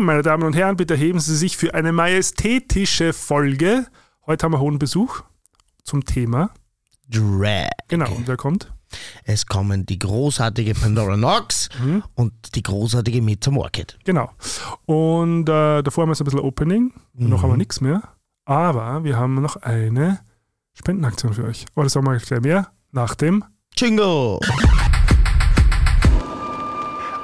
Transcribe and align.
Meine 0.00 0.22
Damen 0.22 0.42
und 0.44 0.56
Herren, 0.56 0.76
bitte 0.76 0.94
heben 0.96 1.20
Sie 1.20 1.36
sich 1.36 1.56
für 1.58 1.74
eine 1.74 1.92
majestätische 1.92 3.12
Folge. 3.12 3.86
Heute 4.26 4.44
haben 4.44 4.52
wir 4.52 4.60
hohen 4.60 4.78
Besuch 4.78 5.20
zum 5.84 6.02
Thema. 6.02 6.48
Drag. 7.10 7.68
Genau, 7.88 8.10
und 8.12 8.26
wer 8.26 8.38
kommt? 8.38 8.72
Es 9.24 9.44
kommen 9.46 9.84
die 9.84 9.98
großartige 9.98 10.72
Pandora 10.74 11.16
Knox 11.16 11.68
Mhm. 11.78 12.04
und 12.14 12.32
die 12.54 12.62
großartige 12.62 13.20
Meta 13.20 13.50
Market. 13.50 13.98
Genau. 14.04 14.30
Und 14.86 15.48
äh, 15.50 15.82
davor 15.82 16.02
haben 16.02 16.10
wir 16.10 16.14
so 16.14 16.24
ein 16.24 16.26
bisschen 16.26 16.40
Opening. 16.40 16.94
Und 17.18 17.28
Noch 17.28 17.42
haben 17.42 17.50
wir 17.50 17.56
nichts 17.58 17.82
mehr. 17.82 18.02
Aber 18.46 19.04
wir 19.04 19.18
haben 19.18 19.34
noch 19.42 19.56
eine 19.56 20.20
Spendenaktion 20.72 21.34
für 21.34 21.44
euch. 21.44 21.66
Aber 21.74 21.84
das 21.84 21.92
sagen 21.92 22.06
wir 22.06 22.16
gleich 22.16 22.40
mehr 22.40 22.68
nach 22.92 23.14
dem. 23.14 23.44
Jingle! 23.76 24.40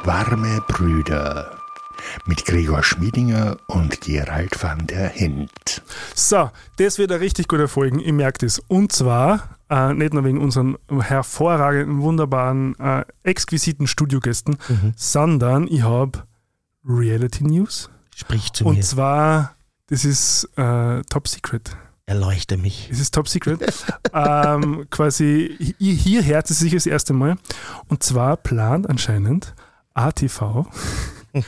Warme 0.05 0.61
Brüder 0.67 1.59
mit 2.27 2.45
Gregor 2.45 2.83
Schmiedinger 2.83 3.57
und 3.69 4.01
Gerald 4.01 4.61
van 4.63 4.87
der 4.87 5.09
Hint. 5.09 5.83
So, 6.15 6.51
das 6.77 6.99
wird 6.99 7.13
eine 7.13 7.21
richtig 7.21 7.47
gute 7.49 7.69
Folge, 7.69 8.01
ihr 8.01 8.13
merkt 8.13 8.43
es. 8.43 8.59
Und 8.59 8.93
zwar 8.93 9.57
äh, 9.71 9.95
nicht 9.95 10.13
nur 10.13 10.25
wegen 10.25 10.41
unseren 10.41 10.77
hervorragenden, 10.91 12.03
wunderbaren, 12.03 12.79
äh, 12.81 13.05
exquisiten 13.23 13.87
Studiogästen, 13.87 14.57
sondern 14.97 15.69
ich 15.69 15.83
habe 15.83 16.25
Reality 16.85 17.45
News. 17.45 17.89
Sprich 18.15 18.53
zu 18.53 18.65
Und 18.67 18.77
mir. 18.77 18.83
zwar, 18.83 19.55
das 19.87 20.05
ist 20.05 20.49
äh, 20.57 21.03
Top 21.09 21.29
Secret. 21.29 21.77
Erleuchte 22.05 22.57
mich. 22.59 22.89
Es 22.91 22.99
ist 22.99 23.15
Top 23.15 23.29
Secret. 23.29 23.61
ähm, 24.13 24.87
quasi, 24.91 25.57
hi- 25.81 25.97
hier 25.97 26.25
hört 26.25 26.51
es 26.51 26.59
sich 26.59 26.73
das 26.75 26.87
erste 26.87 27.13
Mal. 27.13 27.37
Und 27.89 28.03
zwar 28.03 28.37
plant 28.37 28.91
anscheinend 28.91 29.55
ATV 29.95 30.67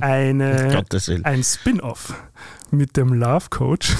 eine, 0.00 0.84
ein 1.24 1.42
Spin-off 1.42 2.14
mit 2.70 2.96
dem 2.96 3.14
Love 3.14 3.46
Coach 3.50 3.94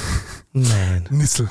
Nein. 0.55 1.05
Nissel. 1.11 1.51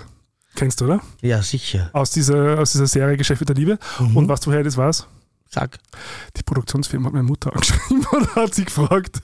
Kennst 0.55 0.80
du, 0.80 0.85
oder? 0.85 1.02
Ja, 1.22 1.41
sicher. 1.41 1.89
Aus 1.94 2.11
dieser, 2.11 2.59
aus 2.59 2.72
dieser 2.72 2.88
Serie 2.88 3.17
Geschäft 3.17 3.47
der 3.47 3.55
Liebe. 3.55 3.77
Mhm. 4.00 4.17
Und 4.17 4.30
was 4.30 4.39
du 4.39 4.52
das 4.52 4.77
warst? 4.77 5.08
Sag. 5.54 5.78
Die 6.36 6.42
Produktionsfirma 6.42 7.08
hat 7.08 7.14
meine 7.14 7.28
Mutter 7.28 7.54
angeschrieben 7.54 8.06
und 8.12 8.36
hat 8.36 8.56
sie 8.56 8.66
gefragt, 8.66 9.22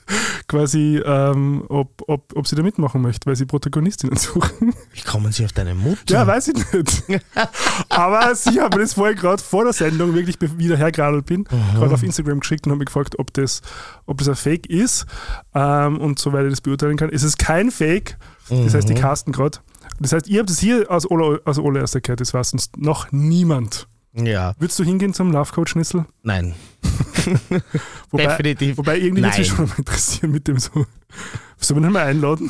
quasi, 0.47 1.01
ähm, 1.03 1.63
ob, 1.69 2.03
ob, 2.07 2.35
ob 2.35 2.47
sie 2.47 2.55
da 2.55 2.61
mitmachen 2.61 3.01
möchte, 3.01 3.25
weil 3.25 3.35
sie 3.35 3.45
Protagonistinnen 3.45 4.15
suchen. 4.15 4.75
Wie 4.93 5.01
kommen 5.01 5.31
Sie 5.31 5.43
auf 5.43 5.53
deine 5.53 5.73
Mutter? 5.73 6.13
Ja, 6.13 6.27
weiß 6.27 6.49
ich 6.49 6.73
nicht. 6.73 7.03
Aber 7.89 8.35
sie 8.35 8.51
mir 8.51 8.69
das 8.69 8.93
vorher 8.93 9.15
gerade 9.15 9.41
vor 9.41 9.63
der 9.63 9.73
Sendung 9.73 10.13
wirklich 10.13 10.37
wieder 10.39 10.77
hergeradelt 10.77 11.25
bin, 11.25 11.45
gerade 11.45 11.93
auf 11.93 12.03
Instagram 12.03 12.41
geschickt 12.41 12.67
und 12.67 12.73
hat 12.73 12.79
mich 12.79 12.87
gefragt, 12.87 13.17
ob 13.17 13.33
das, 13.33 13.61
ob 14.05 14.19
das 14.19 14.29
ein 14.29 14.35
Fake 14.35 14.67
ist. 14.67 15.07
Ähm, 15.55 15.99
und 15.99 16.19
soweit 16.19 16.45
ich 16.45 16.51
das 16.51 16.61
beurteilen 16.61 16.97
kann, 16.97 17.09
ist 17.09 17.23
es 17.23 17.37
kein 17.37 17.71
Fake. 17.71 18.17
Das 18.49 18.73
heißt, 18.75 18.89
die 18.89 18.93
casten 18.93 19.33
gerade. 19.33 19.59
Das 19.99 20.13
heißt, 20.13 20.27
ihr 20.27 20.39
habt 20.39 20.49
es 20.49 20.59
hier 20.59 20.89
aus 20.89 21.09
Ole, 21.09 21.41
aus 21.45 21.57
Ole 21.57 21.79
erster 21.79 22.01
gehört, 22.01 22.21
das 22.21 22.33
war 22.33 22.43
sonst 22.43 22.77
noch 22.77 23.11
niemand. 23.11 23.87
Ja, 24.13 24.53
Würdest 24.59 24.79
du 24.79 24.83
hingehen 24.83 25.13
zum 25.13 25.31
Love 25.31 25.51
Coach 25.53 25.71
Schnitzel? 25.71 26.05
nein. 26.23 26.55
Wobei, 28.11 28.25
Definitiv. 28.25 28.77
Wobei 28.77 28.97
irgendwie 28.97 29.23
würde 29.23 29.37
mich 29.37 29.47
schon 29.47 29.67
mal 29.67 29.75
interessieren 29.77 30.31
mit 30.31 30.47
dem 30.47 30.57
so. 30.59 30.85
Sollen 31.61 31.81
wir 31.81 31.89
ihn 31.89 31.91
mal 31.93 32.05
einladen? 32.05 32.49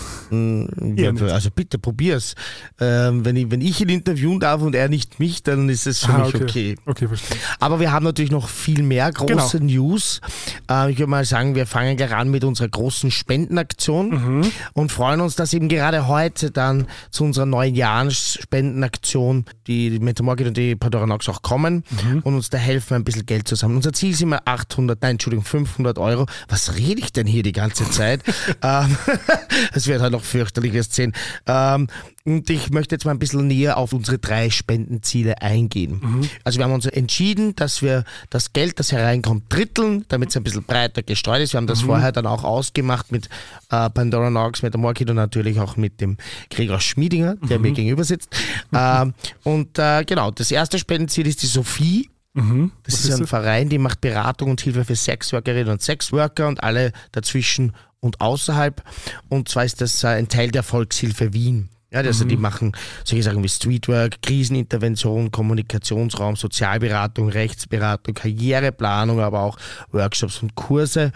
Ja, 0.96 1.06
Eher 1.06 1.14
nicht. 1.14 1.24
also 1.24 1.50
bitte 1.50 1.80
probier's. 1.80 2.36
Ähm, 2.80 3.26
wenn, 3.26 3.36
ich, 3.38 3.50
wenn 3.50 3.60
ich 3.62 3.82
ihn 3.82 3.90
interviewen 3.90 4.40
darf 4.40 4.62
und 4.62 4.76
er 4.76 4.88
nicht 4.88 5.20
mich, 5.20 5.42
dann 5.42 5.68
ist 5.68 5.88
es 5.88 6.06
für 6.06 6.14
Ah, 6.14 6.26
mich 6.28 6.36
okay. 6.36 6.76
Okay, 6.86 7.08
verstehe. 7.08 7.38
Aber 7.60 7.80
wir 7.80 7.92
haben 7.92 8.04
natürlich 8.04 8.30
noch 8.30 8.48
viel 8.48 8.84
mehr 8.84 9.12
große 9.12 9.62
News. 9.62 10.22
Äh, 10.70 10.92
ich 10.92 11.00
würde 11.00 11.10
mal 11.10 11.26
sagen, 11.26 11.56
wir 11.56 11.66
fangen 11.66 11.98
gleich 11.98 12.14
an 12.14 12.30
mit 12.30 12.44
unserer 12.44 12.68
großen 12.70 13.10
Spendenaktion 13.10 14.52
und 14.74 14.92
freuen 14.92 15.22
uns, 15.22 15.36
dass 15.36 15.54
eben 15.54 15.70
gerade 15.70 16.08
heute 16.08 16.52
dann 16.52 16.86
zu 17.10 17.24
unserer 17.24 17.48
neuen 17.48 17.74
Jahresspendenaktion 17.74 19.46
die 19.66 20.00
Metamorphik 20.00 20.48
und 20.48 20.58
die 20.58 20.76
Pandora 20.76 21.08
Nox 21.08 21.28
auch 21.30 21.42
kommen 21.42 21.84
und 22.24 22.36
uns 22.36 22.52
da 22.52 22.60
helfen, 22.60 22.94
ein 22.94 23.04
bisschen 23.04 23.26
Geld 23.26 23.48
zusammen. 23.48 23.76
Unser 23.76 23.94
Ziel 23.94 24.14
ist 24.20 24.24
immer 24.24 24.42
800, 24.46 25.02
nein, 25.02 25.12
Entschuldigung, 25.12 25.46
500 25.46 25.98
Euro. 25.98 26.26
Was 26.48 26.76
rede 26.76 27.02
ich 27.02 27.12
denn 27.12 27.28
hier 27.28 27.44
die 27.44 27.52
ganze 27.52 27.90
Zeit? 27.90 28.22
ähm, 28.62 28.98
es 29.74 29.88
wird 29.88 30.02
halt 30.02 30.12
noch 30.12 30.24
fürchterliche 30.24 30.84
Szenen. 30.84 31.14
Ähm, 31.48 31.88
und 32.26 32.50
ich 32.50 32.70
möchte 32.70 32.94
jetzt 32.94 33.06
mal 33.06 33.12
ein 33.12 33.20
bisschen 33.20 33.48
näher 33.48 33.78
auf 33.78 33.94
unsere 33.94 34.20
drei 34.20 34.50
Spendenziele 34.50 35.42
eingehen. 35.42 36.30
Also 36.44 36.60
wir 36.60 36.66
haben 36.66 36.74
uns 36.74 36.86
entschieden, 36.86 37.56
dass 37.56 37.82
wir 37.82 38.04
das 38.30 38.54
Geld, 38.54 38.78
das 38.80 38.92
hereinkommt, 38.92 39.46
dritteln, 39.50 40.06
damit 40.10 40.30
es 40.30 40.38
ein 40.38 40.44
bisschen 40.44 40.64
breiter 40.64 41.02
gestreut 41.02 41.42
ist. 41.42 41.54
Wir 41.54 41.58
haben 41.58 41.66
das 41.66 41.82
vorher 41.82 42.12
dann 42.12 42.28
auch 42.28 42.44
ausgemacht 42.44 43.12
mit 43.12 43.30
äh, 43.72 43.90
Pandora 43.90 44.30
Nox, 44.30 44.62
mit 44.62 44.74
der 44.74 44.80
Morkid 44.80 45.10
und 45.10 45.16
natürlich 45.16 45.60
auch 45.60 45.76
mit 45.76 46.02
dem 46.02 46.18
Gregor 46.52 46.80
Schmiedinger, 46.80 47.36
der 47.38 47.58
mir 47.58 47.72
gegenüber 47.72 48.04
sitzt. 48.04 48.30
Ähm, 48.74 49.14
und 49.44 49.80
äh, 49.80 50.04
genau, 50.04 50.30
das 50.30 50.52
erste 50.52 50.78
Spendenziel 50.78 51.26
ist 51.26 51.42
die 51.42 51.48
Sophie. 51.48 52.10
Das 52.34 52.94
Was 52.94 52.94
ist, 52.94 53.06
ist 53.06 53.16
ein 53.16 53.20
das? 53.22 53.30
Verein, 53.30 53.70
die 53.70 53.80
macht 53.80 54.02
Beratung 54.02 54.52
und 54.52 54.62
Hilfe 54.62 54.86
für 54.86 54.96
Sexworkerinnen 54.96 55.72
und 55.74 55.82
Sexworker 55.82 56.48
und 56.48 56.64
alle 56.64 56.94
dazwischen 57.12 57.76
und 58.00 58.22
außerhalb. 58.22 58.84
Und 59.28 59.50
zwar 59.50 59.66
ist 59.66 59.82
das 59.82 60.04
ein 60.06 60.30
Teil 60.30 60.52
der 60.52 60.64
Volkshilfe 60.64 61.34
Wien. 61.34 61.70
Ja, 61.92 62.02
also 62.02 62.24
die 62.24 62.38
machen 62.38 62.74
solche 63.04 63.24
Sachen 63.24 63.44
wie 63.44 63.50
Streetwork, 63.50 64.22
Krisenintervention, 64.22 65.32
Kommunikationsraum, 65.32 66.36
Sozialberatung, 66.36 67.30
Rechtsberatung, 67.30 68.14
Karriereplanung, 68.14 69.20
aber 69.20 69.42
auch 69.42 69.58
Workshops 69.92 70.44
und 70.44 70.54
Kurse. 70.54 71.12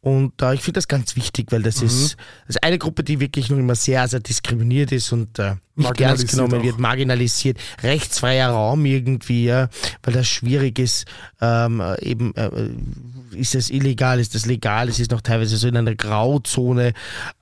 Und 0.00 0.42
äh, 0.42 0.54
ich 0.54 0.62
finde 0.62 0.78
das 0.78 0.88
ganz 0.88 1.14
wichtig, 1.14 1.52
weil 1.52 1.62
das 1.62 1.80
ist, 1.82 2.16
das 2.46 2.56
ist 2.56 2.62
eine 2.64 2.78
Gruppe, 2.78 3.04
die 3.04 3.20
wirklich 3.20 3.50
noch 3.50 3.58
immer 3.58 3.76
sehr, 3.76 4.06
sehr 4.08 4.20
diskriminiert 4.20 4.90
ist 4.90 5.12
und 5.12 5.38
äh, 5.38 5.56
nicht 5.76 6.00
ernst 6.00 6.28
genommen 6.28 6.60
auch. 6.60 6.62
wird, 6.62 6.78
marginalisiert, 6.78 7.58
rechtsfreier 7.82 8.50
Raum 8.50 8.84
irgendwie, 8.84 9.46
ja, 9.46 9.68
weil 10.02 10.14
das 10.14 10.26
schwierig 10.26 10.78
ist, 10.78 11.06
ähm, 11.40 11.80
äh, 11.80 12.02
eben 12.04 12.34
äh, 12.34 12.50
ist 13.36 13.54
es 13.54 13.70
illegal, 13.70 14.18
ist 14.20 14.34
das 14.34 14.46
legal, 14.46 14.88
es 14.88 14.98
ist 14.98 15.10
noch 15.10 15.20
teilweise 15.20 15.56
so 15.56 15.68
in 15.68 15.76
einer 15.76 15.94
Grauzone. 15.94 16.92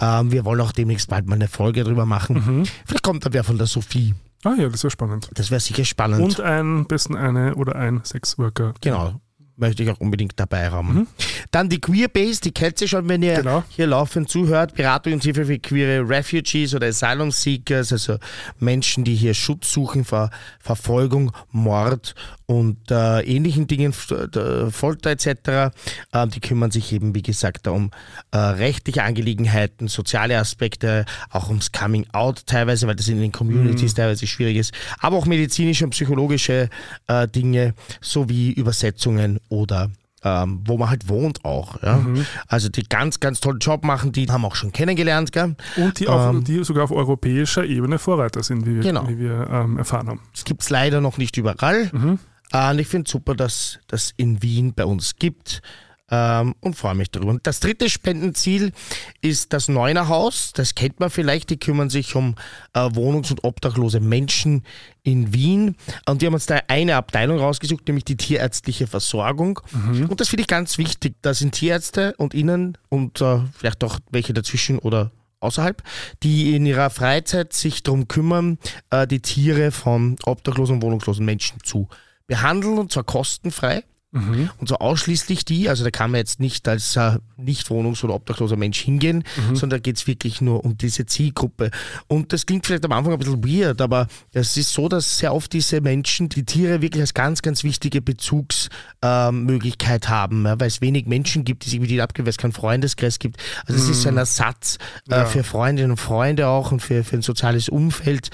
Ähm, 0.01 0.33
wir 0.33 0.45
wollen 0.45 0.61
auch 0.61 0.73
demnächst 0.73 1.09
bald 1.09 1.27
mal 1.27 1.35
eine 1.37 1.49
Folge 1.49 1.85
drüber 1.85 2.07
machen. 2.07 2.37
Mhm. 2.61 2.65
Vielleicht 2.87 3.03
kommt 3.03 3.25
da 3.25 3.33
wer 3.33 3.45
von 3.45 3.59
der 3.59 3.67
Sophie. 3.67 4.15
Ah 4.45 4.55
ja, 4.59 4.69
das 4.69 4.83
wäre 4.85 4.91
spannend. 4.91 5.31
Das 5.35 5.51
wäre 5.51 5.61
sicher 5.61 5.85
spannend. 5.85 6.21
Und 6.21 6.41
ein, 6.41 6.85
besten 6.87 7.17
eine 7.17 7.55
oder 7.55 7.77
ein 7.77 8.03
Sexworker. 8.05 8.75
Genau. 8.83 9.21
Möchte 9.57 9.85
ich 9.85 9.91
auch 9.91 10.01
unbedingt 10.01 10.33
dabei 10.41 10.69
haben. 10.73 11.07
Dann 11.53 11.69
die 11.69 11.81
Queerbase, 11.81 12.41
die 12.41 12.51
kennt 12.51 12.81
ihr 12.81 12.89
schon, 12.89 13.09
wenn 13.09 13.23
ihr 13.23 13.35
Mhm. 13.35 13.43
Genau. 13.43 13.65
hier 13.69 13.87
laufend 13.87 14.29
zuhört. 14.29 14.75
Beratung 14.75 15.13
und 15.13 15.23
Hilfe 15.23 15.45
für 15.47 15.59
queere 15.61 16.01
Refugees 16.09 16.75
oder 16.75 16.89
Asylum 16.89 17.31
Seekers, 17.31 17.93
also 17.93 18.17
Menschen, 18.59 19.05
die 19.05 19.15
hier 19.15 19.33
Schutz 19.33 19.73
suchen 19.73 20.05
vor 20.05 20.31
Verfolgung, 20.59 21.31
Mord 21.53 22.17
und 22.47 22.91
äh, 22.91 23.21
ähnlichen 23.23 23.67
Dingen, 23.67 23.93
äh, 24.11 24.71
Folter 24.71 25.11
etc. 25.11 25.75
Ähm, 26.13 26.31
die 26.31 26.41
kümmern 26.41 26.71
sich 26.71 26.93
eben, 26.93 27.15
wie 27.15 27.23
gesagt, 27.23 27.67
um 27.69 27.91
äh, 28.33 28.37
rechtliche 28.37 29.03
Angelegenheiten, 29.03 29.89
soziale 29.89 30.39
Aspekte, 30.39 31.07
auch 31.31 31.49
ums 31.49 31.73
Coming 31.73 32.07
Out 32.13 32.47
teilweise, 32.47 32.87
weil 32.87 32.97
das 32.97 33.09
in 33.09 33.21
den 33.21 33.33
Communities 33.33 33.95
teilweise 33.95 34.27
schwierig 34.27 34.57
ist, 34.57 34.73
aber 35.01 35.17
auch 35.17 35.27
medizinische 35.27 35.85
und 35.85 35.91
psychologische 35.91 36.69
äh, 37.07 37.29
Dinge 37.29 37.75
sowie 38.01 38.51
Übersetzungen 38.53 39.41
oder 39.49 39.91
ähm, 40.27 40.61
wo 40.65 40.79
man 40.79 40.89
halt 40.89 41.09
wohnt 41.09 41.45
auch. 41.45 41.83
Ja? 41.83 42.05
Also 42.49 42.71
die 42.71 42.85
ganz, 42.85 43.21
ganz 43.21 43.41
tollen 43.41 43.59
Job 43.59 43.85
machen, 43.85 44.11
die 44.11 44.27
haben 44.31 44.45
auch 44.47 44.55
schon 44.55 44.73
kennengelernt. 44.73 45.33
Gell? 45.33 45.55
Und 45.77 46.01
die, 46.01 46.09
auch, 46.09 46.31
Ähm. 46.31 46.45
die 46.45 46.65
sogar 46.65 46.85
auf 46.85 46.93
europäischer 46.93 47.65
Ebene 47.65 47.99
Vorreiter 47.99 48.43
sind, 48.43 48.65
wie 48.67 48.77
wir, 48.77 48.83
Genau. 48.83 49.07
wie 49.07 49.19
wir 49.19 49.49
ähm, 49.51 49.77
erfahren 49.77 50.09
haben. 50.09 50.21
Das 50.33 50.45
gibt 50.45 50.63
es 50.63 50.71
leider 50.71 51.03
noch 51.03 51.19
nicht 51.19 51.37
überall. 51.37 51.91
Äh, 51.93 52.17
und 52.55 52.79
ich 52.79 52.87
finde 52.87 53.07
es 53.07 53.13
super, 53.13 53.35
dass 53.35 53.81
das 53.89 54.13
in 54.17 54.43
Wien 54.43 54.75
bei 54.75 54.85
uns 54.85 55.17
gibt. 55.17 55.61
Ähm, 56.11 56.55
und 56.61 56.77
freue 56.77 56.95
mich 56.95 57.11
darüber. 57.11 57.37
Das 57.43 57.61
dritte 57.61 57.89
Spendenziel 57.89 58.73
ist 59.23 59.53
das 59.55 59.69
Neuner 59.69 60.09
Haus. 60.09 60.53
Das 60.53 60.75
kennt 60.75 61.01
man 61.01 61.09
vielleicht. 61.09 61.49
Die 61.51 61.59
kümmern 61.59 61.89
sich 61.89 62.15
um 62.15 62.37
äh, 62.75 62.81
wohnungs- 62.81 63.31
und 63.31 63.43
obdachlose 63.43 64.01
Menschen 64.01 64.63
in 65.03 65.33
Wien. 65.33 65.77
Und 66.07 66.21
die 66.21 66.27
haben 66.27 66.35
uns 66.35 66.47
da 66.47 66.61
eine 66.69 66.97
Abteilung 66.97 67.39
rausgesucht, 67.39 67.89
nämlich 67.89 68.05
die 68.05 68.17
tierärztliche 68.17 68.87
Versorgung. 68.87 69.61
Und 70.09 70.21
das 70.21 70.29
finde 70.29 70.43
ich 70.43 70.47
ganz 70.47 70.77
wichtig. 70.77 71.17
Da 71.23 71.33
sind 71.33 71.53
Tierärzte 71.53 72.15
und 72.19 72.35
Ihnen 72.35 72.77
und 72.91 73.21
äh, 73.23 73.41
vielleicht 73.57 73.83
auch 73.83 73.99
welche 74.11 74.35
dazwischen 74.35 74.79
oder 74.79 75.11
außerhalb, 75.41 75.83
die 76.23 76.55
in 76.55 76.67
ihrer 76.67 76.91
Freizeit 76.91 77.53
sich 77.53 77.83
darum 77.83 78.09
kümmern, 78.09 78.59
äh, 78.91 79.07
die 79.07 79.21
Tiere 79.21 79.73
von 79.73 80.17
obdachlosen 80.25 80.77
und 80.77 80.83
wohnungslosen 80.83 81.25
Menschen 81.25 81.59
zu 81.63 81.89
behandeln 82.27 82.79
und 82.79 82.93
zwar 82.93 83.05
kostenfrei. 83.05 83.85
Mhm. 84.15 84.49
Und 84.59 84.69
so 84.69 84.77
ausschließlich 84.77 85.45
die, 85.45 85.69
also 85.69 85.83
da 85.83 85.91
kann 85.91 86.13
man 86.13 86.19
jetzt 86.19 86.39
nicht 86.39 86.69
als 86.69 86.95
äh, 86.95 87.19
nicht 87.37 87.69
wohnungs- 87.69 88.05
oder 88.05 88.15
obdachloser 88.15 88.55
Mensch 88.55 88.81
hingehen, 88.81 89.25
mhm. 89.37 89.57
sondern 89.57 89.71
da 89.71 89.79
geht 89.79 89.97
es 89.97 90.07
wirklich 90.07 90.41
nur 90.41 90.65
um 90.65 90.79
diese 90.79 91.05
Zielgruppe. 91.05 91.73
Und 92.07 92.33
das 92.33 92.47
klingt 92.47 92.65
vielleicht 92.65 92.85
am 92.85 92.93
Anfang 92.93 93.13
ein 93.13 93.19
bisschen 93.19 93.45
weird, 93.45 93.81
aber 93.81 94.07
es 94.33 94.57
ist 94.57 94.73
so, 94.73 94.89
dass 94.89 95.19
sehr 95.19 95.35
oft 95.35 95.53
diese 95.53 95.81
Menschen 95.81 96.29
die 96.29 96.45
Tiere 96.45 96.81
wirklich 96.81 97.01
als 97.01 97.13
ganz, 97.13 97.43
ganz 97.43 97.65
wichtige 97.65 98.01
Bezugsmöglichkeit 98.01 100.05
ähm, 100.05 100.11
haben, 100.11 100.47
ja, 100.47 100.61
weil 100.61 100.69
es 100.69 100.81
wenig 100.81 101.07
Menschen 101.07 101.45
gibt, 101.45 101.65
die 101.65 101.71
sich 101.71 101.81
mit 101.81 101.91
ihnen 101.91 102.03
abgeben, 102.03 102.27
weil 102.27 102.31
es 102.31 102.39
keinen 102.39 102.53
Freundeskreis 102.53 103.19
gibt. 103.19 103.43
Also 103.67 103.81
es 103.81 103.87
mhm. 103.87 103.93
ist 103.93 104.03
so 104.03 104.09
ein 104.11 104.17
Ersatz 104.17 104.79
äh, 105.09 105.17
ja. 105.17 105.25
für 105.25 105.43
Freundinnen 105.43 105.91
und 105.91 105.99
Freunde 105.99 106.47
auch 106.47 106.71
und 106.71 106.79
für, 106.79 107.03
für 107.03 107.17
ein 107.17 107.23
soziales 107.23 107.69
Umfeld. 107.69 108.31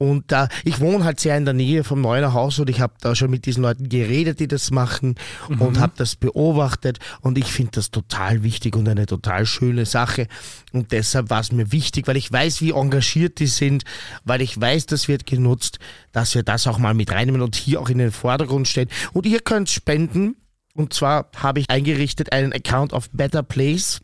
Und 0.00 0.30
äh, 0.30 0.46
ich 0.64 0.78
wohne 0.78 1.02
halt 1.02 1.18
sehr 1.18 1.36
in 1.36 1.44
der 1.44 1.54
Nähe 1.54 1.82
vom 1.82 2.00
Neuner 2.00 2.32
Haus 2.32 2.60
und 2.60 2.70
ich 2.70 2.80
habe 2.80 2.94
da 3.00 3.16
schon 3.16 3.30
mit 3.30 3.46
diesen 3.46 3.64
Leuten 3.64 3.88
geredet, 3.88 4.38
die 4.38 4.46
das 4.46 4.70
machen 4.70 5.16
mhm. 5.48 5.60
und 5.60 5.80
habe 5.80 5.94
das 5.96 6.14
beobachtet 6.14 7.00
und 7.20 7.36
ich 7.36 7.46
finde 7.46 7.72
das 7.72 7.90
total 7.90 8.44
wichtig 8.44 8.76
und 8.76 8.88
eine 8.88 9.06
total 9.06 9.44
schöne 9.44 9.86
Sache. 9.86 10.28
Und 10.72 10.92
deshalb 10.92 11.30
war 11.30 11.40
es 11.40 11.50
mir 11.50 11.72
wichtig, 11.72 12.06
weil 12.06 12.16
ich 12.16 12.30
weiß, 12.30 12.60
wie 12.60 12.70
engagiert 12.70 13.40
die 13.40 13.48
sind, 13.48 13.82
weil 14.24 14.40
ich 14.40 14.60
weiß, 14.60 14.86
das 14.86 15.08
wird 15.08 15.26
genutzt, 15.26 15.80
dass 16.12 16.32
wir 16.36 16.44
das 16.44 16.68
auch 16.68 16.78
mal 16.78 16.94
mit 16.94 17.10
reinnehmen 17.10 17.42
und 17.42 17.56
hier 17.56 17.80
auch 17.80 17.88
in 17.88 17.98
den 17.98 18.12
Vordergrund 18.12 18.68
stellen. 18.68 18.88
Und 19.12 19.26
ihr 19.26 19.40
könnt 19.40 19.68
spenden. 19.68 20.36
Und 20.74 20.94
zwar 20.94 21.28
habe 21.34 21.58
ich 21.58 21.68
eingerichtet 21.68 22.32
einen 22.32 22.52
Account 22.52 22.92
auf 22.92 23.10
Better 23.10 23.42
Place 23.42 24.00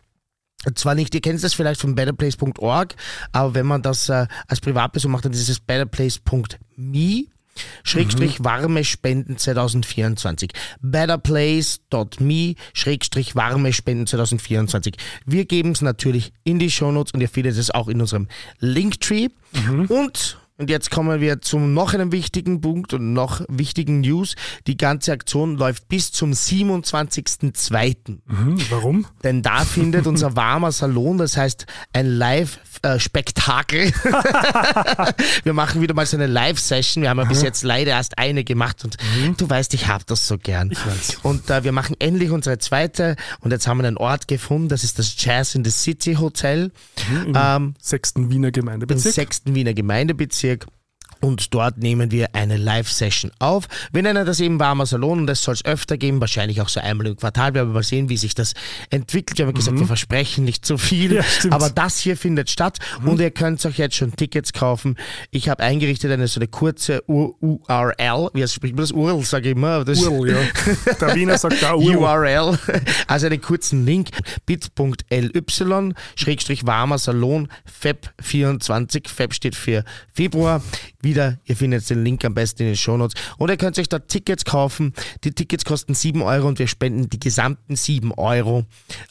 zwar 0.75 0.95
nicht, 0.95 1.15
ihr 1.15 1.21
kennt 1.21 1.43
das 1.43 1.55
vielleicht 1.55 1.81
von 1.81 1.95
betterplace.org, 1.95 2.95
aber 3.33 3.55
wenn 3.55 3.67
man 3.67 3.83
das 3.83 4.09
äh, 4.09 4.27
als 4.49 4.61
Privatperson 4.61 5.11
macht, 5.13 5.25
dann 5.25 5.33
ist 5.33 5.49
es 5.49 5.61
betterplace.me. 5.61 7.25
Schrägstrich 7.85 8.41
mhm. 8.41 8.45
warme 8.45 8.85
Spenden 8.85 9.39
2024. 9.39 10.51
Betterplace.me 10.81 12.55
Schrägstrich 12.73 13.37
warme 13.37 13.73
Spenden 13.73 14.07
2024. 14.07 14.97
Wir 15.25 15.45
geben 15.45 15.73
es 15.73 15.81
natürlich 15.81 16.33
in 16.43 16.59
die 16.59 16.71
Shownotes 16.71 17.13
und 17.13 17.21
ihr 17.21 17.29
findet 17.29 17.57
es 17.57 17.71
auch 17.71 17.89
in 17.89 18.01
unserem 18.01 18.29
Linktree. 18.59 19.29
Mhm. 19.53 19.87
Und 19.87 20.39
und 20.57 20.71
jetzt 20.71 20.93
kommen 20.93 21.21
wir 21.21 21.41
zum 21.41 21.75
noch 21.75 21.95
einem 21.95 22.13
wichtigen 22.13 22.61
Punkt 22.61 22.95
und 22.95 23.13
noch 23.13 23.41
wichtigen 23.49 24.03
News. 24.03 24.37
Die 24.69 24.77
ganze 24.77 25.11
Aktion 25.11 25.57
läuft 25.57 25.89
bis 25.89 26.13
zum 26.13 26.31
27.02. 26.31 28.19
Mhm, 28.25 28.57
warum? 28.71 29.07
Denn 29.25 29.43
da 29.43 29.65
findet 29.65 30.07
unser 30.07 30.37
warmer 30.37 30.71
Salon, 30.71 31.19
das 31.19 31.37
heißt 31.37 31.67
ein 31.93 32.07
Live-Spektakel. 32.07 33.93
wir 35.43 35.53
machen 35.55 35.81
wieder 35.81 35.93
mal 35.93 36.07
so 36.07 36.17
eine 36.17 36.29
Live-Session. 36.29 37.03
Wir 37.03 37.11
haben 37.11 37.19
ja 37.19 37.25
bis 37.25 37.43
jetzt 37.43 37.65
leider 37.65 37.91
erst 37.91 38.17
eine 38.19 38.45
gemacht 38.45 38.85
und 38.85 38.97
mhm. 39.19 39.37
du 39.37 39.51
weißt, 39.51 39.75
ich 39.75 39.89
habe 39.89 40.05
das 40.07 40.29
so 40.29 40.39
gern. 40.39 40.71
Ich 40.71 40.87
weiß. 40.87 41.19
Und 41.25 41.51
äh, 41.51 41.65
wir 41.65 41.73
machen 41.73 41.97
endlich 41.99 42.31
unsere 42.31 42.59
zweite 42.59 43.17
und 43.41 43.51
jetzt 43.51 43.67
haben 43.67 43.79
wir 43.79 43.89
einen 43.89 43.97
Ort 43.97 44.29
gefunden, 44.29 44.69
das 44.69 44.85
ist 44.85 45.01
das 45.01 45.17
Jazz 45.19 45.57
in 45.57 45.65
the 45.65 45.73
City 45.73 46.15
Hotel. 46.15 46.71
Mhm, 47.11 47.27
Im 47.27 47.35
ähm, 47.37 47.75
sechsten 47.81 48.31
Wiener 48.31 48.53
Gemeindebezirk. 48.53 49.05
Im 49.05 49.13
sechsten 49.13 49.55
Wiener 49.57 49.75
Gemeindebezirk. 49.75 50.44
Bezirk 50.45 50.67
und 51.25 51.55
dort 51.55 51.79
nehmen 51.79 52.11
wir 52.11 52.35
eine 52.35 52.59
Live-Session 52.59 53.31
auf. 53.39 53.65
Wir 53.93 54.03
nennen 54.03 54.27
das 54.27 54.41
eben 54.41 54.61
warmer 54.61 54.85
Salon 54.85 55.21
und 55.21 55.27
das 55.27 55.43
soll 55.43 55.55
es 55.55 55.65
öfter 55.65 55.97
geben, 55.97 56.21
wahrscheinlich 56.21 56.61
auch 56.61 56.69
so 56.69 56.81
einmal 56.81 57.07
im 57.07 57.17
Quartal. 57.17 57.55
Wir 57.55 57.63
werden 57.63 57.73
mal 57.73 57.83
sehen, 57.83 58.11
wie 58.11 58.19
sich 58.19 58.35
das 58.35 58.53
entwickelt. 58.91 59.39
Wir 59.39 59.47
haben 59.47 59.53
mhm. 59.53 59.57
gesagt, 59.57 59.79
wir 59.79 59.87
versprechen 59.87 60.45
nicht 60.45 60.67
zu 60.67 60.77
viel, 60.77 61.15
ja, 61.15 61.25
aber 61.51 61.71
das 61.71 61.99
hier 61.99 62.19
findet 62.19 62.51
statt 62.51 62.79
mhm. 63.01 63.09
und 63.09 63.21
ihr 63.21 63.31
könnt 63.31 63.65
euch 63.65 63.79
jetzt 63.79 63.97
schon 63.97 64.15
Tickets 64.15 64.53
kaufen. 64.53 64.97
Ich 65.31 65.49
habe 65.49 65.63
eingerichtet 65.63 66.13
eine 66.13 66.29
so 66.29 66.41
eine 66.41 66.49
kurze 66.49 67.03
URL, 67.07 68.29
wie 68.35 68.47
spricht 68.47 68.75
man 68.75 68.83
das? 68.83 68.93
URL, 68.93 69.23
sage 69.23 69.49
ich 69.49 69.57
immer. 69.57 69.83
Das 69.83 70.03
URL, 70.03 70.31
ja. 70.31 70.95
Der 71.01 71.15
Wiener 71.15 71.39
sagt 71.39 71.63
da 71.63 71.73
URL. 71.73 71.97
URL, 71.97 72.59
also 73.07 73.27
einen 73.27 73.41
kurzen 73.41 73.87
Link, 73.87 74.11
bit.ly, 74.45 75.95
Schrägstrich 76.17 76.67
warmer 76.67 76.99
Salon, 76.99 77.49
Feb24, 77.83 79.09
Feb 79.09 79.33
steht 79.33 79.55
für 79.55 79.85
Februar. 80.13 80.63
Wie 81.01 81.14
wieder. 81.15 81.39
Ihr 81.45 81.57
findet 81.57 81.89
den 81.89 82.05
Link 82.05 82.25
am 82.25 82.35
besten 82.35 82.63
in 82.63 82.69
den 82.69 82.77
Shownotes. 82.77 83.21
Und 83.39 83.49
ihr 83.49 83.57
könnt 83.57 83.79
euch 83.79 83.89
da 83.89 84.01
Tickets 84.01 84.45
kaufen. 84.45 84.93
Die 85.23 85.33
Tickets 85.33 85.65
kosten 85.65 85.95
7 85.95 86.23
Euro 86.23 86.49
und 86.49 86.59
wir 86.59 86.67
spenden 86.67 87.09
die 87.09 87.21
gesamten 87.21 87.77
7 87.77 88.13
Euro 88.13 88.65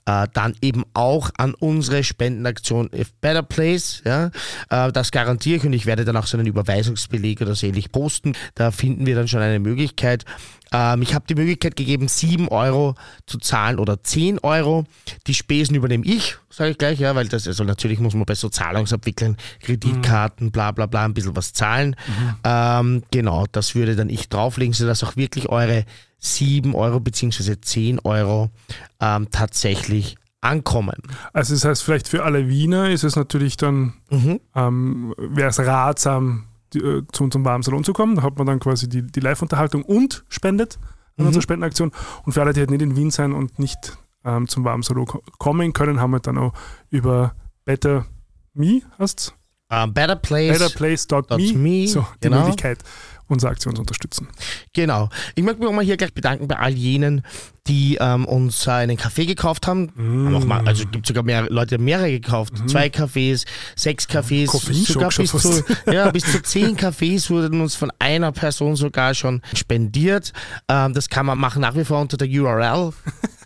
äh, 0.06 0.28
dann 0.34 0.56
eben 0.62 0.84
auch 0.94 1.30
an 1.38 1.54
unsere 1.54 2.04
Spendenaktion 2.04 2.90
If 2.94 3.14
Better 3.22 3.44
Place. 3.44 4.02
Ja? 4.06 4.32
Äh, 4.70 4.92
das 4.92 5.12
garantiere 5.12 5.58
ich 5.58 5.64
und 5.64 5.74
ich 5.74 5.86
werde 5.86 6.04
dann 6.04 6.18
auch 6.18 6.28
so 6.28 6.38
einen 6.38 6.48
Überweisungsbeleg 6.48 7.42
oder 7.42 7.56
so 7.56 7.68
ähnlich 7.68 7.92
posten. 7.92 8.34
Da 8.56 8.72
finden 8.72 9.06
wir 9.06 9.16
dann 9.16 9.28
schon 9.28 9.42
eine 9.42 9.60
Möglichkeit. 9.60 10.26
Ähm, 10.74 11.02
ich 11.04 11.14
habe 11.14 11.26
die 11.30 11.36
Möglichkeit 11.36 11.76
gegeben, 11.76 12.08
7 12.08 12.48
Euro 12.50 12.96
zu 13.28 13.38
zahlen 13.38 13.80
oder 13.80 14.04
10 14.04 14.40
Euro. 14.40 14.86
Die 15.28 15.34
Spesen 15.34 15.76
übernehme 15.76 16.06
ich, 16.06 16.38
sage 16.50 16.72
ich 16.72 16.78
gleich, 16.78 17.00
ja, 17.00 17.16
weil 17.16 17.28
das, 17.28 17.48
also 17.48 17.64
natürlich 17.64 18.00
muss 18.00 18.16
man 18.16 18.26
bei 18.26 18.36
so 18.36 18.50
Zahlungsabwicklern, 18.50 19.38
Kreditkarten, 19.62 20.52
bla 20.52 20.72
bla 20.72 20.88
bla, 20.88 21.06
ein 21.06 21.14
bisschen 21.14 21.36
was 21.36 21.54
zahlen. 21.54 21.96
Mhm. 22.08 22.36
Ähm, 22.44 23.04
genau, 23.12 23.46
das 23.52 23.76
würde 23.76 23.96
dann 23.96 24.10
ich 24.10 24.28
drauflegen, 24.30 24.74
sodass 24.74 25.04
auch 25.04 25.16
wirklich 25.16 25.50
eure 25.50 25.86
7 26.20 26.74
Euro 26.74 27.00
bzw. 27.00 27.58
10 27.62 28.00
Euro 28.00 28.50
ähm, 29.00 29.28
tatsächlich 29.30 30.18
ankommen. 30.42 30.96
Also 31.32 31.54
das 31.54 31.66
heißt, 31.66 31.84
vielleicht 31.84 32.08
für 32.08 32.24
alle 32.24 32.50
Wiener 32.50 32.90
ist 32.90 33.04
es 33.04 33.16
natürlich 33.16 33.58
dann, 33.58 33.94
mhm. 34.10 34.40
ähm, 34.56 35.14
wäre 35.18 35.50
es 35.50 35.60
ratsam, 35.60 36.46
die, 36.74 36.80
äh, 36.80 37.04
zu 37.12 37.24
unserem 37.24 37.46
warmen 37.46 37.64
Salon 37.64 37.84
zu 37.84 37.94
kommen. 37.94 38.16
Da 38.16 38.24
hat 38.24 38.38
man 38.38 38.48
dann 38.48 38.60
quasi 38.60 38.90
die, 38.90 39.04
die 39.04 39.20
Live-Unterhaltung 39.20 39.84
und 39.84 40.26
spendet 40.30 40.78
an 41.18 41.24
mhm. 41.24 41.28
unserer 41.28 41.42
Spendenaktion. 41.42 41.92
Und 42.26 42.34
für 42.34 42.42
alle, 42.42 42.54
die 42.54 42.60
halt 42.60 42.72
nicht 42.72 42.82
in 42.82 42.96
Wien 42.96 43.12
sein 43.12 43.34
und 43.34 43.60
nicht 43.60 43.98
ähm, 44.26 44.48
zum 44.48 44.64
warmen 44.64 44.84
Salon 44.84 45.06
kommen 45.38 45.74
können, 45.74 46.00
haben 46.00 46.12
wir 46.12 46.20
dann 46.20 46.38
auch 46.38 46.54
über 46.90 47.36
Better 47.66 48.06
Me, 48.54 48.82
heißt 49.00 49.34
uh, 49.72 49.88
betterplace.me 49.88 50.54
betterplace.me 50.54 51.88
so, 51.88 52.02
die 52.22 52.28
genau. 52.28 52.40
Möglichkeit, 52.40 52.80
unsere 53.28 53.52
Aktion 53.52 53.76
zu 53.76 53.82
unterstützen. 53.82 54.28
Genau. 54.74 55.10
Ich 55.36 55.44
möchte 55.44 55.60
mich 55.60 55.70
auch 55.70 55.74
mal 55.74 55.84
hier 55.84 55.98
gleich 55.98 56.14
bedanken 56.14 56.48
bei 56.48 56.58
all 56.58 56.74
jenen, 56.74 57.24
die 57.68 57.98
ähm, 58.02 58.26
uns 58.26 58.68
einen 58.68 58.98
Kaffee 58.98 59.26
gekauft 59.26 59.68
haben. 59.68 59.92
Mm. 59.96 60.36
haben 60.36 60.48
mal, 60.48 60.68
also 60.68 60.86
gibt 60.88 61.08
sogar 61.08 61.24
mehr 61.24 61.50
Leute 61.50 61.78
mehrere 61.78 62.12
gekauft. 62.12 62.54
Mm. 62.54 62.68
Zwei 62.68 62.90
Kaffees, 62.90 63.46
sechs 63.76 64.08
Kaffees, 64.08 64.52
sogar 64.52 65.10
bis 65.10 65.32
zu, 65.32 65.64
ja, 65.92 66.12
bis 66.12 66.30
zu 66.30 66.42
zehn 66.42 66.76
Kaffees 66.76 67.30
wurden 67.30 67.62
uns 67.62 67.76
von 67.76 67.92
einer 68.00 68.32
Person 68.32 68.76
sogar 68.76 69.14
schon 69.14 69.42
spendiert. 69.54 70.34
Ähm, 70.68 70.94
das 70.94 71.10
kann 71.10 71.26
man 71.26 71.38
machen 71.38 71.62
nach 71.62 71.76
wie 71.76 71.86
vor 71.86 72.02
unter 72.02 72.18
der 72.18 72.28
URL. 72.28 72.92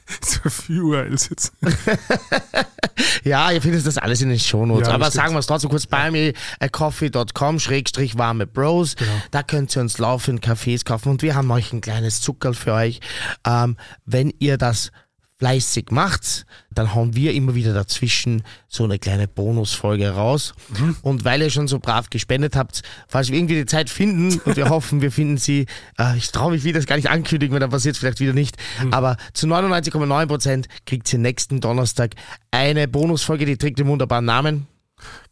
so 0.21 0.49
viele 0.49 0.83
URLs 0.83 1.29
jetzt. 1.29 1.53
ja, 3.23 3.51
ihr 3.51 3.61
findet 3.61 3.85
das 3.85 3.97
alles 3.97 4.21
in 4.21 4.29
den 4.29 4.39
Shownotes. 4.39 4.87
Ja, 4.87 4.93
Aber 4.93 5.11
sagen 5.11 5.33
wir 5.33 5.39
es 5.39 5.47
trotzdem 5.47 5.69
kurz 5.69 5.85
bei 5.85 6.11
mir, 6.11 6.33
coffee.com 6.71 7.59
schrägstrich 7.59 8.17
warme 8.17 8.47
Bros. 8.47 8.95
Genau. 8.95 9.11
Da 9.31 9.43
könnt 9.43 9.75
ihr 9.75 9.81
uns 9.81 9.97
laufend 9.97 10.41
Kaffees 10.41 10.85
kaufen 10.85 11.09
und 11.09 11.21
wir 11.21 11.35
haben 11.35 11.51
euch 11.51 11.73
ein 11.73 11.81
kleines 11.81 12.21
Zuckerl 12.21 12.53
für 12.53 12.73
euch. 12.73 12.99
Ähm, 13.45 13.77
wenn 14.05 14.33
ihr 14.39 14.57
das 14.57 14.91
fleißig 15.39 15.91
macht, 15.91 16.45
dann 16.71 16.95
hauen 16.95 17.15
wir 17.15 17.33
immer 17.33 17.53
wieder 17.53 17.73
dazwischen 17.73 18.43
so 18.67 18.83
eine 18.83 18.97
kleine 18.97 19.27
Bonusfolge 19.27 20.09
raus. 20.09 20.53
Mhm. 20.69 20.97
Und 21.01 21.25
weil 21.25 21.41
ihr 21.41 21.49
schon 21.49 21.67
so 21.67 21.79
brav 21.79 22.09
gespendet 22.09 22.55
habt, 22.55 22.81
falls 23.07 23.29
wir 23.29 23.37
irgendwie 23.37 23.55
die 23.55 23.65
Zeit 23.65 23.89
finden 23.89 24.39
und 24.45 24.55
wir 24.55 24.69
hoffen, 24.69 25.01
wir 25.01 25.11
finden 25.11 25.37
sie, 25.37 25.67
äh, 25.99 26.17
ich 26.17 26.31
traue 26.31 26.51
mich 26.51 26.63
wieder, 26.63 26.79
das 26.79 26.87
gar 26.87 26.95
nicht 26.95 27.09
ankündigen, 27.09 27.53
weil 27.53 27.59
dann 27.59 27.69
passiert 27.69 27.95
es 27.95 27.99
vielleicht 27.99 28.19
wieder 28.19 28.33
nicht, 28.33 28.57
mhm. 28.83 28.93
aber 28.93 29.17
zu 29.33 29.47
99,9 29.47 30.25
Prozent 30.25 30.67
kriegt 30.85 31.11
ihr 31.13 31.19
nächsten 31.19 31.61
Donnerstag 31.61 32.15
eine 32.49 32.87
Bonusfolge, 32.87 33.45
die 33.45 33.57
trägt 33.57 33.79
den 33.79 33.87
wunderbaren 33.87 34.25
Namen. 34.25 34.67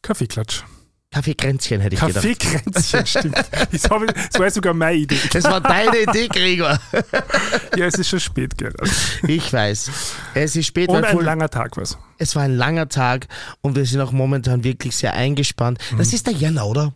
Kaffeeklatsch. 0.04 0.64
Kaffeekränzchen 1.16 1.80
hätte 1.80 1.96
ich 1.96 2.02
Kaffeekränzchen, 2.02 3.06
stimmt. 3.06 3.38
Das, 3.38 3.70
ich, 3.72 3.82
das 3.84 4.38
war 4.38 4.52
sogar 4.52 4.74
meine 4.74 4.98
Idee. 4.98 5.18
Das 5.32 5.46
war 5.46 5.62
deine 5.62 6.02
Idee, 6.02 6.28
Gregor. 6.28 6.78
ja, 7.78 7.86
es 7.86 7.96
ist 7.96 8.10
schon 8.10 8.20
spät, 8.20 8.58
gell? 8.58 8.74
Ich 9.26 9.54
weiß. 9.54 9.92
Es 10.34 10.58
ist 10.58 10.66
spät. 10.66 10.90
Und 10.90 11.06
ein 11.06 11.18
langer 11.22 11.50
Tag 11.50 11.78
was. 11.78 11.98
Es 12.18 12.36
war 12.36 12.44
ein 12.44 12.58
langer 12.58 12.90
Tag 12.90 13.30
und 13.62 13.78
wir 13.78 13.86
sind 13.86 14.02
auch 14.02 14.12
momentan 14.12 14.66
wirklich 14.66 14.94
sehr 14.98 15.14
eingespannt. 15.14 15.80
Mhm. 15.94 16.00
Das 16.00 16.12
ist 16.12 16.28
der 16.28 16.34
Jänner, 16.34 16.68
oder? 16.68 16.94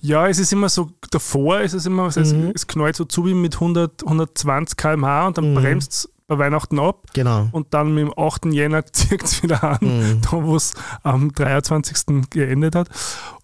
Ja, 0.00 0.28
es 0.28 0.38
ist 0.38 0.52
immer 0.52 0.68
so, 0.68 0.92
davor 1.10 1.58
ist 1.58 1.72
es 1.72 1.84
immer, 1.84 2.06
es, 2.06 2.32
mhm. 2.32 2.52
es 2.54 2.68
knallt 2.68 2.94
so 2.94 3.06
zu 3.06 3.26
wie 3.26 3.34
mit 3.34 3.54
100, 3.54 4.04
120 4.04 4.76
km/h 4.76 5.26
und 5.26 5.38
dann 5.38 5.50
mhm. 5.50 5.54
bremst 5.56 5.92
es 5.92 6.08
bei 6.28 6.38
Weihnachten 6.38 6.78
ab. 6.78 7.08
Genau. 7.12 7.48
Und 7.50 7.74
dann 7.74 7.92
mit 7.92 8.04
dem 8.04 8.14
8. 8.16 8.46
Jänner 8.52 8.86
zieht 8.92 9.24
es 9.24 9.42
wieder 9.42 9.64
an, 9.64 9.78
mhm. 9.80 10.20
da 10.22 10.44
wo 10.44 10.54
es 10.54 10.74
am 11.02 11.32
23. 11.32 12.30
geendet 12.30 12.76
hat. 12.76 12.88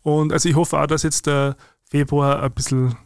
Und 0.04 0.32
also 0.32 0.48
ich 0.48 0.54
hoffe 0.54 0.78
auch, 0.78 0.86
dass 0.86 1.02
jetzt 1.02 1.26
der 1.26 1.56
Februar 1.82 2.42
ein 2.42 2.52
bisschen 2.52 2.96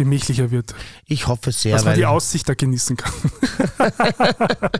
gemächlicher 0.00 0.50
wird. 0.50 0.74
Ich 1.04 1.26
hoffe 1.26 1.52
sehr. 1.52 1.74
Dass 1.74 1.84
man 1.84 1.94
die 1.94 2.06
Aussicht 2.06 2.48
da 2.48 2.54
genießen 2.54 2.96
kann. 2.96 3.12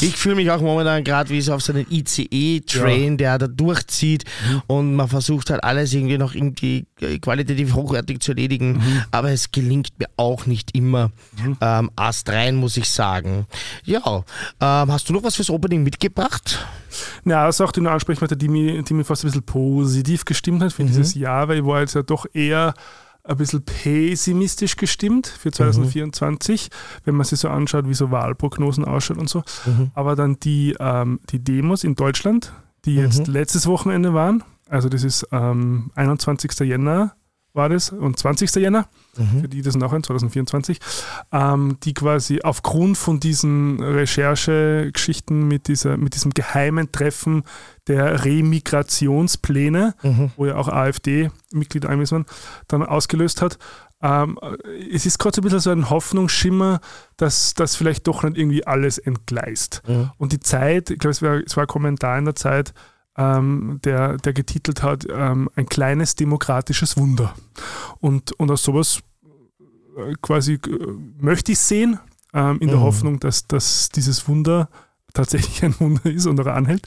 ich 0.00 0.16
fühle 0.16 0.34
mich 0.34 0.50
auch 0.50 0.60
momentan 0.60 1.04
gerade 1.04 1.30
wie 1.30 1.40
so 1.40 1.54
auf 1.54 1.62
so 1.62 1.72
einem 1.72 1.86
ICE-Train, 1.88 3.12
ja. 3.12 3.16
der 3.16 3.38
da 3.38 3.46
durchzieht 3.46 4.24
mhm. 4.48 4.62
und 4.66 4.94
man 4.96 5.08
versucht 5.08 5.50
halt 5.50 5.62
alles 5.62 5.92
irgendwie 5.92 6.18
noch 6.18 6.34
irgendwie 6.34 6.86
qualitativ 7.22 7.74
hochwertig 7.74 8.20
zu 8.20 8.32
erledigen, 8.32 8.72
mhm. 8.72 9.02
aber 9.12 9.30
es 9.30 9.52
gelingt 9.52 9.90
mir 10.00 10.08
auch 10.16 10.46
nicht 10.46 10.74
immer. 10.76 11.12
Mhm. 11.40 11.56
Ähm, 11.60 11.90
Ast 11.94 12.28
rein, 12.28 12.56
muss 12.56 12.76
ich 12.76 12.88
sagen. 12.88 13.46
Ja, 13.84 14.24
ähm, 14.60 14.92
hast 14.92 15.08
du 15.08 15.12
noch 15.12 15.22
was 15.22 15.36
fürs 15.36 15.50
Opening 15.50 15.84
mitgebracht? 15.84 16.66
Na, 17.22 17.48
ist 17.48 17.60
auch 17.60 17.70
die 17.70 17.86
Ansprechpartner, 17.86 18.36
die 18.36 18.48
mir, 18.48 18.82
die 18.82 18.94
mir 18.94 19.04
fast 19.04 19.22
ein 19.22 19.28
bisschen 19.28 19.44
positiv 19.44 20.24
gestimmt 20.24 20.60
hat 20.60 20.72
für 20.72 20.82
mhm. 20.82 20.88
dieses 20.88 21.14
Jahr, 21.14 21.46
weil 21.46 21.58
ich 21.58 21.64
war 21.64 21.80
jetzt 21.80 21.94
ja 21.94 22.02
doch 22.02 22.26
eher 22.34 22.74
ein 23.30 23.36
bisschen 23.36 23.64
pessimistisch 23.64 24.76
gestimmt 24.76 25.26
für 25.26 25.50
2024, 25.52 26.68
mhm. 26.68 27.00
wenn 27.04 27.14
man 27.14 27.24
sich 27.24 27.38
so 27.38 27.48
anschaut, 27.48 27.88
wie 27.88 27.94
so 27.94 28.10
Wahlprognosen 28.10 28.84
ausschaut 28.84 29.18
und 29.18 29.28
so. 29.28 29.42
Mhm. 29.66 29.90
Aber 29.94 30.16
dann 30.16 30.38
die, 30.40 30.76
ähm, 30.80 31.20
die 31.30 31.42
Demos 31.42 31.84
in 31.84 31.94
Deutschland, 31.94 32.52
die 32.84 32.96
jetzt 32.96 33.28
mhm. 33.28 33.34
letztes 33.34 33.66
Wochenende 33.66 34.14
waren, 34.14 34.42
also 34.68 34.88
das 34.88 35.04
ist 35.04 35.26
ähm, 35.32 35.90
21. 35.94 36.60
Jänner 36.60 37.14
war 37.52 37.68
das 37.68 37.90
und 37.90 38.18
20. 38.18 38.54
Jänner, 38.56 38.86
mhm. 39.16 39.40
für 39.40 39.48
die 39.48 39.62
das 39.62 39.76
nachher 39.76 40.02
2024, 40.02 40.78
ähm, 41.32 41.78
die 41.82 41.94
quasi 41.94 42.40
aufgrund 42.42 42.96
von 42.96 43.20
diesen 43.20 43.82
Recherchegeschichten 43.82 45.48
mit, 45.48 45.68
dieser, 45.68 45.96
mit 45.96 46.14
diesem 46.14 46.32
geheimen 46.32 46.92
Treffen 46.92 47.42
der 47.86 48.24
Remigrationspläne, 48.24 49.94
mhm. 50.02 50.30
wo 50.36 50.46
ja 50.46 50.56
auch 50.56 50.68
AfD-Mitglieder 50.68 51.88
eingewiesen 51.88 52.18
waren, 52.18 52.26
dann 52.68 52.82
ausgelöst 52.84 53.42
hat. 53.42 53.58
Ähm, 54.02 54.38
es 54.92 55.04
ist 55.04 55.18
gerade 55.18 55.36
so 55.36 55.40
ein 55.40 55.44
bisschen 55.44 55.60
so 55.60 55.70
ein 55.70 55.90
Hoffnungsschimmer, 55.90 56.80
dass 57.16 57.54
das 57.54 57.76
vielleicht 57.76 58.06
doch 58.06 58.22
nicht 58.22 58.38
irgendwie 58.38 58.66
alles 58.66 58.98
entgleist. 58.98 59.82
Mhm. 59.86 60.10
Und 60.16 60.32
die 60.32 60.40
Zeit, 60.40 60.90
ich 60.90 60.98
glaube, 60.98 61.12
es 61.12 61.22
war, 61.22 61.34
es 61.34 61.56
war 61.56 61.64
ein 61.64 61.68
Kommentar 61.68 62.18
in 62.18 62.24
der 62.24 62.34
Zeit, 62.34 62.72
ähm, 63.20 63.80
der, 63.84 64.16
der 64.16 64.32
getitelt 64.32 64.82
hat, 64.82 65.06
ähm, 65.10 65.50
ein 65.54 65.66
kleines 65.66 66.14
demokratisches 66.14 66.96
Wunder. 66.96 67.34
Und, 68.00 68.32
und 68.32 68.50
aus 68.50 68.62
sowas 68.62 69.00
äh, 69.96 70.14
quasi 70.22 70.54
äh, 70.54 70.58
möchte 71.18 71.52
ich 71.52 71.58
sehen, 71.58 71.98
ähm, 72.32 72.58
in 72.60 72.68
der 72.68 72.78
mhm. 72.78 72.82
Hoffnung, 72.82 73.20
dass, 73.20 73.46
dass 73.46 73.90
dieses 73.90 74.26
Wunder 74.26 74.68
tatsächlich 75.12 75.62
ein 75.64 75.78
Wunder 75.80 76.06
ist 76.06 76.26
und 76.26 76.40
auch 76.40 76.46
anhält. 76.46 76.86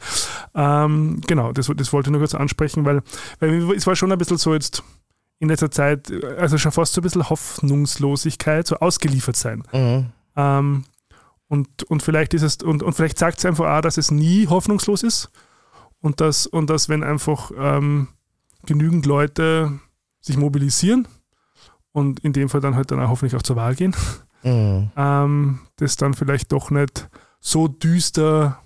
Ähm, 0.56 1.22
genau, 1.28 1.52
das, 1.52 1.70
das 1.76 1.94
wollte 1.94 2.10
ich 2.10 2.12
nur 2.12 2.22
kurz 2.22 2.34
ansprechen, 2.34 2.86
weil, 2.86 3.02
weil 3.40 3.74
es 3.74 3.86
war 3.86 3.96
schon 3.96 4.12
ein 4.12 4.18
bisschen 4.18 4.38
so 4.38 4.54
jetzt 4.54 4.84
in 5.40 5.50
letzter 5.50 5.72
Zeit, 5.72 6.12
also 6.38 6.58
schon 6.58 6.72
fast 6.72 6.94
so 6.94 7.02
ein 7.02 7.04
bisschen 7.04 7.30
Hoffnungslosigkeit, 7.30 8.66
so 8.66 8.78
ausgeliefert 8.78 9.36
sein. 9.36 9.64
Mhm. 9.74 10.06
Ähm, 10.36 10.86
und, 11.50 11.84
und 11.84 12.02
vielleicht 12.02 12.34
ist 12.34 12.44
es, 12.44 12.58
und, 12.64 12.82
und 12.82 12.94
vielleicht 12.94 13.20
sagt 13.20 13.40
es 13.40 13.46
einfach 13.46 13.78
auch, 13.78 13.82
dass 13.82 13.98
es 13.98 14.10
nie 14.10 14.48
hoffnungslos 14.48 15.04
ist, 15.04 15.30
und 16.04 16.20
dass, 16.20 16.46
und 16.46 16.70
dass 16.70 16.90
wenn 16.90 17.02
einfach 17.02 17.50
ähm, 17.58 18.10
genügend 18.66 19.06
Leute 19.06 19.80
sich 20.20 20.38
mobilisieren 20.38 21.08
und 21.94 22.20
in 22.20 22.34
dem 22.34 22.50
Fall 22.50 22.62
dann 22.62 22.76
halt 22.76 22.92
dann 22.92 23.00
auch 23.00 23.10
hoffentlich 23.10 23.36
auch 23.36 23.42
zur 23.42 23.56
Wahl 23.56 23.74
gehen, 23.74 23.96
mhm. 24.44 24.92
ähm, 24.96 25.60
das 25.78 25.96
dann 25.96 26.14
vielleicht 26.14 26.52
doch 26.52 26.70
nicht 26.70 27.10
so 27.40 27.68
düster 27.70 28.60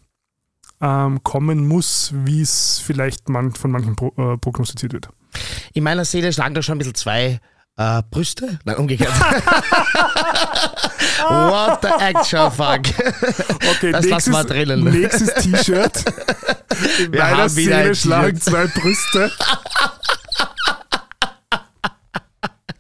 ähm, 0.82 1.24
kommen 1.24 1.68
muss, 1.68 2.12
wie 2.14 2.42
es 2.42 2.80
vielleicht 2.80 3.30
man, 3.30 3.54
von 3.54 3.72
manchen 3.72 3.96
pro, 3.96 4.14
äh, 4.18 4.38
prognostiziert 4.38 4.94
wird. 4.94 5.10
In 5.74 5.84
meiner 5.84 6.06
Seele 6.06 6.34
schlagen 6.34 6.56
da 6.56 6.64
schon 6.64 6.76
ein 6.76 6.80
bisschen 6.80 6.96
zwei 6.96 7.40
äh, 7.78 8.02
Brüste? 8.10 8.60
Nein, 8.66 8.76
umgekehrt. 8.76 9.14
What 11.30 11.82
the 11.82 11.90
actual 12.00 12.52
fuck? 12.52 12.82
Okay, 13.72 13.92
das 13.92 14.06
lassen 14.06 14.32
wir 14.34 14.44
drinnen. 14.44 14.84
Nächstes 14.84 15.34
T-Shirt. 15.36 16.04
In 17.00 17.12
wir 17.14 17.20
meiner 17.20 17.50
Seele 17.50 17.96
schlagen 17.96 18.40
zwei 18.40 18.68
Brüste. 18.68 19.32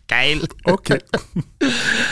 Geil. 0.08 0.48
Okay. 0.64 1.00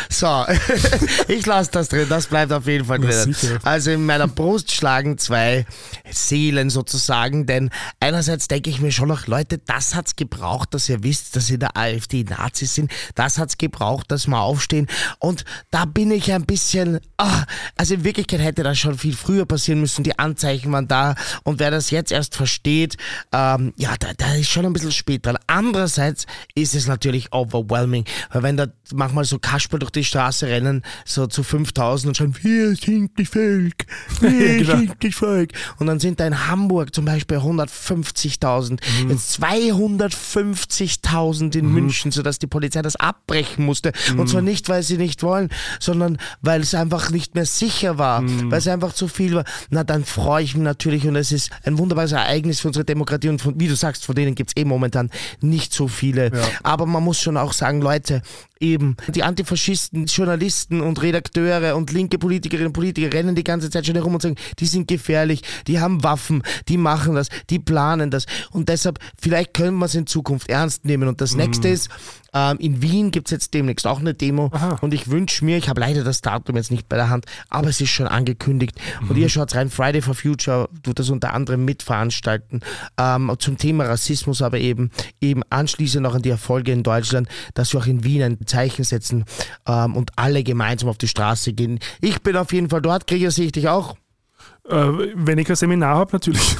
So, 0.09 0.45
ich 1.27 1.45
lasse 1.45 1.71
das 1.71 1.89
drin, 1.89 2.07
das 2.07 2.27
bleibt 2.27 2.53
auf 2.53 2.67
jeden 2.67 2.85
Fall 2.85 2.99
drin. 2.99 3.35
Also 3.63 3.91
in 3.91 4.05
meiner 4.05 4.29
Brust 4.29 4.71
schlagen 4.71 5.17
zwei 5.17 5.65
Seelen 6.09 6.69
sozusagen, 6.69 7.45
denn 7.45 7.69
einerseits 7.99 8.47
denke 8.47 8.69
ich 8.69 8.79
mir 8.79 8.93
schon 8.93 9.09
noch, 9.09 9.27
Leute, 9.27 9.57
das 9.57 9.93
hat's 9.93 10.15
gebraucht, 10.15 10.73
dass 10.73 10.87
ihr 10.87 11.03
wisst, 11.03 11.35
dass 11.35 11.49
in 11.49 11.59
der 11.59 11.75
AfD 11.75 12.23
Nazis 12.23 12.75
sind. 12.75 12.91
Das 13.15 13.37
hat's 13.37 13.57
gebraucht, 13.57 14.09
dass 14.09 14.27
wir 14.27 14.39
aufstehen. 14.39 14.87
Und 15.19 15.43
da 15.69 15.83
bin 15.83 16.11
ich 16.11 16.31
ein 16.31 16.45
bisschen, 16.45 17.01
ah, 17.17 17.43
also 17.75 17.95
in 17.95 18.05
Wirklichkeit 18.05 18.39
hätte 18.39 18.63
das 18.63 18.79
schon 18.79 18.97
viel 18.97 19.15
früher 19.15 19.45
passieren 19.45 19.81
müssen. 19.81 20.03
Die 20.03 20.17
Anzeichen 20.17 20.71
waren 20.71 20.87
da. 20.87 21.15
Und 21.43 21.59
wer 21.59 21.71
das 21.71 21.89
jetzt 21.89 22.11
erst 22.13 22.35
versteht, 22.35 22.95
ähm, 23.33 23.73
ja, 23.75 23.95
da, 23.99 24.13
da 24.15 24.33
ist 24.35 24.49
schon 24.49 24.65
ein 24.65 24.71
bisschen 24.71 24.93
spät 24.93 25.25
dran. 25.25 25.37
Andererseits 25.47 26.25
ist 26.53 26.73
es 26.73 26.87
natürlich 26.87 27.33
overwhelming, 27.33 28.05
weil 28.31 28.43
wenn 28.43 28.55
da 28.55 28.67
manchmal 28.93 29.25
so 29.25 29.34
Kasperl 29.39 29.79
durch 29.79 29.91
die 29.91 30.03
Straße 30.03 30.47
rennen, 30.47 30.81
so 31.05 31.27
zu 31.27 31.43
5000 31.43 32.09
und 32.09 32.17
schreien, 32.17 32.35
wir 32.41 32.75
sind 32.75 33.17
die 33.17 33.25
Volk, 33.25 33.85
wir 34.19 34.29
genau. 34.57 34.77
sind 34.77 35.03
die 35.03 35.11
Volk. 35.11 35.51
Und 35.77 35.87
dann 35.87 35.99
sind 35.99 36.19
da 36.19 36.27
in 36.27 36.47
Hamburg 36.47 36.93
zum 36.93 37.05
Beispiel 37.05 37.37
150.000, 37.37 38.79
mhm. 39.03 39.09
jetzt 39.09 39.41
250.000 39.41 41.57
in 41.57 41.65
mhm. 41.65 41.73
München, 41.73 42.11
sodass 42.11 42.37
die 42.39 42.47
Polizei 42.47 42.81
das 42.81 42.95
abbrechen 42.95 43.65
musste. 43.65 43.91
Mhm. 44.11 44.19
Und 44.19 44.27
zwar 44.27 44.41
nicht, 44.41 44.69
weil 44.69 44.83
sie 44.83 44.97
nicht 44.97 45.23
wollen, 45.23 45.49
sondern 45.79 46.17
weil 46.41 46.61
es 46.61 46.75
einfach 46.75 47.11
nicht 47.11 47.35
mehr 47.35 47.45
sicher 47.45 47.97
war, 47.97 48.21
mhm. 48.21 48.51
weil 48.51 48.59
es 48.59 48.67
einfach 48.67 48.93
zu 48.93 49.07
viel 49.07 49.35
war. 49.35 49.45
Na, 49.69 49.83
dann 49.83 50.05
freue 50.05 50.43
ich 50.43 50.55
mich 50.55 50.63
natürlich 50.63 51.07
und 51.07 51.15
es 51.15 51.31
ist 51.31 51.51
ein 51.63 51.77
wunderbares 51.77 52.11
Ereignis 52.11 52.59
für 52.59 52.67
unsere 52.67 52.85
Demokratie 52.85 53.29
und 53.29 53.41
von, 53.41 53.59
wie 53.59 53.67
du 53.67 53.75
sagst, 53.75 54.05
von 54.05 54.15
denen 54.15 54.35
gibt 54.35 54.51
es 54.51 54.61
eh 54.61 54.65
momentan 54.65 55.09
nicht 55.41 55.73
so 55.73 55.87
viele. 55.87 56.31
Ja. 56.33 56.43
Aber 56.63 56.85
man 56.85 57.03
muss 57.03 57.21
schon 57.21 57.37
auch 57.37 57.53
sagen, 57.53 57.81
Leute, 57.81 58.21
eben 58.59 58.95
die 59.07 59.23
Antifaschisten, 59.23 60.05
Journalisten 60.05 60.81
und 60.81 61.01
Redakteure 61.01 61.75
und 61.75 61.91
linke 61.91 62.17
Politikerinnen 62.17 62.67
und 62.67 62.73
Politiker 62.73 63.11
rennen 63.13 63.35
die 63.35 63.43
ganze 63.43 63.69
Zeit 63.69 63.85
schon 63.85 63.95
herum 63.95 64.13
und 64.13 64.21
sagen, 64.21 64.35
die 64.59 64.65
sind 64.65 64.87
gefährlich, 64.87 65.41
die 65.67 65.79
haben 65.79 66.03
Waffen, 66.03 66.43
die 66.67 66.77
machen 66.77 67.15
das, 67.15 67.27
die 67.49 67.59
planen 67.59 68.11
das. 68.11 68.25
Und 68.51 68.69
deshalb, 68.69 68.99
vielleicht 69.19 69.53
können 69.53 69.77
wir 69.77 69.85
es 69.85 69.95
in 69.95 70.07
Zukunft 70.07 70.49
ernst 70.49 70.85
nehmen. 70.85 71.07
Und 71.07 71.21
das 71.21 71.33
mhm. 71.33 71.41
nächste 71.41 71.67
ist, 71.67 71.89
ähm, 72.35 72.57
in 72.59 72.81
Wien 72.81 73.11
gibt 73.11 73.27
es 73.27 73.31
jetzt 73.31 73.53
demnächst 73.53 73.87
auch 73.87 73.99
eine 73.99 74.13
Demo 74.13 74.51
Aha. 74.53 74.77
und 74.81 74.93
ich 74.93 75.09
wünsche 75.09 75.43
mir, 75.45 75.57
ich 75.57 75.69
habe 75.69 75.79
leider 75.79 76.03
das 76.03 76.21
Datum 76.21 76.57
jetzt 76.57 76.69
nicht 76.69 76.89
bei 76.89 76.97
der 76.97 77.09
Hand, 77.09 77.25
aber 77.49 77.69
es 77.69 77.79
ist 77.79 77.89
schon 77.89 78.07
angekündigt. 78.07 78.77
Mhm. 79.01 79.09
Und 79.09 79.17
ihr 79.17 79.29
schaut 79.29 79.55
rein, 79.55 79.69
Friday 79.69 80.01
for 80.01 80.13
Future 80.13 80.69
tut 80.83 80.99
das 80.99 81.09
unter 81.09 81.33
anderem 81.33 81.65
mitveranstalten 81.65 82.59
ähm, 82.99 83.31
zum 83.39 83.57
Thema 83.57 83.85
Rassismus, 83.85 84.41
aber 84.41 84.59
eben, 84.59 84.91
eben 85.21 85.41
anschließend 85.49 86.03
noch 86.03 86.13
an 86.13 86.21
die 86.21 86.29
Erfolge 86.29 86.73
in 86.73 86.83
Deutschland, 86.83 87.29
dass 87.53 87.73
wir 87.73 87.79
auch 87.79 87.87
in 87.87 88.03
Wien 88.03 88.21
ein 88.21 88.45
Zeichen 88.45 88.83
setzen 88.83 89.23
ähm, 89.65 89.95
und 89.95 90.11
alle 90.17 90.43
gemeinsam 90.43 90.89
auf 90.89 90.97
die 90.97 91.07
Straße 91.07 91.53
gehen. 91.53 91.79
Ich 92.01 92.21
bin 92.21 92.35
auf 92.35 92.51
jeden 92.51 92.69
Fall 92.69 92.81
dort, 92.81 93.07
Krieger 93.07 93.31
sehe 93.31 93.45
ich 93.45 93.51
dich 93.53 93.69
auch. 93.69 93.95
Äh, 94.67 95.13
wenn 95.15 95.37
ich 95.37 95.49
ein 95.49 95.55
Seminar 95.55 95.97
habe, 95.97 96.13
natürlich. 96.13 96.55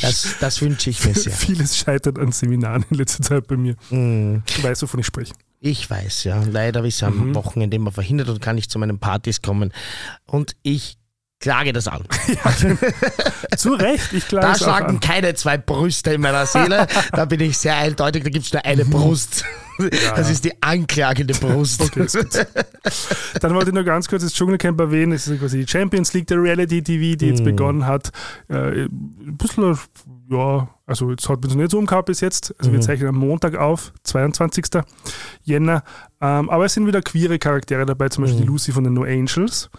das, 0.00 0.36
das 0.38 0.62
wünsche 0.62 0.90
ich 0.90 1.04
mir 1.04 1.14
sehr. 1.14 1.32
Vieles 1.32 1.76
scheitert 1.76 2.18
an 2.18 2.30
Seminaren 2.30 2.84
in 2.90 2.98
letzter 2.98 3.22
Zeit 3.22 3.48
bei 3.48 3.56
mir. 3.56 3.74
Mm. 3.90 4.42
Du 4.56 4.62
weißt, 4.62 4.82
wovon 4.82 5.00
ich 5.00 5.06
spreche. 5.06 5.34
Ich 5.60 5.88
weiß, 5.88 6.24
ja. 6.24 6.42
Leider 6.42 6.84
ist 6.84 7.02
am 7.02 7.30
mhm. 7.30 7.34
Wochenende 7.34 7.76
immer 7.76 7.90
verhindert 7.90 8.28
und 8.28 8.40
kann 8.40 8.56
nicht 8.56 8.70
zu 8.70 8.78
meinen 8.78 8.98
Partys 8.98 9.40
kommen. 9.40 9.72
Und 10.26 10.54
ich 10.62 10.98
klage 11.40 11.72
das 11.72 11.88
an. 11.88 12.04
Ja, 13.50 13.56
zu 13.56 13.72
Recht, 13.72 14.12
ich 14.12 14.28
klage 14.28 14.46
Da 14.46 14.54
schlagen 14.56 15.00
keine 15.00 15.34
zwei 15.34 15.56
Brüste 15.56 16.12
in 16.12 16.20
meiner 16.20 16.46
Seele. 16.46 16.86
Da 17.12 17.24
bin 17.24 17.40
ich 17.40 17.58
sehr 17.58 17.76
eindeutig, 17.76 18.24
da 18.24 18.30
gibt 18.30 18.46
es 18.46 18.52
nur 18.52 18.64
eine 18.64 18.84
Brust. 18.84 19.44
Ja. 19.78 20.14
Das 20.14 20.30
ist 20.30 20.44
die 20.44 20.62
anklagende 20.62 21.34
Brust. 21.34 21.80
Okay, 21.80 22.06
Dann 23.40 23.54
wollte 23.54 23.70
ich 23.70 23.74
nur 23.74 23.84
ganz 23.84 24.08
kurz 24.08 24.22
das 24.22 24.32
Dschungelcamp 24.32 24.78
erwähnen. 24.80 25.12
Es 25.12 25.26
ist 25.26 25.40
quasi 25.40 25.64
die 25.64 25.68
Champions 25.68 26.12
League 26.12 26.26
der 26.26 26.40
Reality 26.40 26.82
TV, 26.82 27.16
die 27.16 27.26
jetzt 27.26 27.42
mm. 27.42 27.44
begonnen 27.44 27.86
hat. 27.86 28.12
Äh, 28.48 28.84
ein 28.84 29.36
bisschen, 29.36 29.78
ja, 30.30 30.68
also 30.86 31.10
jetzt 31.10 31.28
hat 31.28 31.40
man 31.40 31.50
es 31.50 31.56
nicht 31.56 31.70
so 31.70 31.78
umgehauen 31.78 32.04
bis 32.04 32.20
jetzt. 32.20 32.54
Also 32.58 32.70
mm. 32.70 32.72
wir 32.72 32.78
mhm. 32.78 32.82
zeichnen 32.82 33.08
am 33.08 33.16
Montag 33.16 33.56
auf, 33.56 33.92
22. 34.04 34.66
Jänner. 35.42 35.82
Ähm, 36.20 36.50
aber 36.50 36.66
es 36.66 36.74
sind 36.74 36.86
wieder 36.86 37.02
queere 37.02 37.38
Charaktere 37.38 37.84
dabei, 37.84 38.08
zum 38.08 38.24
Beispiel 38.24 38.40
mm. 38.40 38.42
die 38.42 38.48
Lucy 38.48 38.72
von 38.72 38.84
den 38.84 38.94
No 38.94 39.02
Angels, 39.02 39.70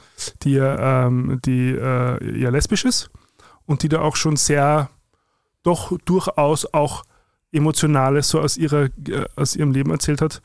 die 0.43 0.53
ja, 0.53 1.07
ähm, 1.07 1.39
die, 1.45 1.71
äh, 1.71 2.39
ja 2.39 2.49
lesbisch 2.49 2.85
ist 2.85 3.09
und 3.65 3.83
die 3.83 3.89
da 3.89 4.01
auch 4.01 4.15
schon 4.15 4.35
sehr, 4.35 4.89
doch 5.63 5.97
durchaus 6.05 6.71
auch 6.73 7.03
Emotionales 7.51 8.29
so 8.29 8.41
aus, 8.41 8.57
ihrer, 8.57 8.89
äh, 9.07 9.25
aus 9.35 9.55
ihrem 9.55 9.71
Leben 9.71 9.91
erzählt 9.91 10.21
hat. 10.21 10.41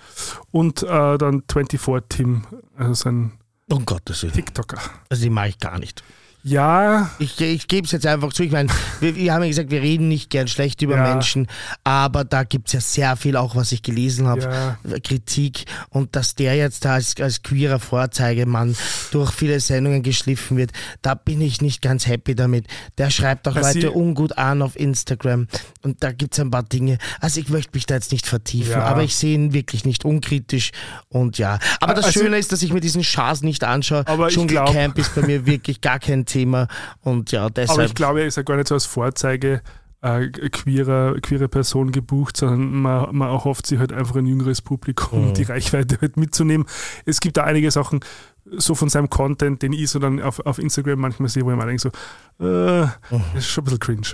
Und 0.51 0.83
äh, 0.83 1.19
dann 1.19 1.43
24 1.51 2.03
Tim, 2.09 2.43
also 2.77 2.95
sein 2.95 3.33
um 3.69 3.87
Gottes 3.87 4.23
Willen. 4.23 4.33
TikToker. 4.33 4.79
Also 5.09 5.23
die 5.23 5.31
mache 5.31 5.49
ich 5.49 5.59
gar 5.59 5.79
nicht. 5.79 6.03
Ja. 6.43 7.11
Ich, 7.19 7.41
ich 7.41 7.69
gebe 7.69 7.85
es 7.85 7.93
jetzt 7.93 8.07
einfach 8.07 8.33
zu. 8.33 8.43
Ich 8.43 8.53
meine, 8.53 8.71
wir, 9.01 9.15
wir, 9.15 9.33
haben 9.33 9.43
ja 9.43 9.49
gesagt, 9.49 9.71
wir 9.71 9.83
reden 9.83 10.09
nicht 10.09 10.31
gern 10.31 10.49
schlecht 10.49 10.81
über 10.83 10.97
ja. 10.97 11.03
Menschen, 11.03 11.47
aber 11.85 12.25
da 12.25 12.45
gibt 12.45 12.69
es 12.69 12.73
ja 12.73 12.81
sehr 12.81 13.17
viel, 13.17 13.37
auch 13.37 13.57
was 13.57 13.73
ich 13.73 13.83
gelesen 13.83 14.27
habe, 14.27 14.41
ja. 14.43 14.99
Kritik. 15.01 15.65
Und 15.91 16.17
dass 16.17 16.35
der 16.35 16.55
jetzt 16.55 16.85
da 16.85 16.95
als, 16.95 17.15
als 17.21 17.43
queerer 17.43 17.79
Vorzeigemann 17.79 18.77
durch 19.11 19.33
viele 19.33 19.61
Sendungen 19.61 20.03
geschliffen 20.03 20.57
wird, 20.57 20.71
da 21.03 21.15
bin 21.15 21.41
ich 21.41 21.61
nicht 21.61 21.83
ganz 21.83 22.07
happy 22.07 22.35
damit. 22.35 22.67
Der 22.97 23.11
schreibt 23.11 23.47
auch 23.47 23.55
Weil 23.55 23.75
Leute 23.75 23.93
ungut 23.93 24.39
an 24.39 24.63
auf 24.63 24.79
Instagram. 24.79 25.47
Und 25.83 26.03
da 26.03 26.13
gibt 26.13 26.35
es 26.35 26.41
ein 26.41 26.51
paar 26.51 26.63
Dinge. 26.63 26.99
Also 27.21 27.41
ich 27.41 27.49
möchte 27.49 27.73
mich 27.75 27.87
da 27.87 27.95
jetzt 27.95 28.13
nicht 28.13 28.27
vertiefen, 28.27 28.73
ja. 28.73 28.85
aber 28.85 29.03
ich 29.03 29.15
sehe 29.15 29.35
ihn 29.35 29.53
wirklich 29.53 29.85
nicht 29.85 30.05
unkritisch. 30.05 30.71
Und 31.09 31.39
ja. 31.39 31.59
Aber 31.81 31.95
das 31.95 32.07
also, 32.07 32.21
Schöne 32.21 32.39
ist, 32.39 32.53
dass 32.53 32.63
ich 32.63 32.73
mir 32.73 32.81
diesen 32.81 33.05
Schaß 33.05 33.43
nicht 33.43 33.65
anschaue. 33.65 34.07
Aber 34.07 34.29
Dschungelcamp 34.29 34.99
ist 34.99 35.15
bei 35.15 35.23
mir 35.23 35.45
wirklich 35.47 35.81
gar 35.81 35.99
kein 35.99 36.27
Thema. 36.31 36.69
Und 37.03 37.33
ja, 37.33 37.51
deshalb. 37.51 37.79
Aber 37.79 37.87
ich 37.87 37.95
glaube, 37.95 38.21
er 38.21 38.27
ist 38.27 38.37
ja 38.37 38.43
gar 38.43 38.57
nicht 38.57 38.69
so 38.69 38.75
als 38.75 38.87
Vorzeige 38.87 39.63
äh, 40.03 40.29
queere, 40.29 41.19
queere 41.21 41.49
Person 41.49 41.93
gebucht, 41.93 42.37
sondern 42.37 42.83
man, 42.83 43.15
man 43.15 43.29
erhofft 43.29 43.67
sich 43.67 43.79
halt 43.79 43.93
einfach 43.93 44.17
ein 44.17 44.27
jüngeres 44.27 44.63
Publikum, 44.63 45.29
mhm. 45.29 45.35
die 45.35 45.43
Reichweite 45.43 45.99
halt 46.01 46.17
mitzunehmen. 46.17 46.67
Es 47.05 47.21
gibt 47.21 47.37
da 47.37 47.45
einige 47.45 47.71
Sachen, 47.71 48.01
so 48.45 48.75
von 48.75 48.89
seinem 48.89 49.11
Content, 49.11 49.63
den 49.63 49.73
ich 49.73 49.91
so 49.91 49.99
dann 49.99 50.21
auf, 50.21 50.41
auf 50.41 50.59
Instagram 50.59 50.99
manchmal 50.99 51.29
sehe, 51.29 51.45
wo 51.45 51.51
ich 51.51 51.57
mir 51.57 51.67
denke, 51.67 51.83
so, 51.83 52.45
äh, 52.45 52.85
mhm. 52.85 53.25
ist 53.37 53.49
schon 53.49 53.63
ein 53.63 53.65
bisschen 53.67 53.81
cringe. 53.81 54.07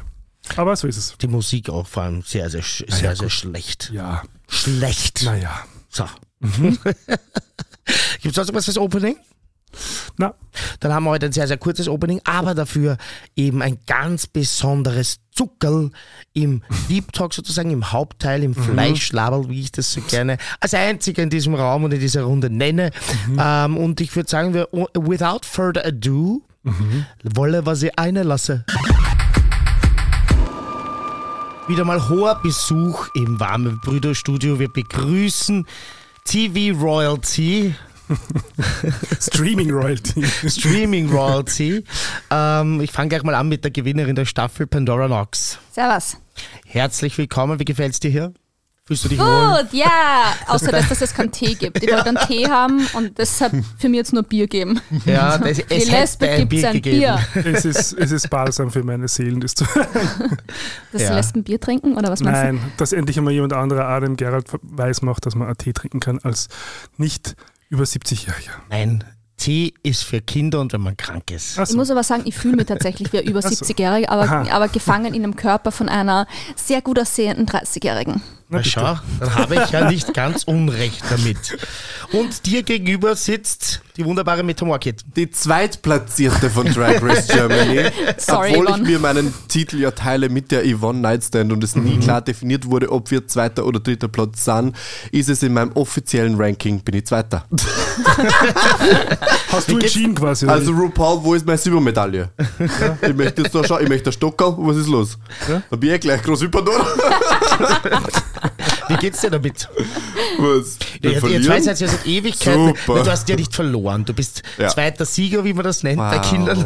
Aber 0.57 0.77
so 0.77 0.87
ist 0.87 0.97
es. 0.97 1.17
Die 1.19 1.27
Musik 1.27 1.71
auch 1.71 1.87
vor 1.87 2.05
allem 2.05 2.23
sehr, 2.23 2.51
sehr, 2.51 2.63
sehr, 2.63 2.87
naja, 2.89 3.01
sehr, 3.01 3.17
sehr 3.17 3.31
schlecht. 3.31 3.91
Ja. 3.93 4.23
Schlecht. 4.49 5.25
Naja. 5.25 5.65
So. 5.89 6.05
Mhm. 6.41 6.79
Gibt 8.21 8.27
es 8.27 8.35
sonst 8.35 8.55
was 8.55 8.65
fürs 8.65 8.79
Opening? 8.79 9.17
Na. 10.17 10.35
Dann 10.81 10.93
haben 10.93 11.05
wir 11.05 11.11
heute 11.11 11.27
ein 11.27 11.33
sehr, 11.33 11.47
sehr 11.47 11.59
kurzes 11.59 11.89
Opening, 11.89 12.21
aber 12.25 12.55
dafür 12.55 12.97
eben 13.35 13.63
ein 13.63 13.79
ganz 13.87 14.27
besonderes 14.27 15.19
Zuckerl 15.33 15.91
im 16.33 16.63
Deep 16.89 17.13
Talk 17.13 17.35
sozusagen, 17.35 17.71
im 17.71 17.93
Hauptteil, 17.93 18.43
im 18.43 18.53
mhm. 18.53 18.55
Fleischlaberl, 18.55 19.49
wie 19.49 19.61
ich 19.61 19.73
das 19.73 19.93
so 19.93 20.01
gerne 20.01 20.39
als 20.61 20.73
einziger 20.75 21.23
in 21.23 21.31
diesem 21.31 21.55
Raum 21.55 21.85
und 21.85 21.93
in 21.93 22.01
dieser 22.01 22.23
Runde 22.23 22.49
nenne. 22.49 22.91
Mhm. 23.29 23.39
Ähm, 23.39 23.77
und 23.77 24.01
ich 24.01 24.15
würde 24.17 24.31
sagen, 24.31 24.55
wir, 24.55 24.69
without 24.73 25.41
further 25.43 25.85
ado, 25.85 26.43
mhm. 26.63 27.07
wolle, 27.23 27.67
was 27.67 27.83
ich 27.83 27.99
eine 27.99 28.23
lasse. 28.23 28.65
Wieder 31.69 31.85
mal 31.85 32.09
hoher 32.09 32.41
Besuch 32.43 33.09
im 33.15 33.41
warmen 33.41 33.81
Brüderstudio. 33.81 34.61
Wir 34.61 34.73
begrüßen 34.73 35.67
TV 36.25 36.79
Royalty 36.81 37.75
Streaming 39.21 39.71
Royalty. 39.71 40.25
Streaming 40.49 41.11
Royalty. 41.11 41.85
Ähm, 42.31 42.81
ich 42.81 42.93
fange 42.93 43.09
gleich 43.09 43.23
mal 43.23 43.35
an 43.35 43.49
mit 43.49 43.65
der 43.65 43.71
Gewinnerin 43.71 44.15
der 44.15 44.25
Staffel, 44.25 44.67
Pandora 44.67 45.07
Knox. 45.07 45.59
Servus. 45.73 46.17
Herzlich 46.67 47.17
willkommen. 47.19 47.59
Wie 47.59 47.65
gefällt 47.65 47.93
es 47.93 48.01
dir 48.01 48.11
hier? 48.11 48.33
Fühlst 48.85 49.05
du 49.05 49.09
dich 49.09 49.19
Gut, 49.19 49.27
wohl? 49.27 49.67
ja. 49.73 50.33
Außer 50.47 50.71
dass, 50.71 50.89
dass 50.89 51.01
es 51.03 51.13
keinen 51.13 51.33
Tee 51.33 51.55
gibt. 51.55 51.83
Ich 51.83 51.91
wollte 51.91 52.07
einen 52.07 52.19
Tee 52.19 52.47
haben 52.49 52.87
und 52.93 53.19
deshalb 53.19 53.53
für 53.79 53.89
mich 53.89 53.99
jetzt 53.99 54.13
nur 54.13 54.23
Bier 54.23 54.47
geben. 54.47 54.81
Ja, 55.05 55.37
das, 55.39 55.59
es 55.59 55.67
Die 55.67 55.91
Lesbe 55.91 56.29
gibt 56.37 56.53
es 56.53 56.63
ein 56.65 56.81
Bier. 56.81 57.19
Es 57.35 57.65
ist, 57.65 57.95
es 57.95 58.13
ist 58.13 58.31
balsam 58.31 58.71
für 58.71 58.85
meine 58.85 59.09
Seelen, 59.09 59.41
das 59.41 59.57
zu 59.57 59.65
Das 60.93 61.03
ja. 61.03 61.17
Lesben 61.17 61.43
Bier 61.43 61.59
trinken 61.59 61.97
oder 61.97 62.13
was 62.13 62.21
meinst 62.21 62.41
Nein, 62.41 62.55
du? 62.57 62.61
Nein, 62.63 62.73
dass 62.77 62.93
endlich 62.93 63.19
einmal 63.19 63.33
jemand 63.33 63.55
anderer 63.55 63.89
Adam 63.89 64.15
Gerald 64.15 64.47
weiß 64.63 65.03
macht, 65.03 65.27
dass 65.27 65.35
man 65.35 65.49
einen 65.49 65.59
Tee 65.59 65.73
trinken 65.73 65.99
kann 65.99 66.21
als 66.23 66.47
nicht 66.97 67.35
über 67.69 67.85
70-Jährige. 67.85 68.51
Nein, 68.71 69.05
Tee 69.37 69.75
ist 69.83 70.03
für 70.05 70.21
Kinder 70.21 70.61
und 70.61 70.73
wenn 70.73 70.81
man 70.81 70.97
krank 70.97 71.31
ist. 71.31 71.55
So. 71.55 71.63
Ich 71.63 71.75
muss 71.75 71.91
aber 71.91 72.03
sagen, 72.03 72.23
ich 72.25 72.35
fühle 72.35 72.57
mich 72.57 72.67
tatsächlich 72.67 73.13
wie 73.13 73.21
über 73.21 73.41
70-Jährige, 73.41 74.09
aber, 74.09 74.51
aber 74.51 74.69
gefangen 74.69 75.15
in 75.15 75.23
einem 75.23 75.37
Körper 75.37 75.73
von 75.73 75.89
einer 75.89 76.27
sehr 76.55 76.81
gut 76.81 76.99
aussehenden 76.99 77.47
30-Jährigen. 77.47 78.23
Na, 78.49 78.63
schau, 78.63 78.97
dann 79.19 79.35
habe 79.35 79.57
ich 79.57 79.71
ja 79.71 79.91
nicht 79.91 80.15
ganz 80.15 80.45
Unrecht 80.45 81.03
damit. 81.11 81.59
Und 82.13 82.47
dir 82.47 82.63
gegenüber 82.63 83.17
sitzt 83.17 83.83
die 83.97 84.05
wunderbare 84.05 84.43
Metamorkit. 84.45 85.05
Die 85.17 85.31
zweitplatzierte 85.31 86.51
von 86.51 86.67
Drag 86.73 87.03
Race 87.03 87.27
Germany. 87.33 87.91
Sorry, 88.19 88.51
obwohl 88.51 88.67
Yvonne. 88.67 88.83
ich 88.83 88.89
mir 88.89 88.99
meinen 88.99 89.35
Titel 89.49 89.81
ja 89.81 89.91
teile 89.91 90.29
mit 90.29 90.53
der 90.53 90.65
Yvonne 90.65 91.01
Nightstand 91.01 91.51
und 91.51 91.65
es 91.65 91.75
nie 91.75 91.97
mhm. 91.97 92.01
klar 92.01 92.21
definiert 92.21 92.67
wurde, 92.67 92.93
ob 92.93 93.11
wir 93.11 93.27
zweiter 93.27 93.65
oder 93.67 93.81
dritter 93.81 94.09
Platz 94.09 94.45
sind, 94.45 94.77
ist 95.11 95.29
es 95.29 95.43
in 95.43 95.53
meinem 95.53 95.73
offiziellen 95.73 96.37
Ranking, 96.41 96.81
bin 96.81 96.95
ich 96.95 97.07
zweiter. 97.07 97.47
Hast 99.51 99.71
du 99.71 99.79
entschieden 99.79 100.15
quasi? 100.15 100.47
Also 100.47 100.73
RuPaul, 100.73 101.25
wo 101.25 101.35
ist 101.35 101.47
meine 101.47 101.59
Silbermedaille? 101.59 102.31
Ja. 102.59 102.99
Ich 103.09 103.15
möchte 103.15 103.43
jetzt 103.43 103.55
da 103.55 103.65
schauen, 103.65 103.83
ich 103.83 103.89
möchte 103.89 104.13
Stockerl, 104.13 104.55
was 104.59 104.77
ist 104.77 104.89
los? 104.89 105.19
Ja? 105.49 105.63
Da 105.69 105.77
bin 105.77 105.93
ich 105.93 106.01
gleich 106.01 106.23
groß 106.23 106.43
über 106.43 106.63
Wie 108.89 108.97
geht's 108.97 109.21
dir 109.21 109.31
damit? 109.31 109.69
Was? 110.39 110.79
Ja, 111.03 111.11
ihr 111.29 111.43
zwei 111.43 111.61
seid 111.61 111.81
ja 111.81 111.89
seit 111.89 112.07
Ewigkeiten. 112.07 112.69
Super. 112.69 113.03
Du 113.03 113.11
hast 113.11 113.29
ja 113.29 113.37
nicht 113.37 113.55
verloren. 113.55 114.05
Du 114.05 114.13
bist 114.13 114.43
ja. 114.59 114.69
zweiter 114.69 115.05
Sieger, 115.05 115.45
wie 115.45 115.53
man 115.53 115.65
das 115.65 115.83
nennt 115.83 115.99
wow. 115.99 116.11
bei 116.11 116.19
Kindern. 116.19 116.65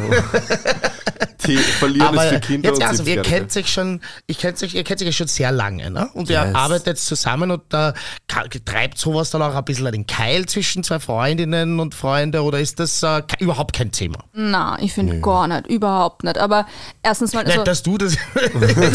Die 1.51 1.57
verlieren 1.57 2.09
Aber 2.09 2.25
ist 2.25 2.33
für 2.35 2.41
Kinder. 2.41 2.69
Jetzt, 2.69 2.83
also, 2.83 3.03
ihr 3.03 3.23
kennt 3.23 3.51
sich 3.51 3.73
schon, 3.73 4.01
ich 4.27 4.39
kennt 4.39 4.63
euch, 4.63 4.75
ihr 4.75 4.85
kennt 4.85 5.01
sich 5.01 5.07
ja 5.07 5.13
schon 5.13 5.27
sehr 5.27 5.51
lange, 5.51 5.91
ne? 5.91 6.09
Und 6.15 6.29
yes. 6.29 6.45
ihr 6.45 6.57
arbeitet 6.57 6.99
zusammen 6.99 7.51
und 7.51 7.63
da 7.71 7.95
treibt 8.29 8.99
sowas 8.99 9.31
dann 9.31 9.43
auch 9.43 9.55
ein 9.55 9.65
bisschen 9.65 9.91
den 9.91 10.07
Keil 10.07 10.47
zwischen 10.47 10.85
zwei 10.85 11.01
Freundinnen 11.01 11.81
und 11.81 11.95
Freunde 11.95 12.43
oder 12.43 12.61
ist 12.61 12.79
das 12.79 13.03
äh, 13.03 13.23
überhaupt 13.41 13.75
kein 13.75 13.91
Thema? 13.91 14.19
Na, 14.33 14.79
ich 14.81 14.93
finde 14.93 15.15
nee. 15.15 15.21
gar 15.21 15.49
nicht, 15.49 15.67
überhaupt 15.67 16.25
nicht. 16.25 16.39
Aber 16.39 16.67
erstens 17.03 17.33
mal. 17.33 17.45
Also, 17.45 17.51
nicht, 17.59 17.67
dass 17.67 17.83
du 17.83 17.99
das. 17.99 18.17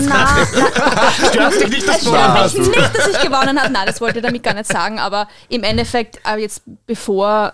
na, 0.08 0.46
Stört 1.30 1.62
dich 1.62 1.70
nicht, 1.70 1.88
dass 1.88 2.04
du 2.04 2.12
mich 2.12 2.68
nicht, 2.70 2.98
dass 2.98 3.08
ich 3.08 3.20
gewonnen 3.20 3.60
habe. 3.60 3.72
Nein, 3.72 3.86
das 3.86 4.00
wollte 4.00 4.20
ich 4.20 4.26
damit 4.26 4.44
gar 4.44 4.54
nicht 4.54 4.68
sagen. 4.68 5.00
Aber 5.00 5.28
im 5.50 5.64
Endeffekt, 5.64 6.20
äh, 6.26 6.40
jetzt 6.40 6.62
bevor 6.86 7.52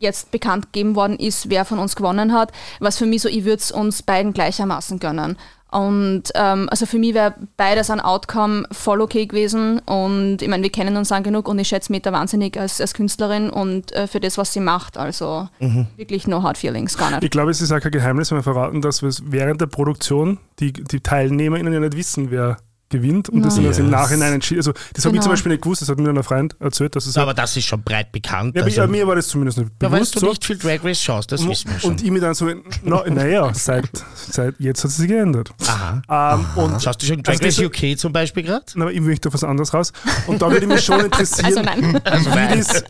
jetzt 0.00 0.30
bekannt 0.30 0.72
gegeben 0.72 0.96
worden 0.96 1.18
ist, 1.18 1.50
wer 1.50 1.64
von 1.64 1.78
uns 1.78 1.94
gewonnen 1.94 2.32
hat, 2.32 2.52
was 2.80 2.98
für 2.98 3.06
mich 3.06 3.22
so, 3.22 3.28
ich 3.28 3.44
würde 3.44 3.62
es 3.62 3.70
uns 3.70 4.02
beiden 4.02 4.32
gleichermaßen 4.32 4.98
gönnen. 4.98 5.36
Und 5.70 6.24
ähm, 6.34 6.68
also 6.68 6.84
für 6.84 6.98
mich 6.98 7.14
wäre 7.14 7.34
beides 7.56 7.90
ein 7.90 8.00
Outcome 8.00 8.64
voll 8.72 9.00
okay 9.00 9.26
gewesen. 9.26 9.78
Und 9.80 10.42
ich 10.42 10.48
meine, 10.48 10.64
wir 10.64 10.70
kennen 10.70 10.96
uns 10.96 11.10
lang 11.10 11.22
genug 11.22 11.46
und 11.48 11.58
ich 11.60 11.68
schätze 11.68 11.92
Meta 11.92 12.12
wahnsinnig 12.12 12.58
als, 12.58 12.80
als 12.80 12.92
Künstlerin 12.92 13.50
und 13.50 13.92
äh, 13.92 14.08
für 14.08 14.18
das, 14.18 14.36
was 14.36 14.52
sie 14.52 14.60
macht. 14.60 14.98
Also 14.98 15.48
mhm. 15.60 15.86
wirklich 15.96 16.26
no 16.26 16.42
hard 16.42 16.58
feelings, 16.58 16.98
gar 16.98 17.10
nicht. 17.10 17.22
Ich 17.22 17.30
glaube, 17.30 17.52
es 17.52 17.60
ist 17.60 17.70
auch 17.70 17.80
kein 17.80 17.92
Geheimnis, 17.92 18.30
wenn 18.32 18.38
wir 18.38 18.42
verraten, 18.42 18.82
dass 18.82 19.02
wir 19.02 19.10
während 19.26 19.60
der 19.60 19.66
Produktion 19.66 20.38
die, 20.58 20.72
die 20.72 21.00
TeilnehmerInnen 21.00 21.72
ja 21.72 21.80
nicht 21.80 21.96
wissen, 21.96 22.32
wer 22.32 22.56
gewinnt 22.90 23.28
und 23.28 23.42
das 23.42 23.54
sind 23.54 23.64
yes. 23.64 23.78
im 23.78 23.90
Nachhinein 23.90 24.34
entschieden. 24.34 24.60
Also, 24.60 24.72
das 24.72 24.82
genau. 24.94 25.06
habe 25.06 25.16
ich 25.16 25.22
zum 25.22 25.32
Beispiel 25.32 25.52
nicht 25.52 25.62
gewusst, 25.62 25.82
das 25.82 25.88
hat 25.88 25.98
mir 25.98 26.08
ein 26.10 26.22
Freund 26.22 26.56
erzählt. 26.60 26.94
Dass 26.96 27.06
es 27.06 27.16
aber 27.16 27.34
das 27.34 27.56
ist 27.56 27.64
schon 27.64 27.82
breit 27.82 28.12
bekannt. 28.12 28.56
Ja, 28.56 28.64
also. 28.64 28.86
mir 28.86 29.06
war 29.06 29.16
das 29.16 29.28
zumindest 29.28 29.58
nicht 29.58 29.78
bewusst. 29.78 29.94
Da 29.94 30.00
weißt 30.00 30.16
du 30.16 30.20
so. 30.20 30.28
nicht 30.28 30.44
viel 30.44 30.58
Drag 30.58 30.84
Race 30.84 31.00
schaust, 31.00 31.32
das 31.32 31.46
wissen 31.46 31.70
wir 31.70 31.80
schon. 31.80 31.90
Und 31.92 32.02
ich 32.02 32.10
mir 32.10 32.20
dann 32.20 32.34
so, 32.34 32.46
naja, 32.46 33.46
na 33.46 33.54
seit, 33.54 33.88
seit 34.14 34.54
jetzt 34.58 34.84
hat 34.84 34.90
es 34.90 34.96
sich 34.96 35.08
geändert. 35.08 35.50
Aha. 35.66 36.34
Ähm, 36.34 36.62
und 36.62 36.82
Schaust 36.82 37.02
du 37.02 37.06
schon 37.06 37.22
Drag 37.22 37.40
also 37.40 37.44
Race 37.44 37.58
UK 37.58 37.98
zum 37.98 38.12
Beispiel 38.12 38.42
gerade? 38.42 38.66
Na, 38.74 38.90
ich 38.90 39.00
möchte 39.00 39.28
auf 39.28 39.34
was 39.34 39.44
anderes 39.44 39.72
raus. 39.72 39.92
Und 40.26 40.42
da 40.42 40.50
würde 40.50 40.66
mich 40.66 40.84
schon 40.84 41.00
interessieren, 41.04 41.46
also 41.46 41.62
nein. 41.62 42.00
Also 42.04 42.30
wie, 42.30 42.58
das, 42.58 42.84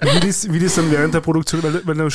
wie, 0.00 0.26
das, 0.26 0.52
wie 0.52 0.58
das 0.58 0.74
dann 0.74 0.90
während 0.90 1.14
der 1.14 1.20
Produktion, 1.20 1.62
weil, 1.62 1.86
weil 1.86 1.94
da 1.94 2.08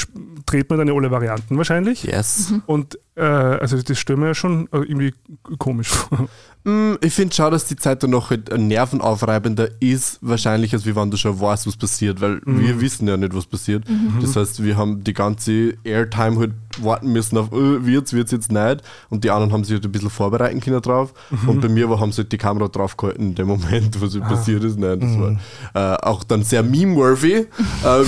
dreht 0.46 0.70
man 0.70 0.80
dann 0.80 0.88
ja 0.88 0.94
alle 0.94 1.12
Varianten 1.12 1.58
wahrscheinlich. 1.58 2.04
Yes. 2.04 2.50
Mhm. 2.50 2.64
Und 2.66 3.00
also 3.22 3.82
das 3.82 4.00
stelle 4.00 4.20
mir 4.20 4.28
ja 4.28 4.36
schon 4.36 4.68
äh, 4.72 4.78
irgendwie 4.78 5.14
komisch 5.60 5.90
vor. 5.90 6.28
Mm, 6.66 6.94
ich 7.02 7.14
finde 7.14 7.36
schon, 7.36 7.52
dass 7.52 7.66
die 7.66 7.76
Zeit 7.76 8.04
dann 8.04 8.12
noch 8.12 8.30
halt 8.30 8.58
nervenaufreibender 8.58 9.68
ist, 9.82 10.20
wahrscheinlich, 10.22 10.74
als 10.74 10.86
wie 10.86 10.96
wenn 10.96 11.12
du 11.12 11.18
schon 11.18 11.40
weißt, 11.40 11.68
was 11.68 11.76
passiert, 11.76 12.22
weil 12.22 12.42
mhm. 12.46 12.62
wir 12.62 12.80
wissen 12.80 13.08
ja 13.08 13.18
nicht, 13.18 13.36
was 13.36 13.46
passiert. 13.46 13.88
Mhm. 13.90 14.20
Das 14.22 14.36
heißt, 14.36 14.64
wir 14.64 14.78
haben 14.78 15.04
die 15.04 15.14
ganze 15.14 15.74
Airtime 15.84 16.40
halt 16.40 16.54
warten 16.80 17.12
müssen 17.12 17.38
auf, 17.38 17.52
oh, 17.52 17.86
wird's, 17.86 18.14
wird's 18.14 18.32
jetzt 18.32 18.52
nicht. 18.52 18.82
Und 19.10 19.26
die 19.26 19.32
anderen 19.32 19.52
haben 19.52 19.66
sich 19.66 19.74
halt 19.74 19.86
ein 19.86 19.92
bisschen 19.92 20.10
vorbereiten 20.10 20.62
können 20.62 20.82
drauf. 20.82 21.14
Mhm. 21.30 21.50
Und 21.50 21.62
bei 21.62 21.68
mir 21.68 21.90
war, 21.90 22.00
haben 22.00 22.14
sie 22.14 22.22
halt 22.22 22.32
die 22.32 22.38
Kamera 22.38 22.70
drauf 22.70 22.96
gehalten 22.96 23.24
in 23.24 23.36
dem 23.36 23.48
Moment, 23.48 24.02
was 24.02 24.14
halt 24.14 24.24
ah. 24.24 24.30
passiert 24.30 24.64
ist. 24.64 24.80
Nein, 24.80 25.02
das 25.02 25.10
mhm. 25.10 25.40
war 25.74 25.96
äh, 25.96 25.98
auch 26.02 26.24
dann 26.24 26.44
sehr 26.44 26.64
meme-worthy, 26.64 27.34
äh, 27.34 27.46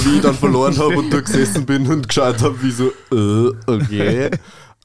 wie 0.05 0.15
ich 0.15 0.21
dann 0.21 0.33
verloren 0.33 0.77
habe 0.77 0.97
und 0.97 1.13
da 1.13 1.19
gesessen 1.19 1.65
bin 1.65 1.85
und 1.87 2.07
geschaut 2.07 2.41
habe, 2.41 2.55
wie 2.63 2.71
so, 2.71 2.85
äh, 3.11 3.53
okay. 3.67 4.31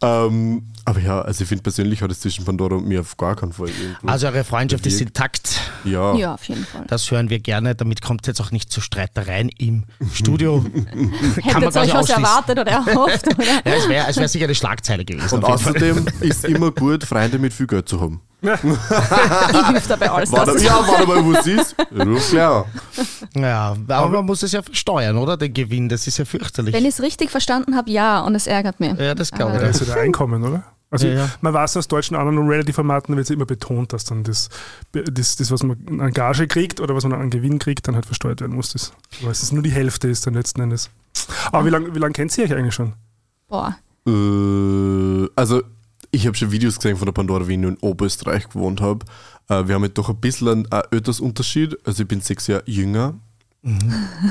Ähm, 0.02 0.62
Aber 0.84 1.00
ja, 1.00 1.20
also 1.20 1.42
ich 1.42 1.48
finde 1.48 1.62
persönlich 1.62 2.00
hat 2.02 2.10
es 2.10 2.20
zwischen 2.20 2.44
Pandora 2.44 2.76
und 2.76 2.86
mir 2.86 3.00
auf 3.00 3.16
gar 3.16 3.36
keinen 3.36 3.52
Fall. 3.52 3.68
Also 4.06 4.28
eure 4.28 4.44
Freundschaft 4.44 4.86
ist 4.86 4.94
bewirkt. 4.94 5.18
intakt. 5.18 5.60
ja. 5.84 6.14
Ja, 6.14 6.34
auf 6.34 6.44
jeden 6.44 6.64
Fall. 6.64 6.84
Das 6.88 7.10
hören 7.10 7.28
wir 7.28 7.38
gerne. 7.38 7.74
Damit 7.74 8.00
kommt 8.02 8.22
es 8.22 8.28
jetzt 8.28 8.40
auch 8.40 8.50
nicht 8.50 8.72
zu 8.72 8.80
Streitereien 8.80 9.50
im 9.58 9.84
Studio. 10.12 10.64
Kann 10.74 10.94
man 10.94 11.62
Hättet 11.62 11.74
ihr 11.74 11.80
euch 11.82 11.94
was 11.94 12.08
erwartet 12.10 12.58
oder 12.58 12.70
erhofft? 12.70 13.26
Oder? 13.34 13.44
Ja, 13.44 13.76
es 13.76 13.88
wäre 13.88 14.16
wär 14.16 14.28
sicher 14.28 14.44
eine 14.44 14.54
Schlagzeile 14.54 15.04
gewesen. 15.04 15.34
Und 15.34 15.44
außerdem 15.44 16.06
ist 16.20 16.44
immer 16.44 16.70
gut, 16.70 17.04
Freunde 17.04 17.38
mit 17.38 17.52
viel 17.52 17.66
Geld 17.66 17.88
zu 17.88 18.00
haben. 18.00 18.20
ich 18.42 19.66
hilf 19.68 19.86
dabei 19.88 20.10
alles. 20.10 20.32
Warte, 20.32 20.52
das 20.54 20.62
ja, 20.62 20.72
warte 20.86 21.06
mal, 21.06 21.24
wo 21.24 21.32
es 21.32 21.46
ist. 21.46 21.76
Ruf 21.98 22.30
klar. 22.30 22.66
Ja, 23.34 23.76
aber 23.88 24.08
man 24.08 24.26
muss 24.26 24.42
es 24.42 24.52
ja 24.52 24.62
versteuern, 24.62 25.16
oder? 25.18 25.36
Den 25.36 25.52
Gewinn, 25.52 25.88
das 25.88 26.06
ist 26.06 26.18
ja 26.18 26.24
fürchterlich. 26.24 26.74
Wenn 26.74 26.84
ich 26.84 26.94
es 26.94 27.02
richtig 27.02 27.30
verstanden 27.30 27.76
habe, 27.76 27.90
ja, 27.90 28.20
und 28.20 28.34
es 28.34 28.46
ärgert 28.46 28.80
mich. 28.80 28.94
ja, 28.98 29.14
das 29.14 29.30
glaube 29.30 29.52
Ja, 29.52 29.60
ich. 29.62 29.66
das 29.68 29.80
ist 29.82 29.88
ja 29.88 29.94
der 29.94 30.02
Einkommen, 30.04 30.42
oder? 30.44 30.62
Also 30.92 31.06
Ja, 31.06 31.14
ja. 31.14 31.28
man 31.40 31.54
weiß 31.54 31.76
aus 31.76 31.86
deutschen 31.86 32.16
anderen 32.16 32.48
Reality-Formaten 32.48 33.14
wird 33.14 33.24
es 33.26 33.30
immer 33.30 33.46
betont, 33.46 33.92
dass 33.92 34.04
dann 34.04 34.24
das, 34.24 34.48
das, 34.92 35.36
das, 35.36 35.50
was 35.52 35.62
man 35.62 36.00
an 36.00 36.12
Gage 36.12 36.48
kriegt 36.48 36.80
oder 36.80 36.96
was 36.96 37.04
man 37.04 37.12
an 37.20 37.30
Gewinn 37.30 37.58
kriegt, 37.60 37.86
dann 37.86 37.94
halt 37.94 38.06
versteuert 38.06 38.40
werden 38.40 38.56
muss. 38.56 38.72
Das. 38.72 38.92
Aber 39.22 39.30
es 39.30 39.42
ist 39.42 39.52
nur 39.52 39.62
die 39.62 39.70
Hälfte 39.70 40.08
ist 40.08 40.26
dann 40.26 40.34
letzten 40.34 40.60
Endes. 40.62 40.90
Aber 41.52 41.64
wie 41.64 41.70
lange 41.70 41.94
wie 41.94 41.98
lang 42.00 42.12
kennt 42.12 42.36
ihr 42.38 42.44
euch 42.44 42.54
eigentlich 42.54 42.74
schon? 42.74 42.94
Boah. 43.48 43.76
Äh, 44.06 45.28
also, 45.36 45.62
ich 46.10 46.26
habe 46.26 46.36
schon 46.36 46.50
Videos 46.50 46.76
gesehen 46.76 46.96
von 46.96 47.06
der 47.06 47.12
Pandora, 47.12 47.46
wie 47.48 47.52
ich 47.52 47.58
nur 47.58 47.70
in 47.70 47.78
Oberösterreich 47.78 48.48
gewohnt 48.48 48.80
habe. 48.80 49.04
Äh, 49.48 49.66
wir 49.66 49.74
haben 49.74 49.82
halt 49.82 49.96
doch 49.98 50.08
ein 50.08 50.16
bisschen 50.16 50.48
einen 50.48 50.66
äh, 50.70 51.20
Unterschied. 51.20 51.76
Also, 51.84 52.02
ich 52.02 52.08
bin 52.08 52.20
sechs 52.20 52.46
Jahre 52.46 52.62
jünger. 52.66 53.14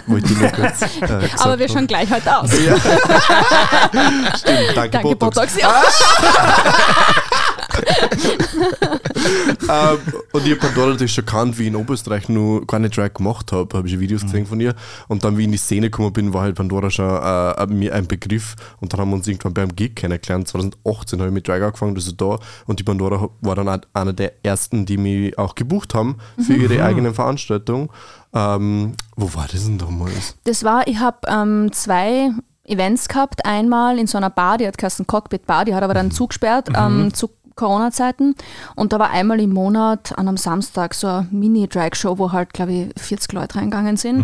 Wollte 0.07 0.33
ich 0.33 0.39
nur 0.39 0.49
kurz. 0.49 0.81
Äh, 0.81 1.29
Aber 1.37 1.59
wir 1.59 1.69
schauen 1.69 1.85
gleich 1.85 2.09
heute 2.09 2.35
aus. 2.35 2.51
Ja. 2.51 2.79
Stimmt, 4.35 4.75
danke, 4.75 4.91
Danke, 4.91 4.99
Botox. 5.01 5.35
Botox. 5.35 5.57
Ja. 5.57 5.83
ähm, 9.69 9.97
und 10.31 10.45
ich 10.45 10.51
habe 10.51 10.59
Pandora 10.59 10.91
natürlich 10.91 11.13
schon 11.13 11.25
kannt, 11.25 11.57
wie 11.57 11.63
ich 11.63 11.67
in 11.69 11.75
Oberösterreich 11.75 12.29
nur 12.29 12.65
keine 12.67 12.89
Drag 12.89 13.13
gemacht 13.13 13.51
habe. 13.51 13.77
Habe 13.77 13.87
ich 13.87 13.93
schon 13.93 14.01
Videos 14.01 14.21
gesehen 14.21 14.45
von 14.45 14.59
ihr. 14.59 14.75
Und 15.07 15.23
dann, 15.23 15.37
wie 15.37 15.41
ich 15.41 15.45
in 15.45 15.51
die 15.51 15.57
Szene 15.57 15.89
gekommen 15.89 16.13
bin, 16.13 16.33
war 16.33 16.43
halt 16.43 16.55
Pandora 16.55 16.89
schon 16.89 17.09
äh, 17.09 17.91
ein 17.91 18.07
Begriff. 18.07 18.55
Und 18.79 18.93
dann 18.93 19.01
haben 19.01 19.09
wir 19.09 19.15
uns 19.15 19.27
irgendwann 19.27 19.53
beim 19.53 19.75
Gig 19.75 19.95
kennengelernt. 19.95 20.47
2018 20.47 21.19
habe 21.19 21.29
ich 21.29 21.33
mit 21.33 21.47
Drag 21.47 21.61
angefangen, 21.61 21.95
das 21.95 22.07
ist 22.07 22.19
da. 22.19 22.39
Und 22.65 22.79
die 22.79 22.83
Pandora 22.83 23.29
war 23.41 23.55
dann 23.55 23.81
einer 23.93 24.13
der 24.13 24.33
ersten, 24.43 24.85
die 24.85 24.97
mich 24.97 25.37
auch 25.37 25.55
gebucht 25.55 25.93
haben 25.93 26.17
für 26.45 26.53
ihre 26.53 26.83
eigenen 26.83 27.13
Veranstaltungen. 27.13 27.89
Ähm, 28.33 28.93
wo 29.15 29.33
war 29.33 29.47
das 29.51 29.65
denn 29.65 29.77
damals? 29.77 30.35
Das 30.43 30.63
war, 30.63 30.87
ich 30.87 30.99
habe 30.99 31.17
ähm, 31.27 31.71
zwei 31.71 32.31
Events 32.69 33.07
gehabt. 33.07 33.45
Einmal 33.45 33.97
in 33.97 34.07
so 34.07 34.17
einer 34.17 34.29
Bar, 34.29 34.57
die 34.57 34.67
hat 34.67 34.77
geheißen 34.77 35.07
Cockpit 35.07 35.45
Bar, 35.45 35.65
die 35.65 35.73
hat 35.73 35.83
aber 35.83 35.93
dann 35.93 36.11
zugesperrt 36.11 36.69
ähm, 36.75 37.13
zu 37.13 37.29
Corona-Zeiten. 37.60 38.36
Und 38.76 38.93
da 38.93 39.00
war 39.00 39.12
einmal 39.12 39.39
im 39.39 39.54
Monat 39.54 40.17
an 40.17 40.28
einem 40.28 40.38
Samstag 40.38 40.93
so 40.93 41.08
eine 41.08 41.28
Mini-Drag-Show, 41.32 42.17
wo 42.17 42.32
halt, 42.32 42.54
glaube 42.54 42.72
ich, 42.74 43.02
40 43.02 43.34
Leute 43.34 43.56
reingegangen 43.56 43.98
sind. 43.98 44.24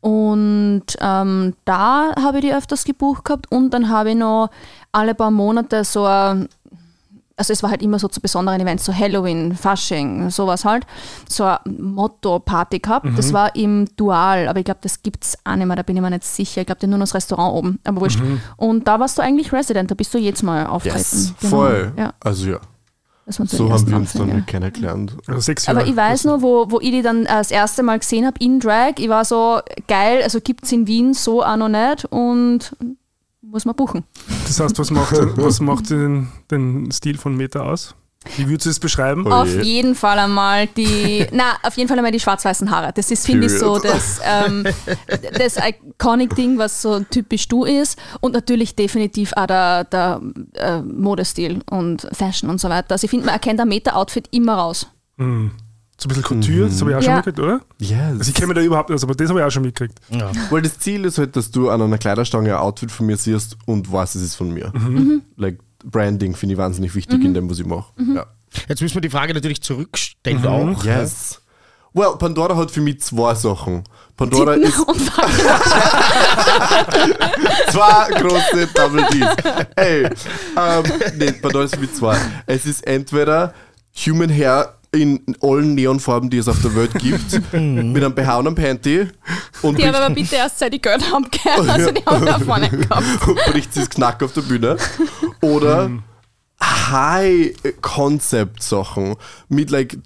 Und 0.00 0.84
ähm, 1.00 1.54
da 1.66 2.12
habe 2.16 2.38
ich 2.38 2.44
die 2.44 2.54
öfters 2.54 2.84
gebucht 2.84 3.24
gehabt 3.26 3.52
und 3.52 3.70
dann 3.74 3.90
habe 3.90 4.10
ich 4.10 4.16
noch 4.16 4.48
alle 4.92 5.14
paar 5.14 5.30
Monate 5.30 5.84
so 5.84 6.06
ein 6.06 6.48
also 7.36 7.54
es 7.54 7.62
war 7.62 7.70
halt 7.70 7.80
immer 7.80 7.98
so 7.98 8.06
zu 8.06 8.20
besonderen 8.20 8.60
Events, 8.60 8.84
so 8.84 8.94
Halloween, 8.94 9.54
Fasching, 9.56 10.28
sowas 10.28 10.66
halt, 10.66 10.84
so 11.26 11.44
eine 11.44 11.58
Motto-Party 11.78 12.80
gehabt. 12.80 13.06
Das 13.16 13.32
war 13.32 13.56
im 13.56 13.86
Dual, 13.96 14.46
aber 14.46 14.58
ich 14.58 14.66
glaube, 14.66 14.80
das 14.82 15.02
gibt 15.02 15.24
es 15.24 15.38
auch 15.44 15.56
nicht 15.56 15.66
mehr, 15.66 15.74
da 15.74 15.82
bin 15.82 15.96
ich 15.96 16.02
mir 16.02 16.10
nicht 16.10 16.24
sicher. 16.24 16.60
Ich 16.60 16.66
glaube, 16.66 16.86
nur 16.86 16.98
noch 16.98 17.06
das 17.06 17.14
Restaurant 17.14 17.54
oben, 17.54 17.78
aber 17.84 18.02
wurscht. 18.02 18.20
Und 18.58 18.86
da 18.86 19.00
warst 19.00 19.16
du 19.16 19.22
eigentlich 19.22 19.54
Resident, 19.54 19.90
da 19.90 19.94
bist 19.94 20.12
du 20.12 20.18
jedes 20.18 20.42
Mal 20.42 20.66
auftreten. 20.66 21.34
Genau. 21.40 21.50
voll. 21.50 21.92
Ja, 21.96 22.12
Also 22.20 22.50
ja, 22.50 22.58
das 23.30 23.38
waren 23.38 23.46
so, 23.46 23.56
so 23.56 23.72
haben 23.72 23.88
wir 23.88 23.96
uns 23.96 24.12
dann 24.12 24.22
Anfänge. 24.22 24.42
kennengelernt. 24.42 25.16
Also 25.26 25.40
sechs 25.40 25.66
Jahre. 25.66 25.80
Aber 25.80 25.88
ich 25.88 25.94
weiß 25.94 26.24
nur, 26.24 26.42
wo, 26.42 26.70
wo 26.70 26.80
ich 26.80 26.90
die 26.90 27.02
dann 27.02 27.26
äh, 27.26 27.28
das 27.28 27.52
erste 27.52 27.84
Mal 27.84 28.00
gesehen 28.00 28.26
habe 28.26 28.36
in 28.40 28.58
Drag, 28.58 28.94
ich 28.98 29.08
war 29.08 29.24
so 29.24 29.60
geil, 29.86 30.22
also 30.22 30.40
gibt 30.40 30.64
es 30.64 30.72
in 30.72 30.86
Wien 30.88 31.14
so 31.14 31.44
auch 31.44 31.56
noch 31.56 31.68
nicht 31.68 32.06
und 32.06 32.76
muss 33.40 33.64
man 33.64 33.76
buchen. 33.76 34.04
Das 34.44 34.58
heißt, 34.58 34.78
was 34.78 34.90
macht, 34.90 35.12
was 35.36 35.60
macht 35.60 35.90
den, 35.90 36.28
den 36.50 36.90
Stil 36.90 37.18
von 37.18 37.36
Meta 37.36 37.60
aus? 37.60 37.94
Wie 38.36 38.48
würdest 38.48 38.66
du 38.66 38.70
es 38.70 38.78
beschreiben? 38.78 39.24
Oh 39.26 39.30
Auf 39.30 39.48
je. 39.48 39.62
jeden 39.62 39.94
Fall 39.94 40.18
einmal 40.18 40.66
die, 40.66 41.26
na, 41.32 41.56
auf 41.62 41.76
jeden 41.78 41.88
Fall 41.88 41.96
einmal 41.98 42.12
die 42.12 42.20
schwarz-weißen 42.20 42.70
Haare. 42.70 42.92
Das 42.94 43.10
ist, 43.10 43.24
finde 43.24 43.46
ich, 43.46 43.58
so 43.58 43.78
das, 43.78 44.20
ähm, 44.24 44.64
das 45.38 45.56
Iconic-Ding, 45.56 46.58
was 46.58 46.82
so 46.82 47.00
typisch 47.00 47.48
du 47.48 47.64
ist. 47.64 47.98
Und 48.20 48.34
natürlich 48.34 48.76
definitiv 48.76 49.32
auch 49.36 49.46
der, 49.46 49.84
der 49.84 50.20
äh, 50.54 50.82
Modestil 50.82 51.60
und 51.70 52.06
Fashion 52.12 52.50
und 52.50 52.60
so 52.60 52.68
weiter. 52.68 52.92
Also 52.92 53.04
ich 53.06 53.10
finde, 53.10 53.24
man 53.26 53.34
erkennt 53.34 53.58
ein 53.58 53.68
Meta-Outfit 53.68 54.28
immer 54.32 54.54
raus. 54.54 54.86
Hm. 55.16 55.52
So 55.96 56.06
ein 56.06 56.08
bisschen 56.08 56.22
Couture, 56.22 56.68
das 56.68 56.80
habe 56.80 56.90
ich 56.90 56.96
auch 56.96 57.02
schon 57.02 57.10
Ja. 57.10 57.16
mitgekriegt, 57.16 57.40
oder? 57.40 57.60
Yes. 57.78 58.00
Also 58.18 58.28
ich 58.30 58.34
kenne 58.34 58.48
mich 58.48 58.56
da 58.56 58.62
überhaupt 58.62 58.88
nicht 58.90 58.96
aus, 58.96 59.04
aber 59.04 59.14
das 59.14 59.28
habe 59.30 59.40
ich 59.40 59.44
auch 59.46 59.50
schon 59.50 59.62
mitgekriegt. 59.62 59.98
Ja. 60.10 60.30
Weil 60.50 60.62
das 60.62 60.78
Ziel 60.78 61.04
ist 61.06 61.16
halt, 61.18 61.36
dass 61.36 61.50
du 61.50 61.68
an 61.70 61.80
einer 61.82 61.98
Kleiderstange 61.98 62.54
ein 62.54 62.60
Outfit 62.60 62.90
von 62.90 63.06
mir 63.06 63.16
siehst 63.16 63.56
und 63.66 63.90
weißt, 63.90 64.14
es 64.16 64.22
ist 64.22 64.34
von 64.34 64.52
mir. 64.52 64.72
Like 65.36 65.58
Branding 65.84 66.34
finde 66.34 66.54
ich 66.54 66.58
wahnsinnig 66.58 66.94
wichtig 66.94 67.22
in 67.24 67.34
dem, 67.34 67.50
was 67.50 67.58
ich 67.58 67.66
mache. 67.66 67.92
Ja. 68.14 68.26
Jetzt 68.68 68.82
müssen 68.82 68.94
wir 68.94 69.00
die 69.00 69.10
Frage 69.10 69.34
natürlich 69.34 69.62
zurückstellen 69.62 70.46
auch. 70.46 70.84
Yes. 70.84 71.40
Well, 71.92 72.14
Pandora 72.18 72.56
hat 72.56 72.70
für 72.70 72.80
mich 72.80 73.00
zwei 73.00 73.34
Sachen. 73.34 73.82
Pandora 74.16 74.54
Titten 74.54 74.68
ist 74.68 74.76
zwei 77.72 78.10
große 78.20 78.68
Double 78.74 79.04
Ds. 79.10 79.26
Ey, 79.74 80.04
ähm, 80.04 80.84
nee, 81.16 81.32
Pandora 81.32 81.64
ist 81.64 81.74
für 81.74 81.80
mich 81.80 81.92
zwei. 81.94 82.16
Es 82.46 82.64
ist 82.64 82.86
entweder 82.86 83.52
Human 84.06 84.30
Hair 84.30 84.78
in 84.92 85.20
allen 85.40 85.74
Neonfarben, 85.74 86.30
die 86.30 86.38
es 86.38 86.48
auf 86.48 86.60
der 86.62 86.74
Welt 86.74 86.92
gibt, 86.94 87.32
mit 87.52 88.02
einem 88.02 88.14
BH 88.14 88.38
und 88.38 88.46
einem 88.48 88.56
Panty 88.56 89.06
und 89.62 89.78
Die 89.78 89.86
haben 89.86 89.94
aber 89.94 90.12
bitte 90.12 90.36
erst 90.36 90.58
seit 90.58 90.72
die 90.72 90.82
Geld 90.82 91.12
haben 91.12 91.26
gehört. 91.30 91.68
Also 91.68 91.90
die 91.92 92.04
haben 92.04 92.26
da 92.26 92.38
vorne 92.38 92.68
gehabt. 92.68 93.28
und 93.28 93.36
bricht 93.52 93.72
sich 93.72 93.84
das 93.84 93.90
Knack 93.90 94.22
auf 94.22 94.32
der 94.32 94.42
Bühne. 94.42 94.76
Oder 95.40 95.90
High-Concept-Sachen 96.62 99.16
mit, 99.48 99.70
like, 99.70 99.96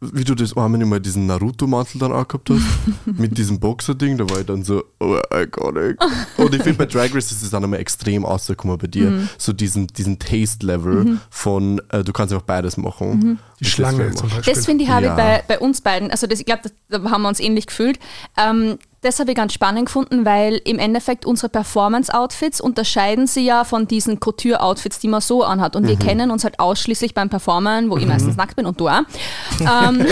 wie 0.00 0.22
du 0.24 0.34
das 0.34 0.56
einmal 0.56 0.78
nicht 0.78 0.86
mal 0.88 1.00
diesen 1.00 1.26
Naruto-Mantel 1.26 1.98
dann 1.98 2.12
angehabt 2.12 2.50
hast, 2.50 2.62
mit 3.18 3.36
diesem 3.36 3.58
Boxer-Ding, 3.58 4.16
da 4.18 4.28
war 4.30 4.40
ich 4.40 4.46
dann 4.46 4.62
so, 4.62 4.84
oh, 5.00 5.16
iconic. 5.34 5.96
Und 6.36 6.54
ich 6.54 6.62
finde 6.62 6.78
bei 6.78 6.86
Drag 6.86 7.14
Race 7.14 7.32
ist 7.32 7.42
es 7.42 7.50
dann 7.50 7.64
immer 7.64 7.78
extrem 7.78 8.24
rausgekommen 8.24 8.78
bei 8.78 8.86
dir, 8.86 9.28
so 9.38 9.52
diesen, 9.52 9.88
diesen 9.88 10.18
Taste-Level 10.18 11.18
von, 11.30 11.80
äh, 11.90 12.04
du 12.04 12.12
kannst 12.12 12.32
einfach 12.32 12.46
beides 12.46 12.76
machen. 12.76 13.20
Die 13.20 13.26
Und 13.26 13.38
das 13.60 13.68
Schlange 13.68 14.10
zum 14.14 14.28
Beispiel. 14.28 14.54
Das 14.54 14.66
finde 14.66 14.84
ich, 14.84 14.90
habe 14.90 15.06
Ja. 15.06 15.12
ich 15.12 15.16
bei, 15.16 15.44
bei 15.48 15.58
uns 15.58 15.80
beiden, 15.80 16.10
also 16.10 16.26
das, 16.26 16.38
ich 16.38 16.46
glaube, 16.46 16.62
da 16.88 17.02
haben 17.10 17.22
wir 17.22 17.28
uns 17.28 17.40
ähnlich 17.40 17.66
gefühlt. 17.66 17.98
Ähm, 18.36 18.78
das 19.08 19.18
habe 19.18 19.30
ich 19.30 19.36
ganz 19.36 19.54
spannend 19.54 19.86
gefunden, 19.86 20.26
weil 20.26 20.60
im 20.64 20.78
Endeffekt 20.78 21.24
unsere 21.24 21.48
Performance-Outfits 21.48 22.60
unterscheiden 22.60 23.26
sie 23.26 23.44
ja 23.44 23.64
von 23.64 23.88
diesen 23.88 24.20
Couture-Outfits, 24.20 24.98
die 24.98 25.08
man 25.08 25.22
so 25.22 25.42
anhat. 25.42 25.76
Und 25.76 25.88
wir 25.88 25.96
kennen 25.96 26.30
uns 26.30 26.44
halt 26.44 26.60
ausschließlich 26.60 27.14
beim 27.14 27.30
Performen, 27.30 27.90
wo 27.90 27.96
ich 27.96 28.06
meistens 28.06 28.36
nackt 28.36 28.56
bin 28.56 28.66
und 28.66 28.78
du 28.78 28.88
auch. 28.88 29.00
Ähm, 29.60 30.06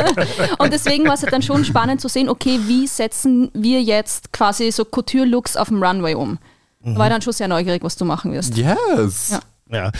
und 0.58 0.72
deswegen 0.72 1.06
war 1.06 1.14
es 1.14 1.22
halt 1.22 1.32
dann 1.32 1.42
schon 1.42 1.64
spannend 1.64 2.00
zu 2.00 2.08
sehen, 2.08 2.28
okay, 2.28 2.58
wie 2.66 2.86
setzen 2.86 3.50
wir 3.52 3.82
jetzt 3.82 4.32
quasi 4.32 4.70
so 4.72 4.84
Couture-Looks 4.84 5.56
auf 5.56 5.68
dem 5.68 5.82
Runway 5.82 6.14
um? 6.14 6.38
Da 6.82 6.96
war 6.96 7.06
ich 7.06 7.12
dann 7.12 7.22
schon 7.22 7.32
sehr 7.34 7.48
neugierig, 7.48 7.82
was 7.82 7.96
du 7.96 8.04
machen 8.06 8.32
wirst. 8.32 8.56
Yes. 8.56 9.30
Ja. 9.30 9.40
Ja. 9.70 9.92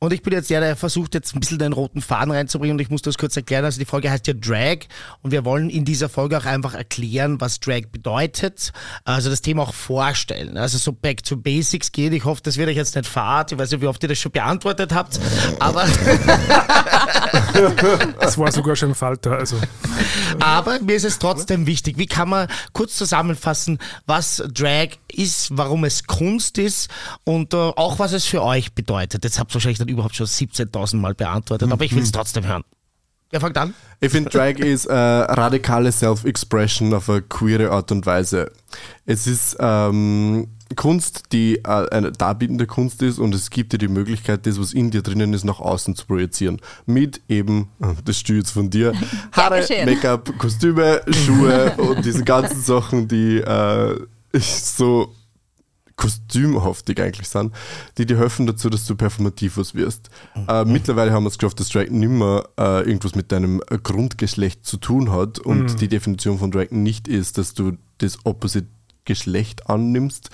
Und 0.00 0.12
ich 0.12 0.22
bin 0.22 0.32
jetzt 0.32 0.48
der, 0.48 0.60
der 0.60 0.76
versucht 0.76 1.14
jetzt 1.14 1.34
ein 1.34 1.40
bisschen 1.40 1.58
den 1.58 1.72
roten 1.72 2.00
Faden 2.00 2.30
reinzubringen 2.32 2.76
und 2.76 2.80
ich 2.80 2.88
muss 2.88 3.02
das 3.02 3.18
kurz 3.18 3.36
erklären. 3.36 3.64
Also 3.64 3.80
die 3.80 3.84
Folge 3.84 4.10
heißt 4.10 4.28
ja 4.28 4.34
Drag 4.34 4.86
und 5.22 5.32
wir 5.32 5.44
wollen 5.44 5.70
in 5.70 5.84
dieser 5.84 6.08
Folge 6.08 6.38
auch 6.38 6.44
einfach 6.44 6.74
erklären, 6.74 7.40
was 7.40 7.58
Drag 7.58 7.88
bedeutet. 7.90 8.72
Also 9.04 9.28
das 9.28 9.42
Thema 9.42 9.62
auch 9.62 9.74
vorstellen. 9.74 10.56
Also 10.56 10.78
so 10.78 10.92
back 10.92 11.24
to 11.24 11.36
basics 11.36 11.90
geht. 11.90 12.12
Ich 12.12 12.24
hoffe, 12.24 12.40
das 12.44 12.56
wird 12.56 12.68
euch 12.68 12.76
jetzt 12.76 12.94
nicht 12.94 13.08
fad. 13.08 13.50
Ich 13.50 13.58
weiß 13.58 13.72
nicht, 13.72 13.80
wie 13.80 13.88
oft 13.88 14.00
ihr 14.04 14.08
das 14.08 14.18
schon 14.18 14.30
beantwortet 14.30 14.94
habt, 14.94 15.18
aber, 15.58 15.84
Das 18.20 18.38
war 18.38 18.52
sogar 18.52 18.76
schon 18.76 18.94
Falter. 18.94 19.32
Also 19.32 19.56
aber 20.40 20.78
mir 20.80 20.94
ist 20.94 21.04
es 21.04 21.18
trotzdem 21.18 21.66
wichtig. 21.66 21.98
Wie 21.98 22.06
kann 22.06 22.28
man 22.28 22.48
kurz 22.72 22.96
zusammenfassen, 22.96 23.78
was 24.06 24.42
Drag 24.52 24.90
ist, 25.12 25.56
warum 25.56 25.84
es 25.84 26.04
Kunst 26.04 26.58
ist 26.58 26.88
und 27.24 27.54
äh, 27.54 27.56
auch 27.56 27.98
was 27.98 28.12
es 28.12 28.24
für 28.26 28.42
euch 28.42 28.74
bedeutet. 28.74 29.24
Jetzt 29.24 29.38
habt 29.38 29.50
ihr 29.50 29.54
wahrscheinlich 29.54 29.78
dann 29.88 29.94
überhaupt 29.94 30.16
schon 30.16 30.26
17.000 30.26 30.96
Mal 30.96 31.14
beantwortet, 31.14 31.70
aber 31.70 31.84
ich 31.84 31.94
will 31.94 32.02
es 32.02 32.12
trotzdem 32.12 32.46
hören. 32.46 32.64
Wer 33.30 33.40
fängt 33.40 33.58
an? 33.58 33.74
Ich 34.00 34.10
finde, 34.10 34.30
Drag 34.30 34.54
ist 34.58 34.86
äh, 34.86 34.94
radikale 34.94 35.92
Self-Expression 35.92 36.94
auf 36.94 37.10
eine 37.10 37.22
queere 37.22 37.70
Art 37.70 37.92
und 37.92 38.06
Weise. 38.06 38.50
Es 39.04 39.26
ist 39.26 39.56
ähm, 39.60 40.48
Kunst, 40.76 41.24
die 41.32 41.56
äh, 41.56 41.90
eine 41.90 42.10
darbietende 42.10 42.66
Kunst 42.66 43.02
ist 43.02 43.18
und 43.18 43.34
es 43.34 43.50
gibt 43.50 43.74
dir 43.74 43.78
die 43.78 43.88
Möglichkeit, 43.88 44.46
das, 44.46 44.58
was 44.58 44.72
in 44.72 44.90
dir 44.90 45.02
drinnen 45.02 45.34
ist, 45.34 45.44
nach 45.44 45.60
außen 45.60 45.94
zu 45.94 46.06
projizieren. 46.06 46.60
Mit 46.86 47.20
eben, 47.28 47.68
äh, 47.82 47.88
das 48.02 48.18
steht 48.18 48.36
jetzt 48.36 48.50
von 48.52 48.70
dir, 48.70 48.94
Haare. 49.32 49.66
Make-up, 49.84 50.38
Kostüme, 50.38 51.02
Schuhe 51.10 51.72
und 51.76 52.04
diese 52.06 52.24
ganzen 52.24 52.62
Sachen, 52.62 53.08
die 53.08 53.38
äh, 53.38 54.06
so 54.40 55.14
kostümhaftig 55.98 57.02
eigentlich 57.02 57.28
sind, 57.28 57.54
die 57.98 58.06
dir 58.06 58.16
helfen 58.16 58.46
dazu, 58.46 58.70
dass 58.70 58.86
du 58.86 58.96
performativ 58.96 59.58
was 59.58 59.74
wirst. 59.74 60.08
Mhm. 60.34 60.46
Äh, 60.48 60.64
mittlerweile 60.64 61.12
haben 61.12 61.24
wir 61.24 61.28
es 61.28 61.36
geschafft, 61.36 61.60
dass 61.60 61.68
Drag 61.68 61.90
nicht 61.90 62.08
mehr 62.08 62.48
äh, 62.58 62.88
irgendwas 62.88 63.14
mit 63.14 63.30
deinem 63.30 63.60
Grundgeschlecht 63.82 64.64
zu 64.64 64.78
tun 64.78 65.12
hat 65.12 65.38
und 65.38 65.72
mhm. 65.72 65.76
die 65.76 65.88
Definition 65.88 66.38
von 66.38 66.50
Drag 66.50 66.70
nicht 66.70 67.08
ist, 67.08 67.36
dass 67.36 67.52
du 67.52 67.76
das 67.98 68.24
Opposite 68.24 68.68
Geschlecht 69.04 69.68
annimmst, 69.68 70.30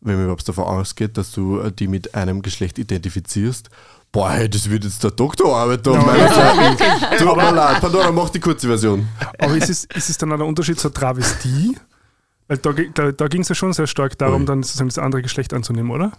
wenn 0.00 0.16
man 0.16 0.24
überhaupt 0.24 0.48
davon 0.48 0.64
ausgeht, 0.64 1.16
dass 1.16 1.30
du 1.30 1.60
äh, 1.60 1.70
die 1.70 1.86
mit 1.86 2.14
einem 2.14 2.42
Geschlecht 2.42 2.78
identifizierst. 2.78 3.70
Boah, 4.10 4.32
hey, 4.32 4.50
das 4.50 4.68
wird 4.68 4.84
jetzt 4.84 5.02
der 5.04 5.12
Doktorarbeit 5.12 5.86
da 5.86 5.92
auf 5.92 6.04
meiner 6.04 6.28
Seite. 6.34 7.16
Tut 7.18 7.36
mir 7.36 7.52
leid, 7.52 7.80
Pandora, 7.80 8.10
mach 8.10 8.30
die 8.30 8.40
kurze 8.40 8.66
Version. 8.66 9.08
Aber 9.38 9.56
ist 9.56 9.70
es, 9.70 9.84
ist 9.84 10.10
es 10.10 10.18
dann 10.18 10.32
ein 10.32 10.42
Unterschied 10.42 10.78
zur 10.78 10.92
Travestie? 10.92 11.76
Da, 12.48 12.56
da, 12.94 13.12
da 13.12 13.28
ging 13.28 13.42
es 13.42 13.48
ja 13.48 13.54
schon 13.54 13.72
sehr 13.72 13.86
stark 13.86 14.18
darum, 14.18 14.44
dann 14.46 14.62
sozusagen 14.62 14.88
das 14.88 14.98
andere 14.98 15.22
Geschlecht 15.22 15.54
anzunehmen, 15.54 15.90
oder? 15.90 16.12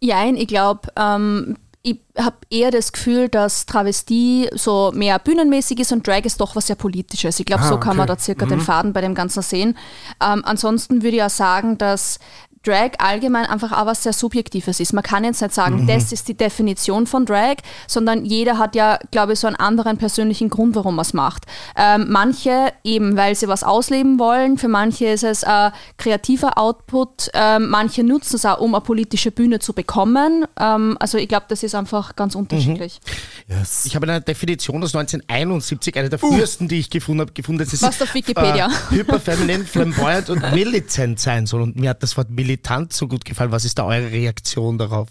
Ja, 0.00 0.24
ich 0.24 0.46
glaube, 0.46 0.88
ähm, 0.96 1.56
ich 1.82 1.98
habe 2.18 2.36
eher 2.50 2.70
das 2.70 2.92
Gefühl, 2.92 3.28
dass 3.28 3.64
Travestie 3.64 4.48
so 4.52 4.92
mehr 4.94 5.18
bühnenmäßig 5.18 5.80
ist 5.80 5.92
und 5.92 6.06
Drag 6.06 6.24
ist 6.24 6.40
doch 6.40 6.54
was 6.54 6.66
sehr 6.66 6.76
Politisches. 6.76 7.40
Ich 7.40 7.46
glaube, 7.46 7.62
ah, 7.62 7.68
so 7.68 7.78
kann 7.78 7.92
okay. 7.92 7.98
man 7.98 8.06
da 8.06 8.18
circa 8.18 8.44
mhm. 8.44 8.50
den 8.50 8.60
Faden 8.60 8.92
bei 8.92 9.00
dem 9.00 9.14
Ganzen 9.14 9.42
sehen. 9.42 9.78
Ähm, 10.22 10.42
ansonsten 10.44 11.02
würde 11.02 11.16
ich 11.16 11.22
auch 11.22 11.30
sagen, 11.30 11.78
dass 11.78 12.18
Drag 12.62 12.90
allgemein 12.98 13.46
einfach 13.46 13.72
auch 13.72 13.86
was 13.86 14.02
sehr 14.02 14.12
Subjektives 14.12 14.80
ist. 14.80 14.92
Man 14.92 15.02
kann 15.02 15.24
jetzt 15.24 15.40
nicht 15.40 15.54
sagen, 15.54 15.82
mhm. 15.82 15.86
das 15.86 16.12
ist 16.12 16.28
die 16.28 16.34
Definition 16.34 17.06
von 17.06 17.24
Drag, 17.24 17.56
sondern 17.86 18.26
jeder 18.26 18.58
hat 18.58 18.74
ja, 18.74 18.98
glaube 19.10 19.32
ich, 19.32 19.38
so 19.38 19.46
einen 19.46 19.56
anderen 19.56 19.96
persönlichen 19.96 20.50
Grund, 20.50 20.74
warum 20.74 20.98
er 20.98 21.02
es 21.02 21.14
macht. 21.14 21.46
Ähm, 21.74 22.06
manche 22.10 22.70
eben, 22.84 23.16
weil 23.16 23.34
sie 23.34 23.48
was 23.48 23.64
ausleben 23.64 24.18
wollen, 24.18 24.58
für 24.58 24.68
manche 24.68 25.06
ist 25.06 25.24
es 25.24 25.42
ein 25.42 25.72
kreativer 25.96 26.58
Output, 26.58 27.30
ähm, 27.32 27.70
manche 27.70 28.04
nutzen 28.04 28.36
es 28.36 28.44
auch, 28.44 28.60
um 28.60 28.74
eine 28.74 28.82
politische 28.82 29.30
Bühne 29.30 29.58
zu 29.60 29.72
bekommen. 29.72 30.44
Ähm, 30.58 30.98
also 31.00 31.16
ich 31.16 31.28
glaube, 31.28 31.46
das 31.48 31.62
ist 31.62 31.74
einfach 31.74 32.14
ganz 32.14 32.34
unterschiedlich. 32.34 33.00
Mhm. 33.48 33.56
Yes. 33.56 33.86
Ich 33.86 33.96
habe 33.96 34.06
eine 34.06 34.20
Definition 34.20 34.82
aus 34.82 34.94
1971, 34.94 35.96
eine 35.96 36.10
der 36.10 36.22
uh. 36.22 36.28
frühesten, 36.30 36.68
die 36.68 36.80
ich 36.80 36.90
gefunden 36.90 37.22
habe, 37.22 37.32
gefunden. 37.32 37.60
Das 37.64 37.72
ist, 37.72 37.82
was 37.82 38.02
auf 38.02 38.12
Wikipedia. 38.12 38.66
Äh, 38.66 38.96
hyperfeminin, 38.96 39.64
flamboyant 39.64 40.28
und 40.28 40.42
militant 40.54 41.18
sein 41.18 41.46
soll. 41.46 41.62
Und 41.62 41.76
mir 41.76 41.88
hat 41.88 42.02
das 42.02 42.18
Wort 42.18 42.28
militant 42.28 42.49
militant 42.50 42.92
so 42.92 43.06
gut 43.06 43.24
gefallen. 43.24 43.52
Was 43.52 43.64
ist 43.64 43.78
da 43.78 43.84
eure 43.84 44.10
Reaktion 44.10 44.78
darauf? 44.78 45.08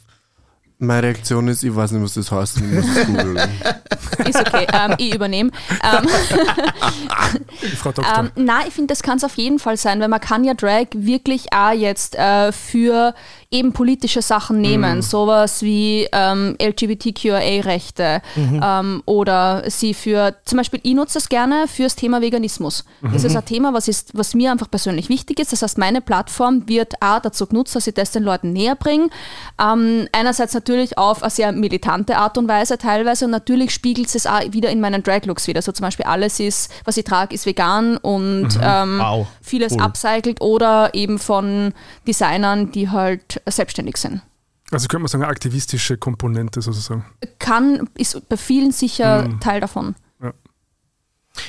Meine 0.82 1.08
Reaktion 1.08 1.50
ist, 1.50 1.64
ich 1.64 1.76
weiß 1.76 1.92
nicht, 1.92 2.04
was 2.04 2.14
das 2.14 2.32
heißt, 2.32 2.58
ich 2.58 2.64
muss 2.64 2.86
es 2.86 3.06
googeln. 3.06 3.38
Ist 4.26 4.40
okay, 4.40 4.66
ähm, 4.74 4.96
ich 4.98 5.14
übernehme. 5.14 5.52
Ähm, 5.84 6.08
Frau 7.78 7.92
Doktor. 7.92 8.18
Ähm, 8.18 8.32
nein, 8.36 8.64
ich 8.68 8.74
finde, 8.74 8.88
das 8.88 9.02
kann 9.02 9.18
es 9.18 9.24
auf 9.24 9.36
jeden 9.36 9.60
Fall 9.60 9.76
sein, 9.76 10.00
weil 10.00 10.08
man 10.08 10.22
kann 10.22 10.44
ja 10.44 10.54
Drag 10.54 10.88
wirklich 10.94 11.52
auch 11.54 11.72
jetzt 11.72 12.16
äh, 12.16 12.52
für 12.54 13.14
eben 13.52 13.74
politische 13.74 14.22
Sachen 14.22 14.62
nehmen, 14.62 14.98
mhm. 14.98 15.02
sowas 15.02 15.64
wie 15.64 16.08
ähm, 16.12 16.56
LGBTQIA-Rechte 16.62 18.22
mhm. 18.36 18.62
ähm, 18.64 19.04
oder 19.06 19.64
sie 19.68 19.96
für, 19.96 20.36
zum 20.46 20.58
Beispiel, 20.58 20.80
ich 20.84 20.94
nutze 20.94 21.18
es 21.18 21.30
gerne 21.30 21.68
fürs 21.68 21.96
Thema 21.96 22.22
Veganismus. 22.22 22.86
Mhm. 23.02 23.12
Das 23.12 23.24
ist 23.24 23.36
ein 23.36 23.46
Thema, 23.46 23.74
was, 23.74 23.88
ist, 23.88 24.12
was 24.16 24.36
mir 24.36 24.52
einfach 24.52 24.70
persönlich 24.70 25.10
wichtig 25.10 25.40
ist. 25.40 25.52
Das 25.52 25.64
heißt, 25.64 25.80
meine 25.80 26.00
Plattform 26.00 26.68
wird 26.70 26.94
auch 27.02 27.22
dazu 27.22 27.48
genutzt, 27.48 27.76
dass 27.76 27.88
ich 27.88 27.96
das 27.96 28.12
den 28.12 28.22
Leuten 28.22 28.54
näher 28.54 28.76
bringe. 28.76 29.10
Ähm, 29.60 30.08
einerseits 30.12 30.54
natürlich 30.54 31.00
auf 31.00 31.24
eine 31.24 31.32
sehr 31.32 31.52
militante 31.52 32.18
Art 32.18 32.38
und 32.38 32.48
Weise 32.48 32.78
teilweise 32.78 33.26
und 33.26 33.32
natürlich 33.32 33.74
spiegelt 33.74 34.14
es 34.14 34.28
auch 34.28 34.42
wieder 34.52 34.70
in 34.70 34.80
meinen 34.80 35.02
Drag-Looks 35.02 35.48
wieder. 35.48 35.64
So 35.64 35.72
zum 35.72 35.86
Beispiel 35.86 36.06
alles 36.06 36.40
ist, 36.40 36.72
was 36.86 36.98
ich 36.98 37.04
trage, 37.04 37.34
ist 37.34 37.48
vegan 37.48 37.98
und 37.98 38.56
mhm. 38.56 38.62
ähm, 38.62 39.00
wow. 39.00 39.28
vieles 39.42 39.74
cool. 39.74 39.82
upcycelt 39.82 40.40
oder 40.40 40.94
eben 40.94 41.18
von 41.18 41.74
Designern, 42.06 42.72
die 42.72 42.90
halt 42.90 43.39
selbstständig 43.48 43.98
sind. 43.98 44.22
Also 44.72 44.88
könnte 44.88 45.02
man 45.02 45.08
sagen, 45.08 45.24
eine 45.24 45.32
aktivistische 45.32 45.98
Komponente 45.98 46.62
sozusagen. 46.62 47.06
Kann, 47.40 47.90
ist 47.96 48.28
bei 48.30 48.38
vielen 48.38 48.72
sicher 48.72 49.28
mhm. 49.28 49.40
Teil 49.40 49.62
davon. 49.62 49.96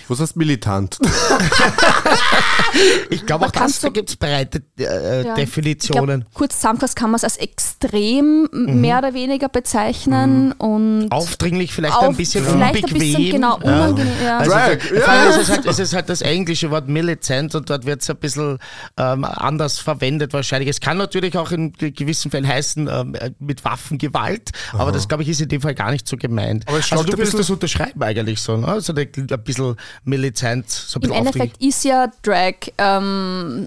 Was 0.08 0.20
heißt 0.20 0.36
militant? 0.36 0.98
ich 3.10 3.26
glaube, 3.26 3.46
auch 3.46 3.50
das, 3.50 3.80
da 3.80 3.88
gibt 3.88 4.10
es 4.10 4.16
breite 4.16 4.62
äh, 4.78 5.26
ja. 5.26 5.34
Definitionen. 5.34 6.20
Glaub, 6.20 6.34
kurz 6.34 6.56
zusammengefasst 6.56 6.96
kann 6.96 7.10
man 7.10 7.16
es 7.16 7.24
als 7.24 7.36
extrem 7.36 8.48
mhm. 8.52 8.80
mehr 8.80 8.98
oder 8.98 9.14
weniger 9.14 9.48
bezeichnen. 9.48 10.46
Mhm. 10.46 10.52
und 10.58 11.08
Aufdringlich, 11.10 11.72
vielleicht 11.72 11.96
auf, 11.96 12.04
ein 12.04 12.16
bisschen 12.16 12.44
vielleicht 12.44 12.84
unbequem. 12.84 12.96
Ein 12.96 13.00
bisschen, 13.00 13.32
genau, 13.32 13.56
unangenehm. 13.56 14.12
Ja. 14.22 14.38
Also, 14.38 14.50
Drag, 14.50 14.78
ja. 14.92 15.30
es, 15.30 15.36
ist 15.36 15.50
halt, 15.50 15.66
es 15.66 15.94
halt 15.94 16.08
das 16.08 16.22
englische 16.22 16.70
Wort 16.70 16.88
militant 16.88 17.54
und 17.54 17.70
dort 17.70 17.86
wird 17.86 18.02
es 18.02 18.10
ein 18.10 18.16
bisschen 18.16 18.58
ähm, 18.96 19.24
anders 19.24 19.78
verwendet 19.78 20.32
wahrscheinlich. 20.32 20.68
Es 20.68 20.80
kann 20.80 20.98
natürlich 20.98 21.36
auch 21.36 21.50
in 21.50 21.72
gewissen 21.72 22.30
Fällen 22.30 22.46
heißen 22.46 22.88
ähm, 22.88 23.16
mit 23.38 23.64
Waffengewalt, 23.64 24.50
Aha. 24.72 24.82
aber 24.82 24.92
das 24.92 25.08
glaube 25.08 25.22
ich 25.22 25.28
ist 25.28 25.40
in 25.40 25.48
dem 25.48 25.60
Fall 25.60 25.74
gar 25.74 25.90
nicht 25.90 26.06
so 26.06 26.16
gemeint. 26.16 26.66
Aber 26.68 26.76
also 26.76 27.04
du 27.04 27.18
willst 27.18 27.38
das 27.38 27.50
unterschreiben 27.50 28.02
eigentlich 28.02 28.40
so, 28.40 28.56
ne? 28.56 28.68
also 28.68 28.94
ein 28.94 29.44
bisschen 29.44 29.76
militant. 30.04 30.68
So 30.68 31.00
Im 31.00 31.12
Endeffekt 31.12 31.62
ist 31.62 31.84
ja 31.84 32.12
Drag 32.22 32.54
ähm, 32.78 33.66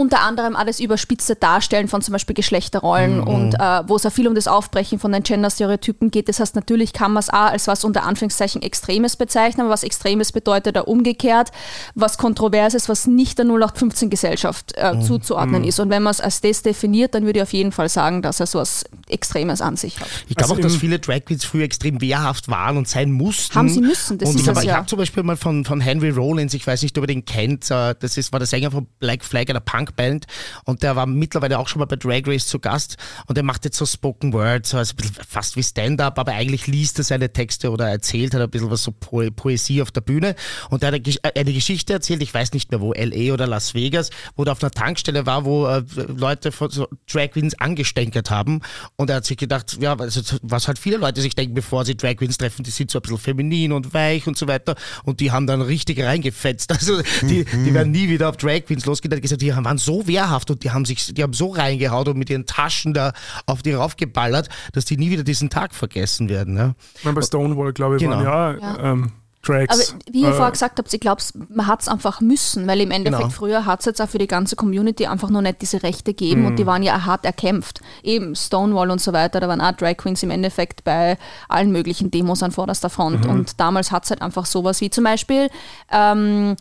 unter 0.00 0.22
anderem 0.22 0.56
alles 0.56 0.80
überspitzte 0.80 1.36
Darstellen 1.36 1.86
von 1.86 2.00
zum 2.00 2.12
Beispiel 2.12 2.34
Geschlechterrollen 2.34 3.18
mhm. 3.18 3.26
und 3.26 3.54
äh, 3.54 3.82
wo 3.86 3.96
es 3.96 4.06
auch 4.06 4.10
viel 4.12 4.26
um 4.26 4.34
das 4.34 4.48
Aufbrechen 4.48 4.98
von 4.98 5.12
den 5.12 5.22
Gender-Stereotypen 5.22 6.10
geht. 6.10 6.30
Das 6.30 6.40
heißt, 6.40 6.56
natürlich 6.56 6.94
kann 6.94 7.12
man 7.12 7.20
es 7.20 7.28
auch 7.28 7.50
als 7.50 7.68
was 7.68 7.84
unter 7.84 8.04
Anführungszeichen 8.04 8.62
Extremes 8.62 9.16
bezeichnen, 9.16 9.66
aber 9.66 9.74
was 9.74 9.82
Extremes 9.82 10.32
bedeutet 10.32 10.76
da 10.76 10.80
umgekehrt, 10.80 11.50
was 11.94 12.16
Kontroverses, 12.16 12.88
was 12.88 13.06
nicht 13.06 13.38
der 13.38 13.44
0815-Gesellschaft 13.44 14.72
äh, 14.76 14.94
mhm. 14.94 15.02
zuzuordnen 15.02 15.62
mhm. 15.62 15.68
ist. 15.68 15.78
Und 15.80 15.90
wenn 15.90 16.02
man 16.02 16.12
es 16.12 16.22
als 16.22 16.40
das 16.40 16.62
definiert, 16.62 17.14
dann 17.14 17.26
würde 17.26 17.40
ich 17.40 17.42
auf 17.42 17.52
jeden 17.52 17.70
Fall 17.70 17.90
sagen, 17.90 18.22
dass 18.22 18.40
es 18.40 18.54
was 18.54 18.84
Extremes 19.06 19.60
an 19.60 19.76
sich 19.76 20.00
hat. 20.00 20.08
Ich 20.28 20.34
glaube 20.34 20.52
also 20.52 20.54
auch, 20.54 20.60
dass 20.60 20.76
viele 20.76 20.98
Drag 20.98 21.26
Queens 21.26 21.44
früher 21.44 21.64
extrem 21.64 22.00
wehrhaft 22.00 22.48
waren 22.48 22.78
und 22.78 22.88
sein 22.88 23.12
mussten. 23.12 23.54
Haben 23.54 23.68
sie 23.68 23.82
müssen, 23.82 24.16
das 24.16 24.30
und 24.30 24.36
ist 24.36 24.40
ich 24.40 24.48
habe 24.48 24.64
ja. 24.64 24.76
hab 24.76 24.88
zum 24.88 24.98
Beispiel 24.98 25.22
mal 25.24 25.36
von, 25.36 25.66
von 25.66 25.82
Henry 25.82 26.08
Rollins, 26.08 26.54
ich 26.54 26.66
weiß 26.66 26.80
nicht, 26.80 26.96
ob 26.96 27.04
ihr 27.04 27.08
den 27.08 27.26
kennt, 27.26 27.70
äh, 27.70 27.94
das 28.00 28.16
ist, 28.16 28.32
war 28.32 28.40
der 28.40 28.46
Sänger 28.46 28.70
von 28.70 28.86
Black 28.98 29.22
Flag, 29.22 29.50
einer 29.50 29.60
Punk 29.60 29.89
Punkband 29.90 30.26
und 30.64 30.82
der 30.82 30.96
war 30.96 31.06
mittlerweile 31.06 31.58
auch 31.58 31.68
schon 31.68 31.80
mal 31.80 31.86
bei 31.86 31.96
Drag 31.96 32.22
Race 32.26 32.46
zu 32.46 32.58
Gast. 32.58 32.96
Und 33.26 33.36
der 33.36 33.44
macht 33.44 33.64
jetzt 33.64 33.76
so 33.76 33.86
Spoken 33.86 34.32
Words, 34.32 34.74
also 34.74 34.94
fast 35.28 35.56
wie 35.56 35.62
Stand-up, 35.62 36.18
aber 36.18 36.32
eigentlich 36.32 36.66
liest 36.66 36.98
er 36.98 37.04
seine 37.04 37.32
Texte 37.32 37.70
oder 37.70 37.88
erzählt 37.88 38.34
hat 38.34 38.40
ein 38.40 38.50
bisschen 38.50 38.70
was 38.70 38.84
so 38.84 38.92
po 38.92 39.22
Poesie 39.30 39.82
auf 39.82 39.90
der 39.90 40.00
Bühne. 40.00 40.34
Und 40.70 40.82
er 40.82 40.92
hat 40.92 41.36
eine 41.36 41.52
Geschichte 41.52 41.92
erzählt, 41.92 42.22
ich 42.22 42.32
weiß 42.32 42.52
nicht 42.52 42.70
mehr 42.70 42.80
wo, 42.80 42.92
L.A. 42.92 43.32
oder 43.34 43.46
Las 43.46 43.74
Vegas, 43.74 44.10
wo 44.36 44.44
er 44.44 44.52
auf 44.52 44.62
einer 44.62 44.70
Tankstelle 44.70 45.26
war, 45.26 45.44
wo 45.44 45.66
äh, 45.66 45.82
Leute 46.16 46.52
von 46.52 46.70
so 46.70 46.88
Drag 47.10 47.30
Queens 47.30 47.58
angestänkert 47.58 48.30
haben. 48.30 48.60
Und 48.96 49.10
er 49.10 49.16
hat 49.16 49.24
sich 49.24 49.36
gedacht, 49.36 49.78
ja, 49.80 49.96
also, 49.96 50.20
was 50.42 50.68
halt 50.68 50.78
viele 50.78 50.96
Leute 50.96 51.20
sich 51.20 51.34
denken, 51.34 51.54
bevor 51.54 51.84
sie 51.84 51.96
Drag 51.96 52.16
Queens 52.16 52.38
treffen, 52.38 52.62
die 52.62 52.70
sind 52.70 52.90
so 52.90 52.98
ein 52.98 53.02
bisschen 53.02 53.18
feminin 53.18 53.72
und 53.72 53.92
weich 53.94 54.26
und 54.26 54.36
so 54.36 54.46
weiter. 54.48 54.74
Und 55.04 55.20
die 55.20 55.30
haben 55.30 55.46
dann 55.46 55.60
richtig 55.60 56.02
reingefetzt, 56.02 56.72
also 56.72 57.02
die, 57.22 57.44
die 57.44 57.74
werden 57.74 57.92
nie 57.92 58.08
wieder 58.08 58.28
auf 58.28 58.36
Drag 58.36 58.64
Queens 58.64 58.86
losgehen, 58.86 59.20
gesagt, 59.20 59.42
die 59.42 59.54
waren 59.70 59.78
so 59.78 60.06
wehrhaft 60.08 60.50
und 60.50 60.64
die 60.64 60.72
haben 60.72 60.84
sich, 60.84 61.14
die 61.14 61.22
haben 61.22 61.32
so 61.32 61.50
reingehaut 61.50 62.08
und 62.08 62.18
mit 62.18 62.28
ihren 62.28 62.44
Taschen 62.44 62.92
da 62.92 63.12
auf 63.46 63.62
die 63.62 63.72
raufgeballert, 63.72 64.48
dass 64.72 64.84
die 64.84 64.96
nie 64.96 65.10
wieder 65.10 65.22
diesen 65.22 65.48
Tag 65.48 65.74
vergessen 65.74 66.28
werden. 66.28 66.56
Ja. 66.56 66.74
Bei 67.12 67.22
Stonewall, 67.22 67.72
glaube 67.72 67.96
ich, 67.96 68.02
genau. 68.02 68.24
waren 68.24 68.60
ja, 68.60 68.76
ja. 68.76 68.92
Ähm, 68.92 69.12
Tracks. 69.42 69.92
Aber 69.92 70.00
wie 70.10 70.22
ihr 70.22 70.28
äh, 70.28 70.32
vorher 70.32 70.50
gesagt 70.50 70.78
habt, 70.78 70.92
ich 70.92 71.00
glaube, 71.00 71.22
man 71.48 71.66
hat 71.66 71.80
es 71.80 71.88
einfach 71.88 72.20
müssen, 72.20 72.66
weil 72.66 72.80
im 72.80 72.90
Endeffekt 72.90 73.22
genau. 73.22 73.34
früher 73.34 73.64
hat 73.64 73.80
es 73.80 73.86
jetzt 73.86 74.02
auch 74.02 74.08
für 74.08 74.18
die 74.18 74.26
ganze 74.26 74.54
Community 74.54 75.06
einfach 75.06 75.30
noch 75.30 75.40
nicht 75.40 75.62
diese 75.62 75.82
Rechte 75.82 76.12
gegeben 76.12 76.42
mhm. 76.42 76.46
und 76.48 76.56
die 76.56 76.66
waren 76.66 76.82
ja 76.82 77.06
hart 77.06 77.24
erkämpft. 77.24 77.80
Eben 78.02 78.34
Stonewall 78.34 78.90
und 78.90 79.00
so 79.00 79.14
weiter, 79.14 79.40
da 79.40 79.48
waren 79.48 79.62
auch 79.62 79.72
Drag 79.72 79.96
Queens 79.96 80.22
im 80.22 80.30
Endeffekt 80.30 80.84
bei 80.84 81.16
allen 81.48 81.72
möglichen 81.72 82.10
Demos 82.10 82.42
an 82.42 82.50
vorderster 82.50 82.90
Front 82.90 83.24
mhm. 83.24 83.30
und 83.30 83.60
damals 83.60 83.92
hat 83.92 84.04
es 84.04 84.10
halt 84.10 84.20
einfach 84.20 84.44
sowas 84.44 84.82
wie 84.82 84.90
zum 84.90 85.04
Beispiel 85.04 85.48
ähm, 85.90 86.56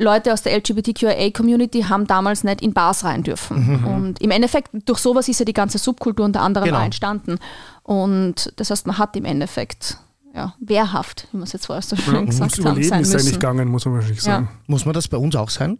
Leute 0.00 0.32
aus 0.32 0.42
der 0.42 0.56
LGBTQIA-Community 0.56 1.82
haben 1.82 2.06
damals 2.06 2.42
nicht 2.42 2.62
in 2.62 2.72
Bars 2.72 3.04
rein 3.04 3.22
dürfen. 3.22 3.80
Mhm. 3.80 3.86
Und 3.86 4.20
im 4.20 4.30
Endeffekt, 4.30 4.70
durch 4.86 4.98
sowas 4.98 5.28
ist 5.28 5.38
ja 5.38 5.44
die 5.44 5.52
ganze 5.52 5.78
Subkultur 5.78 6.24
unter 6.24 6.40
anderem 6.40 6.66
genau. 6.66 6.80
entstanden. 6.80 7.38
Und 7.82 8.52
das 8.56 8.70
heißt, 8.70 8.86
man 8.86 8.98
hat 8.98 9.16
im 9.16 9.24
Endeffekt 9.24 9.98
ja, 10.34 10.54
wehrhaft, 10.60 11.28
wie 11.32 11.38
man 11.38 11.44
es 11.44 11.52
jetzt 11.52 11.66
vorher 11.66 11.82
so 11.82 11.96
schön 11.96 12.14
ja, 12.14 12.22
gesagt 12.22 12.52
hat. 12.52 12.58
Überleben 12.58 13.00
ist 13.00 13.12
ja 13.12 13.18
nicht 13.18 13.32
gegangen, 13.32 13.68
muss 13.68 13.84
man 13.84 13.94
wahrscheinlich 13.94 14.22
sagen. 14.22 14.48
Ja. 14.50 14.58
Muss 14.66 14.84
man 14.84 14.94
das 14.94 15.08
bei 15.08 15.16
uns 15.16 15.36
auch 15.36 15.50
sein? 15.50 15.78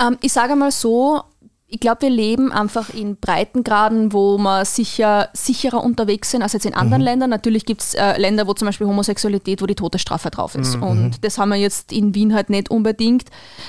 Ähm, 0.00 0.16
ich 0.20 0.32
sage 0.32 0.56
mal 0.56 0.70
so, 0.70 1.22
ich 1.70 1.78
glaube, 1.78 2.02
wir 2.02 2.10
leben 2.10 2.50
einfach 2.52 2.90
in 2.90 3.16
Breitengraden, 3.16 4.12
wo 4.12 4.38
wir 4.38 4.64
sicher 4.64 5.28
sicherer 5.32 5.82
unterwegs 5.82 6.30
sind 6.30 6.42
als 6.42 6.52
jetzt 6.52 6.66
in 6.66 6.74
anderen 6.74 7.02
mhm. 7.02 7.06
Ländern. 7.06 7.30
Natürlich 7.30 7.64
gibt 7.64 7.80
es 7.80 7.94
äh, 7.94 8.18
Länder, 8.18 8.46
wo 8.46 8.54
zum 8.54 8.66
Beispiel 8.66 8.88
Homosexualität, 8.88 9.62
wo 9.62 9.66
die 9.66 9.76
Todesstrafe 9.76 10.30
drauf 10.30 10.56
ist. 10.56 10.76
Mhm. 10.76 10.82
Und 10.82 11.24
das 11.24 11.38
haben 11.38 11.50
wir 11.50 11.56
jetzt 11.56 11.92
in 11.92 12.14
Wien 12.14 12.34
halt 12.34 12.50
nicht 12.50 12.70
unbedingt. 12.70 13.24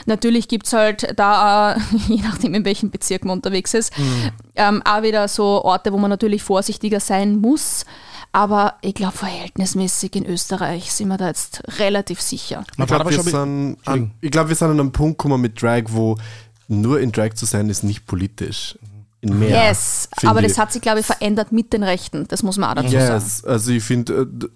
Natürlich 0.08 0.48
gibt 0.48 0.66
es 0.66 0.74
halt 0.74 1.14
da, 1.16 1.78
je 2.08 2.22
nachdem 2.22 2.56
in 2.56 2.66
welchem 2.66 2.90
Bezirk 2.90 3.24
man 3.24 3.38
unterwegs 3.38 3.74
ist, 3.76 3.98
mhm. 3.98 4.32
ähm, 4.56 4.82
auch 4.84 5.04
wieder 5.04 5.28
so 5.28 5.64
Orte, 5.64 5.94
wo 5.94 5.98
man 5.98 6.10
natürlich 6.10 6.42
vorsichtiger 6.42 7.00
sein 7.00 7.40
muss. 7.40 7.86
Aber 8.34 8.76
ich 8.82 8.96
glaube, 8.96 9.18
verhältnismäßig 9.18 10.16
in 10.16 10.26
Österreich 10.26 10.94
sind 10.94 11.10
wir 11.10 11.18
da 11.18 11.28
jetzt 11.28 11.64
relativ 11.80 12.22
sicher. 12.22 12.64
Ich 12.78 12.88
glaube, 12.88 13.10
wir, 13.10 13.22
sind 13.22 13.78
an, 13.86 14.12
glaub, 14.22 14.48
wir 14.48 14.56
sind 14.56 14.70
an 14.70 14.80
einem 14.80 14.92
Punkt 14.92 15.18
gekommen 15.18 15.42
mit 15.42 15.62
Drag, 15.62 15.84
wo 15.88 16.18
nur 16.72 17.00
in 17.00 17.12
Drag 17.12 17.34
zu 17.34 17.46
sein 17.46 17.70
ist 17.70 17.84
nicht 17.84 18.06
politisch. 18.06 18.78
In 19.20 19.38
mehr, 19.38 19.68
yes, 19.68 20.10
aber 20.26 20.42
ich. 20.42 20.48
das 20.48 20.58
hat 20.58 20.74
sich, 20.74 20.82
glaube 20.82 21.02
ich, 21.02 21.06
verändert 21.06 21.52
mit 21.52 21.74
den 21.74 21.84
Rechten. 21.84 22.28
Das 22.28 22.42
muss 22.42 22.58
man 22.58 22.72
auch 22.72 22.82
dazu 22.82 22.90
sagen. 22.90 23.14
Yes, 23.14 23.46
also 23.46 23.72
ich 23.72 23.84
finde, 23.84 24.14
äh, 24.14 24.48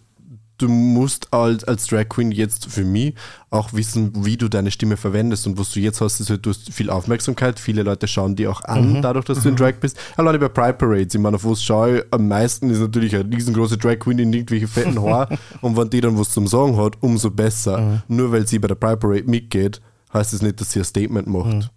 du 0.58 0.68
musst 0.68 1.32
als, 1.34 1.64
als 1.66 1.86
Drag 1.88 2.10
Queen 2.10 2.32
jetzt 2.32 2.66
für 2.66 2.84
mich 2.84 3.14
auch 3.50 3.74
wissen, 3.74 4.26
wie 4.26 4.38
du 4.38 4.48
deine 4.48 4.72
Stimme 4.72 4.98
verwendest 4.98 5.46
und 5.46 5.60
was 5.60 5.72
du 5.72 5.80
jetzt 5.80 6.02
hast, 6.02 6.20
ist 6.20 6.30
halt, 6.30 6.46
du 6.46 6.50
hast 6.50 6.72
viel 6.74 6.90
Aufmerksamkeit, 6.90 7.60
viele 7.60 7.84
Leute 7.84 8.08
schauen 8.08 8.36
dir 8.36 8.52
auch 8.52 8.64
an, 8.64 9.02
dadurch, 9.02 9.26
dass 9.26 9.44
du 9.44 9.50
in 9.50 9.56
Drag 9.56 9.74
bist. 9.80 9.98
Alleine 10.18 10.40
bei 10.40 10.50
Pride 10.50 10.74
Parades, 10.74 11.14
ich 11.14 11.22
meine, 11.22 11.36
auf 11.36 11.46
was 11.46 11.62
schaue 11.62 12.00
ich 12.00 12.04
am 12.12 12.28
meisten, 12.28 12.70
ist 12.70 12.80
natürlich 12.80 13.16
eine 13.16 13.30
riesengroße 13.32 13.78
Drag 13.78 14.00
Queen 14.00 14.20
in 14.20 14.34
irgendwelche 14.34 14.68
fetten 14.68 15.02
Haare 15.02 15.38
und 15.62 15.78
wenn 15.78 15.90
die 15.90 16.02
dann 16.02 16.18
was 16.18 16.32
zum 16.32 16.48
Sagen 16.48 16.78
hat, 16.78 16.94
umso 17.02 17.30
besser. 17.30 18.04
Nur 18.08 18.32
weil 18.32 18.48
sie 18.48 18.60
bei 18.60 18.68
der 18.68 18.76
Pride 18.76 18.98
Parade 18.98 19.24
mitgeht, 19.26 19.82
heißt 20.14 20.34
es 20.34 20.42
nicht, 20.42 20.60
dass 20.60 20.72
sie 20.72 20.80
ein 20.80 20.86
Statement 20.86 21.28
macht. 21.28 21.70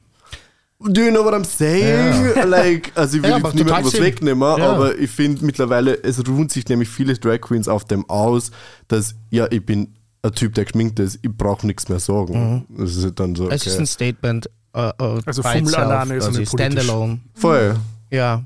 Do 0.81 1.01
you 1.03 1.11
know 1.11 1.25
what 1.25 1.35
I'm 1.35 1.45
saying? 1.45 2.35
Like, 2.49 2.93
also 2.95 3.17
ich 3.17 3.23
will 3.25 3.31
Ja, 3.31 3.39
jetzt 3.39 3.55
niemandem 3.55 3.85
was 3.87 3.93
Sinn. 3.93 4.03
wegnehmen, 4.05 4.41
Ja. 4.59 4.73
aber 4.75 4.97
ich 4.97 5.11
finde 5.11 5.45
mittlerweile, 5.45 6.01
es 6.05 6.25
ruhen 6.29 6.49
sich 6.49 6.69
nämlich 6.69 6.89
viele 6.89 7.15
Drag 7.15 7.41
Queens 7.41 7.67
auf 7.67 7.85
dem 7.85 8.09
aus, 8.09 8.53
dass, 8.87 9.17
ja, 9.31 9.49
ich 9.51 9.65
bin 9.67 9.95
ein 10.23 10.33
Typ, 10.33 10.55
der 10.55 10.65
geschminkt 10.65 11.01
ist, 11.01 11.19
ich 11.23 11.31
brauche 11.31 11.67
nichts 11.67 11.89
mehr 11.89 11.99
sagen. 11.99 12.65
Das 12.71 12.95
ist 12.97 13.05
halt 13.05 13.19
dann 13.19 13.35
so, 13.35 13.45
Mhm. 13.45 13.51
Es 13.51 13.67
ist 13.67 13.73
okay. 13.75 13.83
ein 13.83 13.87
Statement. 13.87 14.51
Uh, 14.77 14.81
uh, 15.01 15.21
Also 15.27 15.43
Fummel 15.43 15.63
itself, 15.63 15.79
alleine 15.79 16.15
ist 16.17 16.27
also. 16.27 16.45
Standalone. 16.45 17.21
Voll. 17.35 17.77
Ja. 18.11 18.45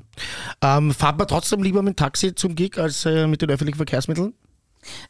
Ähm, 0.61 0.91
fahrt 0.93 1.17
man 1.19 1.27
trotzdem 1.27 1.61
lieber 1.61 1.81
mit 1.83 1.93
dem 1.93 1.95
Taxi 1.97 2.33
zum 2.33 2.55
Gig 2.55 2.77
als 2.79 3.05
äh, 3.05 3.27
mit 3.27 3.41
den 3.41 3.49
öffentlichen 3.49 3.77
Verkehrsmitteln? 3.77 4.33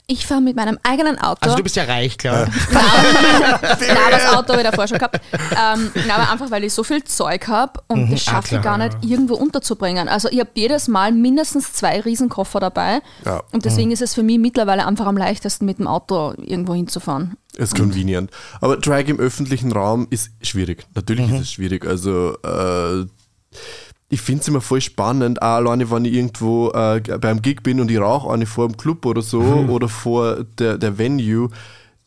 Ich 0.07 0.25
fahre 0.27 0.41
mit 0.41 0.55
meinem 0.55 0.77
eigenen 0.83 1.17
Auto. 1.19 1.39
Also 1.41 1.55
du 1.57 1.63
bist 1.63 1.75
ja 1.75 1.83
reich, 1.85 2.17
klar. 2.17 2.47
Nein, 2.71 2.81
das 4.11 4.33
Auto 4.33 4.49
habe 4.53 4.61
ich 4.61 4.67
davor 4.69 4.87
schon 4.87 4.97
gehabt. 4.97 5.19
Ähm, 5.33 5.91
nein, 5.95 6.11
aber 6.11 6.31
einfach, 6.31 6.51
weil 6.51 6.63
ich 6.63 6.73
so 6.73 6.83
viel 6.83 7.03
Zeug 7.03 7.47
habe 7.47 7.81
und 7.87 8.11
das 8.11 8.27
Ah, 8.27 8.31
schaffe 8.31 8.55
ich 8.55 8.61
klar, 8.61 8.77
gar 8.77 8.85
nicht 8.85 8.97
irgendwo 9.01 9.35
unterzubringen. 9.35 10.07
Also 10.09 10.29
ich 10.29 10.39
habe 10.39 10.49
jedes 10.55 10.87
Mal 10.87 11.11
mindestens 11.11 11.73
zwei 11.73 11.99
Riesenkoffer 12.01 12.59
dabei 12.59 13.01
Ja. 13.25 13.43
und 13.51 13.65
deswegen 13.65 13.91
ist 13.91 14.01
es 14.01 14.13
für 14.13 14.23
mich 14.23 14.39
mittlerweile 14.39 14.85
einfach 14.85 15.05
am 15.05 15.17
leichtesten 15.17 15.65
mit 15.65 15.79
dem 15.79 15.87
Auto 15.87 16.33
irgendwo 16.37 16.73
hinzufahren. 16.73 17.37
Ist 17.55 17.75
convenient. 17.75 18.31
Aber 18.61 18.77
Drag 18.77 19.05
im 19.07 19.19
öffentlichen 19.19 19.71
Raum 19.71 20.07
ist 20.09 20.31
schwierig. 20.41 20.85
Natürlich 20.95 21.31
ist 21.31 21.41
es 21.41 21.51
schwierig. 21.51 21.85
Also, 21.85 22.35
äh, 22.43 23.05
ich 24.13 24.21
finde 24.21 24.41
es 24.41 24.47
immer 24.47 24.61
voll 24.61 24.79
spannend, 24.79 25.41
auch 25.41 25.55
alleine, 25.55 25.89
wenn 25.89 26.05
ich 26.05 26.13
irgendwo 26.13 26.69
äh, 26.69 27.01
beim 27.19 27.41
Gig 27.41 27.63
bin 27.63 27.81
und 27.81 27.89
ich 27.89 27.97
rauche 27.97 28.31
eine 28.31 28.45
vor 28.45 28.67
dem 28.67 28.77
Club 28.77 29.07
oder 29.07 29.23
so 29.23 29.41
oder 29.41 29.89
vor 29.89 30.43
der, 30.59 30.77
der 30.77 30.99
Venue. 30.99 31.49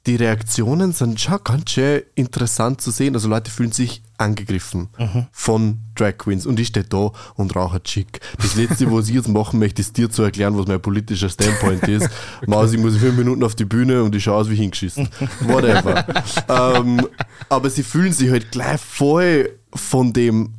Die 0.06 0.14
Reaktionen 0.14 0.92
sind 0.92 1.20
schon 1.20 1.40
ganz 1.42 1.70
schön 1.70 2.02
interessant 2.14 2.80
zu 2.80 2.92
sehen. 2.92 3.14
Also 3.14 3.28
Leute 3.28 3.50
fühlen 3.50 3.72
sich 3.72 4.02
angegriffen 4.18 4.88
von 5.32 5.78
Drag 5.96 6.16
Queens 6.16 6.46
und 6.46 6.60
ich 6.60 6.68
stehe 6.68 6.86
da 6.86 7.10
und 7.34 7.56
rauche 7.56 7.82
Chick. 7.82 8.20
Das 8.38 8.54
letzte, 8.54 8.90
was 8.92 9.08
ich 9.08 9.16
jetzt 9.16 9.26
machen 9.26 9.58
möchte, 9.58 9.82
ist 9.82 9.96
dir 9.96 10.08
zu 10.08 10.22
erklären, 10.22 10.56
was 10.56 10.68
mein 10.68 10.80
politischer 10.80 11.28
Standpoint 11.28 11.88
ist. 11.88 12.08
Maus, 12.46 12.72
ich 12.72 12.78
muss 12.78 12.96
fünf 12.96 13.18
Minuten 13.18 13.42
auf 13.42 13.56
die 13.56 13.64
Bühne 13.64 14.04
und 14.04 14.14
ich 14.14 14.22
schaue 14.22 14.36
aus 14.36 14.48
wie 14.48 14.54
hingeschissen. 14.54 15.08
Whatever. 15.40 16.06
ähm, 16.76 17.04
aber 17.48 17.68
sie 17.68 17.82
fühlen 17.82 18.12
sich 18.12 18.30
halt 18.30 18.52
gleich 18.52 18.80
voll 18.80 19.50
von 19.74 20.12
dem 20.12 20.52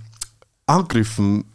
angegriffen. 0.68 1.46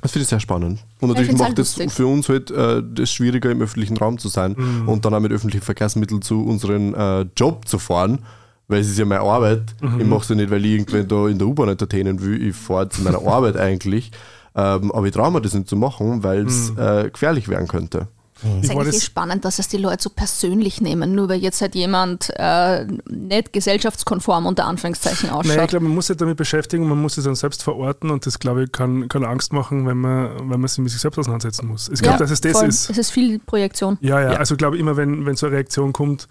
Das 0.00 0.12
finde 0.12 0.22
ich 0.22 0.28
sehr 0.28 0.40
spannend. 0.40 0.84
Und 1.00 1.08
natürlich 1.08 1.28
find's 1.28 1.40
macht 1.40 1.58
halt 1.58 1.58
es 1.58 1.92
für 1.92 2.06
uns 2.06 2.28
halt 2.28 2.50
äh, 2.50 2.82
das 2.94 3.10
schwieriger, 3.12 3.50
im 3.50 3.60
öffentlichen 3.60 3.96
Raum 3.96 4.18
zu 4.18 4.28
sein 4.28 4.54
und 4.86 5.04
dann 5.04 5.12
auch 5.14 5.20
mit 5.20 5.32
öffentlichen 5.32 5.64
Verkehrsmitteln 5.64 6.22
zu 6.22 6.44
unserem 6.44 6.94
äh, 6.94 7.22
Job 7.36 7.66
zu 7.68 7.78
fahren. 7.78 8.20
Weil 8.68 8.80
es 8.80 8.88
ist 8.88 8.98
ja 8.98 9.06
meine 9.06 9.22
Arbeit. 9.22 9.74
Ich 9.98 10.04
mache 10.04 10.22
es 10.22 10.28
ja 10.28 10.34
nicht, 10.34 10.50
weil 10.50 10.64
ich 10.64 10.72
irgendwann 10.72 11.08
da 11.08 11.26
in 11.26 11.38
der 11.38 11.48
U-Bahn 11.48 11.70
entertainen 11.70 12.20
will. 12.20 12.48
Ich 12.48 12.54
fahre 12.54 12.88
zu 12.90 13.00
meiner 13.02 13.18
Arbeit 13.26 13.56
eigentlich. 13.56 14.10
Ähm, 14.54 14.92
aber 14.92 15.06
ich 15.06 15.12
traue 15.12 15.30
mir 15.30 15.40
das 15.40 15.54
nicht 15.54 15.68
zu 15.68 15.76
machen, 15.76 16.22
weil 16.22 16.46
es 16.46 16.70
äh, 16.76 17.08
gefährlich 17.10 17.48
werden 17.48 17.66
könnte. 17.66 18.08
Es 18.42 18.64
ist 18.64 18.70
eigentlich 18.70 18.94
das- 18.94 19.04
spannend, 19.04 19.44
dass 19.44 19.58
es 19.58 19.68
die 19.68 19.76
Leute 19.78 20.02
so 20.02 20.10
persönlich 20.10 20.80
nehmen, 20.80 21.14
nur 21.14 21.28
weil 21.28 21.40
jetzt 21.40 21.60
halt 21.60 21.74
jemand 21.74 22.30
äh, 22.36 22.86
nicht 23.08 23.52
gesellschaftskonform 23.52 24.46
unter 24.46 24.66
Anführungszeichen 24.66 25.30
ausschaut. 25.30 25.46
Naja, 25.46 25.64
ich 25.64 25.70
glaube, 25.70 25.84
man 25.86 25.94
muss 25.94 26.06
sich 26.08 26.16
damit 26.16 26.36
beschäftigen, 26.36 26.88
man 26.88 27.00
muss 27.00 27.16
es 27.18 27.24
dann 27.24 27.34
selbst 27.34 27.62
verorten 27.62 28.10
und 28.10 28.26
das, 28.26 28.38
glaube 28.38 28.64
ich, 28.64 28.72
kann, 28.72 29.08
kann 29.08 29.24
Angst 29.24 29.52
machen, 29.52 29.86
wenn 29.86 29.96
man, 29.98 30.50
wenn 30.50 30.60
man 30.60 30.68
sich 30.68 30.78
mit 30.78 30.90
sich 30.90 31.00
selbst 31.00 31.18
auseinandersetzen 31.18 31.66
muss. 31.66 31.88
Ich 31.88 32.00
glaube, 32.00 32.18
dass 32.18 32.30
es 32.30 32.40
das 32.40 32.52
voll. 32.52 32.68
ist. 32.68 32.90
Es 32.90 32.98
ist 32.98 33.10
viel 33.10 33.38
Projektion. 33.40 33.98
Ja, 34.00 34.20
ja, 34.20 34.32
Ja. 34.32 34.38
also 34.38 34.56
glaube 34.56 34.76
ich 34.76 34.80
immer, 34.80 34.96
wenn, 34.96 35.26
wenn 35.26 35.36
so 35.36 35.46
eine 35.46 35.56
Reaktion 35.56 35.92
kommt, 35.92 36.28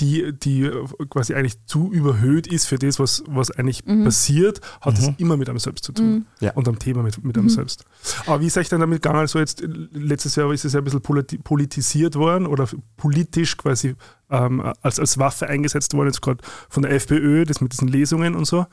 die, 0.00 0.32
die 0.32 0.70
quasi 1.10 1.34
eigentlich 1.34 1.64
zu 1.66 1.92
überhöht 1.92 2.46
ist 2.46 2.66
für 2.66 2.78
das, 2.78 2.98
was, 2.98 3.22
was 3.26 3.50
eigentlich 3.50 3.84
passiert, 3.84 4.60
hat 4.80 4.98
es 4.98 5.10
immer 5.18 5.36
mit 5.36 5.48
einem 5.48 5.58
selbst 5.58 5.84
zu 5.84 5.92
tun. 5.92 6.26
Ja. 6.40 6.52
Und 6.52 6.66
am 6.68 6.78
Thema 6.78 7.02
mit, 7.02 7.22
mit 7.22 7.36
einem 7.36 7.50
selbst. 7.50 7.84
Aber 8.26 8.40
wie 8.40 8.46
ist 8.46 8.56
euch 8.56 8.68
denn 8.68 8.80
damit 8.80 9.02
gegangen? 9.02 9.20
Also 9.20 9.38
jetzt 9.38 9.62
letztes 9.92 10.36
Jahr 10.36 10.52
ist 10.52 10.64
es 10.64 10.72
ja 10.72 10.80
ein 10.80 10.84
bisschen 10.84 11.02
politi 11.02 11.38
politisiert 11.38 12.16
worden 12.16 12.46
oder 12.46 12.68
politisch 12.96 13.56
quasi 13.56 13.94
ähm, 14.30 14.72
als, 14.82 14.98
als 14.98 15.18
Waffe 15.18 15.48
eingesetzt 15.48 15.94
worden, 15.94 16.08
jetzt 16.08 16.22
gerade 16.22 16.42
von 16.68 16.82
der 16.82 16.92
FPÖ, 16.92 17.44
das 17.44 17.60
mit 17.60 17.72
diesen 17.72 17.88
Lesungen 17.88 18.34
und 18.34 18.46
so. 18.46 18.66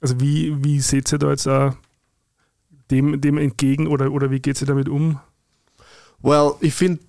Also 0.00 0.20
wie, 0.20 0.64
wie 0.64 0.80
seht 0.80 1.12
ihr 1.12 1.18
da 1.18 1.30
jetzt 1.30 1.46
äh, 1.46 1.72
dem, 2.90 3.20
dem 3.20 3.38
entgegen 3.38 3.86
oder, 3.86 4.10
oder 4.10 4.30
wie 4.30 4.40
geht 4.40 4.60
ihr 4.60 4.66
damit 4.66 4.88
um? 4.88 5.20
Well, 6.22 6.52
ich 6.60 6.74
finde, 6.74 7.00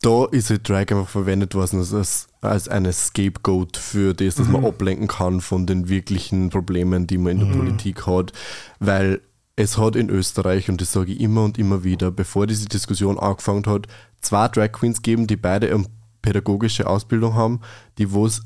da 0.00 0.26
ist 0.26 0.50
halt 0.50 0.68
Drag 0.68 0.90
einfach 0.90 1.08
verwendet 1.08 1.54
worden 1.54 1.80
als, 1.80 2.28
als 2.40 2.68
eine 2.68 2.92
Scapegoat 2.92 3.76
für 3.76 4.14
das, 4.14 4.36
dass 4.36 4.48
man 4.48 4.64
ablenken 4.64 5.08
kann 5.08 5.40
von 5.40 5.66
den 5.66 5.88
wirklichen 5.88 6.50
Problemen, 6.50 7.06
die 7.06 7.18
man 7.18 7.32
in 7.32 7.38
der 7.40 7.56
Politik 7.56 8.06
hat. 8.06 8.32
Weil 8.78 9.20
es 9.56 9.76
hat 9.76 9.94
in 9.94 10.08
Österreich, 10.08 10.70
und 10.70 10.80
das 10.80 10.92
sage 10.92 11.12
ich 11.12 11.20
immer 11.20 11.44
und 11.44 11.58
immer 11.58 11.84
wieder, 11.84 12.10
bevor 12.10 12.46
diese 12.46 12.66
Diskussion 12.66 13.18
angefangen 13.18 13.66
hat, 13.66 13.86
zwei 14.22 14.48
Drag 14.48 14.72
Queens 14.72 15.02
geben, 15.02 15.26
die 15.26 15.36
beide 15.36 15.72
eine 15.74 15.84
pädagogische 16.22 16.86
Ausbildung 16.88 17.34
haben, 17.34 17.60
die 17.98 18.12
wo 18.12 18.26
es 18.26 18.42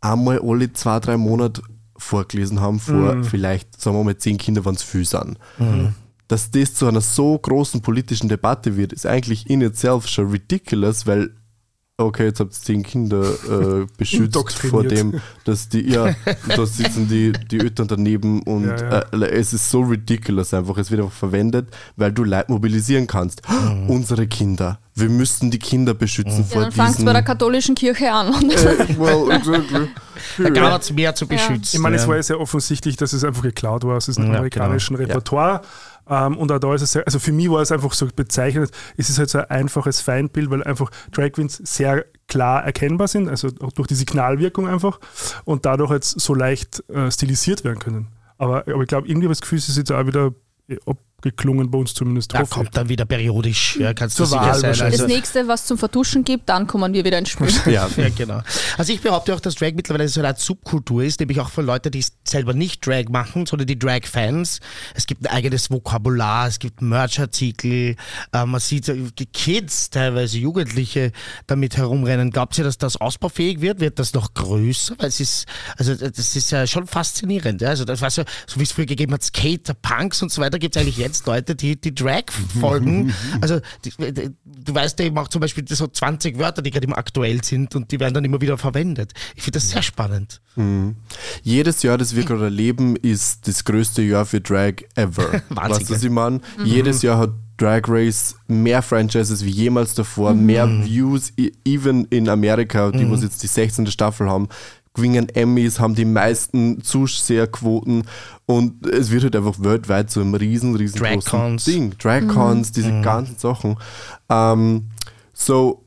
einmal 0.00 0.40
alle 0.42 0.72
zwei, 0.72 0.98
drei 1.00 1.16
Monate 1.16 1.62
vorgelesen 1.96 2.60
haben 2.60 2.78
vor 2.78 3.24
vielleicht, 3.24 3.80
sagen 3.80 3.96
wir 3.96 4.04
mal, 4.04 4.16
zehn 4.16 4.38
Kindern, 4.38 4.64
wenn 4.64 4.74
es 4.74 4.82
viel 4.82 5.04
sind. 5.04 5.38
Dass 6.28 6.50
das 6.50 6.74
zu 6.74 6.86
einer 6.86 7.00
so 7.00 7.38
großen 7.38 7.80
politischen 7.80 8.28
Debatte 8.28 8.76
wird, 8.76 8.92
ist 8.92 9.06
eigentlich 9.06 9.48
in 9.48 9.62
itself 9.62 10.06
schon 10.06 10.30
ridiculous, 10.30 11.06
weil, 11.06 11.30
okay, 11.98 12.26
jetzt 12.26 12.40
habt 12.40 12.52
ihr 12.52 12.60
zehn 12.60 12.82
Kinder 12.82 13.22
äh, 13.22 13.86
beschützt 13.96 14.58
vor 14.70 14.84
dem, 14.84 15.20
dass 15.44 15.68
die, 15.68 15.90
ja, 15.90 16.14
da 16.48 16.64
sitzen 16.64 17.08
die, 17.08 17.32
die 17.32 17.58
Eltern 17.58 17.88
daneben 17.88 18.42
und 18.42 18.66
Ja, 18.68 19.04
ja. 19.12 19.22
Äh, 19.22 19.30
es 19.38 19.52
ist 19.52 19.68
so 19.70 19.80
ridiculous 19.80 20.54
einfach. 20.54 20.78
Es 20.78 20.90
wird 20.90 21.02
einfach 21.02 21.14
verwendet, 21.14 21.68
weil 21.96 22.12
du 22.12 22.24
Leute 22.24 22.52
mobilisieren 22.52 23.06
kannst. 23.06 23.42
Unsere 23.88 24.26
Kinder. 24.26 24.78
Wir 24.94 25.08
müssen 25.08 25.50
die 25.50 25.58
Kinder 25.58 25.94
beschützen 25.94 26.38
Ja, 26.38 26.44
vor 26.44 26.62
dann 26.62 26.72
fangst 26.72 26.94
diesen... 26.94 27.06
bei 27.06 27.12
der 27.12 27.22
katholischen 27.22 27.74
Kirche 27.74 28.10
an. 28.12 28.28
äh, 28.50 28.98
well, 28.98 29.30
exactly. 29.30 29.88
Da 30.38 30.50
gab 30.50 30.80
es 30.82 30.92
mehr 30.92 31.14
zu 31.14 31.28
beschützen. 31.28 31.76
Ich 31.76 31.78
meine, 31.78 31.94
es 31.94 32.02
ja. 32.02 32.08
war 32.08 32.16
ja 32.16 32.22
sehr 32.22 32.40
offensichtlich, 32.40 32.96
dass 32.96 33.12
es 33.12 33.22
einfach 33.22 33.42
geklaut 33.42 33.84
war 33.84 33.96
aus 33.96 34.06
diesem 34.06 34.24
Ja, 34.24 34.38
amerikanischen 34.38 34.96
Repertoire. 34.96 35.62
Ähm, 36.08 36.36
und 36.36 36.50
auch 36.50 36.58
da 36.58 36.74
ist 36.74 36.82
es 36.82 36.92
sehr, 36.92 37.04
also 37.06 37.18
für 37.18 37.32
mich 37.32 37.50
war 37.50 37.60
es 37.60 37.72
einfach 37.72 37.92
so 37.92 38.06
bezeichnet, 38.06 38.70
es 38.96 39.10
ist 39.10 39.18
halt 39.18 39.30
so 39.30 39.38
ein 39.38 39.50
einfaches 39.50 40.00
Feindbild, 40.00 40.50
weil 40.50 40.64
einfach 40.64 40.90
Drag 41.12 41.32
Queens 41.32 41.60
sehr 41.64 42.06
klar 42.26 42.64
erkennbar 42.64 43.08
sind, 43.08 43.28
also 43.28 43.48
auch 43.60 43.72
durch 43.72 43.88
die 43.88 43.94
Signalwirkung 43.94 44.68
einfach 44.68 45.00
und 45.44 45.66
dadurch 45.66 45.90
jetzt 45.90 46.20
so 46.20 46.34
leicht 46.34 46.82
äh, 46.88 47.10
stilisiert 47.10 47.64
werden 47.64 47.78
können. 47.78 48.08
Aber, 48.38 48.66
aber 48.68 48.82
ich 48.82 48.88
glaube, 48.88 49.08
irgendwie 49.08 49.26
habe 49.26 49.32
ich 49.32 49.38
das 49.38 49.42
Gefühl, 49.42 49.58
es 49.58 49.68
ist 49.68 49.76
jetzt 49.76 49.92
auch 49.92 50.06
wieder 50.06 50.32
äh, 50.68 50.76
abgeklungen 51.28 51.68
bei 51.68 51.78
uns 51.78 51.94
zumindest. 51.94 52.32
Da 52.32 52.44
kommt 52.44 52.76
dann 52.76 52.88
wieder 52.88 53.04
periodisch, 53.04 53.76
ja, 53.76 53.92
kannst 53.92 54.18
du 54.20 54.24
sicher 54.24 54.40
Wahl 54.40 54.54
sein. 54.54 54.68
wahrscheinlich. 54.70 55.00
Also, 55.00 55.06
Das 55.06 55.16
nächste, 55.16 55.48
was 55.48 55.66
zum 55.66 55.76
Vertuschen 55.76 56.22
gibt, 56.22 56.48
dann 56.48 56.68
kommen 56.68 56.94
wir 56.94 57.04
wieder 57.04 57.18
ins 57.18 57.30
Spiel. 57.30 57.48
Ja, 57.66 57.88
ja, 57.96 58.08
genau. 58.08 58.40
Also 58.76 58.92
ich 58.92 59.00
behaupte 59.00 59.34
auch, 59.34 59.40
dass 59.40 59.56
Drag 59.56 59.72
mittlerweile 59.74 60.08
so 60.08 60.20
eine 60.20 60.28
Art 60.28 60.38
Subkultur 60.38 61.02
ist, 61.02 61.18
nämlich 61.20 61.40
auch 61.40 61.50
für 61.50 61.62
Leute, 61.62 61.90
die 61.90 62.04
selber 62.24 62.54
nicht 62.54 62.86
Drag 62.86 63.08
machen, 63.08 63.46
sondern 63.46 63.66
die 63.66 63.78
Drag-Fans. 63.78 64.60
Es 64.94 65.06
gibt 65.06 65.26
ein 65.26 65.34
eigenes 65.34 65.70
Vokabular, 65.70 66.46
es 66.46 66.58
gibt 66.60 66.82
Merch-Artikel, 66.82 67.96
äh, 68.32 68.46
man 68.46 68.60
sieht 68.60 68.86
die 68.86 69.26
Kids, 69.26 69.90
teilweise 69.90 70.38
Jugendliche, 70.38 71.12
damit 71.46 71.76
herumrennen. 71.76 72.30
Glaubt 72.30 72.56
ihr, 72.58 72.64
dass 72.64 72.78
das 72.78 72.96
ausbaufähig 72.96 73.60
wird? 73.60 73.80
Wird 73.80 73.98
das 73.98 74.14
noch 74.14 74.34
größer? 74.34 74.94
Weil 74.98 75.08
es 75.08 75.18
ist, 75.20 75.46
also 75.76 75.94
das 75.94 76.36
ist 76.36 76.50
ja 76.52 76.66
schon 76.66 76.86
faszinierend. 76.86 77.60
Ja? 77.60 77.70
Also 77.70 77.84
das 77.84 78.00
war 78.00 78.10
so, 78.10 78.22
so 78.46 78.60
wie 78.60 78.64
es 78.64 78.72
früher 78.72 78.86
gegeben 78.86 79.12
hat, 79.12 79.22
Skater, 79.24 79.74
Punks 79.74 80.22
und 80.22 80.30
so 80.30 80.40
weiter, 80.40 80.58
gibt 80.58 80.76
es 80.76 80.82
eigentlich 80.82 80.96
jetzt 80.96 81.07
Leute, 81.26 81.54
die, 81.54 81.80
die 81.80 81.94
Drag 81.94 82.24
folgen. 82.60 83.12
also 83.40 83.60
die, 83.84 83.90
die, 84.12 84.30
du 84.44 84.74
weißt 84.74 84.98
ja, 84.98 85.06
ich 85.06 85.12
mache 85.12 85.28
zum 85.30 85.40
Beispiel 85.40 85.64
so 85.68 85.86
20 85.86 86.38
Wörter, 86.38 86.62
die 86.62 86.70
gerade 86.70 86.86
immer 86.86 86.98
aktuell 86.98 87.42
sind 87.44 87.74
und 87.74 87.90
die 87.92 88.00
werden 88.00 88.14
dann 88.14 88.24
immer 88.24 88.40
wieder 88.40 88.58
verwendet. 88.58 89.12
Ich 89.34 89.42
finde 89.42 89.58
das 89.58 89.70
sehr 89.70 89.82
spannend. 89.82 90.40
Jedes 91.42 91.82
Jahr, 91.82 91.98
das 91.98 92.16
wir 92.16 92.24
gerade 92.24 92.44
erleben, 92.44 92.96
ist 92.96 93.46
das 93.46 93.64
größte 93.64 94.02
Jahr 94.02 94.26
für 94.26 94.40
Drag 94.40 94.74
ever. 94.96 95.42
Wahnsinn, 95.50 95.70
weißt 95.76 95.90
du, 95.90 95.94
was 95.94 96.02
ich 96.02 96.10
meine? 96.10 96.40
Jedes 96.64 97.02
Jahr 97.02 97.18
hat 97.18 97.30
Drag 97.58 97.82
Race 97.88 98.36
mehr 98.46 98.82
Franchises 98.82 99.44
wie 99.44 99.50
jemals 99.50 99.94
davor, 99.94 100.32
mehr 100.32 100.68
Views, 100.84 101.32
e- 101.36 101.50
even 101.64 102.04
in 102.06 102.28
Amerika, 102.28 102.92
die 102.92 103.10
was 103.10 103.22
jetzt 103.22 103.42
die 103.42 103.48
16. 103.48 103.88
Staffel 103.88 104.28
haben, 104.28 104.48
gewinnen 104.98 105.28
Emmys, 105.30 105.80
haben 105.80 105.94
die 105.94 106.04
meisten 106.04 106.82
Zuseherquoten 106.82 108.04
und 108.46 108.86
es 108.86 109.10
wird 109.10 109.24
halt 109.24 109.36
einfach 109.36 109.54
weltweit 109.60 110.10
so 110.10 110.20
ein 110.20 110.34
riesen, 110.34 110.74
riesengroßen. 110.76 111.56
Ding. 111.66 111.94
Dragcons, 111.98 112.72
diese 112.72 113.00
ganzen 113.00 113.38
Sachen. 113.38 113.76
Ähm, 114.28 114.90
so, 115.32 115.84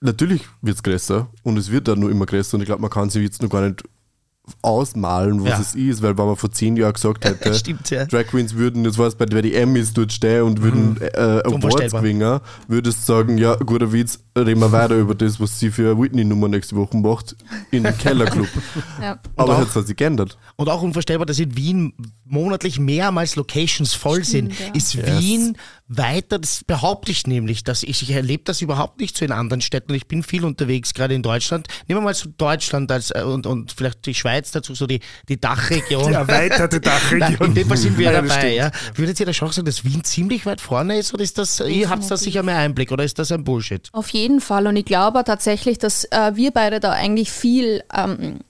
natürlich 0.00 0.42
wird 0.62 0.76
es 0.76 0.82
größer 0.82 1.28
und 1.42 1.56
es 1.56 1.70
wird 1.70 1.88
dann 1.88 2.00
nur 2.00 2.10
immer 2.10 2.26
größer 2.26 2.56
und 2.56 2.62
ich 2.62 2.66
glaube, 2.66 2.82
man 2.82 2.90
kann 2.90 3.10
sich 3.10 3.22
jetzt 3.22 3.42
noch 3.42 3.50
gar 3.50 3.66
nicht 3.66 3.82
ausmalen, 4.62 5.42
was 5.42 5.50
Ja. 5.50 5.60
es 5.60 5.74
ist, 5.74 6.02
weil 6.02 6.16
wenn 6.18 6.26
man 6.26 6.36
vor 6.36 6.50
zehn 6.50 6.76
Jahren 6.76 6.92
gesagt 6.92 7.24
hätte, 7.24 7.54
Stimmt, 7.54 7.90
ja. 7.90 8.04
Drag 8.06 8.26
Queens 8.26 8.54
würden, 8.54 8.84
das 8.84 8.98
weiß 8.98 9.14
bei 9.16 9.26
bei 9.26 9.42
die 9.42 9.54
Emmys 9.54 9.92
dort 9.92 10.12
stehen 10.12 10.42
und 10.42 10.62
würden 10.62 10.96
äh, 11.00 11.16
Awards 11.18 11.52
Unvorstellbar. 11.54 12.02
gewinnen, 12.02 12.40
würdest 12.66 13.00
du 13.08 13.12
sagen, 13.12 13.38
ja, 13.38 13.54
guter 13.56 13.92
Witz, 13.92 14.20
reden 14.36 14.60
wir 14.60 14.72
weiter 14.72 14.96
über 14.96 15.14
das, 15.14 15.38
was 15.40 15.58
sie 15.58 15.70
für 15.70 15.90
eine 15.92 16.00
Whitney-Nummer 16.02 16.48
nächste 16.48 16.76
Woche 16.76 16.96
macht, 16.96 17.36
in 17.70 17.82
den 17.84 17.96
Kellerclub. 17.98 18.48
Ja. 19.02 19.18
Aber 19.36 19.60
jetzt 19.60 19.76
hat 19.76 19.86
sich 19.86 19.96
geändert. 19.96 20.36
Und 20.56 20.68
auch 20.68 20.82
unvorstellbar, 20.82 21.24
dass 21.26 21.38
in 21.38 21.56
Wien 21.56 21.92
monatlich 22.24 22.78
mehrmals 22.80 23.36
Locations 23.36 23.94
voll 23.94 24.24
sind. 24.24 24.52
ja. 24.58 24.74
Ist 24.74 24.96
Wien 25.06 25.56
weiter, 25.88 26.38
das 26.38 26.64
behaupte 26.64 27.10
ich 27.10 27.26
nämlich, 27.26 27.64
dass 27.64 27.82
ich, 27.82 28.02
ich 28.02 28.10
erlebe 28.10 28.42
das 28.44 28.60
überhaupt 28.60 29.00
nicht 29.00 29.16
so 29.16 29.24
in 29.24 29.32
anderen 29.32 29.60
Städten 29.60 29.94
ich 29.94 30.06
bin 30.06 30.22
viel 30.22 30.44
unterwegs, 30.44 30.92
gerade 30.94 31.14
in 31.14 31.22
Deutschland. 31.22 31.66
Nehmen 31.86 32.00
wir 32.00 32.04
mal 32.04 32.14
so 32.14 32.28
Deutschland 32.36 32.92
als, 32.92 33.10
äh, 33.10 33.22
und, 33.22 33.46
und 33.46 33.72
vielleicht 33.72 34.04
die 34.06 34.14
Schweiz 34.14 34.50
dazu, 34.50 34.74
so 34.74 34.86
die, 34.86 35.00
die 35.28 35.40
Dachregion. 35.40 36.08
Die 36.08 36.14
erweiterte 36.14 36.76
Nein, 36.82 36.82
Dachregion. 36.82 37.48
in 37.48 37.54
dem 37.54 37.68
Fall 37.68 37.76
sind 37.78 37.96
wir 37.98 38.12
Ja, 38.12 38.20
dabei. 38.22 38.54
Ja. 38.54 38.70
Würdet 38.94 39.18
ihr 39.18 39.26
da 39.26 39.32
schon 39.32 39.50
sagen, 39.50 39.64
dass 39.66 39.84
Wien 39.84 40.04
ziemlich 40.04 40.44
weit 40.46 40.60
vorne 40.60 40.98
ist 40.98 41.14
oder 41.14 41.22
ist 41.24 41.38
das, 41.38 41.60
ihr 41.60 41.88
habt 41.88 42.08
da 42.10 42.16
sicher 42.16 42.42
mehr 42.42 42.58
Einblick 42.58 42.92
oder 42.92 43.04
ist 43.04 43.18
das 43.18 43.32
ein 43.32 43.44
Bullshit? 43.44 43.88
Auf 43.92 44.10
jeden 44.10 44.40
Fall. 44.40 44.66
Und 44.66 44.76
ich 44.76 44.84
glaube 44.84 45.24
tatsächlich, 45.24 45.78
dass 45.78 46.04
äh, 46.04 46.32
wir 46.34 46.50
beide 46.50 46.80
da 46.80 46.92
eigentlich 46.92 47.30
viel, 47.30 47.82
ähm, 47.96 48.40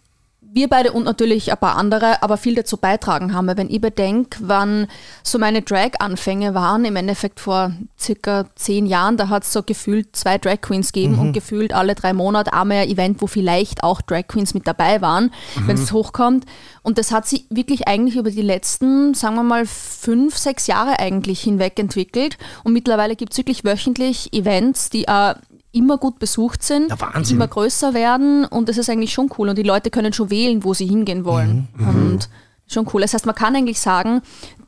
wir 0.53 0.69
beide 0.69 0.93
und 0.93 1.05
natürlich 1.05 1.51
ein 1.53 1.59
paar 1.59 1.77
andere, 1.77 2.23
aber 2.23 2.37
viel 2.37 2.55
dazu 2.55 2.77
beitragen 2.77 3.35
haben. 3.35 3.47
Weil 3.47 3.57
wenn 3.57 3.71
ich 3.71 3.81
bedenke, 3.81 4.39
wann 4.43 4.87
so 5.23 5.39
meine 5.39 5.63
Drag-Anfänge 5.63 6.55
waren, 6.55 6.85
im 6.85 6.97
Endeffekt 6.97 7.41
vor 7.41 7.73
circa 7.99 8.47
zehn 8.55 8.87
Jahren, 8.87 9.17
da 9.17 9.29
hat 9.29 9.45
es 9.45 9.53
so 9.53 9.63
gefühlt 9.63 10.17
zwei 10.17 10.39
Drag 10.39 10.61
Queens 10.61 10.93
gegeben 10.93 11.19
und 11.19 11.33
gefühlt 11.33 11.73
alle 11.73 11.95
drei 11.95 12.13
Monate 12.13 12.53
einmal 12.53 12.79
ein 12.79 12.89
Event, 12.89 13.21
wo 13.21 13.27
vielleicht 13.27 13.83
auch 13.83 14.01
Drag 14.01 14.27
Queens 14.29 14.55
mit 14.55 14.67
dabei 14.67 15.01
waren, 15.01 15.33
wenn 15.67 15.77
es 15.77 15.93
hochkommt. 15.93 16.45
Und 16.83 16.97
das 16.97 17.13
hat 17.13 17.27
sich 17.27 17.45
wirklich 17.51 17.87
eigentlich 17.87 18.17
über 18.17 18.31
die 18.31 18.43
letzten, 18.43 19.13
sagen 19.15 19.35
wir 19.35 19.43
mal, 19.43 19.67
fünf, 19.67 20.39
sechs 20.39 20.67
Jahre 20.67 20.99
eigentlich 20.99 21.41
hinweg 21.41 21.79
entwickelt. 21.79 22.39
Und 22.65 22.73
mittlerweile 22.73 23.17
gibt 23.17 23.33
es 23.33 23.39
wirklich 23.39 23.65
wöchentlich 23.65 24.33
Events, 24.33 24.89
die 24.89 25.05
äh, 25.05 25.35
immer 25.73 25.99
gut 25.99 26.19
besucht 26.19 26.63
sind, 26.63 26.89
Ja, 26.91 27.01
Wahnsinn. 27.01 27.37
immer 27.37 27.49
größer 27.49 27.93
werden 27.95 28.45
und 28.47 28.69
das 28.69 28.79
ist 28.79 28.89
eigentlich 28.91 29.13
schon 29.13 29.31
cool. 29.39 29.49
Und 29.51 29.57
die 29.59 29.63
Leute 29.63 29.91
können 29.91 30.13
schon 30.13 30.31
wählen, 30.31 30.65
wo 30.65 30.75
sie 30.75 30.87
hingehen 30.87 31.25
wollen. 31.25 31.69
Mhm. 31.77 31.89
Und 31.89 32.29
schon 32.67 32.87
cool. 32.93 33.03
Das 33.03 33.15
heißt, 33.15 33.27
man 33.27 33.35
kann 33.35 33.55
eigentlich 33.57 33.81
sagen, 33.81 34.23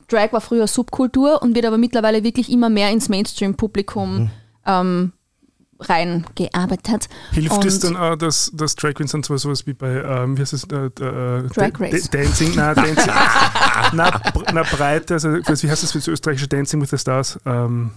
Drag 0.08 0.32
war 0.32 0.40
früher 0.40 0.66
Subkultur 0.66 1.40
und 1.42 1.54
wird 1.54 1.66
aber 1.66 1.78
mittlerweile 1.78 2.22
wirklich 2.24 2.50
immer 2.50 2.68
mehr 2.68 2.90
ins 2.90 3.08
Mainstream-Publikum 3.08 4.18
Mhm. 4.24 4.30
ähm, 4.66 5.12
reingearbeitet. 5.82 7.08
Hilft 7.32 7.52
und 7.56 7.64
es 7.64 7.78
dann 7.80 7.96
auch, 7.96 8.16
dass, 8.16 8.50
dass 8.54 8.74
Drag 8.76 8.94
Queens 8.94 9.12
dann 9.12 9.22
so 9.22 9.36
sowas 9.36 9.66
wie 9.66 9.72
bei, 9.72 10.02
ähm, 10.02 10.36
wie 10.36 10.42
heißt 10.42 10.52
es, 10.52 10.64
äh, 10.64 10.76
äh, 10.86 10.90
Drag 11.48 11.72
Race. 11.80 12.10
Da- 12.10 12.18
Dancing, 12.18 12.52
na, 12.54 12.74
Dancing, 12.74 13.12
na, 13.94 14.20
na, 14.52 14.62
Breite, 14.62 15.14
also, 15.14 15.28
wie 15.30 15.70
heißt 15.70 15.82
das 15.82 15.92
für 15.92 15.98
das 15.98 16.08
österreichische 16.08 16.48
Dancing 16.48 16.80
with 16.80 16.90
the 16.90 16.98
Stars? 16.98 17.38
Ähm, 17.46 17.92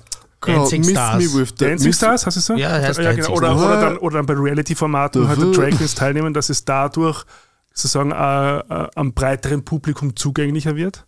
Dancing 0.46 0.82
Miss 0.82 0.90
Stars. 0.92 1.24
Me 1.34 1.40
with 1.40 1.50
the, 1.58 1.66
Dancing 1.66 1.88
Miss- 1.88 1.98
Stars, 1.98 2.26
heißt 2.26 2.38
es 2.38 2.46
so? 2.46 2.54
Ja, 2.56 2.70
heißt 2.72 2.98
genau. 3.00 3.12
Dancing 3.14 3.34
oder, 3.34 3.48
Stars. 3.48 3.62
oder, 3.62 3.82
dann, 3.82 3.98
oder 3.98 4.18
dann 4.18 4.26
bei 4.26 4.34
Reality-Formaten 4.34 5.28
halt. 5.28 5.40
Drag 5.58 5.70
Queens 5.72 5.96
teilnehmen, 5.96 6.34
dass 6.34 6.50
es 6.50 6.66
dadurch 6.66 7.24
sozusagen 7.74 8.12
äh, 8.12 8.58
äh, 8.60 8.88
am 8.96 9.14
breiteren 9.14 9.64
Publikum 9.66 10.16
zugänglicher 10.16 10.76
wird. 10.76 11.06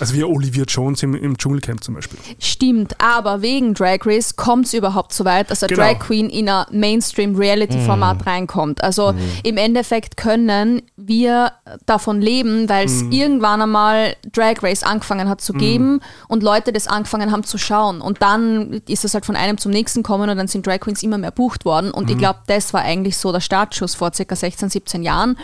Also 0.00 0.14
wie 0.14 0.22
Olivia 0.22 0.62
Jones 0.62 1.02
im, 1.02 1.14
im 1.16 1.36
Dschungelcamp 1.36 1.82
zum 1.82 1.94
Beispiel. 1.94 2.20
Stimmt, 2.38 2.94
aber 3.00 3.42
wegen 3.42 3.74
Drag 3.74 3.98
Race 4.04 4.36
kommt 4.36 4.66
es 4.66 4.74
überhaupt 4.74 5.12
so 5.12 5.24
weit, 5.24 5.50
dass 5.50 5.62
eine 5.64 5.74
Genau. 5.74 5.82
Drag 5.88 5.98
Queen 5.98 6.30
in 6.30 6.48
ein 6.48 6.66
Mainstream-Reality-Format 6.70 8.24
reinkommt. 8.26 8.84
Also 8.84 9.14
im 9.42 9.56
Endeffekt 9.56 10.16
können 10.16 10.82
wir 10.96 11.52
davon 11.86 12.20
leben, 12.20 12.68
weil 12.68 12.86
es 12.86 13.02
irgendwann 13.10 13.62
einmal 13.62 14.16
Drag 14.32 14.62
Race 14.62 14.82
angefangen 14.82 15.28
hat 15.28 15.40
zu 15.40 15.52
geben 15.52 16.00
und 16.28 16.42
Leute 16.42 16.72
das 16.72 16.86
angefangen 16.86 17.32
haben 17.32 17.44
zu 17.44 17.58
schauen. 17.58 18.00
Und 18.00 18.22
dann 18.22 18.80
ist 18.88 19.04
es 19.04 19.14
halt 19.14 19.26
von 19.26 19.36
einem 19.36 19.58
zum 19.58 19.72
nächsten 19.72 20.02
kommen 20.02 20.30
und 20.30 20.36
dann 20.36 20.48
sind 20.48 20.66
Drag 20.66 20.80
Queens 20.80 21.02
immer 21.02 21.18
mehr 21.18 21.30
bucht 21.30 21.64
worden. 21.64 21.90
Und 21.90 22.10
ich 22.10 22.18
glaube, 22.18 22.40
das 22.46 22.72
war 22.72 22.82
eigentlich 22.82 23.16
so 23.16 23.32
der 23.32 23.40
Startschuss 23.40 23.94
vor 23.94 24.12
circa 24.12 24.36
16, 24.36 24.70
17 24.70 25.02
Jahren, 25.02 25.36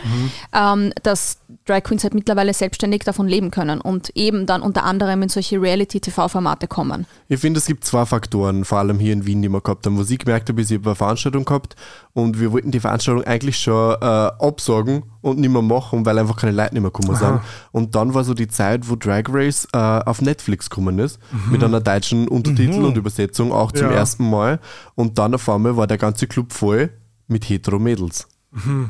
ähm, 0.53 0.91
dass 1.03 1.37
Drag 1.65 1.83
Queens 1.83 2.03
halt 2.03 2.13
mittlerweile 2.13 2.53
selbstständig 2.53 3.03
davon 3.03 3.27
leben 3.27 3.51
können 3.51 3.81
und 3.81 4.09
eben 4.15 4.45
dann 4.45 4.61
unter 4.61 4.83
anderem 4.83 5.23
in 5.23 5.29
solche 5.29 5.61
Reality-TV-Formate 5.61 6.67
kommen. 6.67 7.05
Ich 7.27 7.39
finde, 7.39 7.59
es 7.59 7.65
gibt 7.65 7.85
zwei 7.85 8.05
Faktoren, 8.05 8.65
vor 8.65 8.79
allem 8.79 8.99
hier 8.99 9.13
in 9.13 9.25
Wien, 9.25 9.41
die 9.41 9.49
wir 9.49 9.61
gehabt 9.61 9.85
haben. 9.85 9.97
Was 9.99 10.09
ich 10.09 10.19
gemerkt 10.19 10.49
habe, 10.49 10.61
ist, 10.61 10.71
ich 10.71 10.77
habe 10.77 10.89
eine 10.89 10.95
Veranstaltung 10.95 11.45
gehabt 11.45 11.75
und 12.13 12.39
wir 12.39 12.51
wollten 12.51 12.71
die 12.71 12.79
Veranstaltung 12.79 13.23
eigentlich 13.23 13.57
schon 13.57 13.95
äh, 14.01 14.05
absagen 14.05 15.03
und 15.25 15.39
nicht 15.39 15.49
mehr 15.51 15.61
machen, 15.61 16.05
weil 16.05 16.17
einfach 16.19 16.37
keine 16.37 16.51
Leute 16.53 16.75
nicht 16.75 16.81
mehr 16.83 16.91
gekommen 16.91 17.17
sind. 17.17 17.39
Und 17.71 17.95
dann 17.95 18.13
war 18.13 18.23
so 18.23 18.33
die 18.33 18.47
Zeit, 18.47 18.87
wo 18.89 18.95
Drag 18.95 19.23
Race 19.29 19.67
äh, 19.73 19.77
auf 19.77 20.21
Netflix 20.21 20.69
gekommen 20.69 20.99
ist, 20.99 21.19
mit 21.49 21.63
einer 21.63 21.81
deutschen 21.81 22.27
Untertitel 22.27 22.83
und 22.83 22.95
Übersetzung 22.95 23.51
auch 23.51 23.71
zum 23.71 23.87
Ja. 23.87 23.93
ersten 23.93 24.29
Mal. 24.29 24.59
Und 24.95 25.17
dann 25.17 25.33
auf 25.33 25.49
einmal 25.49 25.75
war 25.77 25.87
der 25.87 25.97
ganze 25.97 26.27
Club 26.27 26.53
voll 26.53 26.91
mit 27.27 27.45
hetero-Mädels. 27.49 28.27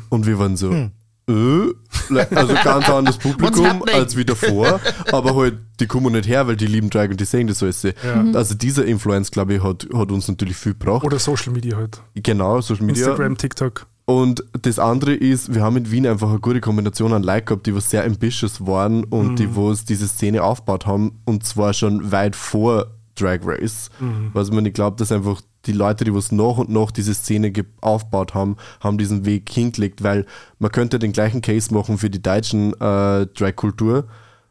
Und 0.09 0.25
wir 0.27 0.37
waren 0.37 0.57
so, 0.57 0.71
äh, 0.71 1.73
also 2.35 2.53
ganz 2.63 2.87
anderes 2.89 3.17
Publikum 3.19 3.83
als 3.91 4.15
wie 4.15 4.25
davor, 4.25 4.79
aber 5.11 5.35
halt, 5.35 5.57
die 5.79 5.87
kommen 5.87 6.13
nicht 6.13 6.27
her, 6.27 6.45
weil 6.47 6.55
die 6.55 6.67
lieben 6.67 6.89
Drag 6.89 7.09
und 7.09 7.19
die 7.19 7.25
sehen 7.25 7.47
das 7.47 7.63
alles. 7.63 7.83
Also 8.33 8.53
dieser 8.55 8.85
Influence, 8.85 9.31
glaube 9.31 9.55
ich, 9.55 9.63
hat, 9.63 9.87
hat 9.93 10.11
uns 10.11 10.27
natürlich 10.27 10.55
viel 10.57 10.73
gebracht. 10.73 11.03
Oder 11.03 11.17
Social 11.17 11.51
Media 11.53 11.77
halt. 11.77 12.01
Genau, 12.13 12.61
Social 12.61 12.85
Media. 12.85 13.07
Instagram, 13.07 13.37
TikTok. 13.37 13.87
Und 14.05 14.43
das 14.61 14.77
andere 14.77 15.15
ist, 15.15 15.55
wir 15.55 15.63
haben 15.63 15.77
in 15.77 15.89
Wien 15.89 16.05
einfach 16.05 16.29
eine 16.29 16.39
gute 16.39 16.61
Kombination 16.61 17.11
an 17.11 17.23
Leuten 17.23 17.45
gehabt, 17.47 17.65
die 17.65 17.73
was 17.75 17.89
sehr 17.89 18.05
ambitious 18.05 18.65
waren 18.65 19.03
und 19.03 19.39
die 19.39 19.55
was 19.55 19.83
diese 19.83 20.07
Szene 20.07 20.43
aufgebaut 20.43 20.85
haben 20.85 21.19
und 21.25 21.43
zwar 21.43 21.73
schon 21.73 22.11
weit 22.11 22.35
vor 22.35 22.91
Drag 23.15 23.39
Race. 23.43 23.89
Was 24.33 24.51
man 24.51 24.63
nicht 24.63 24.75
glaubt, 24.75 24.99
dass 25.01 25.11
einfach 25.11 25.41
die 25.65 25.71
Leute, 25.71 26.03
die 26.03 26.13
was 26.13 26.31
nach 26.31 26.57
und 26.59 26.69
nach 26.69 26.91
diese 26.91 27.15
Szene 27.15 27.49
ge- 27.49 27.65
aufgebaut 27.81 28.35
haben, 28.35 28.57
haben 28.81 28.99
diesen 28.99 29.25
Weg 29.25 29.49
hingelegt, 29.49 30.03
weil 30.03 30.27
man 30.59 30.71
könnte 30.71 30.99
den 30.99 31.11
gleichen 31.11 31.41
Case 31.41 31.73
machen 31.73 31.97
für 31.97 32.11
die 32.11 32.21
deutschen 32.21 32.73
äh, 32.73 33.25
Drag-Kultur, 33.25 34.05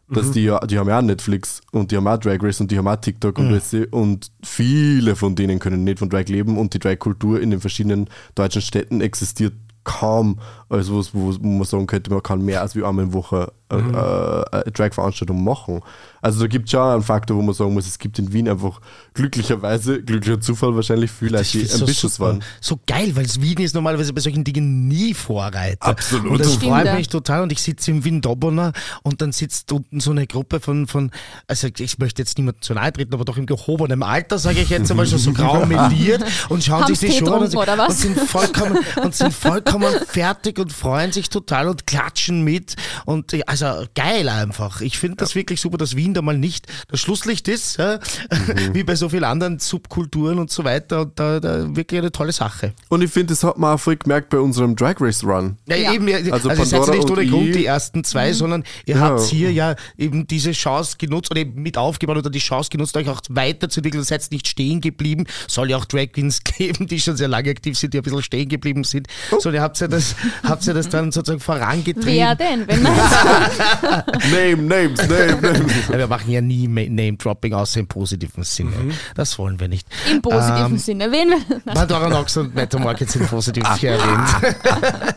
dass 0.08 0.32
die 0.32 0.44
ja, 0.44 0.60
die 0.60 0.78
haben 0.78 0.88
ja 0.88 0.98
auch 0.98 1.02
Netflix 1.02 1.60
und 1.72 1.90
die 1.90 1.96
haben 1.96 2.06
auch 2.06 2.18
Drag 2.18 2.38
Race 2.42 2.60
und 2.60 2.70
die 2.70 2.78
haben 2.78 2.88
auch 2.88 2.96
TikTok 2.96 3.38
und 3.38 3.46
alles 3.46 3.74
und 3.90 4.30
viele 4.42 5.16
von 5.16 5.34
denen 5.34 5.58
können 5.58 5.84
nicht 5.84 5.98
von 5.98 6.10
Drag 6.10 6.26
leben 6.26 6.58
und 6.58 6.74
die 6.74 6.78
Drag-Kultur 6.78 7.40
in 7.40 7.50
den 7.50 7.60
verschiedenen 7.60 8.08
deutschen 8.34 8.62
Städten 8.62 9.00
existiert 9.00 9.54
kaum 9.84 10.38
als 10.74 10.92
was, 10.92 11.14
wo 11.14 11.34
wo 11.34 11.46
man 11.46 11.64
sagen 11.64 11.86
könnte, 11.86 12.10
man 12.10 12.22
kann 12.22 12.44
mehr 12.44 12.60
als 12.60 12.74
wie 12.74 12.84
einmal 12.84 13.04
in 13.04 13.10
der 13.10 13.18
Woche 13.18 13.52
äh, 13.70 13.76
äh, 13.76 14.44
eine 14.50 14.72
Drag-Veranstaltung 14.72 15.42
machen. 15.42 15.80
Also 16.20 16.40
da 16.40 16.46
gibt 16.46 16.66
es 16.66 16.70
schon 16.70 16.80
einen 16.80 17.02
Faktor, 17.02 17.36
wo 17.36 17.42
man 17.42 17.54
sagen 17.54 17.74
muss, 17.74 17.86
es 17.86 17.98
gibt 17.98 18.18
in 18.18 18.32
Wien 18.32 18.48
einfach 18.48 18.80
glücklicherweise, 19.12 20.02
glücklicher 20.02 20.40
Zufall 20.40 20.74
wahrscheinlich 20.74 21.10
viele 21.10 21.42
die 21.42 21.64
so 21.64 21.80
ambitious 21.80 22.14
super. 22.14 22.28
waren. 22.28 22.44
So 22.60 22.80
geil, 22.86 23.14
weil 23.14 23.26
Wien 23.40 23.58
ist 23.58 23.74
normalerweise 23.74 24.12
bei 24.12 24.20
solchen 24.20 24.44
Dingen 24.44 24.88
nie 24.88 25.12
Vorreiter. 25.12 25.86
Absolut. 25.86 26.30
Und 26.30 26.40
das 26.40 26.54
Stimmt, 26.54 26.72
freut 26.72 26.86
ja. 26.86 26.94
mich 26.94 27.08
total. 27.08 27.42
Und 27.42 27.52
ich 27.52 27.60
sitze 27.60 27.90
im 27.90 28.04
Wien 28.04 28.22
Dobberner 28.22 28.72
und 29.02 29.20
dann 29.20 29.32
sitzt 29.32 29.70
unten 29.72 30.00
so 30.00 30.12
eine 30.12 30.26
Gruppe 30.26 30.60
von, 30.60 30.86
von 30.86 31.10
also 31.46 31.68
ich 31.78 31.98
möchte 31.98 32.22
jetzt 32.22 32.38
niemandem 32.38 32.62
zu 32.62 32.72
nahe 32.72 32.92
treten, 32.92 33.12
aber 33.12 33.24
doch 33.24 33.36
im 33.36 33.46
gehobenen 33.46 34.02
Alter, 34.02 34.38
sage 34.38 34.60
ich 34.60 34.70
jetzt 34.70 34.90
einmal, 34.90 35.06
schon 35.06 35.18
so 35.18 35.32
grau 35.34 35.66
meliert 35.66 36.24
und 36.48 36.64
schauen 36.64 36.86
sich 36.86 37.00
die 37.00 37.12
schon 37.12 37.28
an 37.28 37.42
und 37.42 37.92
sind 37.92 38.18
vollkommen 38.18 38.78
und 39.02 39.14
sind 39.14 39.32
vollkommen 39.34 39.92
fertig 40.06 40.58
und 40.58 40.63
freuen 40.72 41.12
sich 41.12 41.28
total 41.30 41.68
und 41.68 41.86
klatschen 41.86 42.42
mit. 42.42 42.74
Und 43.04 43.32
äh, 43.32 43.42
also 43.46 43.66
geil 43.94 44.28
einfach. 44.28 44.80
Ich 44.80 44.98
finde 44.98 45.16
das 45.16 45.34
wirklich 45.34 45.60
super, 45.60 45.78
dass 45.78 45.96
Wien 45.96 46.14
da 46.14 46.22
mal 46.22 46.36
nicht 46.38 46.66
das 46.88 47.00
Schlusslicht 47.00 47.48
ist, 47.48 47.78
ja? 47.78 47.98
Mhm. 48.30 48.74
wie 48.74 48.84
bei 48.84 48.94
so 48.96 49.08
vielen 49.08 49.24
anderen 49.24 49.58
Subkulturen 49.58 50.38
und 50.38 50.50
so 50.50 50.64
weiter. 50.64 51.02
Und 51.02 51.18
da, 51.18 51.40
da 51.40 51.74
wirklich 51.74 51.98
eine 52.00 52.12
tolle 52.12 52.32
Sache. 52.32 52.72
Und 52.88 53.02
ich 53.02 53.10
finde, 53.10 53.32
das 53.34 53.44
hat 53.44 53.58
man 53.58 53.74
auch 53.74 53.80
voll 53.80 53.96
gemerkt 53.96 54.30
bei 54.30 54.38
unserem 54.38 54.76
Drag 54.76 54.96
Race 55.00 55.24
Run. 55.24 55.56
Ja, 55.66 55.76
Ja. 55.76 55.92
eben, 55.92 56.08
ja, 56.08 56.16
Also 56.32 56.48
also, 56.48 56.62
ihr 56.62 56.66
seid 56.66 56.88
nicht 56.94 57.10
ohne 57.10 57.20
und 57.22 57.30
Grund 57.30 57.54
die 57.54 57.66
ersten 57.66 58.04
zwei, 58.04 58.32
sondern 58.32 58.64
ihr 58.86 58.96
Ja. 58.96 59.00
habt 59.02 59.20
hier 59.22 59.52
ja 59.52 59.74
eben 59.98 60.26
diese 60.26 60.52
Chance 60.52 60.96
genutzt 60.98 61.30
oder 61.30 61.40
eben 61.40 61.60
mit 61.62 61.76
aufgebaut 61.78 62.16
oder 62.18 62.30
die 62.30 62.38
Chance 62.38 62.70
genutzt, 62.70 62.96
euch 62.96 63.08
auch 63.08 63.20
weiterzuentwickeln. 63.28 64.02
Ihr 64.02 64.06
seid 64.06 64.26
nicht 64.30 64.48
stehen 64.48 64.80
geblieben. 64.80 65.26
Soll 65.48 65.70
ja 65.70 65.76
auch 65.76 65.84
Drag 65.84 66.08
Queens 66.12 66.42
geben, 66.44 66.86
die 66.86 67.00
schon 67.00 67.16
sehr 67.16 67.28
lange 67.28 67.50
aktiv 67.50 67.78
sind, 67.78 67.94
die 67.94 67.98
ein 67.98 68.02
bisschen 68.02 68.22
stehen 68.22 68.48
geblieben 68.48 68.84
sind. 68.84 69.06
So, 69.40 69.50
ihr 69.50 69.62
habt 69.62 69.78
ja 69.80 69.88
das, 69.88 70.14
habt 70.44 70.64
ja 70.66 70.72
das 70.72 70.88
dann 70.88 71.10
sozusagen 71.12 71.40
vorangetrieben. 71.40 72.04
Wer 72.06 72.34
denn? 72.34 72.66
Wenn 72.68 72.82
man 72.82 72.92
Name, 74.32 74.56
Names, 74.62 75.00
Name, 75.08 75.38
Names. 75.40 75.72
Ja, 75.90 75.98
wir 75.98 76.06
machen 76.06 76.30
ja 76.30 76.40
nie 76.40 76.66
Name-Dropping, 76.68 77.54
außer 77.54 77.80
im 77.80 77.86
positiven 77.86 78.44
Sinne. 78.44 78.70
Mhm. 78.70 78.92
Das 79.14 79.38
wollen 79.38 79.58
wir 79.60 79.68
nicht. 79.68 79.86
im 80.10 80.22
positiven 80.22 80.72
Ähm, 80.72 80.78
Sinne. 80.78 81.10
Wen 81.12 81.30
wir, 81.30 81.60
Pandora 81.74 82.08
Nox 82.08 82.36
und 82.36 82.54
Metamarket 82.54 83.10
sind 83.10 83.28
positiv 83.28 83.64
hier 83.78 83.92
erwähnt. 83.92 84.54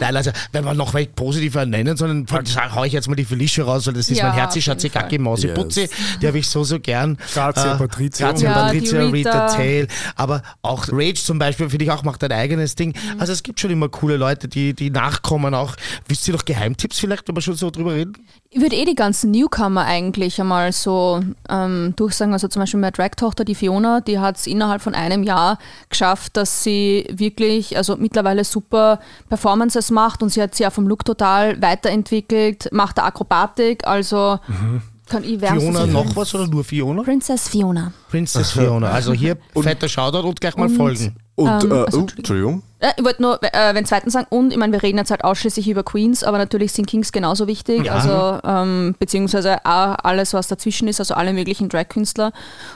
Nein, 0.00 0.16
also 0.16 0.30
wenn 0.52 0.64
wir 0.64 0.74
noch 0.74 0.94
weit 0.94 1.14
positiver 1.14 1.66
nennen, 1.66 1.96
sondern 1.96 2.26
hau 2.74 2.84
ich 2.84 2.92
jetzt 2.92 3.08
mal 3.08 3.14
die 3.14 3.24
Felicia 3.24 3.64
raus, 3.64 3.86
weil 3.86 3.94
das 3.94 4.08
ist 4.08 4.18
Ja, 4.18 4.28
mein 4.28 4.34
Herz, 4.34 4.58
Schatzi. 4.62 4.88
Gacki, 4.88 5.18
Mausi, 5.18 5.48
Yes. 5.48 5.54
Putzi. 5.54 5.88
Die 6.20 6.26
habe 6.26 6.38
ich 6.38 6.48
so, 6.48 6.64
so 6.64 6.78
gern. 6.80 7.16
Grazia, 7.32 7.74
Äh, 7.74 7.78
Patrizia. 7.78 8.28
Grazia, 8.30 8.48
Ja, 8.50 8.54
Patrizia, 8.64 9.00
Rita. 9.02 9.10
Rita. 9.46 9.46
Tail. 9.56 9.88
Aber 10.16 10.42
auch 10.62 10.86
Rage 10.90 11.14
zum 11.22 11.38
Beispiel, 11.38 11.68
finde 11.70 11.84
ich 11.84 11.90
auch, 11.90 12.02
macht 12.04 12.22
ein 12.24 12.32
eigenes 12.32 12.74
Ding. 12.74 12.90
Mhm. 13.14 13.20
Also 13.20 13.32
es 13.32 13.42
gibt 13.42 13.60
schon 13.60 13.70
immer 13.70 13.88
coole 13.88 14.16
Leute, 14.16 14.48
die, 14.48 14.67
die 14.74 14.90
nachkommen 14.90 15.54
auch. 15.54 15.74
Wisst 16.08 16.26
ihr 16.28 16.34
noch 16.34 16.44
Geheimtipps 16.44 16.98
vielleicht, 16.98 17.26
wenn 17.28 17.36
wir 17.36 17.40
schon 17.42 17.54
so 17.54 17.70
drüber 17.70 17.94
reden? 17.94 18.14
Ich 18.50 18.60
würde 18.60 18.76
eh 18.76 18.84
die 18.84 18.94
ganzen 18.94 19.30
Newcomer 19.30 19.84
eigentlich 19.84 20.40
einmal 20.40 20.72
so 20.72 21.20
ähm, 21.48 21.92
durchsagen. 21.96 22.32
Also 22.32 22.48
zum 22.48 22.60
Beispiel 22.60 22.80
meine 22.80 22.92
Drag-Tochter, 22.92 23.44
die 23.44 23.54
Fiona, 23.54 24.00
die 24.00 24.18
hat 24.18 24.36
es 24.36 24.46
innerhalb 24.46 24.80
von 24.80 24.94
einem 24.94 25.22
Jahr 25.22 25.58
geschafft, 25.90 26.36
dass 26.36 26.62
sie 26.62 27.06
wirklich, 27.12 27.76
also 27.76 27.96
mittlerweile 27.96 28.44
super 28.44 29.00
Performances 29.28 29.90
macht 29.90 30.22
und 30.22 30.30
sie 30.30 30.40
hat 30.42 30.54
sich 30.54 30.66
auch 30.66 30.72
vom 30.72 30.86
Look 30.88 31.04
total 31.04 31.60
weiterentwickelt, 31.60 32.68
macht 32.72 32.98
da 32.98 33.04
Akrobatik, 33.04 33.86
also 33.86 34.38
kann 35.08 35.24
ich 35.24 35.40
wärmstens 35.40 35.74
Fiona 35.78 35.86
noch 35.86 36.16
was 36.16 36.34
oder 36.34 36.46
nur 36.46 36.64
Fiona? 36.64 37.02
Princess 37.02 37.48
Fiona. 37.48 37.92
Princess 38.10 38.50
Fiona. 38.52 38.90
Also 38.90 39.12
hier 39.12 39.36
fetter 39.62 39.88
Shoutout 39.88 40.26
und 40.28 40.40
gleich 40.40 40.56
mal 40.56 40.68
Und- 40.68 40.76
folgen. 40.76 41.16
Und, 41.34 41.64
Ähm, 41.64 41.70
äh, 41.72 41.74
also, 41.84 42.00
oh, 42.00 42.06
Entschuldigung. 42.16 42.62
Äh, 42.80 42.92
ich 42.96 43.04
wollte 43.04 43.22
nur 43.22 43.40
äh, 43.42 43.74
den 43.74 43.84
zweiten 43.84 44.10
sagen, 44.10 44.26
und 44.30 44.52
ich 44.52 44.58
meine, 44.58 44.72
wir 44.72 44.82
reden 44.82 44.98
jetzt 44.98 45.10
halt 45.10 45.24
ausschließlich 45.24 45.68
über 45.68 45.82
Queens, 45.82 46.22
aber 46.22 46.38
natürlich 46.38 46.72
sind 46.72 46.86
Kings 46.86 47.12
genauso 47.12 47.46
wichtig, 47.46 47.90
also 47.90 48.40
ähm, 48.44 48.94
beziehungsweise 48.98 49.64
auch 49.64 49.96
alles, 50.02 50.34
was 50.34 50.48
dazwischen 50.48 50.88
ist, 50.88 51.00
also 51.00 51.14
alle 51.14 51.32
möglichen 51.32 51.68
Drag-Künstler. 51.68 52.32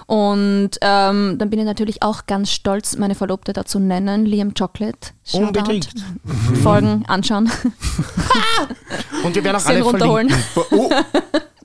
Und 0.07 0.71
ähm, 0.81 1.37
dann 1.39 1.51
bin 1.51 1.59
ich 1.59 1.65
natürlich 1.65 2.03
auch 2.03 2.27
ganz 2.27 2.51
stolz, 2.51 2.97
meine 2.97 3.15
Verlobte 3.15 3.53
dazu 3.53 3.79
nennen, 3.79 4.27
Liam 4.27 4.55
Chocolate. 4.55 5.11
Shoutout. 5.25 5.47
Unbedingt. 5.47 5.89
Folgen, 6.63 7.05
anschauen, 7.07 7.51
Und 9.25 9.35
wir 9.35 9.45
werden 9.45 9.57
auch 9.57 9.67
alle 9.67 9.83
runterholen. 9.83 10.33
Oh, 10.73 10.91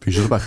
bin 0.07 0.13
schon 0.13 0.29
dabei. 0.29 0.41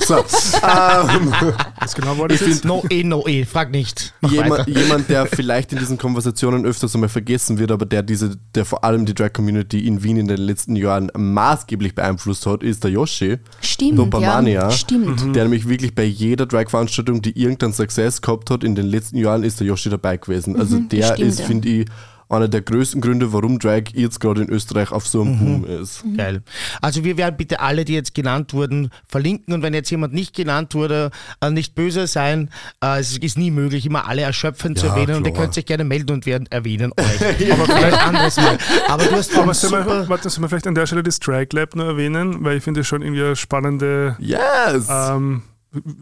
So, 0.00 0.18
ähm, 0.18 1.32
Was 1.80 1.94
genau 1.94 2.18
war 2.18 2.28
das 2.28 2.40
jetzt? 2.40 2.64
No 2.64 2.82
eh, 2.90 3.02
no 3.02 3.26
eh. 3.26 3.44
Frag 3.44 3.70
nicht. 3.70 4.12
Mach 4.20 4.66
jemand, 4.66 5.08
der 5.08 5.26
vielleicht 5.26 5.72
in 5.72 5.78
diesen 5.78 5.96
Konversationen 5.96 6.66
öfters 6.66 6.94
einmal 6.94 7.08
vergessen 7.20 7.58
wird, 7.58 7.70
aber 7.70 7.84
der 7.84 8.02
diese, 8.02 8.36
der 8.54 8.64
vor 8.64 8.82
allem 8.82 9.04
die 9.04 9.14
Drag-Community 9.14 9.86
in 9.86 10.02
Wien 10.02 10.16
in 10.16 10.26
den 10.26 10.38
letzten 10.38 10.74
Jahren 10.74 11.10
maßgeblich 11.14 11.94
beeinflusst 11.94 12.46
hat, 12.46 12.62
ist 12.62 12.82
der 12.82 12.90
Yoshi. 12.90 13.38
Stimmt, 13.60 13.98
Dopamania. 13.98 14.62
ja. 14.62 14.70
Stimmt. 14.70 15.36
Der 15.36 15.44
nämlich 15.44 15.68
wirklich 15.68 15.94
bei 15.94 16.04
jeder 16.04 16.46
Drag-Veranstaltung, 16.46 17.20
die 17.20 17.38
irgendeinen 17.38 17.74
Success 17.74 18.22
gehabt 18.22 18.50
hat, 18.50 18.64
in 18.64 18.74
den 18.74 18.86
letzten 18.86 19.18
Jahren 19.18 19.42
ist 19.42 19.60
der 19.60 19.66
Yoshi 19.66 19.90
dabei 19.90 20.16
gewesen. 20.16 20.58
Also 20.58 20.78
der 20.78 21.14
stimmt, 21.14 21.28
ist, 21.28 21.40
ja. 21.40 21.44
finde 21.44 21.68
ich, 21.68 21.86
einer 22.30 22.48
der 22.48 22.62
größten 22.62 23.00
Gründe, 23.00 23.32
warum 23.32 23.58
Drag 23.58 23.82
jetzt 23.92 24.20
gerade 24.20 24.42
in 24.42 24.48
Österreich 24.50 24.92
auf 24.92 25.06
so 25.06 25.22
einem 25.22 25.38
Boom 25.38 25.64
ist. 25.64 26.04
Geil. 26.16 26.42
Also 26.80 27.04
wir 27.04 27.16
werden 27.16 27.36
bitte 27.36 27.60
alle, 27.60 27.84
die 27.84 27.94
jetzt 27.94 28.14
genannt 28.14 28.52
wurden, 28.54 28.90
verlinken 29.08 29.52
und 29.54 29.62
wenn 29.62 29.74
jetzt 29.74 29.90
jemand 29.90 30.14
nicht 30.14 30.34
genannt 30.34 30.74
wurde, 30.74 31.10
äh, 31.40 31.50
nicht 31.50 31.74
böse 31.74 32.06
sein. 32.06 32.50
Äh, 32.82 33.00
es 33.00 33.16
ist 33.18 33.36
nie 33.38 33.50
möglich, 33.50 33.84
immer 33.86 34.06
alle 34.06 34.22
erschöpfend 34.22 34.78
zu 34.78 34.86
Ja, 34.86 34.94
erwähnen 34.94 35.16
und 35.16 35.26
ihr 35.26 35.32
klar. 35.32 35.44
könnt 35.46 35.58
euch 35.58 35.66
gerne 35.66 35.84
melden 35.84 36.12
und 36.12 36.26
wir 36.26 36.40
erwähnen 36.50 36.92
euch. 36.96 37.50
Aber 37.52 37.64
vielleicht 37.66 38.06
anderes 38.06 38.36
Mal. 38.36 38.58
Aber 38.88 39.04
du 39.04 39.12
hast 39.12 39.36
Aber 39.36 39.54
sollen 39.54 39.86
wir, 39.86 40.08
warte, 40.08 40.30
sollen 40.30 40.44
wir 40.44 40.48
vielleicht 40.48 40.66
an 40.66 40.74
der 40.74 40.86
Stelle 40.86 41.02
das 41.02 41.18
Drag 41.18 41.46
Lab 41.52 41.74
noch 41.74 41.84
erwähnen, 41.86 42.44
weil 42.44 42.58
ich 42.58 42.62
finde 42.64 42.80
das 42.80 42.86
schon 42.86 43.02
irgendwie 43.02 43.22
eine 43.22 43.36
spannende 43.36 44.16
Yes! 44.20 44.86
ähm, 44.88 45.42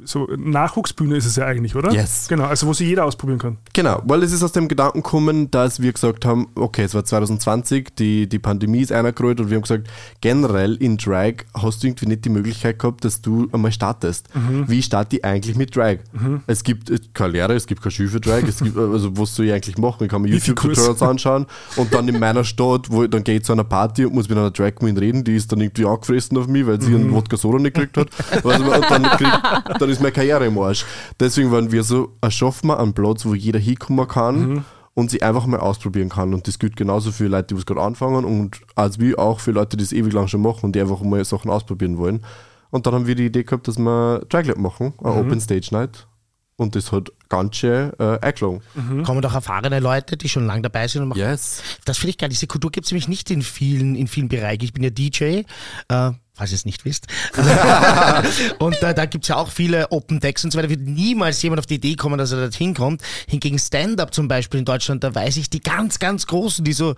so 0.04 0.26
Nachwuchsbühne 0.34 1.16
ist 1.16 1.26
es 1.26 1.36
ja 1.36 1.44
eigentlich, 1.44 1.76
oder? 1.76 1.92
Yes. 1.92 2.26
Genau, 2.28 2.44
also 2.44 2.66
wo 2.66 2.72
sie 2.72 2.86
jeder 2.86 3.04
ausprobieren 3.04 3.38
kann. 3.38 3.58
Genau, 3.74 4.02
weil 4.06 4.22
es 4.22 4.32
ist 4.32 4.42
aus 4.42 4.52
dem 4.52 4.66
Gedanken 4.66 5.02
gekommen, 5.02 5.50
dass 5.50 5.82
wir 5.82 5.92
gesagt 5.92 6.24
haben, 6.24 6.48
okay, 6.54 6.84
es 6.84 6.94
war 6.94 7.04
2020, 7.04 7.94
die, 7.98 8.28
die 8.28 8.38
Pandemie 8.38 8.80
ist 8.80 8.92
eingerollt 8.92 9.40
und 9.40 9.50
wir 9.50 9.56
haben 9.56 9.62
gesagt, 9.62 9.88
generell 10.20 10.76
in 10.76 10.96
Drag 10.96 11.44
hast 11.54 11.82
du 11.82 11.88
irgendwie 11.88 12.06
nicht 12.06 12.24
die 12.24 12.30
Möglichkeit 12.30 12.78
gehabt, 12.78 13.04
dass 13.04 13.20
du 13.20 13.48
einmal 13.52 13.72
startest. 13.72 14.28
Wie 14.66 14.82
starte 14.82 15.16
ich 15.16 15.24
eigentlich 15.24 15.56
mit 15.56 15.76
Drag? 15.76 15.98
Es 16.46 16.64
gibt 16.64 16.90
äh, 16.90 16.98
keine 17.12 17.32
Lehre, 17.32 17.54
es 17.54 17.66
gibt 17.66 17.82
kein 17.82 17.92
Schule 17.92 18.08
für 18.08 18.20
Drag, 18.20 18.42
es 18.44 18.58
gibt, 18.58 18.76
äh, 18.76 18.80
also 18.80 19.16
was 19.16 19.34
soll 19.34 19.46
ich 19.46 19.52
eigentlich 19.52 19.76
machen? 19.76 20.04
Ich 20.04 20.10
kann 20.10 20.22
mir. 20.22 20.28
YouTube-Tutorials 20.28 21.02
anschauen 21.02 21.46
und 21.76 21.92
dann 21.92 22.08
in 22.08 22.18
meiner 22.18 22.44
Stadt, 22.44 22.90
wo 22.90 23.04
ich, 23.04 23.10
dann 23.10 23.24
gehe 23.24 23.36
ich 23.36 23.44
zu 23.44 23.52
einer 23.52 23.64
Party 23.64 24.04
und 24.04 24.14
muss 24.14 24.28
mit 24.28 24.38
einer 24.38 24.50
Drag 24.50 24.74
Queen 24.74 24.96
reden, 24.96 25.24
die 25.24 25.36
ist 25.36 25.52
dann 25.52 25.60
irgendwie 25.60 25.84
angefressen 25.84 26.38
auf 26.38 26.46
mich, 26.46 26.66
weil 26.66 26.80
sie 26.80 26.94
einen 26.94 27.12
Wodka 27.12 27.36
Soda 27.36 27.58
nicht 27.58 27.74
gekriegt 27.74 27.96
hat. 27.96 28.44
Und 28.44 28.52
dann, 28.90 29.02
krieg, 29.02 29.28
dann 29.78 29.90
ist 29.90 30.00
meine 30.00 30.12
Karriere 30.12 30.46
im 30.46 30.59
Arsch. 30.59 30.84
Deswegen 31.18 31.50
waren 31.52 31.70
wir 31.72 31.82
so, 31.82 32.16
erschaffen 32.20 32.68
wir 32.68 32.78
einen 32.78 32.94
Platz, 32.94 33.24
wo 33.24 33.34
jeder 33.34 33.59
hinkommen 33.59 34.06
kann 34.09 34.64
und 34.94 35.11
sich 35.12 35.22
einfach 35.22 35.46
mal 35.46 35.61
ausprobieren 35.61 36.09
kann. 36.09 36.34
Und 36.34 36.48
das 36.48 36.59
gilt 36.59 36.76
genauso 36.76 37.12
für 37.12 37.28
Leute, 37.28 37.48
die 37.48 37.56
was 37.56 37.66
gerade 37.66 37.82
anfangen 37.82 38.24
und 38.24 38.61
als 38.74 38.98
wie 38.98 39.16
auch 39.16 39.38
für 39.38 39.52
Leute, 39.52 39.76
die 39.76 39.84
es 39.84 39.92
ewig 39.92 40.12
lang 40.12 40.26
schon 40.26 40.42
machen 40.42 40.64
und 40.64 40.74
die 40.74 40.80
einfach 40.80 41.00
mal 41.02 41.24
Sachen 41.24 41.50
ausprobieren 41.50 41.98
wollen. 41.98 42.24
Und 42.70 42.86
dann 42.86 42.94
haben 42.94 43.06
wir 43.06 43.14
die 43.14 43.26
Idee 43.26 43.44
gehabt, 43.44 43.68
dass 43.68 43.78
wir 43.78 44.24
Drag 44.28 44.44
Lab 44.46 44.59
machen, 44.59 44.94
eine 45.02 45.14
Open 45.14 45.40
Stage 45.40 45.68
Night. 45.70 46.09
Und 46.56 46.74
das 46.74 46.90
hat 46.90 47.12
ganz 47.28 47.54
schön 47.54 47.92
äh, 48.00 48.18
eingeschlagen. 48.20 48.61
Kommen 49.04 49.22
doch 49.22 49.34
erfahrene 49.34 49.78
Leute, 49.78 50.16
die 50.16 50.28
schon 50.28 50.44
lange 50.44 50.62
dabei 50.62 50.88
sind 50.88 51.02
und 51.02 51.11
machen. 51.11 51.20
Yes. 51.20 51.62
Das 51.84 51.98
finde 51.98 52.11
ich 52.11 52.18
geil. 52.18 52.30
Diese 52.30 52.48
Kultur 52.48 52.72
gibt 52.72 52.86
es 52.86 52.90
nämlich 52.90 53.06
nicht 53.06 53.30
in 53.30 53.42
vielen, 53.42 53.94
in 53.94 54.09
vielen 54.09 54.28
Bereichen. 54.28 54.64
Ich 54.64 54.72
bin 54.72 54.82
ja 54.82 54.90
DJ, 54.90 55.44
äh, 55.88 56.11
falls 56.39 56.51
ihr 56.53 56.57
es 56.57 56.64
nicht 56.64 56.84
wisst. 56.84 57.07
und 58.59 58.80
äh, 58.82 58.95
da 58.95 59.07
gibt 59.07 59.24
es 59.24 59.28
ja 59.28 59.36
auch 59.36 59.51
viele 59.51 59.91
Open 59.91 60.20
Decks 60.20 60.45
und 60.45 60.53
so 60.53 60.59
weiter. 60.59 60.68
Wird 60.68 60.80
niemals 60.80 61.43
jemand 61.43 61.59
auf 61.61 61.66
die 61.66 61.74
Idee 61.76 61.97
kommen, 61.97 62.18
dass 62.18 62.32
er 62.32 62.39
dorthin 62.41 62.74
kommt. 62.74 63.03
Hingegen 63.26 63.59
Stand-Up 63.59 64.14
zum 64.14 64.28
Beispiel 64.28 64.59
in 64.61 64.64
Deutschland, 64.64 65.05
da 65.05 65.14
weiß 65.14 65.36
ich, 65.36 65.51
die 65.51 65.61
ganz, 65.61 65.99
ganz 65.99 66.26
Großen, 66.26 66.64
die 66.64 66.72
so 66.72 66.95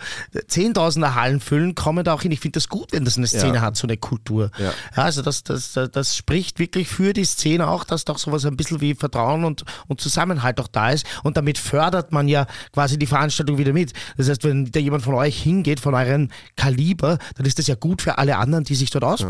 Zehntausender 0.47 1.15
Hallen 1.15 1.41
füllen, 1.41 1.75
kommen 1.75 2.05
da 2.05 2.15
auch 2.15 2.23
hin. 2.23 2.33
Ich 2.33 2.41
finde 2.41 2.59
das 2.59 2.69
gut, 2.69 2.93
wenn 2.93 3.05
das 3.05 3.17
eine 3.17 3.27
Szene 3.27 3.57
Ja. 3.57 3.61
hat, 3.63 3.77
so 3.77 3.87
eine 3.87 3.97
Kultur. 3.97 4.51
Ja. 4.59 4.73
also 4.95 5.23
das, 5.23 5.43
das, 5.43 5.73
das, 5.73 5.91
das 5.91 6.17
spricht 6.17 6.59
wirklich 6.59 6.89
für 6.89 7.13
die 7.13 7.25
Szene 7.25 7.69
auch, 7.69 7.85
dass 7.85 8.05
doch 8.05 8.19
sowas 8.19 8.45
ein 8.45 8.57
bisschen 8.57 8.81
wie 8.81 8.95
Vertrauen 8.95 9.45
und, 9.45 9.65
und 9.89 10.01
Zusammenhalt 10.01 10.61
auch 10.61 10.69
da 10.69 10.91
ist. 10.91 11.07
Und 11.23 11.37
damit 11.37 11.59
fördert 11.59 12.13
man 12.13 12.29
ja 12.29 12.47
quasi 12.73 12.99
die 12.99 13.07
Veranstaltung 13.07 13.59
wieder 13.59 13.73
mit. 13.73 13.93
Das 14.17 14.29
heißt, 14.29 14.45
wenn 14.45 14.71
da 14.71 14.81
jemand 14.81 15.03
von 15.03 15.15
euch 15.15 15.43
hingeht, 15.43 15.81
von 15.81 15.95
eurem 15.95 16.29
Kaliber, 16.57 17.19
dann 17.37 17.47
ist 17.47 17.59
das 17.59 17.67
ja 17.67 17.75
gut 17.75 18.03
für 18.03 18.19
alle 18.19 18.37
anderen, 18.37 18.65
die 18.65 18.75
sich 18.75 18.91
dort 18.91 19.05
ausprobieren. 19.05 19.30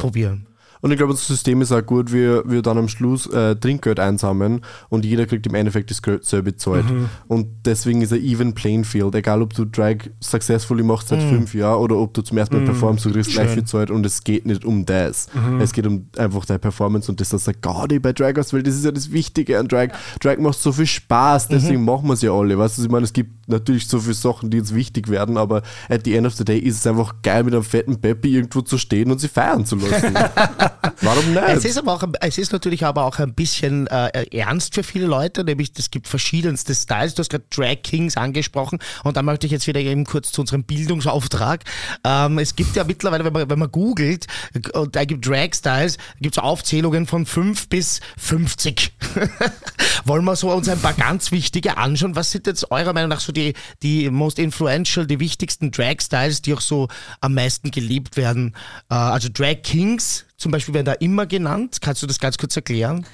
Und 0.82 0.92
ich 0.92 0.96
glaube, 0.96 1.12
unser 1.12 1.24
System 1.24 1.60
ist 1.60 1.72
auch 1.72 1.84
gut, 1.84 2.10
wir, 2.10 2.42
wir 2.46 2.62
dann 2.62 2.78
am 2.78 2.88
Schluss 2.88 3.26
äh, 3.26 3.54
Trinkgeld 3.54 4.00
einsammeln 4.00 4.62
und 4.88 5.04
jeder 5.04 5.26
kriegt 5.26 5.46
im 5.46 5.54
Endeffekt 5.54 5.90
das 5.90 6.00
Geld 6.00 6.24
selber 6.24 6.52
bezahlt. 6.52 6.86
Und 7.28 7.48
deswegen 7.66 8.00
ist 8.00 8.14
ein 8.14 8.24
even 8.24 8.54
playing 8.54 8.84
field, 8.84 9.14
egal 9.14 9.42
ob 9.42 9.52
du 9.52 9.66
Drag 9.66 9.96
successfully 10.20 10.82
machst 10.82 11.08
seit 11.08 11.20
fünf 11.28 11.52
Jahren 11.54 11.80
oder 11.80 11.96
ob 11.96 12.14
du 12.14 12.22
zum 12.22 12.38
ersten 12.38 12.56
Mal 12.56 12.64
performst, 12.64 13.04
du 13.04 13.12
kriegst 13.12 13.30
gleich 13.30 13.50
viel 13.50 13.64
Zeit 13.64 13.90
und 13.90 14.06
es 14.06 14.24
geht 14.24 14.46
nicht 14.46 14.64
um 14.64 14.86
das. 14.86 15.26
Es 15.60 15.72
geht 15.74 15.86
um 15.86 16.06
einfach 16.16 16.46
deine 16.46 16.58
Performance 16.58 17.10
und 17.10 17.20
das, 17.20 17.28
das 17.28 17.44
sagt 17.44 17.60
Gaudi 17.60 17.98
bei 17.98 18.14
Drag 18.14 18.38
aus, 18.38 18.54
weil 18.54 18.62
das 18.62 18.74
ist 18.74 18.86
ja 18.86 18.90
das 18.90 19.12
Wichtige 19.12 19.58
an 19.58 19.68
Drag. 19.68 19.88
Drag 20.20 20.38
macht 20.38 20.58
so 20.58 20.72
viel 20.72 20.86
Spaß, 20.86 21.48
deswegen 21.48 21.84
machen 21.84 22.06
wir 22.06 22.14
es 22.14 22.22
ja 22.22 22.32
alle. 22.32 22.56
Weißt 22.56 22.78
du, 22.78 22.82
ich 22.82 22.88
meine, 22.88 23.04
es 23.04 23.12
gibt 23.12 23.30
natürlich 23.50 23.88
so 23.88 24.00
viele 24.00 24.14
Sachen, 24.14 24.50
die 24.50 24.58
jetzt 24.58 24.74
wichtig 24.74 25.08
werden, 25.08 25.36
aber 25.36 25.62
at 25.88 26.02
the 26.04 26.14
end 26.14 26.26
of 26.26 26.34
the 26.34 26.44
day 26.44 26.58
ist 26.58 26.76
es 26.76 26.86
einfach 26.86 27.14
geil, 27.22 27.44
mit 27.44 27.54
einem 27.54 27.64
fetten 27.64 28.00
Peppi 28.00 28.34
irgendwo 28.34 28.62
zu 28.62 28.78
stehen 28.78 29.10
und 29.10 29.20
sie 29.20 29.28
feiern 29.28 29.66
zu 29.66 29.76
lassen. 29.76 30.14
Warum 31.02 31.32
nicht? 31.32 31.42
Es 31.48 31.64
ist 31.64 31.78
aber 31.78 31.94
auch, 31.94 32.02
es 32.20 32.38
ist 32.38 32.52
natürlich 32.52 32.84
aber 32.84 33.04
auch 33.04 33.18
ein 33.18 33.34
bisschen 33.34 33.86
äh, 33.86 34.26
ernst 34.36 34.74
für 34.74 34.82
viele 34.82 35.06
Leute, 35.06 35.44
nämlich 35.44 35.72
es 35.78 35.90
gibt 35.90 36.08
verschiedenste 36.08 36.74
Styles. 36.74 37.14
Du 37.14 37.20
hast 37.20 37.30
gerade 37.30 37.44
Drag 37.50 37.82
Kings 37.82 38.16
angesprochen 38.16 38.78
und 39.04 39.16
da 39.16 39.22
möchte 39.22 39.46
ich 39.46 39.52
jetzt 39.52 39.66
wieder 39.66 39.80
eben 39.80 40.04
kurz 40.04 40.32
zu 40.32 40.40
unserem 40.40 40.64
Bildungsauftrag. 40.64 41.64
Ähm, 42.04 42.38
es 42.38 42.56
gibt 42.56 42.76
ja 42.76 42.84
mittlerweile, 42.84 43.24
wenn 43.24 43.32
man, 43.32 43.50
wenn 43.50 43.58
man 43.58 43.70
googelt 43.70 44.26
und 44.72 44.96
da 44.96 45.04
gibt 45.04 45.26
Drag 45.26 45.54
Styles, 45.54 45.98
gibt 46.20 46.36
es 46.36 46.42
Aufzählungen 46.42 47.06
von 47.06 47.26
5 47.26 47.68
bis 47.68 48.00
50. 48.18 48.92
Wollen 50.04 50.24
wir 50.24 50.36
so 50.36 50.52
uns 50.52 50.68
ein 50.68 50.80
paar 50.80 50.94
ganz 50.94 51.32
wichtige 51.32 51.76
anschauen? 51.76 52.16
Was 52.16 52.30
sind 52.30 52.46
jetzt 52.46 52.70
eurer 52.70 52.92
Meinung 52.92 53.10
nach 53.10 53.20
so 53.20 53.32
die, 53.32 53.54
die 53.82 54.10
most 54.10 54.38
influential, 54.38 55.06
die 55.06 55.20
wichtigsten 55.20 55.70
Drag 55.70 56.00
Styles, 56.00 56.42
die 56.42 56.54
auch 56.54 56.60
so 56.60 56.88
am 57.20 57.34
meisten 57.34 57.70
geliebt 57.70 58.16
werden? 58.16 58.54
Äh, 58.90 58.94
also 58.94 59.28
Drag 59.32 59.62
Kings 59.62 60.26
zum 60.36 60.52
Beispiel 60.52 60.74
werden 60.74 60.86
da 60.86 60.92
immer 60.94 61.26
genannt. 61.26 61.78
Kannst 61.80 62.02
du 62.02 62.06
das 62.06 62.18
ganz 62.18 62.38
kurz 62.38 62.56
erklären? 62.56 63.06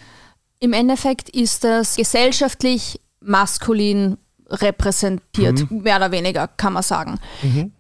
Im 0.61 0.73
Endeffekt 0.73 1.29
ist 1.29 1.65
das 1.65 1.97
gesellschaftlich 1.97 3.01
maskulin 3.21 4.17
repräsentiert, 4.49 5.71
mehr 5.71 5.97
oder 5.97 6.11
weniger, 6.13 6.49
kann 6.49 6.73
man 6.75 6.83
sagen. 6.83 7.19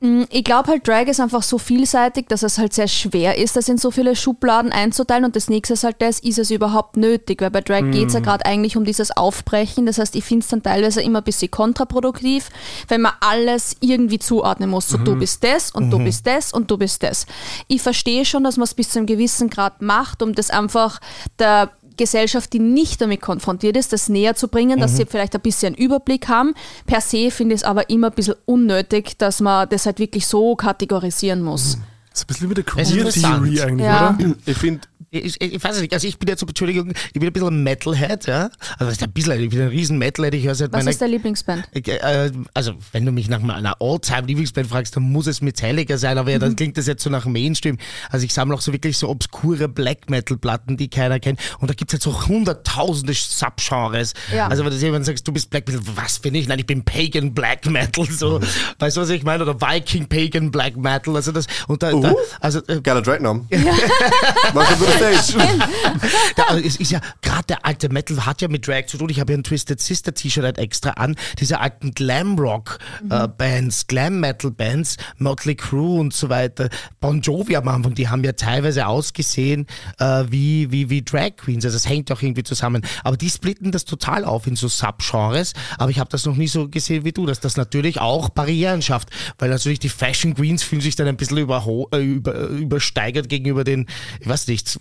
Mm, 0.00 0.22
Ich 0.30 0.44
glaube 0.44 0.68
halt, 0.68 0.86
Drag 0.86 1.06
ist 1.06 1.20
einfach 1.20 1.42
so 1.42 1.58
vielseitig, 1.58 2.26
dass 2.28 2.42
es 2.42 2.58
halt 2.58 2.72
sehr 2.72 2.88
schwer 2.88 3.38
ist, 3.38 3.56
das 3.56 3.68
in 3.68 3.78
so 3.78 3.90
viele 3.90 4.16
Schubladen 4.16 4.72
einzuteilen. 4.72 5.24
Und 5.24 5.36
das 5.36 5.48
nächste 5.48 5.74
ist 5.74 5.84
halt 5.84 5.96
das, 6.00 6.18
ist 6.20 6.38
es 6.38 6.50
überhaupt 6.50 6.96
nötig? 6.96 7.40
Weil 7.40 7.50
bei 7.50 7.60
Drag 7.60 7.90
geht 7.92 8.08
es 8.08 8.14
ja 8.14 8.20
gerade 8.20 8.44
eigentlich 8.46 8.76
um 8.76 8.84
dieses 8.84 9.16
Aufbrechen. 9.16 9.86
Das 9.86 9.98
heißt, 9.98 10.16
ich 10.16 10.24
finde 10.24 10.42
es 10.44 10.48
dann 10.48 10.62
teilweise 10.62 11.02
immer 11.02 11.20
ein 11.20 11.24
bisschen 11.24 11.50
kontraproduktiv, 11.50 12.48
wenn 12.88 13.00
man 13.02 13.12
alles 13.20 13.76
irgendwie 13.80 14.18
zuordnen 14.18 14.70
muss. 14.70 14.88
So, 14.88 14.98
du 14.98 15.16
bist 15.16 15.44
das 15.44 15.70
und 15.70 15.90
du 15.90 15.98
bist 16.04 16.26
das 16.26 16.52
und 16.52 16.70
du 16.70 16.78
bist 16.78 17.02
das. 17.02 17.26
Ich 17.68 17.82
verstehe 17.82 18.24
schon, 18.24 18.42
dass 18.44 18.56
man 18.56 18.64
es 18.64 18.74
bis 18.74 18.90
zu 18.90 18.98
einem 18.98 19.06
gewissen 19.06 19.50
Grad 19.50 19.82
macht, 19.82 20.22
um 20.22 20.34
das 20.34 20.50
einfach 20.50 21.00
der 21.38 21.70
Gesellschaft, 21.96 22.52
die 22.52 22.58
nicht 22.58 23.00
damit 23.00 23.20
konfrontiert 23.20 23.76
ist, 23.76 23.92
das 23.92 24.08
näher 24.08 24.34
zu 24.34 24.48
bringen, 24.48 24.78
dass 24.80 24.96
sie 24.96 25.06
vielleicht 25.06 25.34
ein 25.34 25.40
bisschen 25.40 25.74
einen 25.74 25.84
Überblick 25.84 26.28
haben. 26.28 26.54
Per 26.86 27.00
se 27.00 27.30
finde 27.30 27.54
ich 27.54 27.60
es 27.62 27.64
aber 27.64 27.88
immer 27.90 28.08
ein 28.08 28.12
bisschen 28.14 28.34
unnötig, 28.44 29.16
dass 29.18 29.40
man 29.40 29.68
das 29.68 29.86
halt 29.86 29.98
wirklich 29.98 30.26
so 30.26 30.54
kategorisieren 30.56 31.42
muss. 31.42 31.78
Das 32.10 32.20
ist 32.20 32.24
ein 32.24 32.26
bisschen 32.28 32.50
wie 32.50 32.54
der 32.54 32.64
Queer. 32.64 32.84
Theory 33.10 33.60
eigentlich, 33.60 33.86
Ja. 33.86 34.16
oder? 34.18 34.34
Ich 34.46 34.56
finde, 34.56 34.80
Ich, 35.10 35.40
ich, 35.40 35.62
weiß 35.62 35.80
nicht, 35.80 35.92
also 35.94 36.06
ich 36.08 36.18
bin 36.18 36.28
jetzt, 36.28 36.42
Entschuldigung, 36.42 36.90
ich 36.90 37.12
bin 37.20 37.26
ein 37.28 37.32
bisschen 37.32 37.62
Metalhead, 37.62 38.26
ja. 38.26 38.50
Also 38.72 38.86
das 38.86 38.92
ist 38.94 39.02
ein 39.04 39.12
bisschen, 39.12 39.40
ich 39.40 39.50
bin 39.50 39.60
ein 39.62 39.68
riesen 39.68 39.98
Metalhead, 39.98 40.34
ich 40.34 40.44
höre 40.46 40.54
seit 40.54 40.72
Was 40.72 40.80
meiner 40.80 40.90
ist 40.90 41.00
deine 41.00 41.12
Lieblingsband? 41.12 41.64
Äh, 41.74 42.30
Also, 42.54 42.72
wenn 42.92 43.06
du 43.06 43.12
mich 43.12 43.28
nach 43.28 43.40
meiner 43.40 43.76
All-Time-Lieblingsband 43.80 44.66
fragst, 44.66 44.96
dann 44.96 45.04
muss 45.04 45.26
es 45.28 45.40
Metallica 45.42 45.96
sein, 45.96 46.18
aber 46.18 46.30
ja, 46.30 46.36
Mhm. 46.38 46.40
dann 46.40 46.56
klingt 46.56 46.76
das 46.76 46.86
jetzt 46.86 47.02
so 47.04 47.10
nach 47.10 47.24
Mainstream. 47.26 47.78
Also, 48.10 48.24
ich 48.26 48.34
sammle 48.34 48.54
auch 48.56 48.60
so 48.60 48.72
wirklich 48.72 48.98
so 48.98 49.08
obskure 49.08 49.68
Black-Metal-Platten, 49.68 50.76
die 50.76 50.88
keiner 50.88 51.20
kennt. 51.20 51.38
Und 51.60 51.70
da 51.70 51.74
gibt 51.74 51.92
es 51.92 51.94
halt 51.94 52.02
so 52.02 52.26
hunderttausende 52.26 53.14
Subgenres. 53.14 54.12
Ja. 54.34 54.48
Also, 54.48 54.64
wenn 54.64 54.72
du 54.72 54.76
jemand 54.78 55.06
sagst, 55.06 55.26
du 55.26 55.32
bist 55.32 55.50
Black 55.50 55.68
Metal, 55.68 55.82
was 55.94 56.18
bin 56.18 56.34
ich? 56.34 56.48
Nein, 56.48 56.58
ich 56.58 56.66
bin 56.66 56.84
Pagan 56.84 57.32
Black 57.32 57.64
Metal. 57.66 58.06
So, 58.10 58.40
weißt 58.80 58.96
du, 58.96 59.00
was 59.02 59.10
ich 59.10 59.22
meine? 59.22 59.44
Oder 59.44 59.60
Viking 59.60 60.06
Pagan 60.08 60.50
Black 60.50 60.76
Metal. 60.76 61.14
Also, 61.14 61.30
das, 61.32 61.46
und 61.68 61.82
da, 61.82 61.92
da 61.92 62.14
also, 62.40 62.60
äh, 62.66 62.80
geiler 62.80 63.02
Trackname. 63.02 63.44
Welcome 63.50 64.95
to 64.98 65.04
the 65.04 65.22
stage. 65.22 65.36
da, 66.36 66.42
also 66.44 66.64
es 66.64 66.76
ist 66.76 66.90
ja 66.90 67.00
gerade 67.22 67.44
der 67.48 67.64
alte 67.64 67.88
Metal 67.88 68.24
hat 68.26 68.42
ja 68.42 68.48
mit 68.48 68.66
Drag 68.66 68.86
zu 68.86 68.98
tun. 68.98 69.08
Ich 69.10 69.20
habe 69.20 69.32
ja 69.32 69.38
ein 69.38 69.44
Twisted 69.44 69.80
Sister 69.80 70.14
T-Shirt 70.14 70.44
halt 70.44 70.58
extra 70.58 70.90
an. 70.90 71.16
Diese 71.38 71.60
alten 71.60 71.92
Glam 71.92 72.38
Rock 72.38 72.78
äh, 73.10 73.28
Bands, 73.28 73.86
Glam 73.86 74.20
Metal 74.20 74.50
Bands, 74.50 74.96
Motley 75.18 75.54
Crue 75.54 76.00
und 76.00 76.14
so 76.14 76.28
weiter. 76.28 76.68
Bon 77.00 77.20
Jovi 77.20 77.56
am 77.56 77.68
Anfang, 77.68 77.94
die 77.94 78.08
haben 78.08 78.24
ja 78.24 78.32
teilweise 78.32 78.86
ausgesehen 78.86 79.66
äh, 79.98 80.24
wie, 80.28 80.70
wie, 80.70 80.90
wie 80.90 81.02
Drag 81.02 81.36
Queens. 81.36 81.64
Also 81.64 81.76
das 81.76 81.88
hängt 81.88 82.10
auch 82.12 82.22
irgendwie 82.22 82.42
zusammen. 82.42 82.82
Aber 83.04 83.16
die 83.16 83.30
splitten 83.30 83.72
das 83.72 83.84
total 83.84 84.24
auf 84.24 84.46
in 84.46 84.56
so 84.56 84.68
Subgenres. 84.68 85.52
Aber 85.78 85.90
ich 85.90 85.98
habe 85.98 86.10
das 86.10 86.24
noch 86.26 86.36
nie 86.36 86.48
so 86.48 86.68
gesehen 86.68 87.04
wie 87.04 87.12
du, 87.12 87.26
dass 87.26 87.40
das 87.40 87.56
natürlich 87.56 88.00
auch 88.00 88.28
Barrieren 88.30 88.82
schafft. 88.82 89.10
Weil 89.38 89.50
natürlich 89.50 89.78
die 89.78 89.88
Fashion 89.88 90.34
Queens 90.34 90.62
fühlen 90.62 90.82
sich 90.82 90.96
dann 90.96 91.06
ein 91.06 91.16
bisschen 91.16 91.38
überho 91.38 91.88
äh, 91.92 91.98
über, 91.98 92.48
übersteigert 92.48 93.28
gegenüber 93.28 93.64
den, 93.64 93.86
ich 94.20 94.28
weiß 94.28 94.46
nicht, 94.48 94.78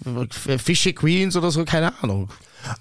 Fishy 0.58 0.94
Queens 0.94 1.36
oder 1.36 1.52
so, 1.52 1.66
keine 1.66 1.92
Ahnung. 2.02 2.30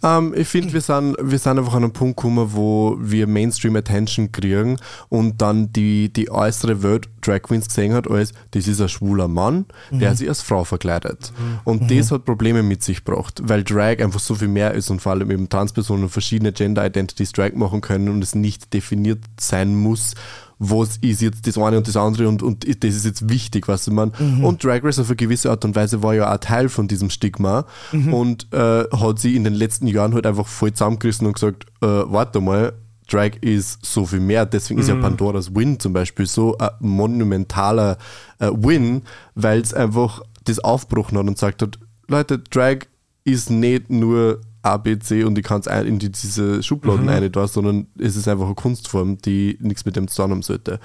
Ähm, 0.03 0.35
ich 0.37 0.49
finde, 0.49 0.73
wir 0.73 0.81
sind, 0.81 1.17
wir 1.21 1.39
sind 1.39 1.59
einfach 1.59 1.75
an 1.75 1.85
einem 1.85 1.93
Punkt 1.93 2.17
gekommen, 2.17 2.51
wo 2.53 2.97
wir 3.01 3.27
Mainstream-Attention 3.27 4.33
kriegen 4.33 4.79
und 5.09 5.43
dann 5.43 5.73
die, 5.73 6.13
die 6.13 6.31
äußere 6.31 6.83
Welt 6.83 7.09
Drag 7.21 7.43
Queens 7.43 7.69
gesehen 7.69 7.95
hat 7.95 8.11
als, 8.11 8.33
das 8.51 8.67
ist 8.67 8.81
ein 8.81 8.89
schwuler 8.89 9.29
Mann, 9.29 9.67
der 9.91 10.15
sich 10.15 10.29
als 10.29 10.43
Frau 10.43 10.65
verkleidet. 10.65 11.33
Und 11.65 11.91
das 11.91 12.11
hat 12.11 12.25
Probleme 12.25 12.63
mit 12.63 12.83
sich 12.83 13.05
gebracht, 13.05 13.41
weil 13.45 13.65
Drag 13.65 14.01
einfach 14.01 14.21
so 14.21 14.35
viel 14.35 14.49
mehr 14.49 14.73
ist 14.75 14.91
und 14.91 15.01
vor 15.01 15.13
allem 15.13 15.31
eben 15.31 15.49
Transpersonen 15.49 16.09
verschiedene 16.09 16.53
Gender-Identities 16.53 17.33
Drag 17.33 17.55
machen 17.55 17.81
können 17.81 18.09
und 18.09 18.23
es 18.23 18.35
nicht 18.35 18.75
definiert 18.75 19.21
sein 19.41 19.75
muss, 19.75 20.15
was 20.59 20.97
ist 20.99 21.21
jetzt 21.21 21.47
das 21.47 21.59
eine 21.59 21.79
und 21.79 21.89
das 21.89 21.97
andere 21.97 22.29
und, 22.29 22.43
und 22.43 22.65
das 22.85 22.95
ist 22.95 23.05
jetzt 23.05 23.29
wichtig, 23.29 23.69
was 23.69 23.89
man. 23.91 24.13
Und 24.43 24.65
Drag 24.65 24.83
Race 24.85 24.99
auf 24.99 25.09
eine 25.09 25.17
gewisse 25.17 25.51
Art 25.51 25.65
und 25.65 25.75
Weise 25.77 26.03
war 26.03 26.15
ja 26.15 26.33
auch 26.33 26.39
Teil 26.39 26.69
von 26.69 26.89
diesem 26.89 27.11
Stigma 27.11 27.67
und 28.13 28.53
äh, 28.53 28.85
hat 28.85 29.19
sie 29.19 29.37
in 29.37 29.45
den 29.45 29.55
letzten 29.55 29.87
Jahren 29.87 30.15
halt 30.15 30.27
einfach 30.27 30.47
voll 30.47 30.73
zusammengerissen 30.73 31.27
und 31.27 31.35
gesagt, 31.35 31.67
äh, 31.83 31.87
warte 31.87 32.41
mal, 32.41 32.73
Drag 33.09 33.33
ist 33.43 33.85
so 33.85 34.07
viel 34.07 34.21
mehr. 34.21 34.47
Deswegen 34.47 34.81
ist 34.81 34.89
ja 34.89 34.95
Pandoras 34.95 35.55
Win 35.55 35.79
zum 35.79 35.93
Beispiel 35.93 36.27
so 36.27 36.57
ein 36.57 36.71
monumentaler 36.81 37.99
äh, 38.39 38.49
Win, 38.51 39.03
weil 39.35 39.61
es 39.61 39.75
einfach 39.75 40.23
das 40.45 40.59
aufgebrochen 40.61 41.19
hat 41.19 41.27
und 41.27 41.35
gesagt 41.35 41.63
hat, 41.63 41.79
Leute, 42.09 42.39
Drag 42.39 42.87
ist 43.25 43.51
nicht 43.51 43.91
nur 43.91 44.41
A, 44.65 44.79
B, 44.79 44.99
C 44.99 45.25
und 45.25 45.39
ich 45.39 45.45
kann 45.45 45.61
es 45.61 45.67
in 45.67 45.99
die, 45.99 46.11
diese 46.11 46.63
Schubladen 46.63 47.09
rein 47.09 47.31
da, 47.31 47.47
sondern 47.47 47.87
es 47.99 48.17
ist 48.17 48.27
einfach 48.27 48.47
eine 48.47 48.55
Kunstform, 48.55 49.19
die 49.19 49.59
nichts 49.61 49.85
mit 49.85 49.95
dem 49.95 50.09
zu 50.09 50.23
tun 50.23 50.31
haben 50.31 50.43
sollte. 50.43 50.81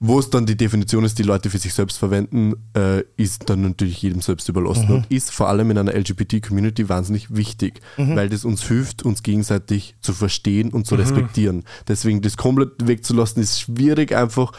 Wo 0.00 0.18
es 0.18 0.28
dann 0.28 0.44
die 0.44 0.56
Definition 0.56 1.04
ist, 1.04 1.18
die 1.18 1.22
Leute 1.22 1.50
für 1.50 1.58
sich 1.58 1.72
selbst 1.72 1.98
verwenden, 1.98 2.54
äh, 2.76 3.04
ist 3.16 3.48
dann 3.48 3.62
natürlich 3.62 4.02
jedem 4.02 4.20
selbst 4.20 4.48
überlassen 4.48 4.88
und 4.90 5.10
ist 5.10 5.30
vor 5.32 5.48
allem 5.48 5.70
in 5.70 5.78
einer 5.78 5.94
LGBT-Community 5.94 6.88
wahnsinnig 6.88 7.34
wichtig, 7.34 7.80
weil 7.96 8.28
das 8.28 8.44
uns 8.44 8.64
hilft, 8.68 9.02
uns 9.04 9.22
gegenseitig 9.22 9.94
zu 10.00 10.12
verstehen 10.12 10.70
und 10.72 10.86
zu 10.86 10.96
respektieren. 10.96 11.64
Deswegen 11.88 12.20
das 12.20 12.36
komplett 12.36 12.86
wegzulassen, 12.86 13.42
ist 13.42 13.60
schwierig 13.60 14.14
einfach. 14.14 14.52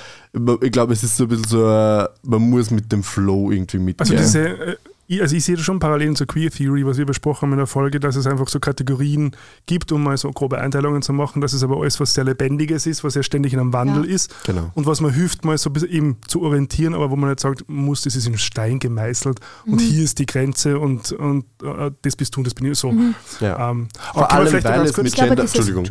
Ich 0.62 0.72
glaube, 0.72 0.94
es 0.94 1.04
ist 1.04 1.18
so 1.18 1.26
ein 1.26 1.30
bisschen 1.30 1.48
so, 1.48 1.70
äh, 1.70 2.08
man 2.24 2.50
muss 2.50 2.72
mit 2.72 2.92
dem 2.92 3.04
Flow 3.04 3.52
irgendwie 3.52 3.80
mitgehen. 3.80 4.18
Also 4.18 4.24
diese, 4.24 4.48
äh, 4.48 4.76
ich, 5.08 5.22
also 5.22 5.36
ich 5.36 5.44
sehe 5.46 5.58
schon 5.58 5.80
Parallelen 5.80 6.16
zur 6.16 6.28
Queer 6.28 6.50
Theory, 6.52 6.86
was 6.86 6.98
wir 6.98 7.06
besprochen 7.06 7.44
haben 7.48 7.52
in 7.54 7.58
der 7.60 7.68
Folge, 7.68 8.00
dass 8.00 8.16
es 8.16 8.26
einfach 8.28 8.48
so 8.48 8.60
Kategorien 8.60 9.32
gibt, 9.66 9.92
um 9.92 10.04
mal 10.04 10.18
so 10.18 10.32
grobe 10.32 10.60
Einteilungen 10.60 11.02
zu 11.02 11.14
machen, 11.14 11.42
dass 11.42 11.54
es 11.54 11.64
aber 11.64 11.78
alles 11.80 12.00
was 12.00 12.14
sehr 12.14 12.24
Lebendiges 12.24 12.86
ist, 12.88 13.04
was 13.04 13.16
ja 13.16 13.24
ständig 13.24 13.54
in 13.54 13.60
einem 13.60 13.74
Wandel 13.74 14.06
Ja. 14.08 14.16
ist 14.16 14.34
Genau. 14.46 14.72
und 14.74 14.86
was 14.86 15.02
man 15.02 15.14
hilft, 15.14 15.46
mal 15.46 15.58
so 15.58 15.70
ein 15.70 15.74
bisschen 15.74 15.90
eben 15.90 16.18
zu 16.28 16.42
orientieren, 16.42 16.94
aber 16.96 17.12
wo 17.12 17.16
man 17.16 17.30
nicht 17.30 17.40
sagt, 17.40 17.64
muss, 17.68 18.02
das 18.02 18.16
ist 18.16 18.28
in 18.28 18.38
Stein 18.38 18.80
gemeißelt 18.80 19.40
und 19.66 19.76
Mhm. 19.76 19.80
hier 19.80 20.04
ist 20.04 20.20
die 20.20 20.26
Grenze 20.26 20.80
und, 20.80 21.12
und 21.12 21.46
äh, 21.64 21.92
das 22.02 22.16
bist 22.16 22.36
du 22.36 22.40
und 22.40 22.48
das 22.48 22.54
bin 22.54 22.72
ich 22.72 22.78
so. 22.80 22.92
Mhm. 22.92 23.16
ja. 23.42 23.72
Ähm, 23.72 23.88
Vor 24.14 24.32
allem, 24.32 24.52
weil 24.54 24.62
ganz 24.62 24.90
es 24.90 24.96
kurz- 24.96 25.04
mit 25.06 25.14
glaube, 25.16 25.36
Gender... 25.36 25.44
Entschuldigung. 25.44 25.90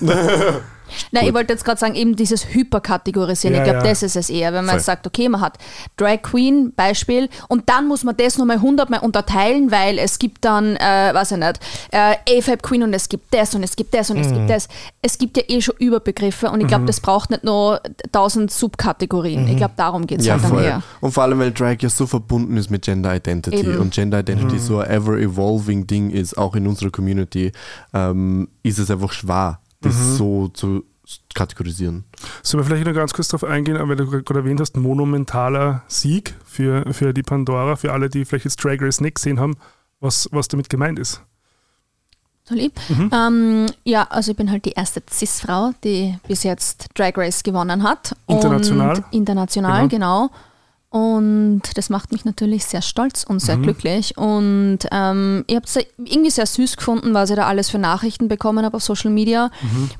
Nein, 1.10 1.26
ich 1.26 1.34
wollte 1.34 1.52
jetzt 1.52 1.64
gerade 1.64 1.78
sagen, 1.78 1.94
eben 1.94 2.16
dieses 2.16 2.46
Hyperkategorisieren. 2.54 3.54
Ja, 3.54 3.62
ich 3.62 3.64
glaube, 3.70 3.84
ja. 3.84 3.90
das 3.90 4.02
ist 4.02 4.16
es 4.16 4.30
eher, 4.30 4.52
wenn 4.52 4.64
man 4.64 4.76
jetzt 4.76 4.86
sagt, 4.86 5.06
okay, 5.06 5.28
man 5.28 5.40
hat 5.40 5.58
Drag 5.96 6.22
Queen, 6.22 6.72
Beispiel, 6.74 7.28
und 7.48 7.68
dann 7.68 7.86
muss 7.88 8.04
man 8.04 8.16
das 8.16 8.38
nochmal 8.38 8.60
hundertmal 8.60 9.00
unterteilen, 9.00 9.70
weil 9.70 9.98
es 9.98 10.18
gibt 10.18 10.44
dann, 10.44 10.76
äh, 10.76 11.10
weiß 11.12 11.32
ich 11.32 11.38
nicht, 11.38 11.60
äh, 11.90 12.16
AFAB 12.38 12.62
Queen 12.62 12.82
und 12.82 12.94
es 12.94 13.08
gibt 13.08 13.32
das 13.34 13.54
und 13.54 13.62
es 13.62 13.76
gibt 13.76 13.94
das 13.94 14.10
und 14.10 14.18
es 14.18 14.28
Mhm. 14.28 14.34
gibt 14.34 14.50
das. 14.50 14.68
Es 15.02 15.18
gibt 15.18 15.36
ja 15.36 15.42
eh 15.48 15.60
schon 15.60 15.74
Überbegriffe 15.78 16.50
und 16.50 16.60
ich 16.60 16.66
glaube, 16.66 16.84
das 16.86 17.00
braucht 17.00 17.30
nicht 17.30 17.44
nur 17.44 17.80
tausend 18.12 18.50
Subkategorien. 18.50 19.46
Ich 19.48 19.56
glaube, 19.56 19.74
darum 19.76 20.06
geht 20.06 20.20
es 20.20 20.26
Ja, 20.26 20.34
halt 20.40 20.44
dann 20.44 20.62
eher. 20.62 20.82
Und 21.00 21.12
vor 21.12 21.22
allem, 21.24 21.38
weil 21.38 21.52
Drag 21.52 21.76
ja 21.80 21.88
so 21.88 22.06
verbunden 22.06 22.56
ist 22.56 22.70
mit 22.70 22.82
Gender 22.82 23.14
Identity 23.14 23.56
Eben. 23.58 23.78
und 23.78 23.92
Gender 23.92 24.20
Identity 24.20 24.58
so 24.58 24.78
ein 24.78 24.90
ever-evolving 24.90 25.86
Ding 25.86 26.10
ist, 26.10 26.36
auch 26.38 26.54
in 26.54 26.66
unserer 26.66 26.90
Community, 26.90 27.52
ähm, 27.94 28.48
ist 28.62 28.78
es 28.78 28.90
einfach 28.90 29.12
schwer, 29.12 29.60
das 29.82 30.16
so 30.16 30.48
zu 30.48 30.84
kategorisieren. 31.34 32.04
Sollen 32.42 32.62
wir 32.62 32.66
vielleicht 32.66 32.86
noch 32.86 32.94
ganz 32.94 33.12
kurz 33.12 33.28
darauf 33.28 33.44
eingehen, 33.44 33.76
weil 33.88 33.96
du 33.96 34.06
gerade 34.22 34.40
erwähnt 34.40 34.60
hast, 34.60 34.76
monumentaler 34.76 35.82
Sieg 35.88 36.34
für, 36.44 36.92
für 36.92 37.12
die 37.12 37.22
Pandora, 37.22 37.76
für 37.76 37.92
alle, 37.92 38.08
die 38.08 38.24
vielleicht 38.24 38.44
jetzt 38.44 38.62
Drag 38.62 38.80
Race 38.80 39.00
nicht 39.00 39.16
gesehen 39.16 39.40
haben, 39.40 39.56
was, 40.00 40.28
was 40.32 40.48
damit 40.48 40.68
gemeint 40.68 40.98
ist. 40.98 41.22
So 42.44 42.54
lieb. 42.54 42.72
Ähm, 43.12 43.66
ja, 43.84 44.04
also 44.10 44.32
ich 44.32 44.36
bin 44.36 44.50
halt 44.50 44.64
die 44.64 44.72
erste 44.72 45.02
Cis-Frau, 45.08 45.72
die 45.84 46.18
bis 46.26 46.42
jetzt 46.42 46.88
Drag 46.94 47.16
Race 47.16 47.42
gewonnen 47.42 47.82
hat. 47.82 48.16
International. 48.26 48.96
Und 48.96 49.04
international, 49.12 49.88
genau. 49.88 50.30
Und 50.92 51.62
das 51.76 51.88
macht 51.88 52.12
mich 52.12 52.26
natürlich 52.26 52.66
sehr 52.66 52.82
stolz 52.82 53.24
und 53.24 53.40
sehr 53.40 53.56
glücklich. 53.56 54.18
Und 54.18 54.80
ähm, 54.92 55.42
ich 55.46 55.56
habe 55.56 55.64
es 55.64 55.78
irgendwie 56.04 56.28
sehr 56.28 56.44
süß 56.44 56.76
gefunden, 56.76 57.14
was 57.14 57.30
ich 57.30 57.36
da 57.36 57.46
alles 57.46 57.70
für 57.70 57.78
Nachrichten 57.78 58.28
bekommen 58.28 58.62
habe 58.62 58.76
auf 58.76 58.82
Social 58.82 59.10
Media, 59.10 59.50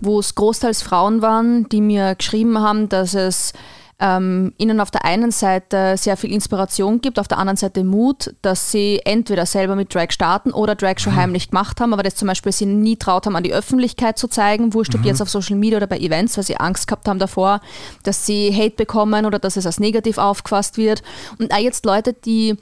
wo 0.03 0.20
es 0.20 0.34
großteils 0.34 0.82
Frauen 0.82 1.22
waren, 1.22 1.66
die 1.70 1.80
mir 1.80 2.14
geschrieben 2.14 2.59
haben, 2.59 2.90
dass 2.90 3.14
es 3.14 3.55
ähm, 4.03 4.53
ihnen 4.59 4.80
auf 4.80 4.90
der 4.90 5.05
einen 5.05 5.30
Seite 5.30 5.96
sehr 5.96 6.16
viel 6.16 6.32
Inspiration 6.32 7.00
gibt, 7.00 7.20
auf 7.20 7.28
der 7.28 7.38
anderen 7.38 7.57
Seite 7.57 7.84
Mut, 7.84 8.34
dass 8.42 8.72
sie 8.72 9.00
entweder 9.05 9.46
selber 9.46 9.76
mit 9.76 9.94
Drag 9.94 10.11
starten 10.11 10.50
oder 10.50 10.74
Drag 10.74 10.98
schon 10.98 11.14
heimlich 11.14 11.50
gemacht 11.50 11.80
haben, 11.80 11.92
aber 11.92 12.03
das 12.03 12.16
zum 12.16 12.26
Beispiel 12.26 12.50
sie 12.50 12.66
nie 12.66 12.96
traut 12.96 13.26
haben, 13.26 13.36
an 13.36 13.44
die 13.44 13.55
Öffentlichkeit 13.55 14.18
zu 14.18 14.26
zeigen, 14.26 14.74
wurscht 14.74 14.96
ob 14.96 15.05
jetzt 15.05 15.22
auf 15.22 15.30
Social 15.30 15.57
Media 15.57 15.76
oder 15.76 15.86
bei 15.86 15.98
Events, 15.98 16.36
weil 16.36 16.44
sie 16.44 16.57
Angst 16.57 16.88
gehabt 16.88 17.07
haben 17.07 17.20
davor, 17.20 17.61
dass 18.03 18.26
sie 18.26 18.53
Hate 18.53 18.74
bekommen 18.74 19.24
oder 19.24 19.38
dass 19.38 19.57
es 19.57 19.66
als 19.66 19.78
negativ 19.78 20.18
aufgefasst 20.18 20.78
wird. 20.78 21.05
Und 21.38 21.55
auch 21.55 21.59
jetzt 21.59 21.86
Leute, 21.86 22.12
die 22.12 22.57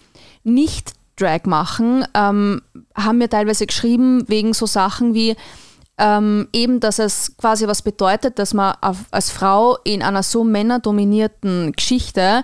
nicht 0.45 0.93
Drag 1.17 1.45
machen, 1.47 2.05
ähm, 2.13 2.61
haben 2.95 3.19
mir 3.19 3.31
teilweise 3.31 3.65
geschrieben 3.65 4.25
wegen 4.29 4.53
so 4.53 4.67
Sachen 4.67 5.15
wie, 5.15 5.37
ähm, 6.01 6.49
eben, 6.53 6.81
dass 6.81 6.99
es 6.99 7.37
quasi 7.37 7.67
was 7.67 7.83
bedeutet, 7.83 8.39
dass 8.39 8.55
man 8.55 8.75
auf, 8.81 8.97
als 9.11 9.31
Frau 9.31 9.77
in 9.85 10.03
einer 10.03 10.23
so 10.23 10.43
männerdominierten 10.43 11.73
Geschichte 11.73 12.43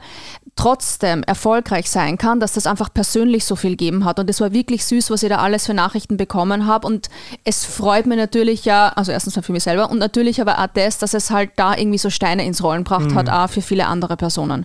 trotzdem 0.56 1.22
erfolgreich 1.22 1.90
sein 1.90 2.16
kann, 2.16 2.40
dass 2.40 2.52
das 2.52 2.66
einfach 2.66 2.92
persönlich 2.92 3.44
so 3.44 3.56
viel 3.56 3.72
gegeben 3.72 4.04
hat. 4.04 4.18
Und 4.18 4.30
es 4.30 4.40
war 4.40 4.52
wirklich 4.52 4.84
süß, 4.86 5.10
was 5.10 5.22
ich 5.22 5.28
da 5.28 5.36
alles 5.36 5.66
für 5.66 5.74
Nachrichten 5.74 6.16
bekommen 6.16 6.66
habe. 6.66 6.86
Und 6.86 7.08
es 7.44 7.64
freut 7.64 8.06
mich 8.06 8.16
natürlich 8.16 8.64
ja, 8.64 8.88
also 8.88 9.12
erstens 9.12 9.36
mal 9.36 9.42
für 9.42 9.52
mich 9.52 9.64
selber 9.64 9.90
und 9.90 9.98
natürlich 9.98 10.40
aber 10.40 10.58
auch 10.58 10.68
das, 10.72 10.98
dass 10.98 11.12
es 11.12 11.30
halt 11.30 11.50
da 11.56 11.76
irgendwie 11.76 11.98
so 11.98 12.08
Steine 12.08 12.44
ins 12.44 12.62
Rollen 12.62 12.84
gebracht 12.84 13.14
hat, 13.14 13.28
auch 13.28 13.50
für 13.50 13.62
viele 13.62 13.86
andere 13.86 14.16
Personen. 14.16 14.64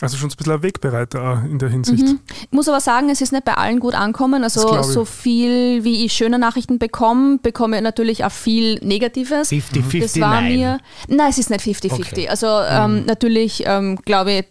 Also 0.00 0.16
schon 0.16 0.28
ein 0.28 0.36
bisschen 0.36 0.52
ein 0.52 0.62
Wegbereiter 0.62 1.44
in 1.48 1.58
der 1.58 1.68
Hinsicht. 1.68 2.02
Ich 2.28 2.50
muss 2.50 2.68
aber 2.68 2.80
sagen, 2.80 3.10
es 3.10 3.20
ist 3.20 3.32
nicht 3.32 3.44
bei 3.44 3.54
allen 3.54 3.78
gut 3.78 3.94
ankommen. 3.94 4.42
Also 4.42 4.82
so 4.82 5.04
viel, 5.04 5.84
wie 5.84 6.04
ich 6.04 6.12
schöne 6.12 6.38
Nachrichten 6.38 6.78
bekomme, 6.78 7.38
bekomme 7.38 7.76
ich 7.76 7.82
natürlich 7.82 8.24
auch 8.24 8.32
viel 8.32 8.78
Negatives. 8.80 9.52
50-50, 9.52 10.00
Das 10.00 10.20
war 10.20 10.40
nein. 10.40 10.56
mir. 10.56 10.78
Nein, 11.08 11.30
es 11.30 11.38
ist 11.38 11.48
nicht 11.48 11.60
50-50. 11.60 12.00
Okay. 12.00 12.28
Also 12.28 12.46
ähm, 12.46 13.04
natürlich 13.06 13.62
ähm, 13.66 13.96
glaube 14.04 14.32
ich, 14.32 14.44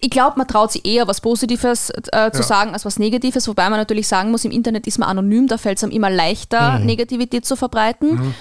ich 0.00 0.10
glaube, 0.10 0.38
man 0.38 0.48
traut 0.48 0.72
sich 0.72 0.86
eher 0.86 1.06
was 1.06 1.20
Positives 1.20 1.90
äh, 1.90 2.30
zu 2.32 2.38
ja. 2.38 2.42
sagen 2.42 2.72
als 2.72 2.86
was 2.86 2.98
Negatives, 2.98 3.46
wobei 3.48 3.68
man 3.68 3.78
natürlich 3.78 4.08
sagen 4.08 4.30
muss, 4.30 4.44
im 4.46 4.50
Internet 4.50 4.86
ist 4.86 4.98
man 4.98 5.10
anonym, 5.10 5.46
da 5.46 5.58
fällt 5.58 5.78
es 5.78 5.84
einem 5.84 5.92
immer 5.92 6.08
leichter, 6.08 6.78
mhm. 6.78 6.86
Negativität 6.86 7.44
zu 7.44 7.54
verbreiten. 7.56 8.14
Mhm. 8.14 8.34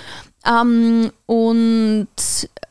Ähm, 0.46 1.12
und 1.26 2.08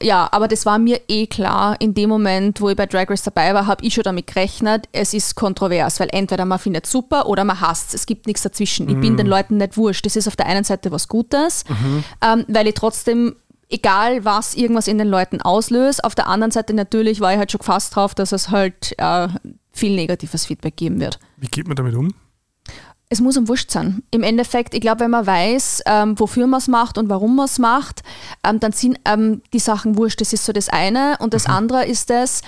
ja, 0.02 0.28
aber 0.32 0.48
das 0.48 0.66
war 0.66 0.78
mir 0.78 1.00
eh 1.08 1.26
klar. 1.26 1.80
In 1.80 1.94
dem 1.94 2.08
Moment, 2.08 2.60
wo 2.60 2.68
ich 2.68 2.76
bei 2.76 2.86
Drag 2.86 3.08
Race 3.08 3.22
dabei 3.22 3.54
war, 3.54 3.66
habe 3.66 3.84
ich 3.84 3.94
schon 3.94 4.04
damit 4.04 4.26
gerechnet, 4.26 4.88
es 4.92 5.14
ist 5.14 5.36
kontrovers, 5.36 6.00
weil 6.00 6.08
entweder 6.12 6.44
man 6.44 6.58
findet 6.58 6.84
es 6.84 6.92
super 6.92 7.26
oder 7.26 7.44
man 7.44 7.60
hasst 7.60 7.88
es. 7.88 8.02
Es 8.02 8.06
gibt 8.06 8.26
nichts 8.26 8.42
dazwischen. 8.42 8.86
Mhm. 8.86 8.92
Ich 8.92 9.00
bin 9.00 9.12
mhm. 9.14 9.16
den 9.18 9.26
Leuten 9.26 9.56
nicht 9.56 9.76
wurscht. 9.76 10.04
Das 10.04 10.16
ist 10.16 10.28
auf 10.28 10.36
der 10.36 10.46
einen 10.46 10.64
Seite 10.64 10.90
was 10.92 11.08
Gutes, 11.08 11.64
mhm. 11.68 12.04
ähm, 12.20 12.44
weil 12.48 12.66
ich 12.66 12.74
trotzdem 12.74 13.36
egal 13.70 14.24
was 14.24 14.54
irgendwas 14.54 14.86
in 14.86 14.98
den 14.98 15.08
Leuten 15.08 15.40
auslöst. 15.40 16.04
Auf 16.04 16.14
der 16.14 16.26
anderen 16.26 16.50
Seite 16.50 16.74
natürlich 16.74 17.20
war 17.20 17.32
ich 17.32 17.38
halt 17.38 17.50
schon 17.50 17.60
gefasst 17.60 17.96
drauf, 17.96 18.14
dass 18.14 18.32
es 18.32 18.50
halt 18.50 18.94
äh, 18.98 19.28
viel 19.72 19.94
negatives 19.94 20.44
Feedback 20.46 20.76
geben 20.76 21.00
wird. 21.00 21.18
Wie 21.38 21.46
geht 21.46 21.66
man 21.66 21.76
damit 21.76 21.94
um? 21.94 22.12
Es 23.12 23.20
muss 23.20 23.36
um 23.36 23.46
wurscht 23.46 23.70
sein. 23.70 24.02
Im 24.10 24.22
Endeffekt, 24.22 24.72
ich 24.72 24.80
glaube, 24.80 25.00
wenn 25.00 25.10
man 25.10 25.26
weiß, 25.26 25.82
ähm, 25.84 26.18
wofür 26.18 26.46
man 26.46 26.58
es 26.58 26.66
macht 26.66 26.96
und 26.96 27.10
warum 27.10 27.36
man 27.36 27.44
es 27.44 27.58
macht, 27.58 28.02
ähm, 28.42 28.58
dann 28.58 28.72
sind 28.72 28.98
ähm, 29.04 29.42
die 29.52 29.58
Sachen 29.58 29.98
wurscht. 29.98 30.22
Das 30.22 30.32
ist 30.32 30.46
so 30.46 30.52
das 30.54 30.70
eine. 30.70 31.18
Und 31.20 31.34
das 31.34 31.46
mhm. 31.46 31.54
andere 31.54 31.84
ist 31.84 32.08
das, 32.08 32.40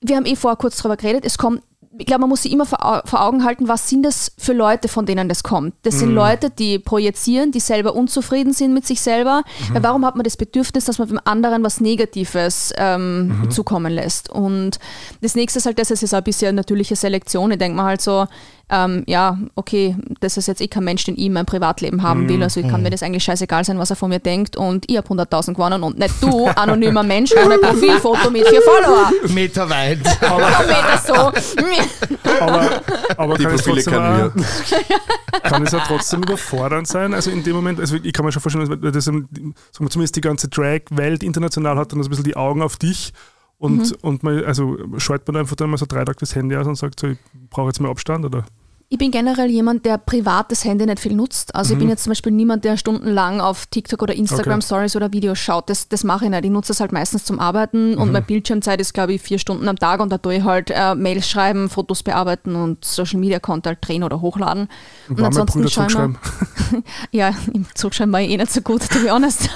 wir 0.00 0.16
haben 0.16 0.26
eh 0.26 0.34
vorher 0.34 0.56
kurz 0.56 0.78
darüber 0.78 0.96
geredet, 0.96 1.24
es 1.24 1.38
kommt 1.38 1.62
ich 1.98 2.06
glaube, 2.06 2.20
man 2.20 2.30
muss 2.30 2.44
sich 2.44 2.52
immer 2.52 2.66
vor, 2.66 3.02
vor, 3.04 3.22
Augen 3.22 3.44
halten, 3.44 3.68
was 3.68 3.88
sind 3.88 4.04
das 4.04 4.32
für 4.38 4.52
Leute, 4.52 4.88
von 4.88 5.06
denen 5.06 5.28
das 5.28 5.42
kommt. 5.42 5.74
Das 5.82 5.98
sind 5.98 6.10
mhm. 6.10 6.14
Leute, 6.14 6.48
die 6.48 6.78
projizieren, 6.78 7.52
die 7.52 7.60
selber 7.60 7.94
unzufrieden 7.94 8.52
sind 8.52 8.72
mit 8.72 8.86
sich 8.86 9.00
selber. 9.00 9.42
Mhm. 9.68 9.82
Warum 9.82 10.06
hat 10.06 10.14
man 10.14 10.24
das 10.24 10.36
Bedürfnis, 10.36 10.84
dass 10.84 10.98
man 10.98 11.08
dem 11.08 11.20
anderen 11.24 11.62
was 11.64 11.80
Negatives 11.80 12.72
ähm, 12.78 13.42
mhm. 13.42 13.50
zukommen 13.50 13.92
lässt? 13.92 14.30
Und 14.30 14.78
das 15.20 15.34
nächste 15.34 15.58
ist 15.58 15.66
halt 15.66 15.78
das, 15.78 15.90
es 15.90 16.02
ist 16.02 16.14
ein 16.14 16.24
bisschen 16.24 16.54
natürliche 16.54 16.96
Selektion. 16.96 17.50
Ich 17.50 17.58
denke 17.58 17.76
mal 17.76 17.84
halt 17.84 18.00
so, 18.00 18.26
ähm, 18.70 19.02
ja, 19.06 19.38
okay, 19.56 19.96
das 20.20 20.36
ist 20.36 20.46
jetzt 20.46 20.60
eh 20.60 20.68
kein 20.68 20.84
Mensch, 20.84 21.04
den 21.04 21.16
ich 21.16 21.26
in 21.26 21.32
meinem 21.32 21.46
Privatleben 21.46 22.02
haben 22.02 22.28
will. 22.28 22.42
Also 22.42 22.60
ich 22.60 22.68
kann 22.68 22.80
mhm. 22.80 22.84
mir 22.84 22.90
das 22.90 23.02
eigentlich 23.02 23.24
scheißegal 23.24 23.64
sein, 23.64 23.78
was 23.78 23.90
er 23.90 23.96
von 23.96 24.10
mir 24.10 24.20
denkt. 24.20 24.56
Und 24.56 24.88
ich 24.88 24.96
habe 24.96 25.08
100.000 25.08 25.54
gewonnen 25.54 25.82
und 25.82 25.98
nicht 25.98 26.14
du, 26.22 26.46
anonymer 26.56 27.02
Mensch, 27.02 27.32
ohne 27.32 27.58
Profilfoto 27.58 28.30
mit 28.30 28.46
vier 28.46 28.62
Follower. 28.62 29.10
Meter 29.28 29.68
weit. 29.68 29.98
Aber, 30.22 30.46
Meter 30.46 30.98
so. 31.06 31.14
aber, 32.40 32.82
aber 33.16 33.36
kann, 33.36 33.54
es 33.54 33.62
trotzdem 33.62 33.94
auch, 33.94 34.30
kann 35.42 35.62
es 35.62 35.72
ja 35.72 35.82
trotzdem 35.86 36.22
überfordernd 36.22 36.86
sein? 36.86 37.14
Also 37.14 37.30
in 37.30 37.42
dem 37.42 37.56
Moment, 37.56 37.80
also 37.80 37.96
ich 37.96 38.12
kann 38.12 38.24
mir 38.24 38.32
schon 38.32 38.42
vorstellen, 38.42 38.80
dass 38.80 38.92
das, 38.92 39.04
zumindest 39.72 40.16
die 40.16 40.20
ganze 40.20 40.48
Drag-Welt 40.48 41.22
international 41.22 41.76
hat 41.76 41.92
dann 41.92 42.02
so 42.02 42.08
ein 42.08 42.10
bisschen 42.10 42.24
die 42.24 42.36
Augen 42.36 42.62
auf 42.62 42.76
dich 42.76 43.12
und, 43.60 43.90
mhm. 43.90 43.96
und 44.00 44.22
man, 44.22 44.42
also 44.44 44.78
schaltet 44.96 45.28
man 45.28 45.36
einfach 45.36 45.54
dann 45.54 45.68
mal 45.68 45.76
so 45.76 45.84
drei 45.86 46.04
Tage 46.04 46.18
das 46.18 46.34
Handy 46.34 46.56
aus 46.56 46.66
und 46.66 46.76
sagt 46.76 46.98
so, 46.98 47.08
ich 47.08 47.18
brauche 47.50 47.66
jetzt 47.66 47.80
mal 47.80 47.90
Abstand 47.90 48.24
oder? 48.24 48.44
Ich 48.92 48.98
bin 48.98 49.12
generell 49.12 49.48
jemand, 49.48 49.84
der 49.86 49.98
privat 49.98 50.50
das 50.50 50.64
Handy 50.64 50.84
nicht 50.84 50.98
viel 50.98 51.14
nutzt. 51.14 51.54
Also 51.54 51.72
mhm. 51.72 51.78
ich 51.78 51.82
bin 51.84 51.88
jetzt 51.90 52.02
zum 52.02 52.10
Beispiel 52.10 52.32
niemand, 52.32 52.64
der 52.64 52.76
stundenlang 52.76 53.40
auf 53.40 53.66
TikTok 53.66 54.02
oder 54.02 54.16
Instagram 54.16 54.56
okay. 54.56 54.66
Stories 54.66 54.96
oder 54.96 55.12
Videos 55.12 55.38
schaut. 55.38 55.70
Das, 55.70 55.86
das 55.86 56.02
mache 56.02 56.24
ich 56.24 56.30
nicht. 56.32 56.44
Ich 56.44 56.50
nutze 56.50 56.72
das 56.72 56.80
halt 56.80 56.90
meistens 56.90 57.24
zum 57.24 57.38
Arbeiten 57.38 57.92
mhm. 57.92 57.98
und 57.98 58.10
meine 58.10 58.24
Bildschirmzeit 58.24 58.80
ist, 58.80 58.92
glaube 58.92 59.12
ich, 59.12 59.22
vier 59.22 59.38
Stunden 59.38 59.68
am 59.68 59.76
Tag 59.76 60.00
und 60.00 60.10
da 60.10 60.18
tue 60.18 60.34
ich 60.34 60.42
halt 60.42 60.72
äh, 60.74 60.96
Mails 60.96 61.28
schreiben, 61.28 61.68
Fotos 61.68 62.02
bearbeiten 62.02 62.56
und 62.56 62.84
Social 62.84 63.20
Media 63.20 63.38
Content 63.38 63.78
drehen 63.80 64.02
oder 64.02 64.20
hochladen. 64.20 64.66
Und, 65.08 65.20
und 65.20 65.24
ansonsten 65.24 65.68
schauen 65.68 66.18
Ja, 67.12 67.32
im 67.52 67.66
Zurückschreiben 67.72 68.12
war 68.12 68.22
ich 68.22 68.30
eh 68.30 68.38
nicht 68.38 68.52
so 68.52 68.60
gut, 68.60 68.82
to 68.90 68.98
be 68.98 69.12
honest. 69.12 69.50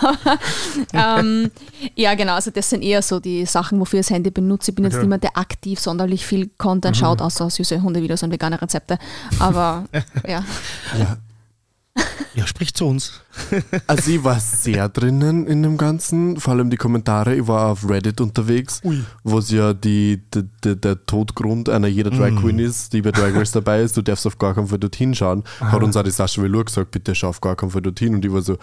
ähm, 0.93 1.51
ja, 1.97 2.15
genau. 2.15 2.35
Also 2.35 2.53
das 2.53 2.71
sind 2.71 2.83
eher 2.83 3.03
so 3.03 3.19
die 3.19 3.47
Sachen, 3.47 3.81
wofür 3.81 3.99
ich 3.99 4.07
das 4.07 4.15
Handy 4.15 4.31
benutze. 4.31 4.71
Ich 4.71 4.77
bin 4.77 4.87
okay. 4.87 4.95
jetzt 4.95 5.03
niemand, 5.03 5.25
der 5.25 5.37
aktiv 5.37 5.81
sonderlich 5.81 6.25
viel 6.25 6.51
Content 6.57 6.95
mhm. 6.95 7.01
schaut, 7.01 7.21
außer 7.21 7.51
süße 7.51 7.83
Hundevideos 7.83 8.23
und 8.23 8.31
vegane 8.31 8.63
Rezepte. 8.63 8.97
Aber 9.39 9.85
ja. 10.27 10.45
ja. 10.99 11.17
Ja, 12.35 12.47
sprich 12.47 12.75
zu 12.75 12.87
uns. 12.87 13.21
Also 13.89 14.13
ich 14.13 14.23
war 14.23 14.39
sehr 14.39 14.89
drinnen 14.89 15.47
in 15.47 15.63
dem 15.63 15.77
Ganzen, 15.77 16.39
vor 16.39 16.55
allem 16.55 16.71
die 16.71 16.77
Kommentare. 16.77 17.35
Ich 17.35 17.47
war 17.49 17.73
auf 17.73 17.89
Reddit 17.89 18.21
unterwegs, 18.21 18.81
Ui. 18.85 19.05
wo 19.25 19.39
es 19.39 19.51
ja 19.51 19.75
die, 19.75 20.23
die, 20.33 20.45
die, 20.63 20.77
der 20.77 21.05
Todgrund 21.07 21.69
einer 21.69 21.89
jeder 21.89 22.11
Drag 22.11 22.31
mm. 22.31 22.39
Queen 22.39 22.59
ist, 22.61 22.93
die 22.93 23.03
bei 23.03 23.11
Drag 23.11 23.35
Race 23.35 23.51
dabei 23.51 23.83
ist. 23.83 23.97
Du 23.97 24.03
darfst 24.03 24.27
auf 24.27 24.39
gar 24.39 24.55
keinen 24.55 24.69
Fall 24.69 24.79
dorthin 24.79 25.15
schauen. 25.15 25.43
Aha. 25.59 25.73
Hat 25.73 25.83
uns 25.83 25.97
auch 25.97 26.05
die 26.05 26.11
Sascha 26.11 26.43
Velour 26.43 26.65
gesagt, 26.65 26.93
bitte 26.93 27.15
schau 27.15 27.29
auf 27.29 27.41
gar 27.41 27.57
keinen 27.57 27.71
Fall 27.71 27.83
dorthin. 27.83 28.15
Und 28.15 28.25
ich 28.25 28.33
war 28.33 28.43
so, 28.43 28.57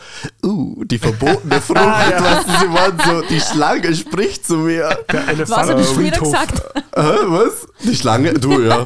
uh, 0.44 0.84
die 0.86 0.98
verbotene 0.98 1.62
Frucht. 1.62 1.78
ah, 1.78 2.10
ja. 2.10 2.24
weißt 2.24 2.48
du, 2.48 2.52
sie 2.52 2.74
waren 2.74 3.00
so, 3.06 3.28
die 3.28 3.42
Schlange 3.42 3.94
spricht 3.94 4.46
zu 4.46 4.58
mir. 4.58 4.98
Der 5.12 5.28
Elefant 5.28 5.50
was 5.50 5.70
hat 5.70 5.80
die 5.80 6.04
wieder 6.04 6.20
gesagt? 6.20 6.62
Äh, 6.94 7.02
was? 7.02 7.68
Die 7.84 7.96
Schlange? 7.96 8.34
Du, 8.34 8.62
ja. 8.62 8.86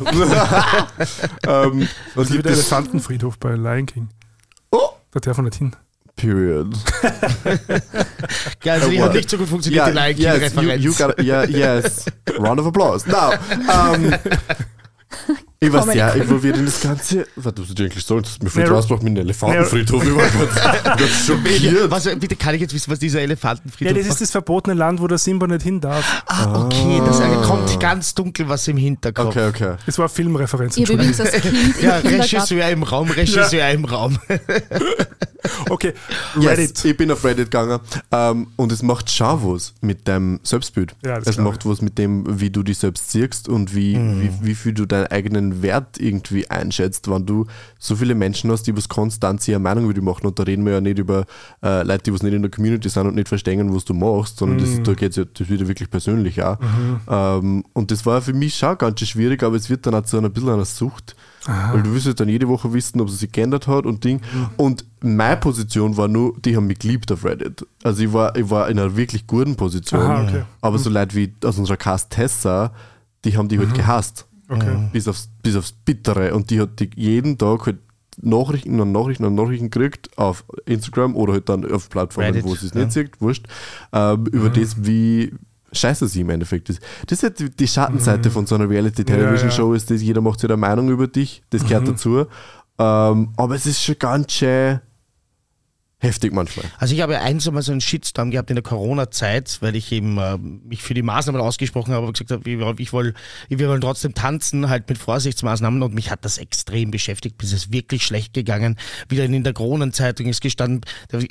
ähm, 1.47 1.87
und 2.15 2.29
der 2.29 2.51
Elefantenfriedhof 2.51 3.37
bei 3.37 3.55
Lion 3.55 3.85
King. 3.85 4.09
Oh! 4.75 4.89
Da 5.11 5.19
darf 5.19 5.37
man 5.37 5.45
nicht 5.45 5.57
hin. 5.57 5.75
Period. 6.15 6.73
ja, 8.63 8.73
also 8.73 8.89
die 8.89 9.01
hat 9.01 9.13
nicht 9.13 9.29
so 9.29 9.37
gut 9.37 9.49
funktioniert, 9.49 9.87
yeah, 9.87 9.89
die 9.89 10.21
Like-Referenz. 10.23 10.55
Yes, 10.55 10.83
you, 10.83 10.91
you 10.91 10.97
gotta, 10.97 11.21
yeah, 11.21 11.43
yes. 11.43 12.05
Round 12.39 12.59
of 12.59 12.67
applause. 12.67 13.05
Now, 13.09 13.33
um, 13.33 14.13
Ich 15.59 15.71
war 15.71 15.83
sehr 15.83 16.15
involviert 16.15 16.57
in 16.57 16.65
das 16.65 16.81
Ganze. 16.81 17.27
Was 17.35 17.53
du 17.53 17.63
dir 17.63 17.85
eigentlich 17.85 18.05
dass 18.05 18.39
mir 18.41 18.49
fällt 18.49 18.69
raus, 18.69 18.89
mit 18.89 18.99
einem 19.01 19.17
Elefantenfriedhof. 19.17 20.03
Ich 20.03 20.15
war 20.15 20.95
ganz, 20.97 21.25
schockiert. 21.25 21.89
Was, 21.89 22.03
bitte 22.19 22.35
kann 22.35 22.55
ich 22.55 22.61
jetzt 22.61 22.73
wissen, 22.73 22.91
was 22.91 22.99
dieser 22.99 23.21
Elefantenfriedhof 23.21 23.91
ist? 23.91 23.97
Ja, 23.97 24.03
das 24.03 24.15
ist 24.15 24.21
das 24.21 24.31
verbotene 24.31 24.75
Land, 24.75 25.01
wo 25.01 25.07
der 25.07 25.17
Simba 25.17 25.47
nicht 25.47 25.63
hin 25.63 25.79
darf. 25.79 26.23
Ah, 26.27 26.65
okay. 26.65 26.99
Ah. 27.01 27.05
Das 27.05 27.47
kommt 27.47 27.79
ganz 27.79 28.13
dunkel 28.13 28.49
was 28.49 28.67
im 28.67 28.77
Hinterkopf. 28.77 29.35
Okay, 29.35 29.47
okay. 29.47 29.75
Das 29.85 29.97
war 29.97 30.09
Filmreferenz. 30.09 30.77
Ich 30.77 30.89
übrigens 30.89 31.19
als 31.21 31.31
Kind 31.31 31.81
ja, 31.81 31.97
Regisseur 31.97 32.69
im 32.69 32.83
Raum, 32.83 33.09
Regisseur 33.09 33.51
ja. 33.51 33.69
im 33.69 33.85
Raum. 33.85 34.17
okay, 35.69 35.93
Reddit. 36.35 36.75
Yes, 36.75 36.85
ich 36.85 36.97
bin 36.97 37.11
auf 37.11 37.23
Reddit 37.23 37.51
gegangen 37.51 37.79
um, 37.79 38.01
ähm, 38.11 38.47
und 38.55 38.71
es 38.71 38.81
macht 38.81 39.09
schon 39.09 39.39
was 39.43 39.73
mit 39.81 40.07
deinem 40.07 40.39
Selbstbild. 40.43 40.95
Ja, 41.05 41.17
es 41.17 41.37
macht 41.37 41.65
was 41.65 41.81
mit 41.81 41.97
dem, 41.97 42.39
wie 42.39 42.49
du 42.49 42.63
dich 42.63 42.77
selbst 42.77 43.11
siehst 43.11 43.47
und 43.47 43.75
wie, 43.75 43.97
mhm. 43.97 44.21
wie, 44.21 44.47
wie 44.47 44.55
viel 44.55 44.73
du 44.73 44.85
deinen 44.85 45.07
eigenen 45.07 45.44
Wert 45.61 45.99
irgendwie 45.99 46.49
einschätzt, 46.49 47.09
wenn 47.09 47.25
du 47.25 47.45
so 47.79 47.95
viele 47.95 48.15
Menschen 48.15 48.51
hast, 48.51 48.63
die 48.63 48.75
was 48.75 48.89
konstant 48.89 49.47
ihre 49.47 49.59
Meinung 49.59 49.85
über 49.85 49.93
dich 49.93 50.03
machen. 50.03 50.25
Und 50.25 50.39
da 50.39 50.43
reden 50.43 50.65
wir 50.65 50.73
ja 50.73 50.81
nicht 50.81 50.99
über 50.99 51.25
äh, 51.63 51.83
Leute, 51.83 52.03
die 52.03 52.13
was 52.13 52.23
nicht 52.23 52.33
in 52.33 52.41
der 52.41 52.51
Community 52.51 52.89
sind 52.89 53.07
und 53.07 53.15
nicht 53.15 53.29
verstehen, 53.29 53.73
was 53.73 53.85
du 53.85 53.93
machst, 53.93 54.37
sondern 54.37 54.57
mhm. 54.57 54.61
das, 54.61 54.83
da 54.83 54.93
geht 54.93 55.11
es 55.11 55.15
ja 55.17 55.25
das 55.25 55.49
wieder 55.49 55.67
wirklich 55.67 55.89
persönlich 55.89 56.41
auch. 56.43 56.59
Mhm. 56.59 56.99
Ähm, 57.07 57.63
und 57.73 57.91
das 57.91 58.05
war 58.05 58.21
für 58.21 58.33
mich 58.33 58.55
schon 58.55 58.77
ganz 58.77 58.99
schön 58.99 59.07
schwierig, 59.07 59.43
aber 59.43 59.55
es 59.55 59.69
wird 59.69 59.85
dann 59.85 59.95
auch 59.95 60.03
zu 60.03 60.17
einer 60.17 60.29
bisschen 60.29 60.49
einer 60.49 60.65
Sucht. 60.65 61.15
Aha. 61.47 61.73
Weil 61.73 61.83
du 61.83 61.93
wirst 61.93 62.19
dann 62.19 62.29
jede 62.29 62.47
Woche 62.47 62.73
wissen, 62.73 62.99
ob 63.01 63.09
es 63.09 63.19
sich 63.19 63.31
geändert 63.31 63.67
hat 63.67 63.85
und 63.85 64.03
Ding. 64.03 64.21
Mhm. 64.33 64.49
Und 64.57 64.85
meine 65.01 65.37
Position 65.37 65.95
war 65.97 66.07
nur, 66.07 66.33
die 66.39 66.55
haben 66.55 66.67
mich 66.67 66.79
geliebt 66.79 67.11
auf 67.11 67.23
Reddit. 67.23 67.65
Also 67.83 68.03
ich 68.03 68.13
war, 68.13 68.35
ich 68.35 68.49
war 68.49 68.69
in 68.69 68.79
einer 68.79 68.95
wirklich 68.97 69.27
guten 69.27 69.55
Position. 69.55 70.01
Aha, 70.01 70.23
okay. 70.23 70.43
Aber 70.61 70.79
so 70.79 70.89
mhm. 70.89 70.95
Leute 70.95 71.15
wie 71.15 71.33
aus 71.43 71.57
unserer 71.57 71.77
Cast 71.77 72.09
Tessa, 72.09 72.71
die 73.23 73.37
haben 73.37 73.47
die 73.47 73.59
halt 73.59 73.69
mhm. 73.69 73.73
gehasst. 73.73 74.25
Okay. 74.47 74.89
Bis, 74.91 75.07
aufs, 75.07 75.29
bis 75.41 75.55
aufs 75.55 75.71
Bittere. 75.71 76.33
Und 76.35 76.49
die 76.49 76.59
hat 76.59 76.79
die 76.79 76.89
jeden 76.95 77.37
Tag 77.37 77.65
halt 77.65 77.77
Nachrichten 78.21 78.79
und 78.79 78.91
Nachrichten 78.91 79.25
und 79.25 79.35
Nachrichten 79.35 79.69
gekriegt 79.69 80.09
auf 80.17 80.45
Instagram 80.65 81.15
oder 81.15 81.33
halt 81.33 81.49
dann 81.49 81.69
auf 81.69 81.89
Plattformen, 81.89 82.27
Reddit, 82.27 82.45
wo 82.45 82.55
sie 82.55 82.67
es 82.67 82.73
ja. 82.73 82.81
nicht 82.81 82.91
sieht, 82.93 83.21
wurscht, 83.21 83.45
ähm, 83.91 84.25
über 84.27 84.49
mhm. 84.49 84.53
das, 84.53 84.85
wie 84.85 85.33
scheiße 85.73 86.07
sie 86.07 86.21
im 86.21 86.29
Endeffekt 86.29 86.69
ist. 86.69 86.81
Das 87.07 87.19
ist 87.19 87.23
halt 87.23 87.59
die, 87.59 87.67
Schattenseite 87.67 88.29
mhm. 88.29 88.33
von 88.33 88.45
so 88.45 88.55
einer 88.55 88.69
Reality-Television-Show, 88.69 89.67
ja, 89.67 89.71
ja. 89.71 89.75
ist, 89.75 89.91
dass 89.91 90.01
jeder 90.01 90.21
macht 90.21 90.39
sich 90.39 90.49
eine 90.49 90.57
Meinung 90.57 90.89
über 90.89 91.07
dich, 91.07 91.43
das 91.49 91.63
gehört 91.63 91.83
mhm. 91.83 91.87
dazu. 91.87 92.25
Ähm, 92.77 93.29
aber 93.35 93.55
es 93.55 93.65
ist 93.65 93.83
schon 93.83 93.99
ganz 93.99 94.31
schön 94.31 94.79
heftig 96.05 96.33
manchmal. 96.33 96.65
Also 96.77 96.95
ich 96.95 97.01
habe 97.01 97.13
ja 97.13 97.21
eins 97.21 97.47
einmal 97.47 97.63
so 97.63 97.71
einen 97.71 97.81
Shitstorm 97.81 98.31
gehabt 98.31 98.49
in 98.49 98.55
der 98.55 98.63
Corona-Zeit, 98.63 99.57
weil 99.61 99.75
ich 99.75 99.91
eben 99.91 100.17
äh, 100.17 100.37
mich 100.37 100.81
für 100.81 100.93
die 100.93 101.01
Maßnahmen 101.01 101.41
ausgesprochen 101.41 101.93
habe, 101.93 102.03
aber 102.03 102.13
gesagt 102.13 102.31
habe, 102.31 102.49
ich, 102.49 102.79
ich 102.79 102.93
will, 102.93 103.13
wir 103.49 103.69
wollen 103.69 103.81
trotzdem 103.81 104.13
tanzen, 104.13 104.69
halt 104.69 104.87
mit 104.89 104.97
Vorsichtsmaßnahmen 104.97 105.81
und 105.83 105.93
mich 105.93 106.11
hat 106.11 106.23
das 106.25 106.37
extrem 106.37 106.91
beschäftigt, 106.91 107.37
bis 107.37 107.53
es 107.53 107.71
wirklich 107.71 108.03
schlecht 108.03 108.33
gegangen. 108.33 108.77
Wieder 109.09 109.25
in 109.25 109.43
der 109.43 109.53
Kronenzeitung 109.53 110.27
ist 110.27 110.41
gestanden, 110.41 110.81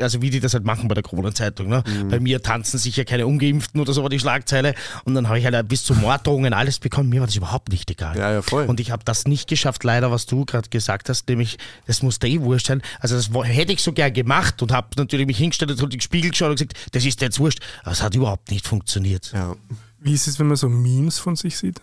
also 0.00 0.22
wie 0.22 0.30
die 0.30 0.40
das 0.40 0.54
halt 0.54 0.64
machen 0.64 0.88
bei 0.88 0.94
der 0.94 1.02
Kronenzeitung. 1.02 1.68
Ne? 1.68 1.82
Mhm. 1.86 2.08
Bei 2.08 2.20
mir 2.20 2.42
tanzen 2.42 2.78
sicher 2.78 3.04
keine 3.04 3.26
Ungeimpften 3.26 3.80
oder 3.80 3.92
so 3.92 4.02
war 4.02 4.10
die 4.10 4.18
Schlagzeile 4.18 4.74
und 5.04 5.14
dann 5.14 5.28
habe 5.28 5.38
ich 5.38 5.46
halt 5.46 5.68
bis 5.68 5.84
zu 5.84 5.94
Morddrohungen 5.94 6.52
alles 6.52 6.78
bekommen. 6.78 7.08
Mir 7.08 7.20
war 7.20 7.26
das 7.26 7.36
überhaupt 7.36 7.70
nicht 7.70 7.90
egal. 7.90 8.16
Ja, 8.16 8.32
ja, 8.32 8.42
voll. 8.42 8.66
Und 8.66 8.80
ich 8.80 8.90
habe 8.90 9.04
das 9.04 9.26
nicht 9.26 9.48
geschafft, 9.48 9.84
leider, 9.84 10.10
was 10.10 10.26
du 10.26 10.44
gerade 10.44 10.68
gesagt 10.68 11.08
hast, 11.08 11.28
nämlich, 11.28 11.58
das 11.86 12.02
musste 12.02 12.26
eh 12.26 12.40
wurscht 12.40 12.66
sein. 12.66 12.82
Also 13.00 13.16
das 13.16 13.30
hätte 13.44 13.72
ich 13.72 13.82
so 13.82 13.92
gern 13.92 14.12
gemacht 14.12 14.62
und 14.64 14.72
habe 14.72 14.88
natürlich 14.96 15.26
mich 15.26 15.38
hingestellt 15.38 15.70
und 15.70 15.82
in 15.82 15.90
den 15.90 16.00
Spiegel 16.00 16.30
geschaut 16.30 16.50
und 16.50 16.56
gesagt, 16.56 16.74
das 16.92 17.04
ist 17.04 17.20
jetzt 17.20 17.38
wurscht. 17.38 17.60
Aber 17.82 17.92
es 17.92 18.02
hat 18.02 18.14
überhaupt 18.14 18.50
nicht 18.50 18.66
funktioniert. 18.66 19.30
Ja. 19.32 19.54
Wie 20.00 20.14
ist 20.14 20.26
es, 20.26 20.38
wenn 20.38 20.48
man 20.48 20.56
so 20.56 20.68
Memes 20.68 21.18
von 21.18 21.36
sich 21.36 21.56
sieht? 21.56 21.80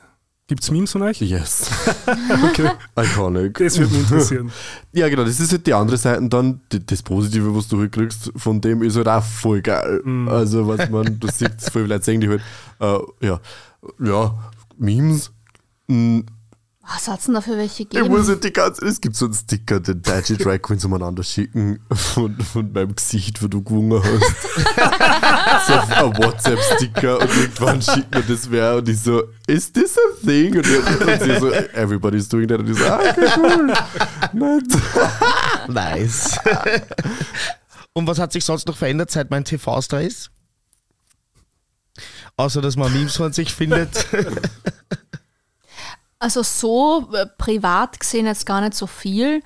Gibt 0.47 0.63
es 0.63 0.71
Memes 0.71 0.91
von 0.91 1.03
euch? 1.03 1.21
Yes. 1.21 1.69
okay. 2.43 2.71
Iconic. 2.99 3.57
Das 3.57 3.77
würde 3.77 3.93
mich 3.93 4.01
interessieren. 4.01 4.51
ja, 4.91 5.07
genau, 5.07 5.23
das 5.23 5.39
ist 5.39 5.51
halt 5.51 5.65
die 5.65 5.73
andere 5.73 5.95
Seite 5.97 6.27
dann. 6.27 6.59
Das 6.69 7.01
Positive, 7.03 7.55
was 7.55 7.67
du 7.69 7.79
halt 7.79 7.93
kriegst, 7.93 8.31
von 8.35 8.59
dem 8.59 8.81
ist 8.81 8.97
halt 8.97 9.07
auch 9.07 9.23
voll 9.23 9.61
geil. 9.61 10.01
Mm. 10.03 10.27
Also, 10.27 10.67
was 10.67 10.89
man, 10.89 11.19
du 11.19 11.27
siehst, 11.29 11.71
voll 11.71 11.83
Leute 11.83 12.03
sehen 12.03 12.19
die 12.19 12.27
halt, 12.27 12.41
äh, 12.79 13.25
ja, 13.25 13.39
ja, 14.03 14.51
Memes, 14.77 15.31
Was 16.83 17.07
hat 17.07 17.19
es 17.19 17.25
denn 17.25 17.35
da 17.35 17.41
für 17.41 17.57
welche 17.57 17.83
Ich 17.83 17.89
gegeben? 17.89 18.09
muss 18.09 18.27
ja 18.27 18.35
die 18.35 18.51
ganze, 18.51 18.83
es 18.85 18.99
gibt 18.99 19.15
so 19.15 19.25
einen 19.25 19.35
Sticker, 19.35 19.79
den 19.79 20.01
deutsche 20.01 20.35
Drag 20.35 20.59
Queens 20.61 20.83
umeinander 20.83 21.23
schicken 21.23 21.79
von, 21.91 22.35
von 22.41 22.71
meinem 22.73 22.95
Gesicht, 22.95 23.41
wo 23.41 23.47
du 23.47 23.61
gewungen 23.63 24.01
hast. 24.03 25.67
so 25.67 25.73
ein 25.73 26.17
WhatsApp-Sticker 26.17 27.19
und 27.19 27.29
irgendwann 27.37 27.81
schickt 27.81 28.13
mir 28.13 28.23
das 28.23 28.49
wer 28.49 28.77
und 28.77 28.89
ich 28.89 28.99
so, 28.99 29.23
is 29.47 29.71
this 29.71 29.95
a 29.97 30.25
thing? 30.25 30.55
Und, 30.57 30.65
ich- 30.67 31.01
und 31.07 31.21
sie 31.21 31.39
so, 31.39 31.51
everybody's 31.51 32.27
doing 32.27 32.47
that. 32.47 32.59
Und 32.59 32.69
ich 32.71 32.77
so, 32.77 32.85
ah, 32.85 32.99
okay, 32.99 33.29
cool. 33.37 33.73
Nett. 34.33 34.73
Nice. 35.67 36.39
Und 37.93 38.07
was 38.07 38.17
hat 38.17 38.33
sich 38.33 38.43
sonst 38.43 38.67
noch 38.67 38.75
verändert, 38.75 39.11
seit 39.11 39.29
mein 39.29 39.45
TV-Star 39.45 40.01
ist? 40.01 40.31
Außer, 42.37 42.61
dass 42.61 42.75
man 42.75 42.91
Memes 42.91 43.15
von 43.15 43.31
sich 43.33 43.53
findet. 43.53 44.07
Also 46.21 46.43
so 46.43 47.09
äh, 47.13 47.25
privat 47.25 47.99
gesehen 47.99 48.27
jetzt 48.27 48.45
gar 48.45 48.61
nicht 48.61 48.75
so 48.75 48.85
viel. 48.85 49.41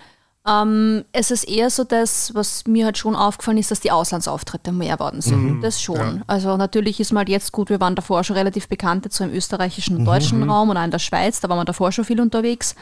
Ähm, 0.47 1.05
es 1.11 1.31
ist 1.31 1.45
eher 1.45 1.69
so 1.69 1.83
das, 1.83 2.35
was 2.35 2.67
mir 2.67 2.85
halt 2.85 2.97
schon 2.97 3.15
aufgefallen 3.15 3.57
ist, 3.57 3.71
dass 3.71 3.79
die 3.79 3.91
Auslandsauftritte 3.91 4.71
mehr 4.71 4.99
worden 4.99 5.21
sind. 5.21 5.61
Das 5.61 5.81
schon. 5.81 6.23
Also 6.27 6.55
natürlich 6.57 6.99
ist 6.99 7.11
mal 7.11 7.27
jetzt 7.27 7.51
gut, 7.51 7.69
wir 7.69 7.79
waren 7.79 7.95
davor 7.95 8.23
schon 8.23 8.35
relativ 8.35 8.67
bekannt, 8.67 9.05
jetzt 9.05 9.17
so 9.17 9.23
im 9.23 9.33
österreichischen 9.33 9.97
und 9.97 10.05
deutschen 10.05 10.47
Raum 10.49 10.69
und 10.69 10.77
auch 10.77 10.83
in 10.83 10.91
der 10.91 10.99
Schweiz, 10.99 11.39
da 11.39 11.49
waren 11.49 11.57
wir 11.57 11.65
davor 11.65 11.91
schon 11.91 12.05
viel 12.05 12.21
unterwegs. 12.21 12.75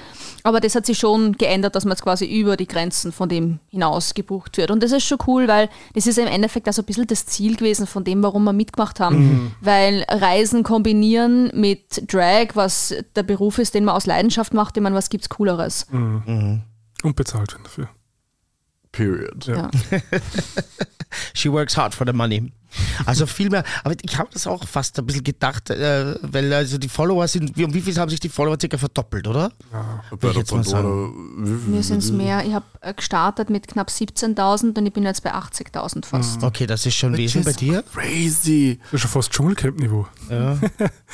Aber 0.43 0.59
das 0.59 0.75
hat 0.75 0.85
sich 0.85 0.97
schon 0.97 1.33
geändert, 1.33 1.75
dass 1.75 1.85
man 1.85 1.91
jetzt 1.91 2.03
quasi 2.03 2.25
über 2.25 2.57
die 2.57 2.67
Grenzen 2.67 3.11
von 3.13 3.29
dem 3.29 3.59
hinaus 3.69 4.13
gebucht 4.13 4.57
wird. 4.57 4.69
Und 4.69 4.83
das 4.83 4.91
ist 4.91 5.05
schon 5.05 5.19
cool, 5.27 5.47
weil 5.47 5.69
das 5.95 6.05
ist 6.05 6.17
im 6.17 6.27
Endeffekt 6.27 6.67
also 6.67 6.81
ein 6.81 6.85
bisschen 6.85 7.07
das 7.07 7.25
Ziel 7.25 7.55
gewesen 7.55 7.87
von 7.87 8.03
dem, 8.03 8.21
warum 8.23 8.43
wir 8.43 8.53
mitgemacht 8.53 8.99
haben. 8.99 9.55
Weil 9.61 10.05
Reisen 10.09 10.63
kombinieren 10.63 11.49
mit 11.53 12.11
Drag, 12.11 12.49
was 12.55 12.93
der 13.15 13.23
Beruf 13.23 13.57
ist, 13.57 13.73
den 13.73 13.85
man 13.85 13.95
aus 13.95 14.05
Leidenschaft 14.05 14.53
macht, 14.53 14.75
ich 14.75 14.83
meine, 14.83 14.95
was 14.95 15.09
gibt's 15.09 15.29
Cooleres? 15.29 15.87
Und 17.03 17.15
bezahlt 17.15 17.53
werden 17.53 17.63
dafür. 17.63 17.89
Period. 18.91 19.45
Ja. 19.45 19.55
Ja. 19.55 19.71
She 21.33 21.51
works 21.51 21.77
hard 21.77 21.93
for 21.93 22.05
the 22.05 22.13
money. 22.13 22.51
Also 23.05 23.25
viel 23.25 23.49
mehr, 23.49 23.63
aber 23.83 23.95
ich 24.01 24.17
habe 24.17 24.29
das 24.33 24.47
auch 24.47 24.67
fast 24.67 24.97
ein 24.99 25.05
bisschen 25.05 25.23
gedacht, 25.23 25.69
äh, 25.69 26.15
weil 26.21 26.53
also 26.53 26.77
die 26.77 26.89
Follower 26.89 27.27
sind, 27.27 27.55
wie, 27.57 27.63
um 27.65 27.73
wie 27.73 27.81
viel 27.81 27.95
haben 27.97 28.09
sich 28.09 28.19
die 28.19 28.29
Follower 28.29 28.57
circa 28.59 28.77
verdoppelt, 28.77 29.27
oder? 29.27 29.51
Bei 30.19 30.27
ich 30.27 30.33
der 30.33 30.41
jetzt 30.41 30.51
mal 30.51 30.83
Mir 31.67 31.83
sind 31.83 31.99
es 31.99 32.11
mehr. 32.11 32.45
Ich 32.45 32.53
habe 32.53 32.65
äh, 32.81 32.93
gestartet 32.93 33.49
mit 33.49 33.67
knapp 33.67 33.89
17.000 33.89 34.77
und 34.77 34.85
ich 34.85 34.93
bin 34.93 35.03
jetzt 35.03 35.23
bei 35.23 35.33
80.000 35.33 36.05
fast. 36.05 36.43
Okay, 36.43 36.65
das 36.65 36.85
ist 36.85 36.95
schon 36.95 37.15
Wesen 37.17 37.43
bei 37.43 37.53
dir. 37.53 37.83
Crazy. 37.93 38.79
Das 38.85 38.93
ist 38.93 39.01
schon 39.01 39.11
fast 39.11 39.31
Dschungelcamp-Niveau. 39.31 40.07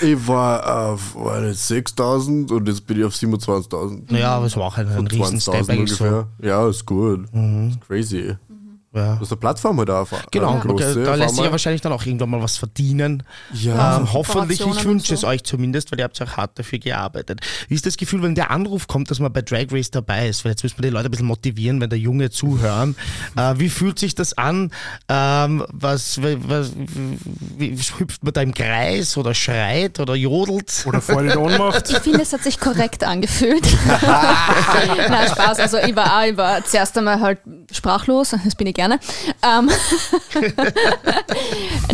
Ich 0.02 0.28
war 0.28 0.92
auf 0.92 1.16
war 1.16 1.42
nicht 1.42 1.60
6000 1.60 2.52
und 2.52 2.68
jetzt 2.68 2.86
bin 2.88 3.00
ich 3.00 3.06
auf 3.06 3.14
27.000. 3.14 4.12
Naja, 4.12 4.32
aber 4.36 4.46
es 4.46 4.56
war 4.56 4.66
auch 4.66 4.78
ein, 4.78 4.88
ein 4.88 5.08
riesen 5.08 5.42
Step 5.42 5.56
20.000 5.56 5.70
eigentlich 5.70 5.92
so. 5.92 6.04
ungefähr. 6.06 6.28
Ja, 6.42 6.70
ist 6.70 6.86
gut. 6.86 7.26
Ist 7.34 7.82
crazy. 7.88 8.36
Ja. 8.92 9.16
Du 9.16 9.22
hast 9.22 9.32
eine 9.32 9.40
Plattform 9.40 9.78
halt 9.78 9.92
auch. 9.92 10.08
Genau, 10.32 10.52
eine 10.54 10.62
große, 10.62 10.92
okay, 10.92 11.04
da 11.04 11.12
auf 11.12 11.18
lässt 11.18 11.36
sich 11.36 11.46
ja 11.46 11.52
wahrscheinlich 11.52 11.82
dann 11.82 11.92
auch 11.92 12.04
irgendwann 12.04 12.32
mal 12.32 12.42
was 12.42 12.58
verdienen. 12.58 13.22
Ja. 13.54 13.98
ähm, 13.98 14.12
hoffentlich, 14.12 14.62
ich 14.62 14.66
wünsche 14.66 14.90
und 14.90 15.12
es 15.12 15.22
so. 15.22 15.28
euch 15.28 15.44
zumindest, 15.44 15.92
weil 15.92 16.00
ihr 16.00 16.06
habt 16.06 16.18
ja 16.18 16.26
auch 16.26 16.38
hart 16.38 16.58
dafür 16.58 16.80
gearbeitet. 16.80 17.42
Wie 17.68 17.76
ist 17.76 17.86
das 17.86 17.98
Gefühl, 17.98 18.24
wenn 18.24 18.34
der 18.34 18.50
Anruf 18.50 18.88
kommt, 18.88 19.12
dass 19.12 19.20
man 19.20 19.32
bei 19.32 19.44
Drag 19.44 19.68
Race 19.72 19.92
dabei 19.92 20.28
ist? 20.28 20.44
Weil 20.44 20.54
jetzt 20.54 20.64
müssen 20.64 20.80
wir 20.80 20.90
die 20.90 20.90
Leute 20.90 21.08
ein 21.08 21.12
bisschen 21.12 21.28
motivieren, 21.28 21.80
wenn 21.82 21.92
der 21.92 22.00
Junge 22.00 22.32
zuhören. 22.32 22.96
äh, 23.38 23.54
wie 23.58 23.70
fühlt 23.70 24.00
sich 24.00 24.16
das 24.16 24.36
an? 24.36 24.72
Ähm, 25.08 25.64
was, 25.70 26.20
was, 26.20 26.72
wie, 27.58 27.78
hüpft 27.78 28.24
man 28.24 28.34
da 28.34 28.42
im 28.42 28.56
Kreis 28.56 29.16
oder 29.18 29.36
schreit 29.36 30.00
oder 30.00 30.16
jodelt? 30.16 30.84
Oder 30.88 31.00
Freude 31.00 31.40
Ohnmacht. 31.40 31.92
Ich 31.92 32.00
finde, 32.00 32.24
es 32.24 32.34
hat 32.34 32.42
sich 32.42 32.60
korrekt 32.60 33.04
angefühlt. 33.04 33.68
Nein, 34.02 35.28
Spaß. 35.28 35.60
Also 35.60 35.78
ich 35.78 35.96
war, 35.96 36.20
auch, 36.20 36.26
ich 36.26 36.38
war 36.38 36.66
zuerst 36.66 36.98
einmal 36.98 37.20
halt 37.20 37.40
sprachlos, 37.72 38.32
das 38.44 38.56
bin 38.56 38.66
ich 38.66 38.79
gerne. 38.80 39.00
Ähm, 39.44 39.70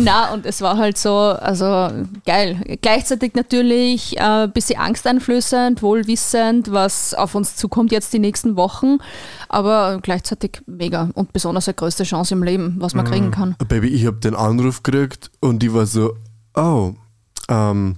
Na, 0.00 0.32
und 0.32 0.46
es 0.46 0.60
war 0.60 0.78
halt 0.78 0.96
so, 0.96 1.12
also 1.14 1.90
geil. 2.24 2.78
Gleichzeitig 2.80 3.34
natürlich 3.34 4.16
äh, 4.18 4.20
ein 4.20 4.52
bisschen 4.52 4.78
angsteinflößend, 4.78 5.82
wohlwissend, 5.82 6.70
was 6.70 7.12
auf 7.12 7.34
uns 7.34 7.56
zukommt 7.56 7.90
jetzt 7.90 8.12
die 8.12 8.20
nächsten 8.20 8.54
Wochen, 8.54 8.98
aber 9.48 9.98
gleichzeitig 10.00 10.62
mega 10.66 11.10
und 11.14 11.32
besonders 11.32 11.66
eine 11.66 11.74
größte 11.74 12.04
Chance 12.04 12.34
im 12.34 12.44
Leben, 12.44 12.76
was 12.78 12.94
man 12.94 13.04
kriegen 13.04 13.32
kann. 13.32 13.56
Baby, 13.68 13.88
ich 13.88 14.06
habe 14.06 14.18
den 14.18 14.36
Anruf 14.36 14.84
gekriegt 14.84 15.32
und 15.40 15.64
ich 15.64 15.74
war 15.74 15.86
so, 15.86 16.14
oh, 16.54 16.92
ähm, 17.48 17.96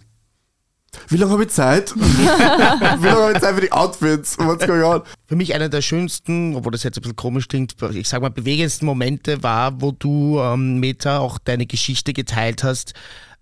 wie 1.08 1.16
lange 1.16 1.32
habe 1.32 1.44
ich 1.44 1.50
Zeit? 1.50 1.94
wie 1.96 3.06
lange 3.06 3.22
habe 3.22 3.32
ich 3.34 3.40
Zeit 3.40 3.54
für 3.54 3.60
die 3.60 3.72
Outfits? 3.72 4.38
What's 4.38 4.66
going 4.66 4.82
on? 4.82 5.02
Für 5.26 5.36
mich 5.36 5.54
einer 5.54 5.68
der 5.68 5.82
schönsten, 5.82 6.56
obwohl 6.56 6.72
das 6.72 6.82
jetzt 6.82 6.98
ein 6.98 7.02
bisschen 7.02 7.16
komisch 7.16 7.48
klingt, 7.48 7.74
ich 7.92 8.08
sag 8.08 8.20
mal, 8.20 8.30
bewegendsten 8.30 8.86
Momente 8.86 9.42
war, 9.42 9.80
wo 9.80 9.92
du, 9.92 10.40
ähm, 10.40 10.80
Meta, 10.80 11.18
auch 11.18 11.38
deine 11.38 11.66
Geschichte 11.66 12.12
geteilt 12.12 12.64
hast. 12.64 12.94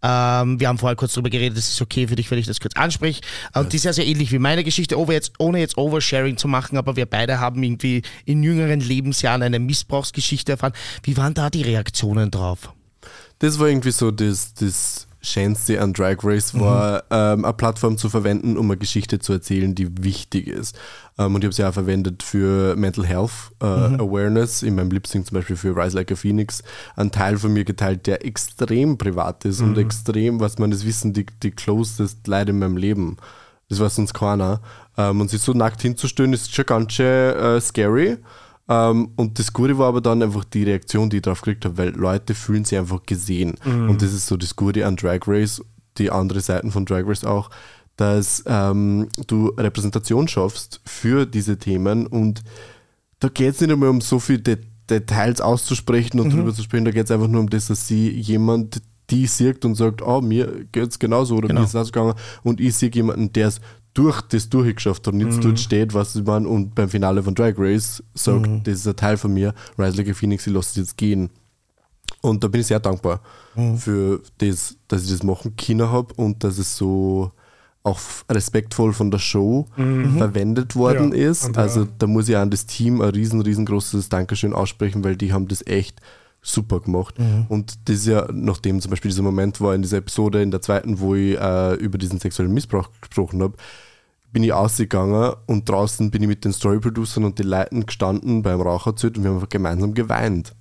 Ähm, 0.03 0.61
wir 0.61 0.69
haben 0.69 0.79
vorher 0.79 0.95
kurz 0.95 1.15
drüber 1.15 1.31
geredet, 1.31 1.59
es 1.59 1.71
ist 1.71 1.81
okay 1.81 2.07
für 2.07 2.17
dich, 2.17 2.31
wenn 2.31 2.39
ich 2.39 2.47
das 2.47 2.61
kurz 2.61 2.77
anspreche. 2.77 3.23
Und 3.55 3.73
die 3.73 3.77
ist 3.77 3.85
ja 3.85 3.93
sehr 3.93 4.07
ähnlich 4.07 4.31
wie 4.31 4.39
meine 4.39 4.63
Geschichte, 4.63 4.99
over 4.99 5.13
jetzt, 5.13 5.33
ohne 5.39 5.59
jetzt 5.59 5.79
Oversharing 5.79 6.37
zu 6.37 6.49
machen, 6.49 6.77
aber 6.77 6.97
wir 6.97 7.07
beide 7.07 7.41
haben 7.41 7.63
irgendwie 7.63 8.03
in 8.25 8.43
jüngeren 8.43 8.81
Lebensjahren 8.81 9.43
eine 9.43 9.59
Missbrauchsgeschichte 9.59 10.53
erfahren. 10.53 10.75
Wie 11.03 11.17
waren 11.17 11.35
da 11.35 11.51
die 11.51 11.63
Reaktionen 11.63 12.31
drauf? 12.31 12.73
Das 13.39 13.59
war 13.59 13.69
irgendwie 13.69 13.91
so 13.91 14.11
das, 14.11 14.55
das 14.55 15.07
Schönste 15.27 15.81
an 15.81 15.93
Drag 15.93 16.19
Race, 16.23 16.59
war 16.59 17.03
ähm, 17.11 17.45
eine 17.45 17.53
Plattform 17.53 17.99
zu 17.99 18.09
verwenden, 18.09 18.57
um 18.57 18.71
eine 18.71 18.79
Geschichte 18.79 19.19
zu 19.19 19.33
erzählen, 19.33 19.75
die 19.75 20.05
wichtig 20.05 20.47
ist. 20.47 20.79
Ähm, 21.19 21.35
und 21.35 21.43
ich 21.43 21.47
habe 21.47 21.55
sie 21.55 21.65
auch 21.65 21.73
verwendet 21.73 22.23
für 22.23 22.77
Mental 22.77 23.05
Health 23.05 23.33
äh, 23.61 23.65
Awareness, 23.65 24.63
in 24.63 24.77
meinem 24.77 24.91
Lip 24.91 25.07
Sync 25.07 25.27
zum 25.27 25.37
Beispiel 25.37 25.57
für 25.57 25.77
Rise 25.77 25.97
Like 25.97 26.13
a 26.13 26.17
Phoenix, 26.17 26.63
ein 26.95 27.11
Teil 27.11 27.39
von 27.39 27.53
mir 27.53 27.65
geteilt, 27.65 28.07
der 28.07 28.25
extrem 28.25 28.99
privat 28.99 29.45
ist 29.45 29.61
und 29.61 29.77
extrem, 29.79 30.41
was 30.41 30.59
man 30.59 30.71
das 30.71 30.87
wissen, 30.87 31.13
die, 31.13 31.27
die 31.43 31.51
closest 31.51 32.27
Leute 32.27 32.51
in 32.51 32.61
meinem 32.61 32.77
Leben. 32.77 33.17
Das 33.69 33.81
war 33.81 33.91
sonst 33.91 34.15
keiner. 34.15 34.61
Ähm, 34.97 35.21
und 35.21 35.31
sich 35.31 35.43
so 35.43 35.53
nackt 35.53 35.83
hinzustellen, 35.83 36.33
ist 36.33 36.55
schon 36.55 36.67
ganz 36.67 36.93
schön 36.93 37.37
äh, 37.37 37.61
scary. 37.61 38.19
Ähm, 38.69 39.11
und 39.17 39.39
das 39.39 39.53
Gute 39.53 39.79
war 39.79 39.89
aber 39.89 40.01
dann 40.01 40.23
einfach 40.23 40.45
die 40.45 40.65
Reaktion, 40.65 41.09
die 41.11 41.17
ich 41.17 41.23
drauf 41.23 41.41
gekriegt 41.41 41.65
habe, 41.65 41.79
weil 41.79 41.91
Leute 41.91 42.35
fühlen 42.35 42.65
sich 42.65 42.79
einfach 42.79 43.03
gesehen. 43.05 43.55
Und 43.89 44.03
das 44.03 44.13
ist 44.13 44.27
so 44.27 44.37
das 44.37 44.57
Gute 44.57 44.87
an 44.87 44.97
Drag 44.97 45.21
Race, 45.27 45.63
die 45.99 46.11
andere 46.11 46.41
Seiten 46.41 46.71
von 46.73 46.85
Drag 46.85 47.07
Race 47.07 47.25
auch, 47.25 47.51
dass 47.97 48.43
ähm, 48.47 49.09
du 49.27 49.49
Repräsentation 49.57 50.29
schaffst 50.29 50.81
für 50.85 51.25
diese 51.27 51.59
Themen 51.59 52.07
und 52.07 52.43
da 53.21 53.29
geht 53.29 53.55
es 53.55 53.61
nicht 53.63 53.71
einmal 53.73 53.89
um 53.89 54.01
so 54.03 54.19
viele 54.19 54.41
De 54.41 54.59
Details 54.91 55.41
auszusprechen 55.41 56.21
und 56.21 56.33
drüber 56.33 56.55
zu 56.55 56.63
sprechen, 56.63 56.85
da 56.85 56.93
geht 56.93 57.07
es 57.07 57.11
einfach 57.11 57.27
nur 57.27 57.41
um 57.41 57.51
das, 57.51 57.67
dass 57.67 57.89
sie 57.89 58.09
jemand 58.11 58.83
die 59.11 59.27
sieht 59.27 59.65
und 59.65 59.75
sagt, 59.75 60.01
oh, 60.03 60.21
mir 60.21 60.65
geht 60.71 60.91
es 60.91 60.99
genauso 61.01 61.37
oder 61.37 61.49
Genau. 61.49 61.61
mir 61.61 61.65
ist 61.65 61.71
es 61.71 61.81
ausgegangen 61.81 62.15
und 62.45 62.61
ich 62.61 62.75
sehe 62.77 62.91
jemanden, 62.93 63.33
der 63.33 63.49
es 63.49 63.61
durch 63.97 64.21
das 64.23 64.49
durchgeschafft 64.51 65.09
und 65.09 65.21
jetzt 65.21 65.43
dort 65.43 65.59
steht, 65.59 65.95
was 65.95 66.15
ich 66.15 66.25
meine 66.25 66.47
und 66.49 66.75
beim 66.75 66.89
Finale 66.89 67.23
von 67.23 67.35
Drag 67.35 67.55
Race 67.57 68.03
sagt, 68.15 68.47
das 68.65 68.75
ist 68.75 68.87
ein 68.87 68.97
Teil 68.97 69.17
von 69.17 69.33
mir, 69.33 69.55
Rise 69.79 69.97
Like 69.97 70.11
a 70.11 70.15
Phoenix, 70.15 70.47
ich 70.47 70.53
lasse 70.53 70.71
es 70.71 70.77
jetzt 70.77 70.97
gehen. 70.99 71.31
Und 72.21 72.43
da 72.45 72.49
bin 72.49 72.61
ich 72.61 72.67
sehr 72.67 72.81
dankbar 72.81 73.21
für 73.79 74.21
das, 74.39 74.77
dass 74.89 75.05
ich 75.05 75.11
das 75.11 75.23
machen 75.23 75.55
können 75.57 75.91
habe 75.91 76.13
und 76.15 76.45
dass 76.45 76.59
es 76.59 76.77
so 76.77 77.31
auch 77.85 77.99
respektvoll 78.31 78.93
von 78.93 79.11
der 79.11 79.19
Show 79.19 79.67
verwendet 80.19 80.75
worden 80.77 81.13
Ja, 81.15 81.31
ist. 81.31 81.45
und, 81.47 81.57
Also 81.57 81.87
da 81.99 82.07
muss 82.07 82.29
ich 82.29 82.37
an 82.37 82.51
das 82.51 82.67
Team 82.67 83.01
ein 83.01 83.11
riesen, 83.11 83.41
riesengroßes 83.41 84.09
Dankeschön 84.09 84.53
aussprechen, 84.53 85.05
weil 85.05 85.17
die 85.17 85.33
haben 85.33 85.49
das 85.49 85.65
echt 85.67 86.01
super 86.43 86.81
gemacht. 86.81 87.15
Und 87.49 87.89
das 87.89 87.97
ist 87.97 88.07
ja, 88.07 88.29
nachdem 88.33 88.81
zum 88.81 88.91
Beispiel 88.91 89.11
dieser 89.11 89.23
Moment 89.23 89.61
war 89.61 89.75
in 89.75 89.83
dieser 89.83 89.99
Episode, 89.99 90.43
in 90.43 90.51
der 90.51 90.61
zweiten, 90.63 90.99
wo 91.01 91.15
ich 91.15 91.37
äh, 91.39 91.75
über 91.75 91.97
diesen 91.99 92.19
sexuellen 92.21 92.53
Missbrauch 92.53 92.89
gesprochen 93.01 93.43
habe, 93.43 93.55
bin 94.37 94.45
ich 94.45 94.53
ausgegangen 94.53 95.33
und 95.47 95.67
draußen 95.67 96.11
bin 96.11 96.21
ich 96.21 96.29
mit 96.29 96.45
den 96.45 96.53
Story-Producern 96.53 97.25
und 97.25 97.39
den 97.39 97.47
Leuten 97.47 97.87
gestanden 97.87 98.43
beim 98.43 98.61
Raucherzelt 98.61 99.17
und 99.17 99.25
wir 99.25 99.31
haben 99.31 99.37
einfach 99.37 99.49
gemeinsam 99.49 99.95
geweint. 99.95 100.55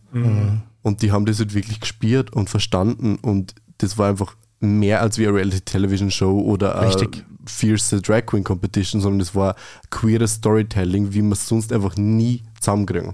Und 0.81 1.01
die 1.01 1.11
haben 1.11 1.25
das 1.25 1.39
halt 1.39 1.53
wirklich 1.53 1.81
gespürt 1.81 2.31
und 2.31 2.49
verstanden 2.49 3.17
und 3.21 3.53
das 3.79 3.97
war 3.97 4.07
einfach 4.07 4.37
mehr 4.61 5.01
als 5.01 5.17
wie 5.17 5.27
eine 5.27 5.35
Reality-Television-Show 5.35 6.39
oder 6.39 6.79
eine 6.79 6.87
Richtig. 6.87 7.25
fierce 7.45 8.01
Drag 8.01 8.25
Queen 8.25 8.45
Competition, 8.45 9.01
sondern 9.01 9.19
es 9.19 9.35
war 9.35 9.57
queeres 9.89 10.35
Storytelling, 10.35 11.13
wie 11.13 11.21
man 11.21 11.33
es 11.33 11.45
sonst 11.45 11.73
einfach 11.73 11.97
nie 11.97 12.43
zusammenkriegen. 12.61 13.13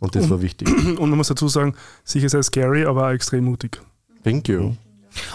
Und 0.00 0.14
das 0.14 0.28
war 0.28 0.42
wichtig. 0.42 0.68
Und 0.98 1.08
man 1.08 1.16
muss 1.16 1.28
dazu 1.28 1.48
sagen, 1.48 1.76
sicher 2.04 2.28
sehr 2.28 2.42
scary, 2.42 2.84
aber 2.84 3.06
auch 3.06 3.12
extrem 3.12 3.44
mutig. 3.44 3.80
Thank 4.22 4.50
you. 4.50 4.74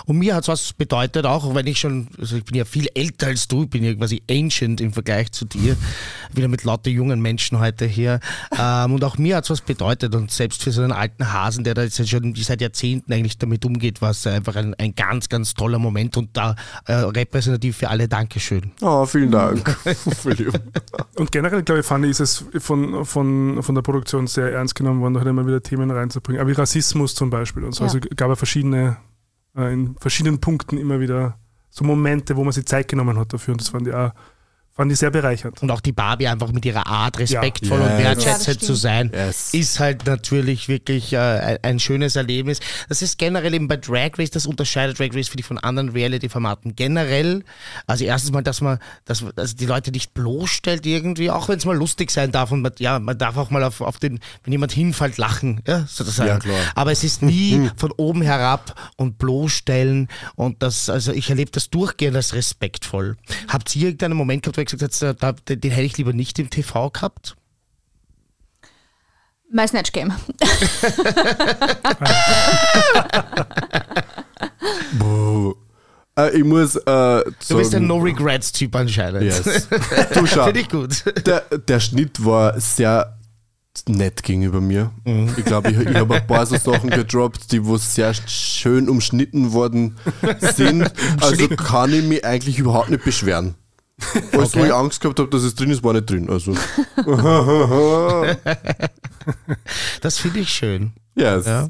Und 0.06 0.18
mir 0.18 0.36
hat 0.36 0.44
es 0.44 0.48
was 0.48 0.74
bedeutet, 0.74 1.26
auch 1.26 1.54
wenn 1.56 1.68
ich 1.68 1.80
schon, 1.80 2.08
also 2.20 2.38
ich 2.38 2.46
bin 2.46 2.56
ja 2.56 2.66
viel 2.66 2.88
älter 2.94 3.28
als 3.28 3.48
du, 3.48 3.64
ich 3.64 3.70
bin 3.70 3.84
ja 3.84 3.94
quasi 3.94 4.22
ancient 4.30 4.82
im 4.82 4.94
Vergleich 4.94 5.32
zu 5.32 5.46
dir, 5.46 5.76
wieder 6.34 6.48
mit 6.48 6.64
lauter 6.64 6.90
jungen 6.90 7.22
Menschen 7.22 7.60
heute 7.60 7.86
hier. 7.86 8.20
Ähm, 8.58 8.94
und 8.94 9.04
auch 9.04 9.18
mir 9.18 9.38
hat 9.38 9.46
es 9.46 9.50
was 9.50 9.62
bedeutet 9.62 10.16
und 10.16 10.32
selbst 10.32 10.64
für 10.64 10.72
so 10.72 10.82
einen 10.82 10.92
alten 10.92 11.32
Hasen, 11.32 11.64
der 11.64 11.74
da 11.74 11.84
jetzt 11.84 12.08
schon 12.10 12.36
seit 12.36 12.62
Jahrzehnten 12.62 13.12
eigentlich 13.14 13.38
damit 13.38 13.66
umgeht, 13.66 14.02
war 14.02 14.12
es 14.12 14.26
einfach 14.28 14.56
ein, 14.56 14.74
ein 14.76 14.96
ganz, 14.96 15.30
ganz 15.30 15.54
toller 15.54 15.80
Moment 15.80 16.18
und 16.18 16.36
da 16.36 16.56
äh, 16.86 16.94
repräsentativ 16.94 17.78
für 17.78 17.90
alle 17.90 18.08
Dankeschön. 18.08 18.72
Oh, 18.82 19.06
vielen 19.10 19.32
Dank. 19.32 19.78
Und 21.16 21.32
generell, 21.32 21.64
glaube 21.64 21.82
ich, 21.82 21.86
fand 21.86 22.06
ich, 22.06 22.12
ist 22.12 22.20
es 22.20 22.46
von, 22.60 23.06
von, 23.06 23.62
von 23.62 23.76
der 23.76 23.82
Produktion 23.82 24.28
sehr 24.28 24.52
ernst 24.52 24.76
genommen 24.76 25.02
worden, 25.02 25.14
da 25.14 25.20
halt 25.20 25.30
immer 25.30 25.46
wieder 25.46 25.62
Themen 25.62 25.92
reinzubringen. 25.92 26.42
Aber 26.42 26.50
wie 26.50 26.54
Rassismus 26.54 27.16
zum 27.16 27.30
Beispiel 27.30 27.64
und 27.64 27.74
so. 27.74 27.84
Ja. 27.84 27.90
Also 27.90 28.00
gab 28.16 28.32
es 28.32 28.38
verschiedene, 28.38 28.98
in 29.56 29.96
verschiedenen 30.00 30.40
Punkten 30.40 30.78
immer 30.78 31.00
wieder 31.00 31.38
so 31.70 31.84
Momente, 31.84 32.36
wo 32.36 32.44
man 32.44 32.54
sich 32.54 32.66
Zeit 32.66 32.88
genommen 32.88 33.18
hat 33.18 33.34
dafür. 33.34 33.54
Und 33.54 33.62
das 33.62 33.70
fand 33.70 33.88
ich 33.88 33.94
auch 33.94 34.12
fand 34.76 34.92
ich 34.92 35.00
sehr 35.00 35.12
bereichernd. 35.12 35.62
Und 35.62 35.72
auch 35.72 35.82
die 35.82 35.92
Barbie 35.92 36.28
einfach 36.28 36.52
mit 36.52 36.66
ihrer 36.66 36.88
Art 36.88 37.20
respektvoll 37.20 37.80
Ja. 37.80 37.86
und 37.86 37.92
Yes. 37.92 38.00
Ja, 38.00 38.06
wertschätzend 38.06 38.62
zu 38.64 38.76
sein, 38.76 39.12
Yes. 39.14 39.54
ist 39.54 39.80
halt 39.80 40.06
natürlich 40.06 40.68
wirklich 40.70 41.12
äh, 41.14 41.60
ein, 41.62 41.80
schönes 41.80 42.16
Erlebnis. 42.16 42.60
Das 42.88 43.02
ist 43.02 43.18
generell 43.18 43.54
eben 43.54 43.68
bei 43.68 43.76
Drag 43.78 44.12
Race, 44.18 44.30
das 44.30 44.46
unterscheidet 44.46 44.98
Drag 45.00 45.10
Race 45.14 45.28
finde 45.28 45.42
ich 45.42 45.46
von 45.46 45.58
anderen 45.58 45.90
Reality-Formaten 45.90 46.76
generell. 46.76 47.44
Also 47.88 48.06
erstens 48.06 48.32
mal, 48.32 48.42
dass 48.42 48.62
man, 48.62 48.80
dass 49.06 49.24
also 49.36 49.56
die 49.56 49.66
Leute 49.66 49.92
nicht 49.92 50.14
bloßstellt 50.14 50.86
irgendwie, 50.86 51.30
auch 51.30 51.50
wenn 51.50 51.58
es 51.58 51.66
mal 51.66 51.76
lustig 51.76 52.10
sein 52.12 52.32
darf 52.32 52.52
und 52.52 52.62
man, 52.62 52.72
ja, 52.80 53.00
man 53.00 53.18
darf 53.18 53.36
auch 53.38 53.50
mal 53.50 53.64
auf, 53.64 53.82
auf 53.82 53.98
den, 53.98 54.20
wenn 54.44 54.52
jemand 54.54 54.72
hinfällt, 54.72 55.18
lachen, 55.18 55.62
ja, 55.68 55.86
sozusagen. 55.88 56.30
Ja, 56.30 56.40
klar. 56.40 56.58
Aber 56.76 56.92
es 56.92 57.04
ist 57.04 57.22
nie 57.22 57.70
von 57.76 57.92
oben 57.92 58.22
herab 58.22 58.92
und 58.96 59.18
bloßstellen 59.18 60.08
und 60.36 60.62
das, 60.64 60.90
also 60.90 61.12
ich 61.12 61.30
erlebe 61.30 61.52
das 61.52 61.70
durchgehend 61.70 62.16
als 62.16 62.34
respektvoll. 62.34 63.18
Habt 63.48 63.76
ihr 63.76 63.84
irgendeinen 63.88 64.16
Moment 64.16 64.44
gehabt, 64.44 64.58
gesagt 64.78 65.02
habt, 65.04 65.22
da, 65.24 65.32
den, 65.32 65.62
den 65.62 65.72
hätte 65.72 65.86
ich 65.86 65.98
lieber 65.98 66.14
nicht 66.14 66.38
im 66.40 66.50
TV 66.50 66.90
gehabt? 66.90 67.36
My 69.52 69.68
Snatch 69.68 69.92
Game. 69.92 70.14
Buh. 74.98 75.56
Äh, 76.18 76.38
ich 76.40 76.44
muss 76.44 76.76
äh, 76.76 76.82
Du 76.86 77.24
bist 77.30 77.52
ein 77.52 77.64
sagen- 77.64 77.88
No-Regrets-Typ 77.88 78.76
anscheinend. 78.76 79.22
Yes. 79.24 79.68
Du 80.14 80.26
schau, 80.26 80.44
Finde 80.46 80.60
ich 80.60 80.68
gut. 80.68 81.04
der, 81.26 81.42
der 81.42 81.80
Schnitt 81.80 82.26
war 82.26 82.60
sehr 82.60 83.18
nett 83.88 84.22
gegenüber 84.24 84.60
mir. 84.60 84.92
Ich 85.38 85.46
glaube, 85.46 85.72
ich, 85.72 85.78
ich 85.80 85.96
habe 85.96 86.16
ein 86.16 86.28
paar 86.28 86.46
so 86.46 86.58
Sachen 86.58 86.90
gedroppt, 86.90 87.54
die 87.54 87.64
wo 87.64 87.78
sehr 87.78 88.14
schön 88.28 88.90
umschnitten 88.90 89.54
worden 89.54 89.98
sind. 90.56 90.92
Also 91.22 91.48
kann 91.50 91.94
ich 91.94 92.04
mich 92.04 92.26
eigentlich 92.26 92.60
überhaupt 92.60 92.90
nicht 92.90 93.06
beschweren. 93.06 93.56
Alles, 94.32 94.54
wo 94.56 94.60
Okay. 94.60 94.68
ich 94.68 94.74
Angst 94.74 95.02
gehabt 95.02 95.20
habe, 95.20 95.30
dass 95.30 95.44
es 95.44 95.54
drin 95.56 95.70
ist, 95.72 95.84
war 95.84 95.94
nicht 95.94 96.10
drin. 96.10 96.30
Also, 96.30 96.54
Das 100.02 100.18
finde 100.20 100.40
ich 100.40 100.50
schön. 100.50 100.92
yes. 101.16 101.46
Ja. 101.46 101.70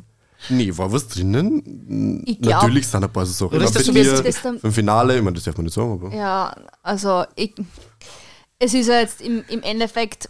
Nee, 0.49 0.71
war 0.77 0.89
was 0.91 1.05
drinnen? 1.07 2.23
Ich 2.25 2.39
glaub- 2.41 2.61
Natürlich 2.63 2.87
sind 2.87 3.03
ein 3.03 3.09
paar 3.11 3.25
so 3.25 3.33
Sachen. 3.47 3.59
Ist 3.61 3.67
Aber 3.69 3.73
das 3.77 3.85
so 3.85 3.91
dir 3.91 4.23
das 4.23 4.41
dann- 4.41 4.57
Im 4.63 4.71
Finale, 4.71 5.17
ich 5.17 5.21
meine, 5.23 5.35
das 5.35 5.43
darf 5.43 5.57
man 5.57 5.65
nicht 5.65 5.73
sagen, 5.73 5.91
aber. 5.91 6.15
Ja, 6.15 6.55
also 6.81 7.25
ich, 7.35 7.53
es 8.57 8.73
ist 8.73 8.87
ja 8.87 8.99
jetzt 9.01 9.21
im, 9.21 9.43
im 9.49 9.61
Endeffekt, 9.63 10.29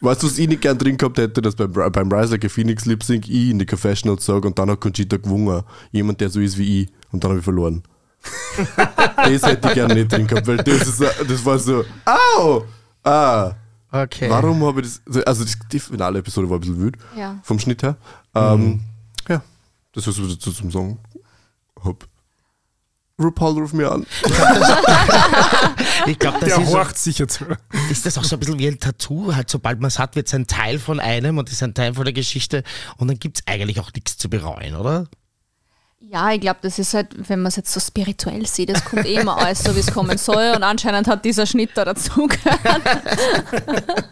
Weißt 0.00 0.22
du, 0.22 0.26
was 0.26 0.36
ich 0.38 0.48
nicht 0.48 0.60
gern 0.62 0.78
drin 0.78 0.96
gehabt 0.96 1.16
hätte, 1.18 1.40
dass 1.42 1.54
beim, 1.54 1.72
beim 1.72 2.10
Rise 2.12 2.32
Like 2.32 2.44
a 2.44 2.48
Phoenix 2.48 2.86
Lip 2.86 3.02
Sync 3.04 3.28
ich 3.28 3.50
in 3.50 3.58
die 3.60 3.66
Confessionals 3.66 4.24
sage 4.24 4.48
und 4.48 4.58
dann 4.58 4.68
hat 4.70 4.80
Conchita 4.80 5.16
gewungen. 5.16 5.62
Jemand, 5.92 6.20
der 6.20 6.28
so 6.28 6.40
ist 6.40 6.58
wie 6.58 6.82
ich. 6.82 6.88
Und 7.12 7.22
dann 7.22 7.30
habe 7.30 7.38
ich 7.38 7.44
verloren. 7.44 7.82
Das 9.16 9.42
hätte 9.42 9.68
ich 9.68 9.74
gerne 9.74 9.94
nicht 9.94 10.12
drin 10.12 10.26
gehabt, 10.26 10.46
weil 10.46 10.58
das, 10.58 10.82
ist, 10.82 10.98
so- 10.98 11.06
das 11.28 11.44
war 11.44 11.58
so, 11.58 11.84
au! 12.04 12.64
Ah, 13.04 13.52
Okay. 13.94 14.30
warum 14.30 14.64
habe 14.64 14.80
ich 14.80 14.88
das. 15.04 15.22
Also, 15.26 15.44
die, 15.44 15.52
die 15.72 15.78
finale 15.80 16.20
Episode 16.20 16.48
war 16.48 16.56
ein 16.56 16.60
bisschen 16.60 16.80
wild, 16.80 16.96
ja. 17.14 17.38
vom 17.42 17.58
Schnitt 17.58 17.82
her. 17.82 17.96
Ähm, 18.34 18.80
ja, 19.28 19.42
das 19.92 20.06
ist 20.06 20.18
was 20.22 20.28
ich 20.28 20.38
dazu 20.38 20.50
zum 20.52 20.70
Sagen 20.70 20.98
hab. 21.84 22.06
RuPaul 23.20 23.58
ruf 23.60 23.72
mir 23.74 23.92
an. 23.92 24.06
Ich 26.06 26.18
glaube, 26.18 26.38
das 26.40 26.48
Der 26.48 26.58
ist, 26.62 26.70
so, 26.70 26.76
horcht 26.78 26.96
sicher 26.98 27.28
zu. 27.28 27.44
ist 27.90 28.04
das 28.06 28.18
auch 28.18 28.24
so 28.24 28.36
ein 28.36 28.40
bisschen 28.40 28.58
wie 28.58 28.66
ein 28.68 28.80
Tattoo. 28.80 29.34
Halt, 29.34 29.50
sobald 29.50 29.78
man 29.80 29.88
es 29.88 29.98
hat, 29.98 30.16
wird 30.16 30.26
es 30.26 30.34
ein 30.34 30.46
Teil 30.46 30.78
von 30.78 30.98
einem 30.98 31.38
und 31.38 31.50
ist 31.50 31.62
ein 31.62 31.74
Teil 31.74 31.94
von 31.94 32.04
der 32.04 32.12
Geschichte. 32.14 32.64
Und 32.96 33.08
dann 33.08 33.18
gibt 33.18 33.38
es 33.40 33.46
eigentlich 33.46 33.78
auch 33.80 33.92
nichts 33.92 34.16
zu 34.16 34.28
bereuen, 34.30 34.74
oder? 34.74 35.06
Ja, 36.08 36.32
ich 36.32 36.40
glaube, 36.40 36.58
das 36.62 36.78
ist 36.78 36.94
halt, 36.94 37.08
wenn 37.28 37.40
man 37.40 37.48
es 37.48 37.56
jetzt 37.56 37.72
so 37.72 37.80
spirituell 37.80 38.44
sieht, 38.46 38.68
das 38.70 38.84
kommt 38.84 39.06
eh 39.06 39.14
immer 39.14 39.38
alles 39.38 39.62
so, 39.62 39.74
wie 39.74 39.80
es 39.80 39.92
kommen 39.92 40.18
soll. 40.18 40.52
Und 40.54 40.62
anscheinend 40.62 41.06
hat 41.08 41.24
dieser 41.24 41.46
Schnitt 41.46 41.70
da 41.74 41.84
dazu 41.84 42.26
gehört. 42.26 42.82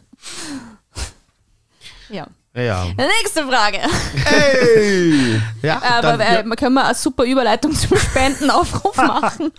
ja. 2.09 2.27
Ja. 2.53 2.85
Nächste 2.97 3.47
Frage. 3.47 3.79
Hey! 4.25 5.41
Ja, 5.63 5.81
Aber 5.83 6.17
dann, 6.17 6.21
äh, 6.21 6.43
man 6.43 6.57
können 6.59 6.75
wir 6.75 6.85
eine 6.85 6.95
super 6.97 7.23
Überleitung 7.25 7.73
zum 7.73 7.97
Spendenaufruf 7.97 8.97
machen. 8.97 9.53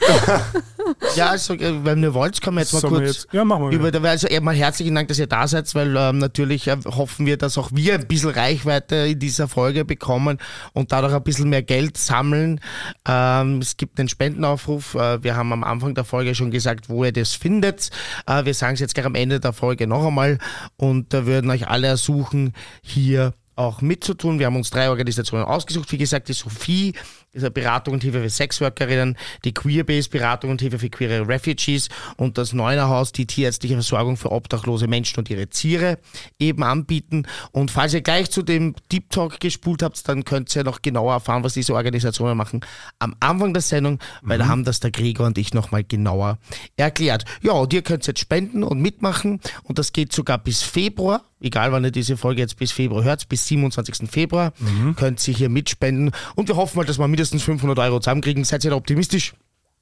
ja 1.15 1.27
also, 1.29 1.53
äh, 1.53 1.85
wenn 1.85 2.03
ihr 2.03 2.13
wollt, 2.13 2.41
können 2.41 2.57
wir 2.57 2.61
jetzt 2.63 2.73
mal 2.73 2.79
Sollen 2.81 2.93
wir 2.95 3.01
kurz. 3.03 3.23
jetzt- 3.23 3.33
ja, 3.33 3.45
machen 3.45 3.69
wir. 3.71 3.77
Über, 3.89 4.09
also 4.09 4.27
erstmal 4.27 4.55
herzlichen 4.55 4.93
Dank, 4.93 5.07
dass 5.07 5.19
ihr 5.19 5.27
da 5.27 5.47
seid, 5.47 5.73
weil 5.73 5.95
ähm, 5.95 6.17
natürlich 6.17 6.67
äh, 6.67 6.75
hoffen 6.85 7.25
wir, 7.25 7.37
dass 7.37 7.57
auch 7.57 7.69
wir 7.71 7.93
ein 7.95 8.07
bisschen 8.07 8.31
Reichweite 8.31 8.95
in 8.95 9.19
dieser 9.19 9.47
Folge 9.47 9.85
bekommen 9.85 10.37
und 10.73 10.91
dadurch 10.91 11.13
ein 11.13 11.23
bisschen 11.23 11.47
mehr 11.49 11.63
Geld 11.63 11.97
sammeln. 11.97 12.59
Ähm, 13.07 13.59
es 13.59 13.77
gibt 13.77 13.99
einen 13.99 14.09
Spendenaufruf. 14.09 14.95
Äh, 14.95 15.23
wir 15.23 15.37
haben 15.37 15.53
am 15.53 15.63
Anfang 15.63 15.95
der 15.95 16.03
Folge 16.03 16.35
schon 16.35 16.51
gesagt, 16.51 16.89
wo 16.89 17.05
ihr 17.05 17.13
das 17.13 17.35
findet. 17.35 17.89
Äh, 18.27 18.43
wir 18.43 18.53
sagen 18.53 18.73
es 18.73 18.81
jetzt 18.81 18.95
gleich 18.95 19.05
am 19.05 19.15
Ende 19.15 19.39
der 19.39 19.53
Folge 19.53 19.87
noch 19.87 20.05
einmal 20.05 20.39
und 20.75 21.13
da 21.13 21.25
würden 21.25 21.49
euch 21.51 21.69
alle 21.69 21.87
ersuchen, 21.87 22.53
hier 22.81 23.33
auch 23.55 23.81
mitzutun. 23.81 24.39
Wir 24.39 24.47
haben 24.47 24.55
uns 24.55 24.69
drei 24.69 24.89
Organisationen 24.89 25.45
ausgesucht. 25.45 25.91
Wie 25.91 25.97
gesagt, 25.97 26.29
die 26.29 26.33
Sophie, 26.33 26.93
Beratung 27.33 27.93
und 27.95 28.03
Hilfe 28.03 28.21
für 28.21 28.29
Sexworkerinnen, 28.29 29.17
die 29.45 29.53
Queerbase 29.53 30.09
Beratung 30.09 30.51
und 30.51 30.61
Hilfe 30.61 30.79
für 30.79 30.89
queere 30.89 31.27
Refugees 31.27 31.89
und 32.17 32.37
das 32.37 32.53
Neunerhaus, 32.53 33.11
die 33.11 33.25
tierärztliche 33.25 33.75
Versorgung 33.75 34.17
für 34.17 34.31
obdachlose 34.31 34.87
Menschen 34.87 35.19
und 35.19 35.29
ihre 35.29 35.47
Tiere 35.47 35.97
eben 36.39 36.63
anbieten. 36.63 37.23
Und 37.51 37.71
falls 37.71 37.93
ihr 37.93 38.01
gleich 38.01 38.29
zu 38.29 38.41
dem 38.41 38.75
Deep 38.91 39.09
Talk 39.09 39.39
gespult 39.39 39.81
habt, 39.81 40.07
dann 40.09 40.25
könnt 40.25 40.53
ihr 40.55 40.63
noch 40.63 40.81
genauer 40.81 41.13
erfahren, 41.13 41.43
was 41.43 41.53
diese 41.53 41.73
Organisationen 41.73 42.37
machen 42.37 42.61
am 42.99 43.15
Anfang 43.19 43.53
der 43.53 43.61
Sendung, 43.61 43.99
weil 44.21 44.37
da 44.37 44.47
haben 44.47 44.65
das 44.65 44.79
der 44.79 44.91
Gregor 44.91 45.27
und 45.27 45.37
ich 45.37 45.53
nochmal 45.53 45.83
genauer 45.83 46.37
erklärt. 46.75 47.25
Ja, 47.41 47.53
und 47.53 47.71
ihr 47.73 47.81
könnt 47.81 48.05
jetzt 48.07 48.19
spenden 48.19 48.63
und 48.63 48.81
mitmachen 48.81 49.39
und 49.63 49.79
das 49.79 49.93
geht 49.93 50.11
sogar 50.11 50.37
bis 50.37 50.61
Februar 50.63 51.23
egal 51.41 51.71
wann 51.71 51.83
ihr 51.83 51.91
diese 51.91 52.17
Folge 52.17 52.41
jetzt 52.41 52.57
bis 52.57 52.71
Februar 52.71 53.03
hört, 53.03 53.27
bis 53.27 53.47
27. 53.47 54.09
Februar, 54.09 54.53
könnt 54.95 55.27
ihr 55.27 55.33
hier 55.33 55.49
mitspenden. 55.49 56.11
Und 56.35 56.47
wir 56.47 56.55
hoffen 56.55 56.77
mal, 56.77 56.85
dass 56.85 56.99
wir 56.99 57.07
mindestens 57.21 57.43
500 57.43 57.77
Euro 57.79 57.99
zusammenkriegen. 57.99 58.43
Seid 58.43 58.63
ihr 58.63 58.71
da 58.71 58.75
optimistisch? 58.75 59.33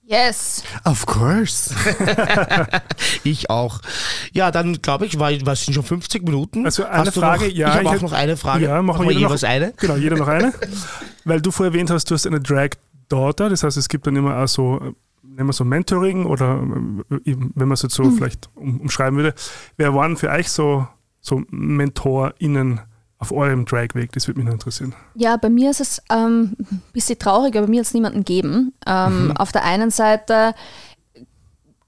Yes. 0.05 0.63
Of 0.85 1.05
course. 1.05 1.73
Ich 3.23 3.49
auch. 3.49 3.79
Ja, 4.33 4.49
dann 4.51 4.81
glaube 4.81 5.05
ich, 5.05 5.19
war, 5.19 5.31
was 5.45 5.63
sind 5.65 5.73
schon 5.73 5.83
50 5.83 6.23
Minuten? 6.23 6.65
Also 6.65 6.83
eine 6.85 7.05
Hast 7.05 7.15
du 7.15 7.21
Frage, 7.21 7.45
noch, 7.47 7.53
ja. 7.53 7.67
Ich 7.69 7.75
habe 7.75 7.87
auch 7.89 7.93
hätte- 7.93 8.03
noch 8.05 8.11
eine 8.13 8.37
Frage. 8.37 8.65
Ja, 8.65 8.81
machen 8.81 9.07
wir 9.07 9.13
jeweils 9.15 9.41
noch, 9.43 9.49
eine. 9.49 9.73
Genau, 9.77 9.95
jeder 9.95 10.17
noch 10.17 10.27
eine. 10.27 10.53
Weil 11.25 11.41
du 11.41 11.51
vorher 11.51 11.73
erwähnt 11.73 11.89
hast, 11.91 12.09
du 12.09 12.15
hast 12.15 12.25
eine 12.27 12.39
Drag 12.39 12.69
Daughter, 13.07 13.49
das 13.49 13.63
heißt, 13.63 13.77
es 13.77 13.87
gibt 13.89 14.05
dann 14.07 14.15
immer 14.15 14.37
auch 14.37 14.47
so, 14.47 14.77
äh, 14.79 14.93
nennen 15.23 15.47
wir 15.49 15.53
so 15.53 15.63
Mentoring 15.65 16.25
oder 16.25 16.61
äh, 17.09 17.19
wenn 17.55 17.67
man 17.67 17.71
es 17.71 17.81
jetzt 17.83 17.95
so 17.95 18.09
vielleicht 18.11 18.49
um, 18.55 18.81
umschreiben 18.81 19.17
würde. 19.17 19.33
Wer 19.77 19.93
waren 19.95 20.15
für 20.17 20.29
euch 20.29 20.49
so, 20.49 20.87
so 21.21 21.41
MentorInnen 21.49 22.81
auf 23.19 23.33
eurem 23.33 23.65
Drag-Weg? 23.65 24.13
Das 24.13 24.27
würde 24.27 24.39
mich 24.39 24.45
noch 24.47 24.53
interessieren. 24.53 24.95
Ja, 25.13 25.37
bei 25.37 25.49
mir 25.49 25.69
ist 25.69 25.81
es 25.81 26.01
ähm, 26.09 26.55
ein 26.71 26.81
bisschen 26.93 27.19
traurig, 27.19 27.55
aber 27.55 27.67
bei 27.67 27.71
mir 27.71 27.79
hat 27.81 27.87
es 27.87 27.93
niemanden 27.93 28.19
gegeben. 28.19 28.73
Ähm, 28.87 29.33
Auf 29.37 29.51
der 29.51 29.65
einen 29.65 29.91
Seite 29.91 30.55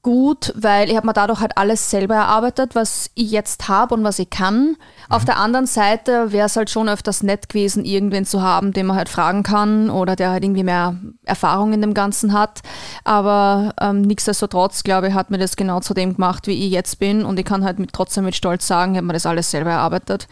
gut, 0.03 0.51
weil 0.55 0.89
ich 0.89 0.95
habe 0.95 1.05
mir 1.05 1.13
dadurch 1.13 1.41
halt 1.41 1.57
alles 1.57 1.89
selber 1.91 2.15
erarbeitet, 2.15 2.73
was 2.73 3.11
ich 3.13 3.31
jetzt 3.31 3.67
habe 3.67 3.93
und 3.93 4.03
was 4.03 4.17
ich 4.19 4.29
kann. 4.29 4.75
Auf 5.09 5.25
der 5.25 5.37
anderen 5.37 5.67
Seite 5.67 6.31
wäre 6.31 6.47
es 6.47 6.55
halt 6.55 6.69
schon 6.69 6.89
öfters 6.89 7.21
nett 7.21 7.49
gewesen, 7.49 7.85
irgendwen 7.85 8.25
zu 8.25 8.41
haben, 8.41 8.73
den 8.73 8.87
man 8.87 8.97
halt 8.97 9.09
fragen 9.09 9.43
kann 9.43 9.89
oder 9.89 10.15
der 10.15 10.31
halt 10.31 10.43
irgendwie 10.43 10.63
mehr 10.63 10.95
Erfahrung 11.23 11.73
in 11.73 11.81
dem 11.81 11.93
Ganzen 11.93 12.33
hat. 12.33 12.61
Aber 13.03 13.73
ähm, 13.79 14.01
nichtsdestotrotz, 14.01 14.83
glaube 14.83 15.09
ich, 15.09 15.13
hat 15.13 15.29
mir 15.29 15.37
das 15.37 15.55
genau 15.55 15.81
zu 15.81 15.93
dem 15.93 16.15
gemacht, 16.15 16.47
wie 16.47 16.65
ich 16.65 16.71
jetzt 16.71 16.97
bin 16.97 17.23
und 17.23 17.37
ich 17.37 17.45
kann 17.45 17.63
halt 17.63 17.77
mit, 17.77 17.93
trotzdem 17.93 18.25
mit 18.25 18.35
Stolz 18.35 18.65
sagen, 18.65 18.93
ich 18.93 18.97
habe 18.97 19.07
mir 19.07 19.13
das 19.13 19.27
alles 19.27 19.51
selber 19.51 19.71
erarbeitet. 19.71 20.27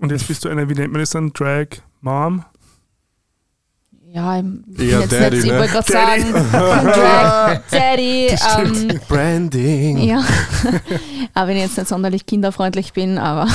Und 0.00 0.10
jetzt 0.12 0.26
bist 0.28 0.44
du 0.44 0.48
eine, 0.48 0.68
wie 0.68 0.74
nennt 0.74 0.92
man 0.92 1.00
das 1.00 1.10
dann, 1.10 1.32
Drag-Mom? 1.32 2.44
Ja, 4.12 4.38
ich 4.38 4.42
bin 4.42 4.64
Eher 4.76 5.00
jetzt 5.00 5.12
Daddy, 5.12 5.36
nicht, 5.36 5.46
ich 5.46 5.52
wollte 5.52 5.72
gerade 5.72 5.92
sagen, 5.92 6.32
Drag 6.52 7.60
Daddy. 7.70 8.26
Ähm, 8.58 9.00
Branding. 9.06 9.98
ja, 9.98 10.24
aber 11.34 11.48
wenn 11.48 11.56
ich 11.58 11.62
jetzt 11.62 11.76
nicht 11.78 11.86
sonderlich 11.88 12.26
kinderfreundlich 12.26 12.92
bin, 12.92 13.18
aber 13.18 13.46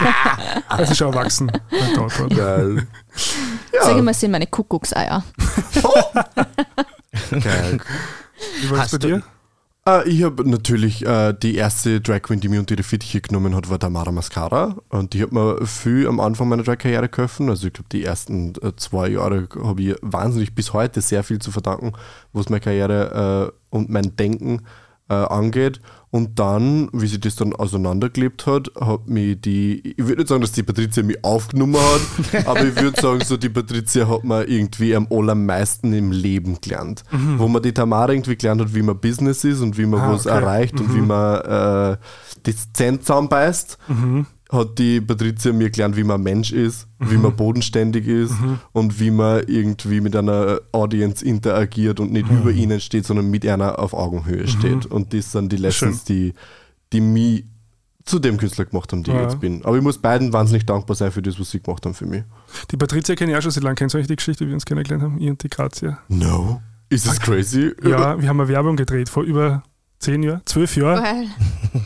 Also 0.68 0.94
schon 0.94 1.12
erwachsen. 1.12 1.50
Geil. 2.28 2.86
Ja. 3.72 3.82
Sag 3.82 3.96
ich 3.96 4.02
mal, 4.02 4.14
sind 4.14 4.30
meine 4.30 4.46
Kuckuckseier. 4.46 5.24
Geil. 7.30 7.78
Wie 8.60 8.70
war 8.70 8.84
es 8.84 8.92
bei 8.92 8.98
dir? 8.98 9.22
Äh, 9.88 10.08
ich 10.08 10.22
habe 10.22 10.48
natürlich 10.48 11.04
äh, 11.06 11.32
die 11.32 11.54
erste 11.54 12.00
Drag 12.00 12.22
Queen, 12.22 12.40
die 12.40 12.48
mir 12.48 12.60
unter 12.60 12.74
ihre 12.74 12.82
Fittiche 12.82 13.20
genommen 13.20 13.54
hat, 13.54 13.70
war 13.70 13.78
Tamara 13.78 14.12
Mascara. 14.12 14.76
Und 14.90 15.14
die 15.14 15.22
hat 15.22 15.32
mir 15.32 15.64
viel 15.66 16.06
am 16.06 16.20
Anfang 16.20 16.48
meiner 16.48 16.62
Drag-Karriere 16.62 17.08
geholfen. 17.08 17.48
Also 17.48 17.68
ich 17.68 17.72
glaube, 17.72 17.88
die 17.90 18.04
ersten 18.04 18.54
äh, 18.62 18.72
zwei 18.76 19.08
Jahre 19.08 19.48
habe 19.62 19.82
ich 19.82 19.96
wahnsinnig 20.02 20.54
bis 20.54 20.72
heute 20.72 21.00
sehr 21.00 21.22
viel 21.22 21.38
zu 21.38 21.50
verdanken, 21.50 21.92
was 22.32 22.48
meine 22.48 22.60
Karriere 22.60 23.52
und 23.70 23.88
mein 23.88 24.16
Denken 24.16 24.62
angeht. 25.08 25.80
Und 26.10 26.38
dann, 26.38 26.88
wie 26.92 27.06
sie 27.06 27.20
das 27.20 27.36
dann 27.36 27.52
auseinandergelebt 27.52 28.46
hat, 28.46 28.70
hat 28.80 29.08
mich 29.08 29.40
die, 29.42 29.94
ich 29.96 29.98
würde 29.98 30.16
nicht 30.16 30.28
sagen, 30.28 30.40
dass 30.40 30.52
die 30.52 30.62
Patricia 30.62 31.02
mich 31.02 31.22
aufgenommen 31.22 31.76
hat, 31.76 32.46
aber 32.46 32.64
ich 32.64 32.80
würde 32.80 32.98
sagen, 33.00 33.22
so 33.24 33.36
die 33.36 33.50
Patricia 33.50 34.08
hat 34.08 34.24
mir 34.24 34.48
irgendwie 34.48 34.96
am 34.96 35.06
allermeisten 35.10 35.92
im 35.92 36.10
Leben 36.10 36.60
gelernt. 36.62 37.04
Mhm. 37.10 37.38
Wo 37.38 37.48
man 37.48 37.62
die 37.62 37.74
Tamara 37.74 38.12
irgendwie 38.12 38.36
gelernt 38.36 38.62
hat, 38.62 38.74
wie 38.74 38.82
man 38.82 38.98
Business 38.98 39.44
ist 39.44 39.60
und 39.60 39.76
wie 39.76 39.84
man 39.84 40.00
ah, 40.00 40.12
was 40.12 40.26
okay. 40.26 40.36
erreicht 40.36 40.74
mhm. 40.74 40.80
und 40.80 40.94
wie 40.94 41.00
man 41.02 41.40
äh, 41.42 41.96
das 42.44 42.72
Zent 42.72 43.04
zusammenbeißt. 43.04 43.78
Mhm 43.88 44.26
hat 44.50 44.78
die 44.78 45.00
Patricia 45.00 45.52
mir 45.52 45.70
gelernt, 45.70 45.96
wie 45.96 46.04
man 46.04 46.22
Mensch 46.22 46.52
ist, 46.52 46.88
mhm. 46.98 47.10
wie 47.10 47.16
man 47.18 47.36
bodenständig 47.36 48.06
ist 48.06 48.40
mhm. 48.40 48.60
und 48.72 48.98
wie 48.98 49.10
man 49.10 49.42
irgendwie 49.46 50.00
mit 50.00 50.16
einer 50.16 50.60
Audience 50.72 51.24
interagiert 51.24 52.00
und 52.00 52.12
nicht 52.12 52.30
mhm. 52.30 52.38
über 52.38 52.50
ihnen 52.50 52.80
steht, 52.80 53.04
sondern 53.04 53.30
mit 53.30 53.46
einer 53.46 53.78
auf 53.78 53.92
Augenhöhe 53.92 54.42
mhm. 54.42 54.48
steht. 54.48 54.86
Und 54.86 55.12
das 55.12 55.32
sind 55.32 55.52
die 55.52 55.58
Lessons, 55.58 56.04
die, 56.04 56.32
die 56.92 57.00
mich 57.00 57.44
zu 58.04 58.18
dem 58.18 58.38
Künstler 58.38 58.64
gemacht 58.64 58.90
haben, 58.90 59.02
die 59.02 59.10
ja. 59.10 59.18
ich 59.18 59.22
jetzt 59.24 59.40
bin. 59.40 59.62
Aber 59.66 59.76
ich 59.76 59.82
muss 59.82 59.98
beiden 59.98 60.32
wahnsinnig 60.32 60.64
dankbar 60.64 60.96
sein 60.96 61.12
für 61.12 61.20
das, 61.20 61.38
was 61.38 61.50
sie 61.50 61.60
gemacht 61.60 61.84
haben 61.84 61.94
für 61.94 62.06
mich. 62.06 62.24
Die 62.70 62.78
Patricia 62.78 63.14
kenne 63.14 63.32
ich 63.32 63.38
auch 63.38 63.42
schon 63.42 63.50
seit 63.50 63.62
langem. 63.62 63.76
Kennst 63.76 63.92
du 63.92 63.98
eigentlich 63.98 64.08
die 64.08 64.16
Geschichte, 64.16 64.44
wie 64.44 64.48
wir 64.48 64.54
uns 64.54 64.64
kennengelernt 64.64 65.02
haben? 65.02 65.20
Ich 65.20 65.28
und 65.28 65.42
die 65.42 65.50
Grazia? 65.50 65.98
No. 66.08 66.62
Ist 66.88 67.06
das 67.06 67.20
crazy? 67.20 67.74
Ja, 67.82 68.18
wir 68.18 68.28
haben 68.30 68.40
eine 68.40 68.48
Werbung 68.48 68.76
gedreht 68.76 69.10
vor 69.10 69.22
über 69.22 69.62
zehn 69.98 70.22
Jahren, 70.22 70.40
zwölf 70.46 70.74
Jahren. 70.74 71.30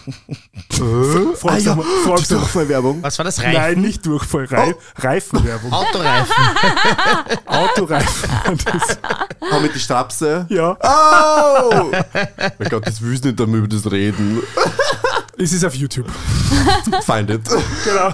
Äh? 0.82 1.48
ah, 1.48 1.56
ja, 1.58 1.78
fragst 2.04 2.30
du 2.30 2.36
Durchfallwerbung? 2.36 3.02
Was 3.02 3.18
war 3.18 3.24
das? 3.24 3.38
Reifen? 3.38 3.52
Nein, 3.52 3.80
nicht 3.80 4.04
Durchfall, 4.04 4.44
Rei 4.46 4.74
oh. 4.74 5.00
Reifenwerbung. 5.00 5.72
Autoreifen. 5.72 6.44
Autoreifen. 7.46 8.30
Auch 9.50 9.60
mit 9.60 9.74
die 9.74 9.78
Strapse? 9.78 10.46
Ja. 10.48 10.76
Oh! 10.82 11.92
mein 12.58 12.68
Gott, 12.68 12.86
das 12.86 13.00
willst 13.00 13.24
nicht 13.24 13.38
damit 13.38 13.58
über 13.58 13.68
das 13.68 13.90
reden. 13.90 14.42
Es 15.38 15.52
ist 15.52 15.64
auf 15.64 15.74
YouTube. 15.74 16.10
Find 17.04 17.30
it. 17.30 17.42
Genau. 17.84 18.12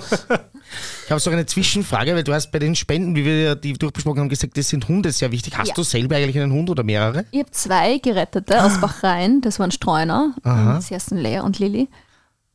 Ich 1.04 1.10
habe 1.10 1.20
so 1.20 1.30
eine 1.30 1.46
Zwischenfrage, 1.46 2.14
weil 2.14 2.22
du 2.22 2.34
hast 2.34 2.52
bei 2.52 2.58
den 2.58 2.74
Spenden, 2.74 3.16
wie 3.16 3.24
wir 3.24 3.54
die 3.54 3.72
durchbesprochen 3.72 4.20
haben, 4.20 4.28
gesagt, 4.28 4.58
das 4.58 4.68
sind 4.68 4.88
Hunde 4.88 5.10
sehr 5.10 5.32
wichtig. 5.32 5.56
Hast 5.56 5.68
ja. 5.68 5.74
du 5.74 5.82
selber 5.82 6.16
eigentlich 6.16 6.38
einen 6.38 6.52
Hund 6.52 6.68
oder 6.68 6.82
mehrere? 6.82 7.24
Ich 7.30 7.40
habe 7.40 7.50
zwei 7.50 7.96
Gerettete 7.96 8.62
aus 8.62 8.78
Bachrhein, 8.78 9.40
das 9.40 9.58
waren 9.58 9.70
Streuner. 9.70 10.34
Aha. 10.42 10.82
Sie 10.82 10.94
heißen 10.94 11.16
Lea 11.16 11.40
und 11.40 11.58
Lilly. 11.58 11.88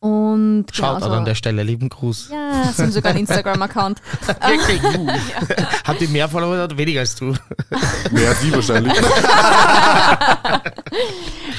Und 0.03 0.65
Schaut 0.73 0.97
genau 0.97 1.11
so. 1.11 1.13
an 1.13 1.23
der 1.23 1.33
Stelle, 1.33 1.63
lieben 1.63 1.87
Gruß. 1.87 2.27
Ja, 2.29 2.73
sie 2.73 2.81
haben 2.81 2.91
sogar 2.91 3.11
einen 3.11 3.21
Instagram-Account. 3.21 4.01
Wirklich? 4.27 4.81
ja. 5.07 5.81
Hat 5.85 6.01
die 6.01 6.07
mehr 6.07 6.27
Follower 6.27 6.65
oder 6.65 6.77
weniger 6.77 6.99
als 6.99 7.15
du? 7.15 7.27
Mehr 8.11 8.27
als 8.27 8.43
ich 8.43 8.53
wahrscheinlich. 8.53 8.93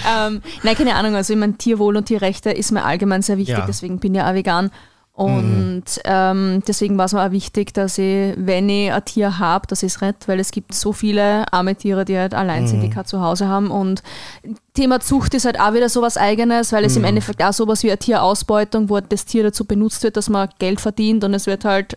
ähm, 0.06 0.42
nein, 0.62 0.76
keine 0.76 0.94
Ahnung. 0.94 1.14
Also, 1.14 1.32
ich 1.32 1.38
meine, 1.38 1.54
Tierwohl 1.54 1.96
und 1.96 2.04
Tierrechte 2.04 2.50
ist 2.50 2.70
mir 2.70 2.84
allgemein 2.84 3.22
sehr 3.22 3.38
wichtig, 3.38 3.56
ja. 3.56 3.64
deswegen 3.66 3.98
bin 3.98 4.14
ich 4.14 4.20
auch 4.20 4.34
vegan. 4.34 4.70
Und 5.16 5.84
mhm. 5.84 6.02
ähm, 6.04 6.62
deswegen 6.66 6.98
war 6.98 7.04
es 7.04 7.12
mir 7.12 7.24
auch 7.24 7.30
wichtig, 7.30 7.72
dass 7.72 7.98
ich, 7.98 8.34
wenn 8.36 8.68
ich 8.68 8.90
ein 8.90 9.04
Tier 9.04 9.38
habe, 9.38 9.64
dass 9.68 9.84
ich 9.84 9.92
es 9.92 10.02
rette, 10.02 10.26
weil 10.26 10.40
es 10.40 10.50
gibt 10.50 10.74
so 10.74 10.92
viele 10.92 11.50
arme 11.52 11.76
Tiere, 11.76 12.04
die 12.04 12.18
halt 12.18 12.34
allein 12.34 12.66
sind, 12.66 12.78
mhm. 12.78 12.82
die 12.82 12.90
kein 12.90 13.04
Zuhause 13.04 13.46
haben. 13.46 13.70
Und 13.70 14.02
Thema 14.74 14.98
Zucht 14.98 15.34
ist 15.34 15.44
halt 15.44 15.60
auch 15.60 15.72
wieder 15.72 15.88
sowas 15.88 16.16
Eigenes, 16.16 16.72
weil 16.72 16.84
es 16.84 16.94
mhm. 16.94 17.02
im 17.02 17.08
Endeffekt 17.10 17.44
auch 17.44 17.52
sowas 17.52 17.84
wie 17.84 17.90
eine 17.90 17.98
Tierausbeutung, 17.98 18.90
wo 18.90 18.98
das 18.98 19.24
Tier 19.24 19.44
dazu 19.44 19.64
benutzt 19.64 20.02
wird, 20.02 20.16
dass 20.16 20.28
man 20.28 20.48
Geld 20.58 20.80
verdient 20.80 21.22
und 21.22 21.32
es 21.32 21.46
wird 21.46 21.64
halt 21.64 21.96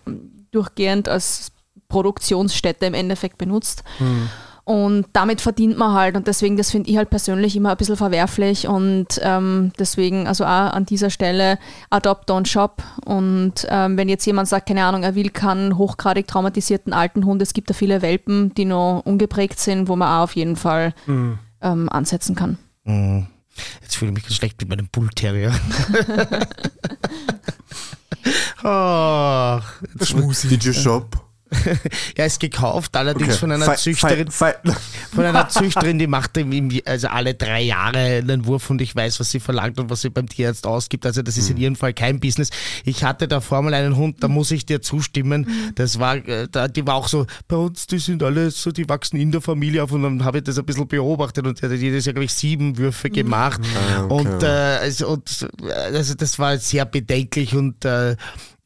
durchgehend 0.52 1.10
als 1.10 1.52
Produktionsstätte 1.90 2.86
im 2.86 2.94
Endeffekt 2.94 3.40
benutzt. 3.40 3.84
Und 4.68 5.06
damit 5.14 5.40
verdient 5.40 5.78
man 5.78 5.94
halt. 5.94 6.18
Und 6.18 6.28
deswegen, 6.28 6.58
das 6.58 6.72
finde 6.72 6.90
ich 6.90 6.98
halt 6.98 7.10
persönlich 7.10 7.56
immer 7.56 7.72
ein 7.72 7.78
bisschen 7.78 7.96
verwerflich. 7.96 8.68
Und 8.68 9.08
ähm, 9.22 9.72
deswegen, 9.80 10.28
also 10.28 10.44
auch 10.44 10.74
an 10.74 10.86
dieser 10.86 11.10
Stelle 11.10 11.58
Adopt, 11.90 12.30
don't 12.30 12.48
shop. 12.48 12.84
Und 13.06 13.66
ähm, 13.70 13.96
wenn 13.96 14.10
jetzt 14.10 14.26
jemand 14.26 14.50
sagt, 14.50 14.68
keine 14.68 14.84
Ahnung, 14.84 15.04
er 15.04 15.16
will 15.16 15.30
keinen 15.30 15.78
hochgradig 15.78 16.28
traumatisierten 16.28 16.92
alten 16.92 17.24
Hund, 17.24 17.42
es 17.42 17.54
gibt 17.54 17.70
da 17.70 17.74
viele 17.74 18.02
Welpen, 18.02 18.54
die 18.56 18.66
noch 18.66 19.04
ungeprägt 19.06 19.58
sind, 19.58 19.88
wo 19.88 19.96
man 19.96 20.10
auch 20.10 20.24
auf 20.24 20.36
jeden 20.36 20.58
Fall 20.58 20.94
mhm. 21.06 21.40
ähm, 21.62 21.88
ansetzen 21.88 22.36
kann. 22.36 22.58
Mhm. 22.84 23.28
Jetzt 23.82 23.96
fühle 23.96 24.12
ich 24.12 24.16
mich 24.16 24.24
ganz 24.26 24.36
schlecht 24.36 24.60
mit 24.60 24.68
meinem 24.68 24.90
Bullterrier. 24.90 25.54
oh, 28.66 29.60
Did 30.50 30.66
you 30.66 30.74
shop? 30.74 31.27
er 32.16 32.26
ist 32.26 32.40
gekauft, 32.40 32.96
allerdings 32.96 33.30
okay. 33.30 33.40
von 33.40 33.52
einer 33.52 33.66
Fe 33.66 33.76
Züchterin. 33.76 34.32
Fe 34.32 34.56
von 35.14 35.26
einer 35.26 35.48
Züchterin, 35.50 36.00
die 36.00 36.08
macht 36.08 36.38
ihm 36.38 36.70
also 36.86 37.08
alle 37.08 37.34
drei 37.34 37.62
Jahre 37.62 37.98
einen 37.98 38.46
Wurf 38.46 38.70
und 38.70 38.82
ich 38.82 38.96
weiß, 38.96 39.20
was 39.20 39.32
sie 39.32 39.40
verlangt 39.40 39.80
und 39.80 39.90
was 39.90 40.02
sie 40.02 40.10
beim 40.10 40.28
Tierarzt 40.28 40.66
ausgibt. 40.66 41.06
Also 41.06 41.22
das 41.22 41.38
ist 41.38 41.50
in 41.50 41.56
mhm. 41.56 41.62
ihrem 41.62 41.76
Fall 41.76 41.94
kein 41.94 42.20
Business. 42.20 42.50
Ich 42.84 43.04
hatte 43.04 43.28
da 43.28 43.42
vormal 43.42 43.74
einen 43.74 43.96
Hund, 43.96 44.24
da 44.24 44.28
muss 44.28 44.52
ich 44.52 44.66
dir 44.66 44.82
zustimmen. 44.82 45.42
Mhm. 45.48 45.76
Das 45.76 46.00
war, 46.00 46.16
äh, 46.16 46.48
die 46.70 46.86
war 46.86 46.96
auch 46.96 47.08
so, 47.08 47.26
bei 47.48 47.56
uns, 47.56 47.88
die 47.88 48.00
sind 48.00 48.24
alle 48.24 48.52
so, 48.52 48.72
die 48.72 48.88
wachsen 48.90 49.18
in 49.18 49.32
der 49.32 49.42
Familie 49.42 49.84
auf 49.84 49.92
und 49.92 50.04
dann 50.04 50.26
habe 50.26 50.40
ich 50.40 50.44
das 50.44 50.58
ein 50.60 50.66
bisschen 50.66 50.88
beobachtet 50.88 51.48
und 51.48 51.62
er 51.64 51.70
hat 51.70 51.78
jedes 51.78 52.06
Jahr, 52.06 52.14
glaube 52.14 52.26
ich, 52.26 52.34
sieben 52.34 52.78
Würfe 52.78 53.10
gemacht. 53.10 53.62
Ah, 53.64 54.04
okay. 54.04 54.14
Und, 54.14 54.44
äh, 54.44 54.48
also, 54.48 55.08
und 55.10 55.48
also 55.72 56.14
das 56.14 56.40
war 56.40 56.58
sehr 56.58 56.86
bedenklich 56.86 57.56
und 57.56 57.86
äh, 57.86 58.16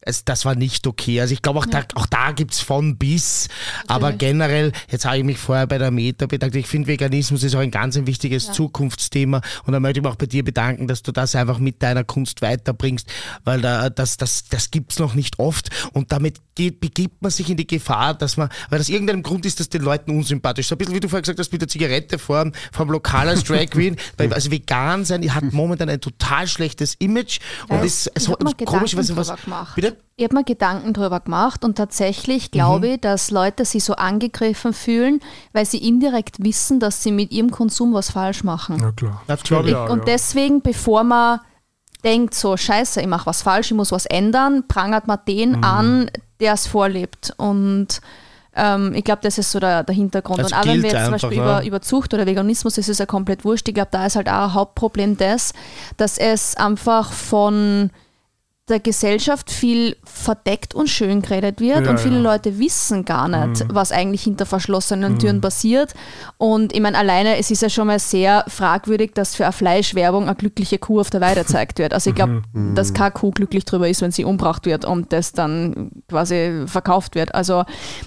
es, 0.04 0.26
das 0.26 0.46
war 0.46 0.56
nicht 0.56 0.88
okay. 0.88 1.22
Also 1.22 1.34
ich 1.34 1.42
glaube, 1.42 1.60
auch, 1.60 1.68
ja. 1.68 1.82
da, 1.82 2.00
auch 2.00 2.08
da 2.08 2.32
gibt 2.32 2.54
es 2.54 2.60
von 2.60 2.98
bis. 2.98 3.48
Aber 3.88 4.12
Natürlich. 4.12 4.20
generell, 4.20 4.72
jetzt 4.90 5.06
habe 5.06 5.18
ich 5.18 5.24
mich 5.24 5.38
vorher 5.38 5.68
bei 5.68 5.78
der 5.78 5.92
Meta 5.92 6.26
bedankt. 6.26 6.56
Ich 6.56 6.68
finde, 6.68 6.88
Veganismus 6.88 7.44
ist 7.44 7.56
auch 7.56 7.60
ein 7.60 7.72
ganz 7.72 7.98
ein 7.98 8.08
wichtiges 8.08 8.48
ja. 8.48 8.54
Zukunftsthema. 8.54 9.42
Und 9.66 9.74
da 9.74 9.80
möchte 9.80 10.00
ich 10.00 10.04
mich 10.04 10.12
auch 10.12 10.18
bei 10.18 10.26
dir 10.26 10.44
bedanken, 10.44 10.88
dass 10.88 11.04
du 11.04 11.12
das 11.12 11.36
einfach 11.36 11.60
mit 11.60 11.84
deiner 11.84 12.04
Kunst 12.04 12.42
weiterbringst, 12.42 13.08
weil 13.44 13.62
da, 13.62 13.90
das, 13.90 14.18
das, 14.18 14.46
das 14.50 14.72
gibt 14.72 14.92
es 14.94 15.00
noch 15.00 15.14
nicht 15.14 15.38
oft. 15.38 15.70
Und 15.94 16.12
damit 16.12 16.40
geht, 16.56 16.80
begibt 16.80 17.22
man 17.22 17.30
sich 17.30 17.50
in 17.50 17.58
die 17.58 17.68
Gefahr, 17.68 18.16
dass 18.16 18.38
man, 18.38 18.50
weil 18.70 18.80
das 18.80 18.90
irgendeinem 18.90 19.22
Grund 19.22 19.46
ist, 19.46 19.60
dass 19.60 19.70
den 19.70 19.84
Leuten 19.84 20.12
unsympathisch. 20.18 20.68
So 20.68 20.76
ein 20.76 20.78
bisschen 20.80 20.96
wie 20.96 21.00
du 21.00 21.10
vorher 21.10 21.22
gesagt 21.22 21.40
hast, 21.40 21.52
mit 21.52 21.62
der 21.62 21.68
Zigarette 21.70 22.18
vor, 22.18 22.52
vom 22.72 22.90
Lokal 22.90 23.30
als 23.30 23.44
Drag 23.44 23.70
Queen. 23.70 23.98
weil, 24.18 24.34
also 24.34 24.50
vegan 24.50 25.06
sein 25.06 25.22
hat 25.34 25.54
momentan 25.54 25.90
ein 25.90 26.02
total 26.02 26.48
schlechtes 26.48 26.96
Image. 26.96 27.40
Ja, 27.70 27.76
und 27.76 27.86
ist, 27.86 28.12
es 28.16 28.28
hat 28.28 28.40
komisch, 28.66 28.96
was, 28.98 29.16
was, 29.16 29.32
bitte? 29.76 29.91
Ich 30.16 30.26
habe 30.26 30.36
mir 30.36 30.44
Gedanken 30.44 30.94
darüber 30.94 31.20
gemacht 31.20 31.66
und 31.66 31.76
tatsächlich 31.76 32.52
glaube 32.52 32.88
mhm. 32.88 32.94
ich, 32.94 33.02
dass 33.02 33.32
Leute 33.32 33.66
sich 33.66 33.84
so 33.84 33.96
angegriffen 33.96 34.74
fühlen, 34.74 35.20
weil 35.52 35.66
sie 35.66 35.78
indirekt 35.78 36.44
wissen, 36.44 36.80
dass 36.80 37.02
sie 37.02 37.12
mit 37.12 37.32
ihrem 37.32 37.50
Konsum 37.50 37.94
was 37.94 38.12
falsch 38.12 38.44
machen. 38.44 38.80
Ja, 38.80 38.92
klar. 38.92 39.24
Natürlich. 39.28 39.76
Auch, 39.76 39.90
und 39.90 40.00
ja. 40.00 40.06
deswegen, 40.06 40.62
bevor 40.62 41.04
man 41.04 41.40
denkt, 42.04 42.34
so 42.34 42.58
scheiße, 42.58 43.02
ich 43.02 43.08
mache 43.08 43.26
was 43.26 43.42
falsch, 43.42 43.72
ich 43.72 43.78
muss 43.78 43.92
was 43.92 44.06
ändern, 44.06 44.68
prangert 44.68 45.08
man 45.08 45.20
den 45.28 45.58
mhm. 45.58 45.64
an, 45.64 46.12
der 46.40 46.54
es 46.54 46.68
vorlebt. 46.68 47.34
Und 47.38 48.02
ähm, 48.56 48.94
ich 48.94 49.04
glaube, 49.04 49.22
das 49.24 49.38
ist 49.38 49.52
so 49.52 49.60
der, 49.60 49.84
der 49.84 49.96
Hintergrund. 49.96 50.40
Das 50.40 50.52
und 50.52 50.58
auch 50.58 50.66
wenn 50.66 50.84
wir 50.84 50.92
jetzt 50.92 51.04
zum 51.04 51.12
Beispiel 51.12 51.38
ja. 51.38 51.44
über, 51.60 51.66
über 51.66 51.82
Zucht 51.82 52.14
oder 52.14 52.26
Veganismus, 52.26 52.76
das 52.76 52.90
ist 52.90 53.00
ja 53.00 53.06
komplett 53.06 53.46
wurscht. 53.46 53.68
Ich 53.68 53.74
glaube, 53.74 53.90
da 53.92 54.06
ist 54.06 54.16
halt 54.16 54.28
auch 54.28 54.44
ein 54.44 54.54
Hauptproblem 54.54 55.18
das, 55.18 55.54
dass 55.98 56.18
es 56.18 56.56
einfach 56.58 57.12
von 57.14 57.92
der 58.72 58.80
Gesellschaft 58.80 59.52
viel 59.52 59.96
verdeckt 60.04 60.74
und 60.74 60.90
schön 60.90 61.22
geredet 61.22 61.60
wird 61.60 61.86
ja, 61.86 61.92
und 61.92 62.00
viele 62.00 62.16
ja. 62.16 62.22
Leute 62.22 62.58
wissen 62.58 63.06
gar 63.06 63.28
nicht, 63.28 63.64
mhm. 63.64 63.76
was 63.76 63.92
eigentlich 63.92 64.24
hinter 64.24 64.46
verschlossenen 64.46 65.14
mhm. 65.14 65.20
Türen 65.20 65.42
passiert. 65.42 65.94
Und 66.38 66.74
ich 66.74 66.82
meine, 66.82 66.98
alleine, 66.98 67.38
es 67.38 67.52
ist 67.52 67.62
ja 67.62 67.70
schon 67.70 67.88
mal 67.88 68.00
sehr 68.00 68.44
fragwürdig, 68.48 69.12
dass 69.14 69.36
für 69.36 69.44
eine 69.44 69.54
Fleischwerbung 69.54 70.24
eine 70.24 70.36
glückliche 70.36 70.80
Kuh 70.80 71.00
auf 71.02 71.10
der 71.10 71.22
Weide 71.22 71.42
gezeigt 71.42 71.80
wird. 71.80 71.94
Also 71.94 72.10
ich 72.10 72.16
glaube, 72.16 72.42
mhm. 72.54 72.76
dass 72.76 72.94
keine 72.94 73.12
Kuh 73.12 73.32
glücklich 73.32 73.66
drüber 73.66 73.88
ist, 73.88 74.02
wenn 74.02 74.12
sie 74.12 74.26
umbracht 74.26 74.66
wird 74.66 74.86
und 74.86 75.14
das 75.14 75.34
dann 75.34 75.92
quasi 76.08 76.64
verkauft 76.66 77.16
wird. 77.16 77.36
Also 77.36 77.64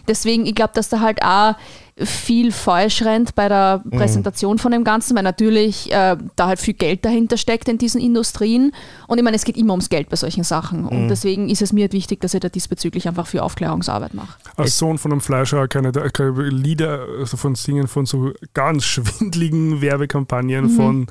deswegen, 0.09 0.47
ich 0.47 0.55
glaube, 0.55 0.73
dass 0.75 0.89
da 0.89 1.01
halt 1.01 1.23
auch 1.23 1.55
viel 1.97 2.51
falsch 2.51 3.03
rennt 3.03 3.35
bei 3.37 3.49
der 3.49 3.81
mhm. 3.85 3.91
Präsentation 3.91 4.55
mhm. 4.55 4.59
von 4.59 4.73
dem 4.73 4.85
Ganzen, 4.85 5.15
weil 5.15 5.23
natürlich 5.23 5.93
äh, 5.93 6.17
da 6.35 6.47
halt 6.49 6.59
viel 6.59 6.75
Geld 6.75 7.05
dahinter 7.05 7.37
steckt 7.37 7.69
in 7.69 7.79
diesen 7.79 8.01
Industrien. 8.01 8.73
Und 9.07 9.19
ich 9.19 9.25
meine, 9.25 9.37
es 9.37 9.45
geht 9.45 9.57
immer 9.57 9.75
ums 9.75 9.89
Geld 9.89 10.09
bei 10.09 10.17
solchen 10.17 10.43
Sachen. 10.43 10.83
Mhm. 10.83 10.89
Und 10.89 11.09
deswegen 11.09 11.49
ist 11.49 11.63
es 11.63 11.73
mir 11.73 11.93
wichtig, 11.93 12.21
dass 12.21 12.35
ich 12.35 12.41
da 12.41 12.49
diesbezüglich 12.49 13.07
einfach 13.07 13.29
viel 13.29 13.41
Aufklärungsarbeit 13.41 14.15
mache. 14.15 14.37
Als 14.57 14.77
Sohn 14.79 14.99
von 14.99 15.13
einem 15.13 15.21
Fleischer 15.21 15.69
kann 15.69 15.85
ich 15.85 16.13
keine 16.13 16.31
Lieder 16.49 17.07
davon 17.31 17.55
singen, 17.55 17.87
von 17.87 18.07
so 18.07 18.33
ganz 18.55 18.85
schwindligen 18.85 19.81
Werbekampagnen 19.81 20.65
mhm. 20.65 20.71
von 20.71 21.07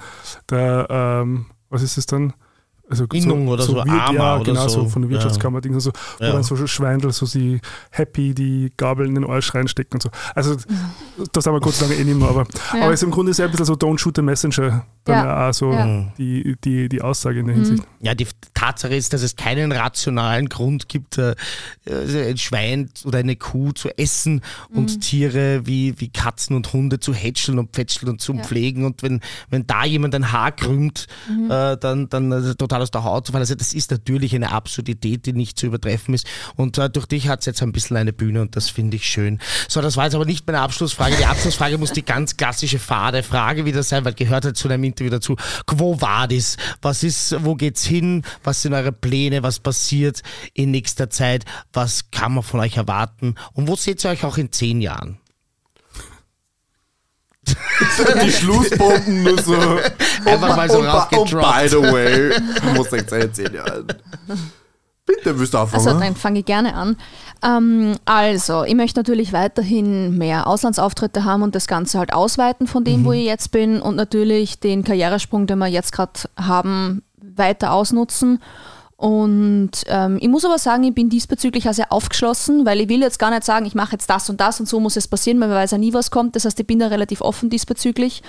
der, 0.50 0.88
ähm, 0.90 1.46
was 1.70 1.82
ist 1.82 1.98
es 1.98 2.06
dann? 2.08 2.34
Also 2.90 3.06
Innung 3.14 3.48
oder 3.48 3.64
so, 3.64 3.76
Wirt- 3.76 3.88
Arma 3.90 4.14
ja, 4.14 4.36
oder 4.36 4.44
genau, 4.44 4.68
so. 4.68 4.82
so 4.84 4.90
von 4.90 5.04
der 5.04 5.10
Wirtschaftskammer, 5.12 5.62
Ding, 5.62 5.80
so, 5.80 5.92
wo 6.20 6.24
Ja. 6.26 6.34
dann 6.34 6.44
so 6.44 6.68
Schweindel, 6.68 7.12
so 7.14 7.26
sie 7.26 7.60
happy 7.92 8.34
die 8.36 8.72
Gabel 8.76 9.08
in 9.08 9.16
den 9.16 9.26
Arsch 9.26 9.56
reinstecken 9.56 9.94
und 9.96 10.04
so. 10.04 10.10
Also 10.36 10.58
das 11.32 11.46
haben 11.46 11.54
wir 11.56 11.62
kurz 11.62 11.80
lange 11.82 11.96
eh 11.96 12.04
nicht 12.04 12.20
mehr, 12.20 12.28
aber, 12.28 12.46
Ja. 12.74 12.84
aber 12.84 12.94
es 12.94 13.00
ist 13.00 13.04
im 13.04 13.12
Grunde 13.12 13.32
ist 13.32 13.38
ja 13.40 13.46
ein 13.46 13.52
bisschen 13.52 13.66
so 13.66 13.74
Don't 13.74 13.98
shoot 14.00 14.16
the 14.18 14.22
messenger, 14.22 14.86
dann 15.06 15.16
Ja. 15.16 15.26
ja. 15.26 15.50
auch 15.50 15.54
so 15.54 15.72
Ja. 15.72 16.12
Die, 16.18 16.56
die, 16.64 16.90
die 16.90 17.02
Aussage 17.02 17.40
in 17.40 17.48
der 17.48 17.56
Hinsicht. 17.56 17.84
Ja, 18.02 18.14
die 18.16 18.28
Tatsache 18.54 18.94
ist, 18.96 19.14
dass 19.14 19.22
es 19.24 19.38
keinen 19.38 19.72
rationalen 19.72 20.50
Grund 20.50 20.90
gibt, 20.90 21.18
äh, 21.18 21.36
äh, 21.86 22.30
ein 22.32 22.38
Schwein 22.38 22.90
oder 23.06 23.20
eine 23.20 23.38
Kuh 23.38 23.72
zu 23.72 23.90
essen 23.98 24.42
und 24.74 25.00
Tiere 25.02 25.66
wie, 25.66 26.00
wie 26.00 26.10
Katzen 26.10 26.54
und 26.56 26.74
Hunde 26.74 27.00
zu 27.00 27.14
hätscheln 27.14 27.60
und 27.60 27.72
pfätscheln 27.72 28.12
und 28.12 28.20
zu 28.22 28.34
Ja. 28.34 28.44
pflegen. 28.44 28.86
Und 28.86 29.02
wenn, 29.04 29.22
wenn 29.50 29.66
da 29.66 29.86
jemand 29.86 30.14
ein 30.16 30.32
Haar 30.34 30.52
krümmt, 30.52 31.08
äh, 31.50 31.78
dann, 31.78 32.10
dann 32.10 32.32
äh, 32.32 32.56
total 32.56 32.83
aus 32.84 32.92
der 32.92 33.04
Haut 33.04 33.26
zu 33.26 33.32
fallen. 33.32 33.42
Also 33.42 33.56
das 33.56 33.74
ist 33.74 33.92
natürlich 33.92 34.36
eine 34.36 34.52
Absurdität, 34.52 35.26
die 35.26 35.34
nicht 35.34 35.58
zu 35.58 35.66
übertreffen 35.66 36.14
ist. 36.14 36.28
Und 36.56 36.78
äh, 36.78 36.90
durch 36.90 37.06
dich 37.06 37.28
hat 37.28 37.40
es 37.40 37.46
jetzt 37.46 37.64
ein 37.64 37.72
bisschen 37.72 37.98
eine 37.98 38.14
Bühne 38.14 38.42
und 38.42 38.56
das 38.56 38.70
finde 38.70 38.98
ich 38.98 39.06
schön. 39.06 39.40
So, 39.68 39.82
das 39.82 39.98
war 39.98 40.06
jetzt 40.06 40.16
aber 40.16 40.26
nicht 40.26 40.46
meine 40.46 40.60
Abschlussfrage. 40.60 41.16
Die 41.18 41.26
Abschlussfrage 41.26 41.78
muss 41.78 41.92
die 41.92 42.06
ganz 42.06 42.38
klassische 42.38 42.80
fade 42.80 43.24
Frage 43.24 43.66
wieder 43.66 43.84
sein, 43.84 44.06
weil 44.06 44.14
gehört 44.14 44.46
halt 44.46 44.58
zu 44.58 44.68
einem 44.68 44.84
Interview 44.84 45.10
dazu. 45.10 45.36
Quo 45.66 46.00
vadis? 46.00 46.58
Was 46.82 47.04
ist, 47.04 47.36
wo 47.44 47.56
geht's 47.56 47.86
hin? 47.86 48.24
Was 48.44 48.62
sind 48.62 48.74
eure 48.74 48.92
Pläne? 48.92 49.44
Was 49.44 49.60
passiert 49.60 50.22
in 50.54 50.72
nächster 50.72 51.10
Zeit? 51.10 51.46
Was 51.72 52.12
kann 52.12 52.34
man 52.34 52.44
von 52.44 52.60
euch 52.60 52.78
erwarten? 52.78 53.36
Und 53.54 53.68
wo 53.68 53.76
seht 53.76 54.04
ihr 54.06 54.12
euch 54.12 54.24
auch 54.24 54.38
in 54.38 54.52
zehn 54.52 54.82
Jahren? 54.82 55.20
Die 58.24 58.32
Schlussbomben 58.32 59.24
nur 59.24 59.42
so. 59.42 59.54
Einfach 60.26 60.56
mal 60.56 60.70
so 60.70 60.80
und, 60.80 60.86
by- 60.86 61.18
und 61.18 61.30
by 61.32 61.36
rausgedroppt. 61.38 61.70
the 61.70 61.78
way, 61.94 62.32
muss 62.76 62.94
ich 62.94 63.10
seit 63.10 63.36
zehn 63.36 63.54
Jahren. 63.54 63.88
Bitte, 65.06 65.38
willst 65.38 65.54
du 65.54 65.58
anfangen? 65.58 65.88
Also 65.88 66.00
nein, 66.00 66.16
fange 66.16 66.40
ich 66.40 66.46
gerne 66.46 66.76
an. 66.76 66.96
Ähm, 67.44 67.98
also, 68.06 68.64
ich 68.64 68.76
möchte 68.76 69.00
natürlich 69.00 69.34
weiterhin 69.34 70.18
mehr 70.18 70.48
Auslandsauftritte 70.48 71.26
haben 71.26 71.44
und 71.44 71.56
das 71.56 71.68
Ganze 71.68 72.00
halt 72.00 72.14
ausweiten 72.14 72.68
von 72.68 72.86
dem, 72.86 73.04
wo 73.04 73.12
ich 73.12 73.26
jetzt 73.26 73.52
bin 73.52 73.82
und 73.82 73.96
natürlich 73.98 74.60
den 74.60 74.86
Karrieresprung, 74.86 75.46
den 75.46 75.60
wir 75.60 75.68
jetzt 75.68 75.92
gerade 75.92 76.14
haben, 76.38 77.04
weiter 77.22 77.74
ausnutzen. 77.74 78.42
Und 78.96 79.72
ähm, 79.88 80.18
ich 80.22 80.30
muss 80.30 80.46
aber 80.46 80.58
sagen, 80.58 80.84
ich 80.84 80.94
bin 80.94 81.10
diesbezüglich 81.10 81.68
auch 81.68 81.74
sehr 81.74 81.92
aufgeschlossen, 81.92 82.66
weil 82.66 82.80
ich 82.80 82.90
will 82.90 83.02
jetzt 83.02 83.20
gar 83.20 83.32
nicht 83.32 83.44
sagen, 83.44 83.66
ich 83.66 83.76
mache 83.76 83.94
jetzt 83.94 84.10
das 84.10 84.30
und 84.30 84.40
das 84.40 84.60
und 84.60 84.68
so 84.68 84.80
muss 84.80 84.96
es 84.96 85.08
passieren, 85.08 85.40
weil 85.42 85.50
man 85.50 85.58
weiß 85.58 85.72
ja 85.72 85.78
nie, 85.78 85.94
was 85.94 86.12
kommt. 86.12 86.36
Das 86.36 86.46
heißt, 86.46 86.60
ich 86.60 86.68
bin 86.68 86.80
da 86.80 86.88
relativ 86.88 87.22
offen 87.22 87.50
diesbezüglich. 87.50 88.24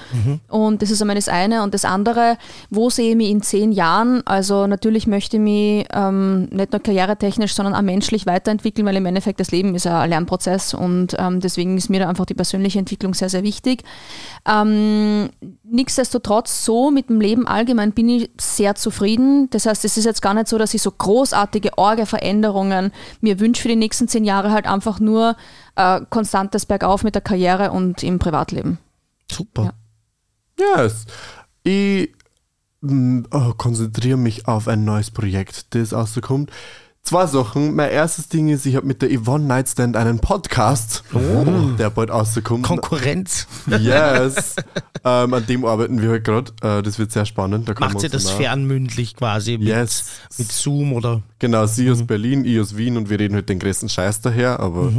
Und 0.49 0.83
das 0.83 0.91
ist 0.91 1.01
einmal 1.01 1.17
das 1.17 1.29
eine. 1.29 1.63
Und 1.63 1.75
das 1.75 1.85
andere, 1.85 2.39
wo 2.71 2.91
sehe 2.91 3.11
ich 3.11 3.17
mich 3.17 3.31
in 3.31 3.43
zehn 3.43 3.73
Jahren? 3.73 4.27
Also 4.27 4.67
natürlich 4.67 5.07
möchte 5.07 5.37
ich 5.37 5.43
mich 5.43 5.87
ähm, 5.93 6.49
nicht 6.51 6.73
nur 6.73 6.81
karrieretechnisch, 6.81 7.55
sondern 7.55 7.75
auch 7.75 7.83
menschlich 7.83 8.27
weiterentwickeln, 8.27 8.87
weil 8.87 8.97
im 8.97 9.07
Endeffekt 9.07 9.41
das 9.41 9.51
Leben 9.51 9.75
ist 9.75 9.85
ja 9.85 10.01
ein 10.01 10.11
Lernprozess 10.11 10.75
und 10.75 11.15
ähm, 11.19 11.41
deswegen 11.41 11.77
ist 11.77 11.91
mir 11.91 12.01
da 12.01 12.09
einfach 12.09 12.27
die 12.27 12.35
persönliche 12.35 12.79
Entwicklung 12.79 13.15
sehr, 13.15 13.29
sehr 13.29 13.43
wichtig. 13.43 13.85
Ähm, 14.47 15.31
nichtsdestotrotz, 15.63 16.65
so 16.65 16.91
mit 16.91 17.09
dem 17.09 17.21
Leben 17.21 17.47
allgemein 17.47 17.93
bin 17.93 18.09
ich 18.09 18.31
sehr 18.39 18.75
zufrieden. 18.75 19.49
Das 19.51 19.67
heißt, 19.67 19.85
es 19.85 19.97
ist 19.97 20.05
jetzt 20.05 20.23
gar 20.23 20.35
nicht 20.35 20.49
so, 20.49 20.54
dass 20.59 20.75
ich 20.75 20.83
so 20.83 20.91
großartige 20.91 21.77
Orge-Veränderungen 21.79 22.93
mir 23.21 23.41
wünsche 23.41 23.63
für 23.63 23.69
die 23.69 23.77
nächsten 23.77 24.09
zehn 24.09 24.25
Jahre, 24.25 24.51
halt 24.51 24.67
einfach 24.67 25.01
nur 25.01 25.37
äh, 25.77 26.01
konstantes 26.11 26.67
Bergauf 26.67 27.05
mit 27.05 27.15
der 27.15 27.23
Karriere 27.23 27.71
und 27.71 28.03
im 28.03 28.19
Privatleben. 28.19 28.79
Super. 29.31 29.75
Yes. 30.59 31.07
Ich 31.63 32.11
mm, 32.81 33.23
oh, 33.33 33.53
konzentriere 33.57 34.19
mich 34.19 34.47
auf 34.47 34.69
ein 34.69 34.85
neues 34.85 35.11
Projekt, 35.11 35.75
das 35.75 35.93
rauskommt. 35.93 36.51
Zwei 37.07 37.27
Sachen. 37.27 37.75
Mein 37.75 37.91
erstes 37.91 38.29
Ding 38.31 38.49
ist, 38.49 38.65
ich 38.65 38.77
habe 38.77 38.87
mit 38.87 39.03
der 39.03 39.11
Yvonne 39.11 39.45
Nightstand 39.45 39.95
einen 39.95 40.21
Podcast, 40.21 41.05
der 41.79 41.91
bald 41.91 42.09
rauskommt. 42.11 42.65
Konkurrenz. 42.65 43.47
Yes. 43.67 44.57
ähm, 45.05 45.35
an 45.35 45.45
dem 45.47 45.67
arbeiten 45.67 46.01
wir 46.01 46.09
halt 46.09 46.25
gerade. 46.25 46.53
Äh, 46.63 46.83
das 46.83 46.99
wird 46.99 47.13
sehr 47.13 47.27
spannend. 47.27 47.69
Da 47.69 47.75
Macht 47.79 47.97
uns 47.97 48.11
das 48.11 48.31
fernmündlich 48.31 49.17
quasi 49.17 49.59
mit, 49.59 49.69
Yes. 49.69 50.13
mit 50.39 50.51
Zoom 50.51 50.95
oder 50.95 51.21
Genau, 51.41 51.67
sie 51.67 51.91
aus 51.91 52.03
Berlin, 52.07 52.47
ich 52.47 52.59
aus 52.59 52.75
Wien 52.75 52.97
und 52.97 53.11
wir 53.11 53.21
reden 53.21 53.35
halt 53.35 53.51
den 53.51 53.59
größten 53.59 53.91
Scheiß 53.91 54.23
daher, 54.23 54.59
aber 54.61 54.91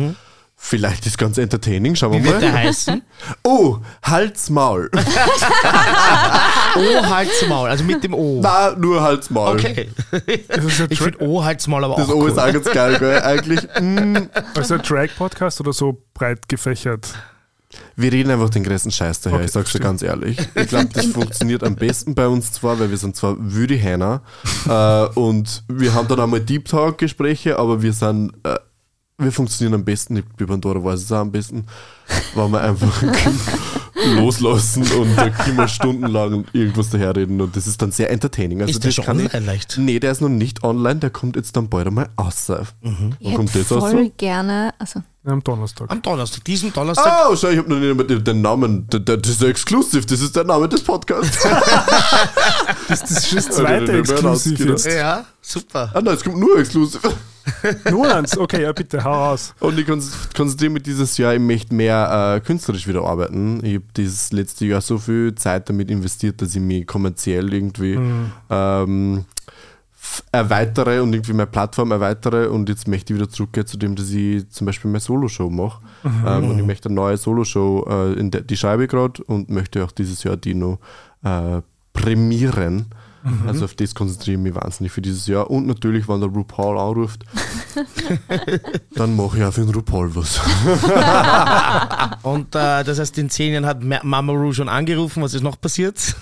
vielleicht 0.55 1.05
ist 1.05 1.17
ganz 1.17 1.37
entertaining. 1.37 1.95
Schauen 1.95 2.13
wir 2.13 2.23
wie 2.23 2.25
wird 2.25 2.41
der 2.41 2.51
mal. 2.51 2.63
heißen? 2.63 3.01
Oh, 3.43 3.77
Hals 4.03 4.49
Maul. 4.49 4.89
O 6.77 7.05
Halsmaul, 7.05 7.69
also 7.69 7.83
mit 7.85 8.03
dem 8.03 8.13
O. 8.13 8.39
Na, 8.43 8.75
nur 8.75 9.01
Hals 9.01 9.29
Maul. 9.29 9.57
Okay. 9.57 9.89
Ich 10.89 10.99
finde 10.99 11.21
O 11.21 11.43
Halsmaul 11.43 11.83
aber 11.85 11.95
Das 11.95 12.09
auch 12.09 12.15
O 12.15 12.21
cool. 12.23 12.29
ist 12.31 12.37
auch 12.37 12.51
ganz 12.51 12.65
geil, 12.71 12.97
gell? 12.99 13.21
Eigentlich. 13.21 13.61
mm, 13.79 14.15
ist 14.59 14.71
ein 14.71 14.81
Drag-Podcast 14.81 15.61
oder 15.61 15.71
so 15.73 16.01
breit 16.13 16.47
gefächert? 16.49 17.13
Wir 17.95 18.11
reden 18.11 18.31
einfach 18.31 18.49
den 18.49 18.63
größten 18.63 18.91
Scheiß 18.91 19.21
daher, 19.21 19.37
Okay, 19.37 19.45
ich 19.45 19.51
sag's 19.51 19.71
dir 19.73 19.79
ganz 19.79 20.01
ehrlich. 20.01 20.37
Ich 20.55 20.67
glaube, 20.67 20.89
das 20.93 21.07
funktioniert 21.07 21.63
am 21.63 21.75
besten 21.75 22.13
bei 22.15 22.27
uns 22.27 22.51
zwar, 22.53 22.79
weil 22.79 22.89
wir 22.89 22.97
sind 22.97 23.15
zwar 23.15 23.35
wüde 23.37 23.75
Hähner 23.75 24.21
äh, 24.67 25.05
und 25.19 25.63
wir 25.67 25.93
haben 25.93 26.07
dann 26.07 26.19
einmal 26.19 26.39
Deep 26.41 26.65
Talk-Gespräche, 26.67 27.57
aber 27.59 27.81
wir 27.81 27.91
sind, 27.93 28.33
äh, 28.43 28.55
wir 29.17 29.31
funktionieren 29.31 29.75
am 29.75 29.85
besten, 29.85 30.17
ich- 30.17 30.25
wie 30.37 30.45
Pandora 30.45 30.83
weiß 30.83 31.01
es 31.03 31.11
auch 31.11 31.19
am 31.19 31.31
besten, 31.31 31.65
weil 32.33 32.49
wir 32.49 32.61
einfach 32.61 33.01
loslassen 34.15 34.83
und 34.99 35.15
da 35.15 35.29
können 35.29 35.57
wir 35.57 35.67
stundenlang 35.67 36.45
irgendwas 36.53 36.89
daherreden 36.89 37.39
und 37.39 37.55
das 37.55 37.65
ist 37.65 37.81
dann 37.81 37.91
sehr 37.91 38.11
entertaining. 38.11 38.61
Also 38.61 38.71
Ist 38.71 38.83
der 38.83 38.89
das 38.89 38.95
schon 38.95 39.05
kann 39.05 39.19
ich- 39.19 39.33
online 39.33 39.45
leicht? 39.45 39.77
Nee, 39.77 39.99
der 39.99 40.11
ist 40.11 40.21
noch 40.21 40.29
nicht 40.29 40.63
online, 40.63 40.97
der 40.99 41.09
kommt 41.11 41.35
jetzt 41.37 41.55
dann 41.55 41.69
bald 41.69 41.87
einmal 41.87 42.09
raus. 42.19 42.51
Ich 43.19 43.31
Wo 43.31 43.35
kommt 43.35 43.49
hätte 43.53 43.59
das 43.59 43.71
aus? 43.71 43.91
voll 43.91 44.09
gerne, 44.17 44.73
also 44.79 45.01
Am 45.23 45.41
Donnerstag. 45.43 45.89
Am 45.89 46.01
Donnerstag, 46.01 46.43
diesen 46.43 46.73
Donnerstag. 46.73 47.27
Oh, 47.31 47.35
schau, 47.35 47.47
ich 47.49 47.57
habe 47.57 47.69
noch 47.69 47.77
nicht 47.79 47.89
einmal 47.89 48.05
den, 48.05 48.41
Namen. 48.41 48.85
Das 48.89 49.29
ist 49.29 49.41
ja 49.41 49.47
exklusiv, 49.47 50.05
das 50.05 50.19
ist 50.21 50.35
der 50.35 50.43
Name 50.43 50.67
des 50.69 50.83
Podcasts. 50.83 51.39
Das, 52.87 52.99
das 53.01 53.11
ist 53.11 53.33
das 53.35 53.45
zweite 53.55 53.97
Exklusiv 53.97 54.59
jetzt. 54.59 54.85
Ja, 54.85 55.25
super. 55.45 55.91
ah 55.93 56.01
nein, 56.01 56.15
es 56.15 56.23
kommt 56.23 56.37
nur 56.39 56.57
exklusiv. 56.59 57.01
Nur 57.91 58.11
eins, 58.11 58.35
okay, 58.39 58.63
ja 58.63 58.71
bitte, 58.71 59.03
hau 59.03 59.11
raus. 59.11 59.53
Und 59.59 59.77
ich 59.77 59.85
kon- 59.85 60.01
konzentriere 60.35 60.71
mich 60.73 60.81
dieses 60.81 61.15
Jahr, 61.19 61.35
ich 61.35 61.39
möchte 61.39 61.75
mehr 61.75 62.37
äh, 62.37 62.39
künstlerisch 62.41 62.87
wieder 62.87 63.03
arbeiten. 63.03 63.63
Ich 63.63 63.75
habe 63.75 63.85
dieses 63.95 64.31
letzte 64.31 64.65
Jahr 64.65 64.81
so 64.81 64.97
viel 64.97 65.35
Zeit 65.35 65.69
damit 65.69 65.91
investiert, 65.91 66.41
dass 66.41 66.55
ich 66.55 66.61
mich 66.61 66.87
kommerziell 66.87 67.53
irgendwie 67.53 67.99
ähm, 68.49 69.25
f- 69.93 70.23
erweitere 70.31 71.01
und 71.03 71.13
irgendwie 71.13 71.33
meine 71.33 71.45
Plattform 71.45 71.91
erweitere 71.91 72.47
und 72.49 72.67
jetzt 72.67 72.87
möchte 72.87 73.13
ich 73.13 73.19
wieder 73.19 73.29
zurückgehen 73.29 73.67
zu 73.67 73.77
dem, 73.77 73.95
dass 73.95 74.09
ich 74.09 74.49
zum 74.49 74.65
Beispiel 74.65 74.89
meine 74.89 75.01
Soloshow 75.01 75.47
mache. 75.51 75.83
Ähm, 76.03 76.49
und 76.49 76.57
ich 76.57 76.65
möchte 76.65 76.89
eine 76.89 76.95
neue 76.95 77.17
Soloshow, 77.17 77.85
äh, 77.87 78.13
in 78.19 78.31
der, 78.31 78.41
die 78.41 78.57
schreibe 78.57 78.85
ich 78.85 78.89
gerade 78.89 79.23
und 79.25 79.51
möchte 79.51 79.83
auch 79.83 79.91
dieses 79.91 80.23
Jahr 80.23 80.35
die 80.35 80.55
noch 80.55 80.79
äh, 81.23 81.61
prämieren. 81.93 82.87
Also 83.47 83.65
auf 83.65 83.73
das 83.73 83.95
konzentriere 83.95 84.37
ich 84.37 84.43
mich 84.43 84.55
wahnsinnig 84.55 84.91
für 84.91 85.01
dieses 85.01 85.25
Jahr. 85.25 85.49
Und 85.49 85.65
natürlich, 85.65 86.07
wenn 86.07 86.19
der 86.19 86.29
RuPaul 86.29 86.77
anruft, 86.77 87.23
dann 88.95 89.15
mache 89.15 89.37
ich 89.39 89.43
auch 89.43 89.51
für 89.53 89.61
den 89.61 89.73
RuPaul 89.73 90.15
was. 90.15 90.39
Und 92.23 92.53
äh, 92.55 92.83
das 92.83 92.99
heißt, 92.99 93.17
in 93.17 93.29
zehn 93.29 93.53
Jahren 93.53 93.65
hat 93.65 93.83
Ma- 93.83 94.01
Mama 94.03 94.33
Ru 94.33 94.53
schon 94.53 94.69
angerufen. 94.69 95.23
Was 95.23 95.33
ist 95.33 95.41
noch 95.41 95.59
passiert? 95.59 96.15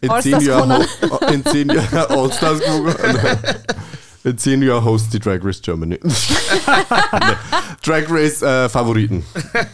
In 0.00 0.10
zehn 0.22 0.40
Jahren 0.40 0.84
in 1.32 1.44
zehn 1.46 1.68
Jahren 1.70 2.10
Allstars. 2.10 2.60
In 4.24 4.38
zehn 4.38 4.62
Jahren 4.62 4.82
host 4.82 5.12
die 5.12 5.18
Drag 5.18 5.44
Race 5.44 5.60
Germany. 5.60 5.98
nee. 6.02 6.10
Drag 7.82 8.04
Race 8.08 8.40
äh, 8.40 8.70
Favoriten. 8.70 9.22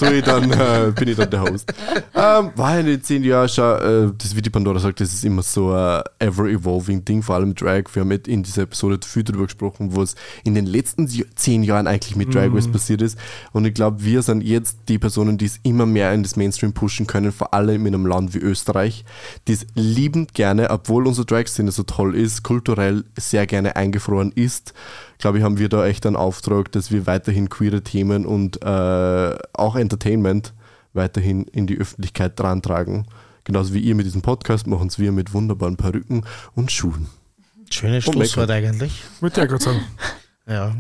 Ich 0.01 0.24
dann, 0.24 0.51
äh, 0.51 0.93
bin 0.93 1.06
ich 1.06 1.16
dann 1.16 1.31
der 1.31 1.43
Host. 1.43 1.72
Ähm, 2.12 2.51
war 2.56 2.81
in 2.81 3.01
zehn 3.01 3.22
Jahren 3.22 3.48
schon, 3.48 4.09
äh, 4.09 4.12
das 4.18 4.35
wie 4.35 4.43
die 4.43 4.51
Pandora 4.51 4.81
sagt, 4.81 5.01
das 5.01 5.12
ist 5.12 5.24
immer 5.24 5.43
so 5.43 5.72
ein 5.72 6.02
ever-evolving 6.18 7.05
Ding, 7.05 7.22
vor 7.22 7.36
allem 7.36 7.55
Drag. 7.55 7.85
Wir 7.93 8.01
haben 8.01 8.10
in 8.10 8.43
dieser 8.43 8.62
Episode 8.62 8.98
viel 9.06 9.22
darüber 9.22 9.44
gesprochen, 9.44 9.94
was 9.94 10.16
in 10.43 10.56
den 10.56 10.66
letzten 10.66 11.06
zehn 11.36 11.62
Jahren 11.62 11.86
eigentlich 11.86 12.16
mit 12.16 12.35
Drag 12.35 12.52
Race 12.52 12.66
passiert 12.66 13.02
ist. 13.02 13.16
Und 13.52 13.66
ich 13.66 13.74
glaube, 13.74 14.02
wir 14.02 14.22
sind 14.22 14.43
jetzt 14.43 14.78
die 14.89 14.98
Personen, 14.98 15.39
die 15.39 15.47
es 15.47 15.60
immer 15.62 15.86
mehr 15.86 16.12
in 16.12 16.24
das 16.24 16.35
Mainstream 16.35 16.72
pushen 16.72 17.06
können, 17.06 17.31
vor 17.31 17.55
allem 17.55 17.86
in 17.86 17.94
einem 17.94 18.06
Land 18.06 18.35
wie 18.35 18.39
Österreich, 18.39 19.05
die 19.47 19.52
es 19.52 19.66
liebend 19.74 20.35
gerne, 20.35 20.70
obwohl 20.70 21.06
unsere 21.06 21.24
Drag-Szene 21.24 21.70
so 21.70 21.85
toll 21.85 22.16
ist, 22.16 22.43
kulturell 22.43 23.05
sehr 23.16 23.47
gerne 23.47 23.77
eingefroren 23.77 24.32
ist. 24.32 24.40
Glaube 25.19 25.39
ich, 25.39 25.45
haben 25.45 25.59
wir 25.59 25.69
da 25.69 25.87
echt 25.87 26.07
einen 26.07 26.17
Auftrag, 26.17 26.73
dass 26.73 26.91
wir 26.91 27.07
weiterhin 27.07 27.49
queere 27.49 27.83
Themen 27.83 28.27
und 28.27 28.62
äh, 28.62 29.35
auch 29.53 29.77
Entertainment 29.77 30.53
weiterhin 30.93 31.45
in 31.45 31.67
die 31.67 31.79
Öffentlichkeit 31.79 32.39
dran 32.39 32.62
tragen. 32.62 33.07
Genauso 33.45 33.75
wie 33.75 33.81
ihr 33.81 33.95
mit 33.95 34.07
diesem 34.07 34.23
Podcast 34.23 34.67
machen 34.67 34.89
es 34.89 34.99
wir 34.99 35.12
mit 35.12 35.33
wunderbaren 35.33 35.77
Perücken 35.77 36.25
und 36.55 36.71
Schuhen. 36.73 37.09
Schönes 37.71 38.05
Schlusswort 38.05 38.51
eigentlich. 38.51 39.03
Wollte 39.21 39.41
ich 39.41 39.45
ja 39.45 39.47
gerade 39.47 39.65
sagen. 39.65 39.81
Ja. 40.49 40.75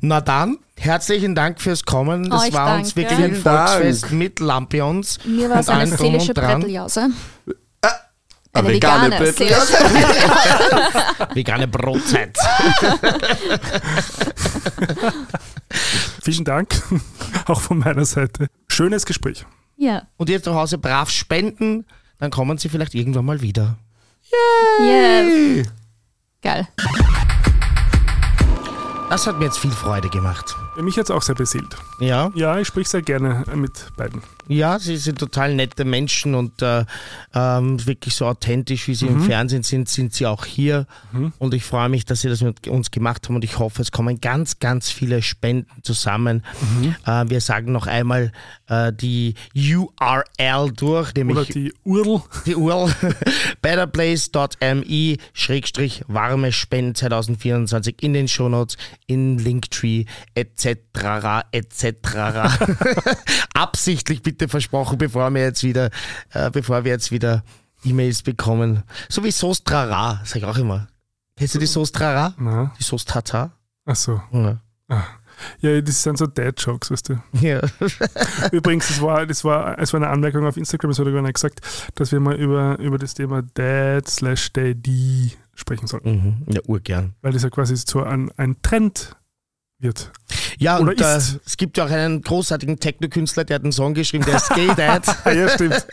Na 0.00 0.22
dann, 0.22 0.58
herzlichen 0.78 1.34
Dank 1.34 1.60
fürs 1.60 1.84
Kommen. 1.84 2.30
Das 2.30 2.44
Euch 2.44 2.52
war 2.54 2.78
uns 2.78 2.94
danke. 2.94 3.10
wirklich 3.10 3.24
ein. 3.26 3.34
Volksfest 3.34 4.10
mit 4.10 4.40
Lampions. 4.40 5.18
mir 5.26 5.50
war 5.50 5.60
es 5.60 5.68
und 5.68 5.74
eine 5.74 5.96
seelische. 5.96 6.32
Bretteljause. 6.32 7.10
Eine 8.54 8.68
vegane 8.68 9.10
vegane. 9.10 9.32
Schön. 9.32 9.48
Vegane 11.34 11.66
Brotzeit. 11.68 12.36
Vielen 16.22 16.44
Dank, 16.44 16.82
auch 17.46 17.62
von 17.62 17.78
meiner 17.78 18.04
Seite. 18.04 18.48
Schönes 18.68 19.06
Gespräch. 19.06 19.46
Ja. 19.76 20.02
Und 20.18 20.28
jetzt 20.28 20.44
zu 20.44 20.54
Hause 20.54 20.76
brav 20.76 21.08
spenden, 21.10 21.86
dann 22.18 22.30
kommen 22.30 22.58
sie 22.58 22.68
vielleicht 22.68 22.94
irgendwann 22.94 23.24
mal 23.24 23.40
wieder. 23.40 23.78
Yes. 24.80 25.66
Geil. 26.42 26.68
Das 29.08 29.26
hat 29.26 29.38
mir 29.38 29.46
jetzt 29.46 29.58
viel 29.58 29.70
Freude 29.70 30.10
gemacht. 30.10 30.54
Mich 30.80 30.96
hat 30.96 31.04
es 31.04 31.10
auch 31.10 31.22
sehr 31.22 31.34
beseelt. 31.34 31.76
Ja, 32.00 32.30
Ja, 32.34 32.58
ich 32.58 32.66
sprich 32.66 32.88
sehr 32.88 33.02
gerne 33.02 33.44
mit 33.54 33.88
beiden. 33.96 34.22
ja, 34.48 34.78
sie 34.78 34.96
sind 34.96 35.18
total 35.18 35.54
nette 35.54 35.84
Menschen 35.84 36.34
und 36.34 36.62
äh, 36.62 36.84
ähm, 37.34 37.86
wirklich 37.86 38.14
so 38.14 38.26
authentisch, 38.26 38.88
wie 38.88 38.94
sie 38.94 39.04
Mhm. 39.04 39.16
im 39.16 39.22
Fernsehen 39.24 39.62
sind, 39.62 39.88
sind 39.88 40.14
sie 40.14 40.26
auch 40.26 40.44
hier. 40.46 40.86
Und 41.38 41.52
ich 41.54 41.64
freue 41.64 41.88
mich, 41.90 42.04
dass 42.06 42.22
sie 42.22 42.28
das 42.28 42.40
mit 42.40 42.66
uns 42.68 42.90
gemacht 42.90 43.28
haben 43.28 43.36
und 43.36 43.44
ich 43.44 43.58
hoffe, 43.58 43.82
es 43.82 43.92
kommen 43.92 44.20
ganz, 44.20 44.58
ganz 44.60 44.90
viele 44.90 45.20
Spenden 45.22 45.82
zusammen. 45.82 46.42
Mhm. 46.80 46.96
Äh, 47.06 47.28
wir 47.30 47.40
sagen 47.42 47.70
noch 47.72 47.86
einmal 47.86 48.32
äh, 48.68 48.92
die 48.92 49.34
URL 49.54 50.72
durch, 50.72 51.14
nämlich 51.14 51.36
Oder 51.36 51.46
die 51.46 51.72
Url. 51.84 52.22
die 52.46 52.56
URL 52.56 52.92
betterplace.me 53.62 55.16
schrägstrich 55.34 56.02
warme 56.08 56.50
Spenden 56.52 56.94
2024 56.94 58.02
in 58.02 58.14
den 58.14 58.26
Shownotes, 58.28 58.76
in 59.06 59.38
Linktree 59.38 60.06
etc. 60.34 60.61
etc. 60.64 61.94
Absichtlich 63.54 64.22
bitte 64.22 64.48
versprochen, 64.48 64.98
bevor 64.98 65.30
wir 65.30 65.42
jetzt 65.42 65.62
wieder, 65.62 65.90
äh, 66.32 66.50
bevor 66.50 66.84
wir 66.84 66.92
jetzt 66.92 67.10
wieder 67.10 67.42
E-Mails 67.84 68.22
bekommen. 68.22 68.82
So 69.08 69.24
wie 69.24 69.30
Sostrara, 69.30 70.20
sag 70.24 70.36
ich 70.36 70.44
auch 70.44 70.58
immer. 70.58 70.88
Kennst 71.36 71.54
du 71.54 71.58
die 71.58 71.66
Sostrara? 71.66 72.34
Na, 72.38 72.72
Die 72.78 72.82
Sostata? 72.82 73.52
ach 73.84 73.96
so. 73.96 74.20
Ja. 74.32 74.60
Ja, 75.60 75.80
das 75.80 76.02
sind 76.02 76.18
so 76.18 76.26
Dad-Jokes, 76.26 76.90
weißt 76.90 77.08
du. 77.08 77.22
ja. 77.40 77.60
Übrigens, 78.52 78.88
das 78.88 79.00
war, 79.00 79.26
das 79.26 79.44
war, 79.44 79.78
es 79.78 79.92
war 79.92 80.00
eine 80.00 80.10
Anmerkung 80.10 80.46
auf 80.46 80.56
Instagram, 80.56 80.90
es 80.90 80.98
wurde 80.98 81.12
gar 81.12 81.32
gesagt, 81.32 81.60
dass 81.94 82.12
wir 82.12 82.20
mal 82.20 82.36
über, 82.36 82.78
über 82.78 82.98
das 82.98 83.14
Thema 83.14 83.42
Dad 83.42 84.06
slash 84.08 84.52
Daddy 84.52 85.32
sprechen 85.54 85.86
sollten. 85.86 86.10
Mhm. 86.10 86.52
Ja, 86.52 86.60
urgern. 86.66 87.14
Weil 87.22 87.32
das 87.32 87.42
ja 87.42 87.50
quasi 87.50 87.76
so 87.76 88.02
ein, 88.02 88.30
ein 88.36 88.60
Trend 88.62 89.16
wird. 89.82 90.10
Ja, 90.58 90.78
Oder 90.78 90.92
und 90.92 91.00
äh, 91.00 91.16
es 91.44 91.56
gibt 91.56 91.76
ja 91.76 91.84
auch 91.86 91.90
einen 91.90 92.22
großartigen 92.22 92.78
Techno-Künstler, 92.78 93.44
der 93.44 93.56
hat 93.56 93.62
einen 93.64 93.72
Song 93.72 93.94
geschrieben, 93.94 94.24
der 94.24 94.36
ist 94.36 94.48
Gay 94.50 94.68
Dad. 94.76 95.04
Ah, 95.24 95.32
ja, 95.32 95.48
stimmt. 95.48 95.84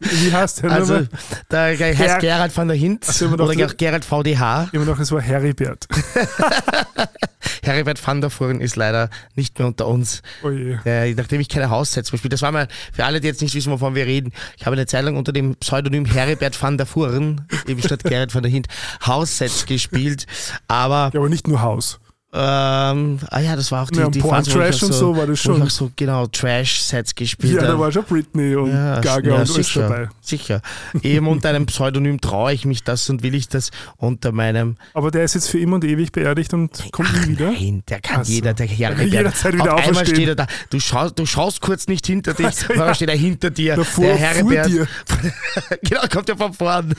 Wie 0.00 0.32
heißt 0.32 0.62
der 0.62 0.70
Also, 0.70 1.06
der 1.50 1.60
heißt 1.78 1.80
Ger- 2.00 2.20
Gerald 2.20 2.56
van 2.56 2.68
der 2.68 2.76
Hint 2.76 3.04
Ach 3.08 3.12
so, 3.12 3.26
immer 3.26 3.40
oder 3.40 3.66
auch 3.66 3.76
Gerald 3.76 4.04
VDH. 4.04 4.68
Immer 4.72 4.84
noch, 4.84 4.98
es 5.00 5.10
war 5.10 5.20
Heribert. 5.20 5.86
Heribert 7.62 8.04
van 8.04 8.20
der 8.20 8.30
Voren 8.30 8.60
ist 8.60 8.76
leider 8.76 9.10
nicht 9.34 9.58
mehr 9.58 9.66
unter 9.68 9.86
uns. 9.86 10.22
Oh 10.42 10.50
je. 10.50 10.76
Äh, 10.84 11.14
nachdem 11.14 11.40
ich 11.40 11.48
keine 11.48 11.70
Haussätze 11.70 12.12
mehr 12.12 12.18
spiele. 12.18 12.30
Das 12.30 12.42
war 12.42 12.52
mal, 12.52 12.68
für 12.92 13.04
alle, 13.04 13.20
die 13.20 13.26
jetzt 13.26 13.42
nicht 13.42 13.54
wissen, 13.54 13.72
wovon 13.72 13.94
wir 13.94 14.06
reden, 14.06 14.32
ich 14.56 14.66
habe 14.66 14.74
eine 14.74 14.86
Zeit 14.86 15.04
lang 15.04 15.16
unter 15.16 15.32
dem 15.32 15.56
Pseudonym 15.56 16.04
Heribert 16.04 16.60
van 16.60 16.76
der 16.78 16.86
Voren, 16.86 17.46
eben 17.66 17.82
statt 17.82 18.04
Gerald 18.04 18.34
van 18.34 18.42
der 18.42 18.50
Hint, 18.52 18.68
Haussätze 19.04 19.66
gespielt. 19.66 20.26
Aber, 20.68 21.10
Ja, 21.12 21.20
aber 21.20 21.28
nicht 21.28 21.48
nur 21.48 21.60
Haus. 21.62 21.98
Ähm, 22.30 23.18
ah 23.30 23.40
ja, 23.40 23.56
das 23.56 23.72
war 23.72 23.84
auch 23.84 23.90
die, 23.90 24.00
Ja, 24.00 24.10
die 24.10 24.20
Phase, 24.20 24.50
ich 24.50 24.54
Trash 24.56 24.82
und 24.82 24.92
so 24.92 25.16
war 25.16 25.26
das 25.26 25.38
ich 25.38 25.42
schon. 25.42 25.62
auch 25.62 25.70
so, 25.70 25.90
genau, 25.96 26.26
Trash-Sets 26.26 27.14
gespielt 27.14 27.54
Ja, 27.54 27.62
da 27.62 27.78
war 27.78 27.90
schon 27.90 28.04
Britney 28.04 28.54
und 28.54 28.70
Ja, 28.70 29.00
Gaga 29.00 29.28
ja, 29.28 29.34
und 29.36 29.40
alles 29.40 29.54
sicher, 29.54 29.80
dabei. 29.88 30.08
Sicher. 30.20 30.60
Eben 31.02 31.26
unter 31.26 31.48
einem 31.48 31.64
Pseudonym 31.64 32.20
traue 32.20 32.52
ich 32.52 32.66
mich 32.66 32.84
das 32.84 33.08
und 33.08 33.22
will 33.22 33.34
ich 33.34 33.48
das 33.48 33.70
unter 33.96 34.30
meinem 34.32 34.76
Aber 34.92 35.10
der 35.10 35.24
ist 35.24 35.36
jetzt 35.36 35.48
für 35.48 35.58
immer 35.58 35.76
und 35.76 35.84
ewig 35.84 36.12
beerdigt 36.12 36.52
und 36.52 36.92
kommt 36.92 37.10
nie 37.14 37.28
wieder. 37.32 37.50
Nein, 37.50 37.82
der 37.88 38.00
kann 38.02 38.20
Ach 38.20 38.24
so. 38.26 38.32
jeder, 38.32 38.52
der 38.52 38.66
Der 38.66 38.76
Herr 38.76 38.94
kann 38.94 39.08
jederzeit 39.08 39.54
wieder 39.54 39.74
Auf 39.74 39.86
einmal 39.86 40.06
steht 40.06 40.28
er 40.28 40.34
da. 40.34 40.46
Du 40.68 40.78
schaust, 40.80 41.18
du 41.18 41.24
schaust 41.24 41.62
kurz 41.62 41.86
nicht 41.88 42.06
hinter 42.06 42.34
dich, 42.34 42.44
Also, 42.44 42.66
ja. 42.68 42.74
einmal 42.74 42.94
steht 42.94 43.08
er 43.08 43.16
hinter 43.16 43.48
dir. 43.50 43.74
Davor 43.76 44.04
der 44.04 44.16
vor 44.16 44.26
Heribert. 44.26 44.66
dir. 44.66 44.86
genau, 45.82 46.02
kommt 46.12 46.28
er 46.28 46.36
von 46.36 46.52
vorn. 46.52 46.94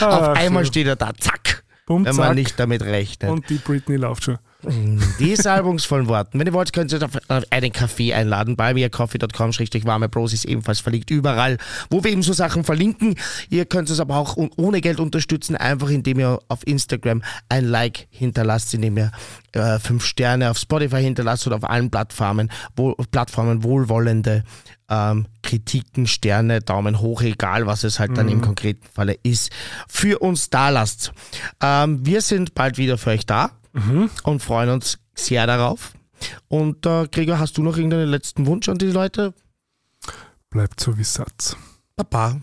Ach, 0.00 0.02
auf 0.02 0.28
einmal 0.36 0.64
so. 0.64 0.68
steht 0.68 0.86
er 0.86 0.96
da, 0.96 1.12
zack. 1.18 1.63
Bumm, 1.86 2.04
wenn 2.04 2.16
man 2.16 2.28
zack. 2.28 2.34
nicht 2.34 2.58
damit 2.58 2.82
rechnet. 2.82 3.30
Und 3.30 3.48
die 3.50 3.56
Britney 3.58 3.96
läuft 3.96 4.24
schon. 4.24 4.38
Die 5.18 5.36
salbungsvollen 5.36 6.08
Worten. 6.08 6.38
Wenn 6.38 6.46
ihr 6.46 6.52
wollt, 6.52 6.72
könnt 6.72 6.92
ihr 6.92 7.02
uns 7.02 7.14
auf 7.14 7.22
einen 7.50 7.72
Kaffee 7.72 8.14
einladen. 8.14 8.56
Bei 8.56 8.72
mircoffee.com 8.72 9.50
warme 9.84 10.08
Bros 10.08 10.32
ist 10.32 10.46
ebenfalls 10.46 10.80
verlinkt 10.80 11.10
überall, 11.10 11.58
wo 11.90 12.02
wir 12.02 12.10
eben 12.10 12.22
so 12.22 12.32
Sachen 12.32 12.64
verlinken. 12.64 13.16
Ihr 13.50 13.66
könnt 13.66 13.90
uns 13.90 14.00
aber 14.00 14.16
auch 14.16 14.36
ohne 14.56 14.80
Geld 14.80 15.00
unterstützen, 15.00 15.56
einfach 15.56 15.90
indem 15.90 16.20
ihr 16.20 16.38
auf 16.48 16.66
Instagram 16.66 17.22
ein 17.48 17.66
Like 17.66 18.06
hinterlasst, 18.10 18.72
indem 18.74 18.96
ihr 18.96 19.12
äh, 19.52 19.78
fünf 19.78 20.04
Sterne 20.04 20.50
auf 20.50 20.58
Spotify 20.58 21.02
hinterlasst 21.02 21.46
oder 21.46 21.56
auf 21.56 21.68
allen 21.68 21.90
Plattformen, 21.90 22.50
wo, 22.76 22.94
Plattformen 23.10 23.62
wohlwollende 23.62 24.44
ähm, 24.88 25.26
Kritiken, 25.42 26.06
Sterne, 26.06 26.60
Daumen 26.60 27.00
hoch, 27.00 27.22
egal 27.22 27.66
was 27.66 27.84
es 27.84 27.98
halt 27.98 28.16
dann 28.16 28.28
im 28.28 28.40
konkreten 28.40 28.86
Falle 28.92 29.16
ist, 29.22 29.50
für 29.88 30.18
uns 30.18 30.50
da 30.50 30.68
lasst. 30.68 31.12
Ähm, 31.60 32.04
wir 32.04 32.20
sind 32.20 32.54
bald 32.54 32.78
wieder 32.78 32.98
für 32.98 33.10
euch 33.10 33.26
da 33.26 33.50
und 34.22 34.40
freuen 34.40 34.70
uns 34.70 34.98
sehr 35.14 35.46
darauf. 35.46 35.92
Und 36.48 36.86
äh, 36.86 37.08
Gregor, 37.08 37.38
hast 37.38 37.58
du 37.58 37.62
noch 37.62 37.76
irgendeinen 37.76 38.08
letzten 38.08 38.46
Wunsch 38.46 38.68
an 38.68 38.78
die 38.78 38.86
Leute? 38.86 39.34
Bleibt 40.50 40.80
so 40.80 40.96
wie 40.96 41.04
Satz. 41.04 41.56
Papa. 41.96 42.40